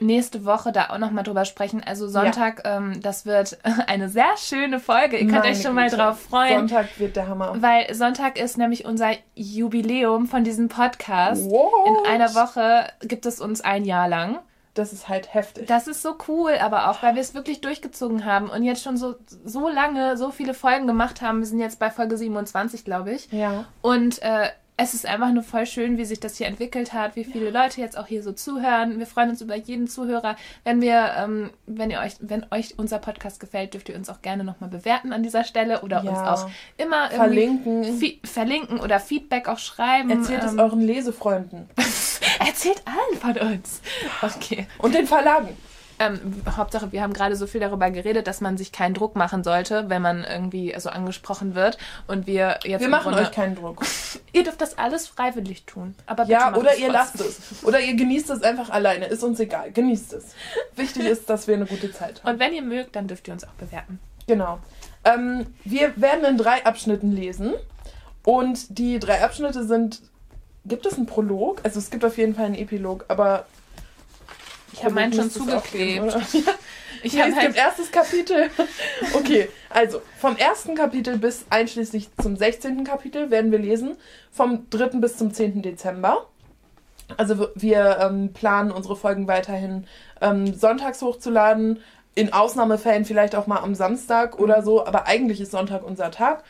nächste 0.00 0.44
Woche 0.44 0.72
da 0.72 0.90
auch 0.90 0.98
nochmal 0.98 1.24
drüber 1.24 1.44
sprechen. 1.44 1.82
Also 1.84 2.08
Sonntag, 2.08 2.62
ähm, 2.64 3.00
das 3.02 3.26
wird 3.26 3.58
eine 3.86 4.08
sehr 4.08 4.36
schöne 4.36 4.80
Folge. 4.80 5.16
Ihr 5.16 5.26
könnt 5.26 5.40
Meine 5.40 5.48
euch 5.54 5.62
schon 5.62 5.74
mal 5.74 5.84
Güte. 5.90 5.96
drauf 5.96 6.20
freuen. 6.20 6.68
Sonntag 6.68 6.98
wird 6.98 7.16
der 7.16 7.28
Hammer. 7.28 7.54
Weil 7.60 7.92
Sonntag 7.94 8.38
ist 8.38 8.58
nämlich 8.58 8.84
unser 8.84 9.10
Jubiläum 9.34 10.26
von 10.26 10.44
diesem 10.44 10.68
Podcast. 10.68 11.44
What? 11.50 11.70
In 11.86 12.10
einer 12.12 12.34
Woche 12.34 12.86
gibt 13.02 13.26
es 13.26 13.40
uns 13.40 13.60
ein 13.60 13.84
Jahr 13.84 14.08
lang. 14.08 14.38
Das 14.74 14.92
ist 14.92 15.08
halt 15.08 15.32
heftig. 15.32 15.66
Das 15.68 15.88
ist 15.88 16.02
so 16.02 16.16
cool, 16.28 16.52
aber 16.60 16.90
auch, 16.90 17.02
weil 17.02 17.14
wir 17.14 17.22
es 17.22 17.32
wirklich 17.32 17.62
durchgezogen 17.62 18.26
haben 18.26 18.50
und 18.50 18.62
jetzt 18.62 18.82
schon 18.82 18.98
so, 18.98 19.14
so 19.42 19.68
lange, 19.70 20.18
so 20.18 20.30
viele 20.30 20.52
Folgen 20.52 20.86
gemacht 20.86 21.22
haben. 21.22 21.38
Wir 21.38 21.46
sind 21.46 21.60
jetzt 21.60 21.78
bei 21.78 21.90
Folge 21.90 22.18
27, 22.18 22.84
glaube 22.84 23.12
ich. 23.12 23.32
ja. 23.32 23.64
Und 23.80 24.20
äh, 24.22 24.48
es 24.78 24.92
ist 24.92 25.06
einfach 25.06 25.32
nur 25.32 25.42
voll 25.42 25.64
schön, 25.64 25.96
wie 25.96 26.04
sich 26.04 26.20
das 26.20 26.36
hier 26.36 26.46
entwickelt 26.46 26.92
hat, 26.92 27.16
wie 27.16 27.24
viele 27.24 27.48
Leute 27.50 27.80
jetzt 27.80 27.96
auch 27.96 28.06
hier 28.06 28.22
so 28.22 28.32
zuhören. 28.32 28.98
Wir 28.98 29.06
freuen 29.06 29.30
uns 29.30 29.40
über 29.40 29.56
jeden 29.56 29.88
Zuhörer. 29.88 30.36
Wenn 30.64 30.82
wir, 30.82 31.14
ähm, 31.18 31.50
wenn 31.66 31.90
ihr 31.90 32.00
euch, 32.00 32.16
wenn 32.20 32.44
euch 32.50 32.74
unser 32.78 32.98
Podcast 32.98 33.40
gefällt, 33.40 33.72
dürft 33.72 33.88
ihr 33.88 33.96
uns 33.96 34.10
auch 34.10 34.20
gerne 34.20 34.44
nochmal 34.44 34.68
bewerten 34.68 35.14
an 35.14 35.22
dieser 35.22 35.44
Stelle 35.44 35.80
oder 35.80 36.02
Ja. 36.04 36.10
uns 36.10 36.18
auch 36.42 36.50
immer 36.76 37.08
Verlinken. 37.10 37.84
Verlinken 38.24 38.78
oder 38.80 39.00
Feedback 39.00 39.48
auch 39.48 39.58
schreiben. 39.58 40.10
Erzählt 40.10 40.44
es 40.44 40.52
Ähm, 40.52 40.58
euren 40.58 40.80
Lesefreunden 40.82 41.70
Erzählt 42.46 42.82
allen 42.86 43.18
von 43.36 43.50
uns. 43.54 43.80
Okay. 44.20 44.66
und 44.78 44.94
den 44.94 45.06
Verlagen. 45.06 45.56
Ähm, 45.98 46.42
Hauptsache, 46.56 46.92
wir 46.92 47.02
haben 47.02 47.12
gerade 47.14 47.36
so 47.36 47.46
viel 47.46 47.60
darüber 47.60 47.90
geredet, 47.90 48.26
dass 48.26 48.40
man 48.42 48.58
sich 48.58 48.70
keinen 48.70 48.92
Druck 48.94 49.16
machen 49.16 49.42
sollte, 49.44 49.88
wenn 49.88 50.02
man 50.02 50.24
irgendwie 50.24 50.74
so 50.78 50.90
angesprochen 50.90 51.54
wird. 51.54 51.78
Und 52.06 52.26
wir 52.26 52.58
jetzt. 52.64 52.80
Wir 52.82 52.88
machen 52.88 53.12
Grunde- 53.12 53.22
euch 53.22 53.32
keinen 53.32 53.54
Druck. 53.54 53.82
Ihr 54.32 54.44
dürft 54.44 54.60
das 54.60 54.76
alles 54.76 55.06
freiwillig 55.08 55.64
tun. 55.64 55.94
Aber 56.06 56.24
Ja, 56.26 56.50
oder 56.54 56.76
ihr 56.76 56.88
trotzdem. 56.88 56.92
lasst 56.92 57.20
es. 57.20 57.64
Oder 57.64 57.80
ihr 57.80 57.94
genießt 57.96 58.28
es 58.30 58.42
einfach 58.42 58.68
alleine. 58.68 59.06
Ist 59.06 59.22
uns 59.22 59.40
egal. 59.40 59.72
Genießt 59.72 60.12
es. 60.12 60.34
Wichtig 60.74 61.04
ist, 61.06 61.30
dass 61.30 61.46
wir 61.48 61.54
eine 61.54 61.64
gute 61.66 61.90
Zeit 61.92 62.22
haben. 62.22 62.34
Und 62.34 62.40
wenn 62.40 62.52
ihr 62.52 62.62
mögt, 62.62 62.94
dann 62.96 63.08
dürft 63.08 63.26
ihr 63.28 63.32
uns 63.32 63.44
auch 63.44 63.52
bewerten. 63.58 63.98
Genau. 64.26 64.58
Ähm, 65.04 65.46
wir 65.64 65.98
werden 65.98 66.24
in 66.26 66.36
drei 66.36 66.66
Abschnitten 66.66 67.12
lesen. 67.12 67.54
Und 68.24 68.78
die 68.78 68.98
drei 68.98 69.24
Abschnitte 69.24 69.64
sind. 69.64 70.02
Gibt 70.66 70.84
es 70.84 70.94
einen 70.96 71.06
Prolog? 71.06 71.60
Also 71.62 71.78
es 71.78 71.90
gibt 71.90 72.04
auf 72.04 72.18
jeden 72.18 72.34
Fall 72.34 72.44
einen 72.46 72.54
Epilog, 72.56 73.04
aber. 73.08 73.46
Ich 74.78 74.84
habe 74.84 74.94
meinen 74.94 75.12
schon 75.12 75.30
zugeklebt. 75.30 76.16
Ich 77.02 77.12
Nee, 77.12 77.20
habe 77.20 77.30
es 77.30 77.36
halt, 77.36 77.46
gibt 77.46 77.56
erstes 77.58 77.90
Kapitel. 77.92 78.50
Okay, 79.14 79.48
also 79.70 80.00
vom 80.18 80.36
ersten 80.36 80.74
Kapitel 80.74 81.18
bis 81.18 81.44
einschließlich 81.50 82.08
zum 82.20 82.36
16. 82.36 82.84
Kapitel 82.84 83.30
werden 83.30 83.52
wir 83.52 83.58
lesen. 83.58 83.96
Vom 84.32 84.68
3. 84.70 84.98
bis 84.98 85.16
zum 85.16 85.32
10. 85.32 85.62
Dezember. 85.62 86.26
Also 87.16 87.38
wir- 87.38 87.52
wir 87.54 87.98
ähm, 88.00 88.32
planen 88.32 88.70
unsere 88.70 88.96
Folgen 88.96 89.28
weiterhin 89.28 89.86
ähm, 90.20 90.52
sonntags 90.54 91.00
hochzuladen. 91.02 91.80
In 92.14 92.32
Ausnahmefällen 92.32 93.04
vielleicht 93.04 93.36
auch 93.36 93.46
mal 93.46 93.58
am 93.60 93.74
Samstag 93.74 94.38
oder 94.40 94.62
so, 94.62 94.84
aber 94.86 95.06
eigentlich 95.06 95.40
ist 95.40 95.52
Sonntag 95.52 95.84
unser 95.84 96.10
Tag. 96.10 96.42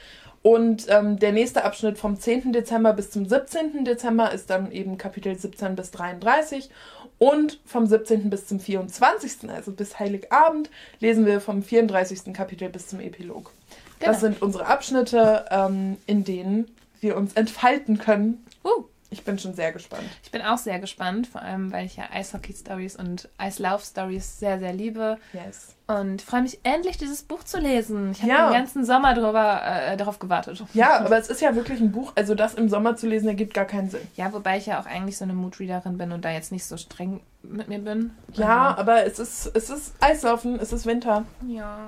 Und 0.42 0.86
ähm, 0.88 1.18
der 1.18 1.32
nächste 1.32 1.64
Abschnitt 1.64 1.98
vom 1.98 2.20
10. 2.20 2.52
Dezember 2.52 2.92
bis 2.92 3.10
zum 3.10 3.26
17. 3.28 3.84
Dezember 3.84 4.30
ist 4.30 4.48
dann 4.48 4.70
eben 4.70 4.96
Kapitel 4.96 5.36
17 5.36 5.74
bis 5.74 5.90
33. 5.90 6.70
Und 7.18 7.60
vom 7.64 7.86
17. 7.86 8.28
bis 8.28 8.46
zum 8.46 8.60
24., 8.60 9.48
also 9.50 9.72
bis 9.72 9.98
Heiligabend, 9.98 10.70
lesen 11.00 11.24
wir 11.24 11.40
vom 11.40 11.62
34. 11.62 12.34
Kapitel 12.34 12.68
bis 12.68 12.88
zum 12.88 13.00
Epilog. 13.00 13.52
Genau. 13.98 14.12
Das 14.12 14.20
sind 14.20 14.42
unsere 14.42 14.66
Abschnitte, 14.66 15.46
ähm, 15.50 15.96
in 16.06 16.24
denen 16.24 16.66
wir 17.00 17.16
uns 17.16 17.32
entfalten 17.32 17.98
können. 17.98 18.44
uh, 18.64 18.84
Ich 19.10 19.22
bin 19.24 19.38
schon 19.38 19.54
sehr 19.54 19.72
gespannt. 19.72 20.02
ich 20.22 20.30
bin 20.32 20.42
auch 20.42 20.58
sehr 20.58 20.78
gespannt, 20.80 21.26
vor 21.28 21.40
allem, 21.42 21.72
weil 21.72 21.86
ich 21.86 21.96
ja 21.96 22.04
Eishockey-Stories 22.12 22.96
und 22.96 23.28
Eislauf-Stories 23.38 24.38
sehr, 24.40 24.58
sehr 24.58 24.72
liebe. 24.72 25.18
Yes. 25.32 25.74
Und 25.86 26.20
freue 26.22 26.42
mich 26.42 26.58
endlich, 26.64 26.98
dieses 26.98 27.22
Buch 27.22 27.44
zu 27.44 27.58
lesen. 27.60 28.10
Ich 28.10 28.22
habe 28.22 28.30
Ja. 28.32 28.48
den 28.50 28.54
ganzen 28.54 28.84
Sommer 28.84 29.14
drüber, 29.14 29.60
äh, 29.64 29.96
darauf 29.96 30.18
gewartet. 30.18 30.64
Ja, 30.74 30.98
aber 30.98 31.16
es 31.18 31.28
ist 31.28 31.40
ja 31.40 31.54
wirklich 31.54 31.80
ein 31.80 31.92
Buch, 31.92 32.12
also 32.16 32.34
das 32.34 32.54
im 32.54 32.68
Sommer 32.68 32.96
zu 32.96 33.06
lesen, 33.06 33.28
ergibt 33.28 33.54
gar 33.54 33.64
keinen 33.66 33.88
Sinn. 33.90 34.00
Ja, 34.16 34.32
wobei 34.32 34.58
ich 34.58 34.66
ja 34.66 34.80
auch 34.80 34.86
eigentlich 34.86 35.16
so 35.16 35.24
eine 35.24 35.34
Moodreaderin 35.34 35.96
bin 35.98 36.10
und 36.10 36.24
da 36.24 36.30
jetzt 36.32 36.50
nicht 36.50 36.64
so 36.64 36.76
streng 36.76 37.20
mit 37.42 37.68
mir 37.68 37.78
bin. 37.78 38.10
Ja, 38.34 38.76
aber 38.76 39.06
es 39.06 39.20
ist, 39.20 39.46
es 39.54 39.70
ist 39.70 39.94
Eislaufen, 40.00 40.58
es 40.58 40.72
ist 40.72 40.84
Winter. 40.86 41.24
Also, 41.40 41.52
ja. 41.52 41.78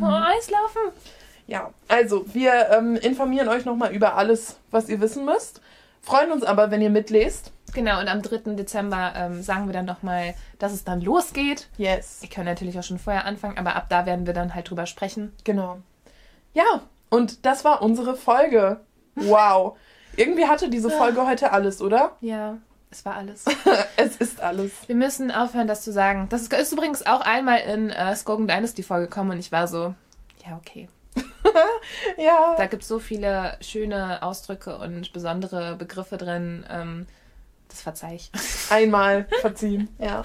Oh, 0.00 0.04
Eislaufen. 0.06 0.80
Ja, 1.46 1.70
also 1.88 2.24
wir 2.32 2.70
ähm, 2.70 2.96
informieren 2.96 3.48
euch 3.48 3.66
nochmal 3.66 3.92
über 3.92 4.14
alles, 4.16 4.56
was 4.70 4.88
ihr 4.88 5.00
wissen 5.02 5.26
müsst. 5.26 5.60
Freuen 6.02 6.32
uns 6.32 6.42
aber, 6.42 6.70
wenn 6.70 6.82
ihr 6.82 6.90
mitlest. 6.90 7.52
Genau, 7.74 8.00
und 8.00 8.08
am 8.08 8.20
3. 8.20 8.54
Dezember 8.54 9.12
ähm, 9.16 9.42
sagen 9.42 9.66
wir 9.66 9.72
dann 9.72 9.86
nochmal, 9.86 10.34
dass 10.58 10.72
es 10.72 10.84
dann 10.84 11.00
losgeht. 11.00 11.68
Yes. 11.78 12.18
Wir 12.20 12.28
können 12.28 12.46
natürlich 12.46 12.78
auch 12.78 12.82
schon 12.82 12.98
vorher 12.98 13.24
anfangen, 13.24 13.56
aber 13.56 13.76
ab 13.76 13.86
da 13.88 14.04
werden 14.04 14.26
wir 14.26 14.34
dann 14.34 14.54
halt 14.54 14.68
drüber 14.68 14.86
sprechen. 14.86 15.32
Genau. 15.44 15.78
Ja, 16.54 16.82
und 17.08 17.46
das 17.46 17.64
war 17.64 17.80
unsere 17.80 18.16
Folge. 18.16 18.80
Wow. 19.14 19.78
Irgendwie 20.16 20.46
hatte 20.46 20.68
diese 20.68 20.90
Folge 20.90 21.26
heute 21.26 21.52
alles, 21.52 21.80
oder? 21.80 22.16
Ja, 22.20 22.58
es 22.90 23.04
war 23.06 23.14
alles. 23.14 23.44
es 23.96 24.16
ist 24.16 24.42
alles. 24.42 24.72
Wir 24.86 24.96
müssen 24.96 25.30
aufhören, 25.30 25.66
das 25.66 25.82
zu 25.82 25.92
sagen. 25.92 26.26
Das 26.28 26.42
ist, 26.42 26.52
ist 26.52 26.72
übrigens 26.72 27.06
auch 27.06 27.22
einmal 27.22 27.60
in 27.60 27.88
äh, 27.88 28.14
Skogan 28.16 28.48
Dynasty 28.48 28.82
vorgekommen 28.82 29.32
und 29.32 29.38
ich 29.38 29.52
war 29.52 29.66
so, 29.68 29.94
ja, 30.44 30.58
okay. 30.58 30.88
Ja. 32.16 32.54
Da 32.56 32.66
gibt 32.66 32.82
es 32.82 32.88
so 32.88 32.98
viele 32.98 33.56
schöne 33.60 34.22
Ausdrücke 34.22 34.78
und 34.78 35.12
besondere 35.12 35.76
Begriffe 35.76 36.16
drin. 36.16 36.64
Ähm, 36.70 37.06
das 37.68 37.82
verzeih 37.82 38.14
ich. 38.16 38.30
Einmal 38.70 39.26
verziehen. 39.40 39.88
Ja. 39.98 40.22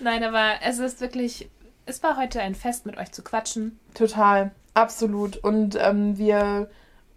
Nein, 0.00 0.22
aber 0.24 0.54
es 0.64 0.78
ist 0.78 1.00
wirklich, 1.00 1.48
es 1.86 2.02
war 2.02 2.16
heute 2.16 2.40
ein 2.40 2.54
Fest, 2.54 2.86
mit 2.86 2.96
euch 2.98 3.12
zu 3.12 3.22
quatschen. 3.22 3.78
Total. 3.94 4.50
Absolut. 4.74 5.36
Und 5.38 5.76
ähm, 5.80 6.18
wir 6.18 6.70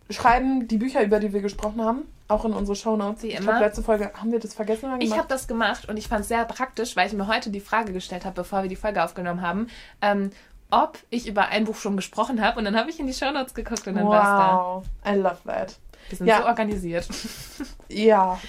schreiben 0.09 0.67
die 0.67 0.77
Bücher, 0.77 1.03
über 1.03 1.19
die 1.19 1.31
wir 1.33 1.41
gesprochen 1.41 1.83
haben, 1.83 2.01
auch 2.27 2.45
in 2.45 2.53
unsere 2.53 2.75
Shownotes. 2.75 3.23
Wie 3.23 3.27
Ich 3.27 3.35
immer. 3.35 3.51
glaube, 3.51 3.65
letzte 3.65 3.83
Folge 3.83 4.11
haben 4.15 4.31
wir 4.31 4.39
das 4.39 4.53
vergessen 4.53 4.85
oder 4.87 4.95
Ich 4.95 5.05
gemacht? 5.05 5.19
habe 5.19 5.27
das 5.29 5.47
gemacht 5.47 5.87
und 5.89 5.97
ich 5.97 6.07
fand 6.07 6.21
es 6.21 6.27
sehr 6.29 6.43
praktisch, 6.45 6.95
weil 6.95 7.07
ich 7.07 7.13
mir 7.13 7.27
heute 7.27 7.49
die 7.51 7.59
Frage 7.59 7.93
gestellt 7.93 8.25
habe, 8.25 8.35
bevor 8.35 8.63
wir 8.63 8.69
die 8.69 8.75
Folge 8.75 9.03
aufgenommen 9.03 9.41
haben, 9.41 9.67
ähm, 10.01 10.31
ob 10.71 10.97
ich 11.09 11.27
über 11.27 11.47
ein 11.49 11.65
Buch 11.65 11.75
schon 11.75 11.95
gesprochen 11.95 12.41
habe. 12.41 12.57
Und 12.59 12.65
dann 12.65 12.75
habe 12.75 12.89
ich 12.89 12.99
in 12.99 13.07
die 13.07 13.13
Shownotes 13.13 13.53
geguckt 13.53 13.85
und 13.87 13.95
dann 13.95 14.07
war 14.07 14.21
es 14.21 14.27
da. 14.27 14.57
Wow. 14.57 14.85
I 15.05 15.17
love 15.19 15.37
that. 15.45 15.75
Wir 16.09 16.17
sind 16.17 16.27
Ja. 16.27 16.39
so 16.41 16.45
organisiert. 16.47 17.07
Ja. 17.89 18.39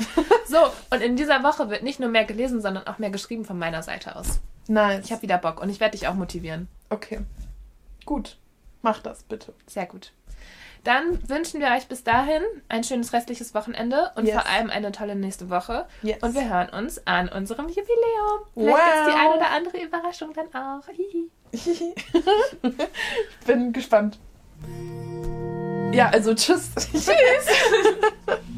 So, 0.47 0.59
und 0.91 1.03
in 1.03 1.17
dieser 1.17 1.43
Woche 1.43 1.69
wird 1.69 1.83
nicht 1.83 1.99
nur 1.99 2.09
mehr 2.09 2.25
gelesen, 2.25 2.61
sondern 2.63 2.87
auch 2.87 2.99
mehr 2.99 3.11
geschrieben 3.11 3.45
von 3.45 3.59
meiner 3.59 3.83
Seite 3.83 4.15
aus. 4.17 4.41
Nice. 4.69 5.05
Ich 5.05 5.11
habe 5.13 5.23
wieder 5.23 5.37
Bock 5.39 5.61
und 5.61 5.69
ich 5.69 5.81
werde 5.81 5.99
dich 5.99 6.07
auch 6.09 6.15
motivieren. 6.15 6.69
okay. 6.91 7.21
Gut. 8.07 8.37
Mach 8.83 9.01
das 9.01 9.23
bitte. 9.25 9.53
Sehr 9.67 9.87
gut. 9.87 10.13
Dann 10.85 11.29
wünschen 11.29 11.61
wir 11.61 11.69
euch 11.69 11.87
bis 11.87 12.03
dahin 12.03 12.43
ein 12.69 12.83
schönes 12.83 13.13
restliches 13.13 13.55
Wochenende 13.55 14.11
und 14.17 14.27
Yes. 14.27 14.35
vor 14.35 14.47
allem 14.51 14.71
eine 14.71 14.91
tolle 14.91 15.15
nächste 15.15 15.51
Woche. 15.51 15.87
Yes. 16.03 16.21
Und 16.23 16.35
wir 16.35 16.49
hören 16.49 16.69
uns 16.71 17.05
an 17.07 17.29
unserem 17.29 17.67
Jubiläum. 17.69 18.41
Vielleicht 18.55 18.77
Wow. 18.77 18.81
gibt's 19.05 19.15
die 19.15 19.21
eine 19.21 19.35
oder 19.37 19.51
andere 19.51 19.83
Überraschung 19.85 20.33
dann 20.33 20.47
auch. 20.49 20.87
Hihi. 20.89 21.31
ich 21.53 23.47
bin 23.47 23.73
gespannt. 23.73 24.19
Ja, 25.93 26.09
also 26.09 26.35
tschüss. 26.35 26.71
Tschüss. 26.75 27.07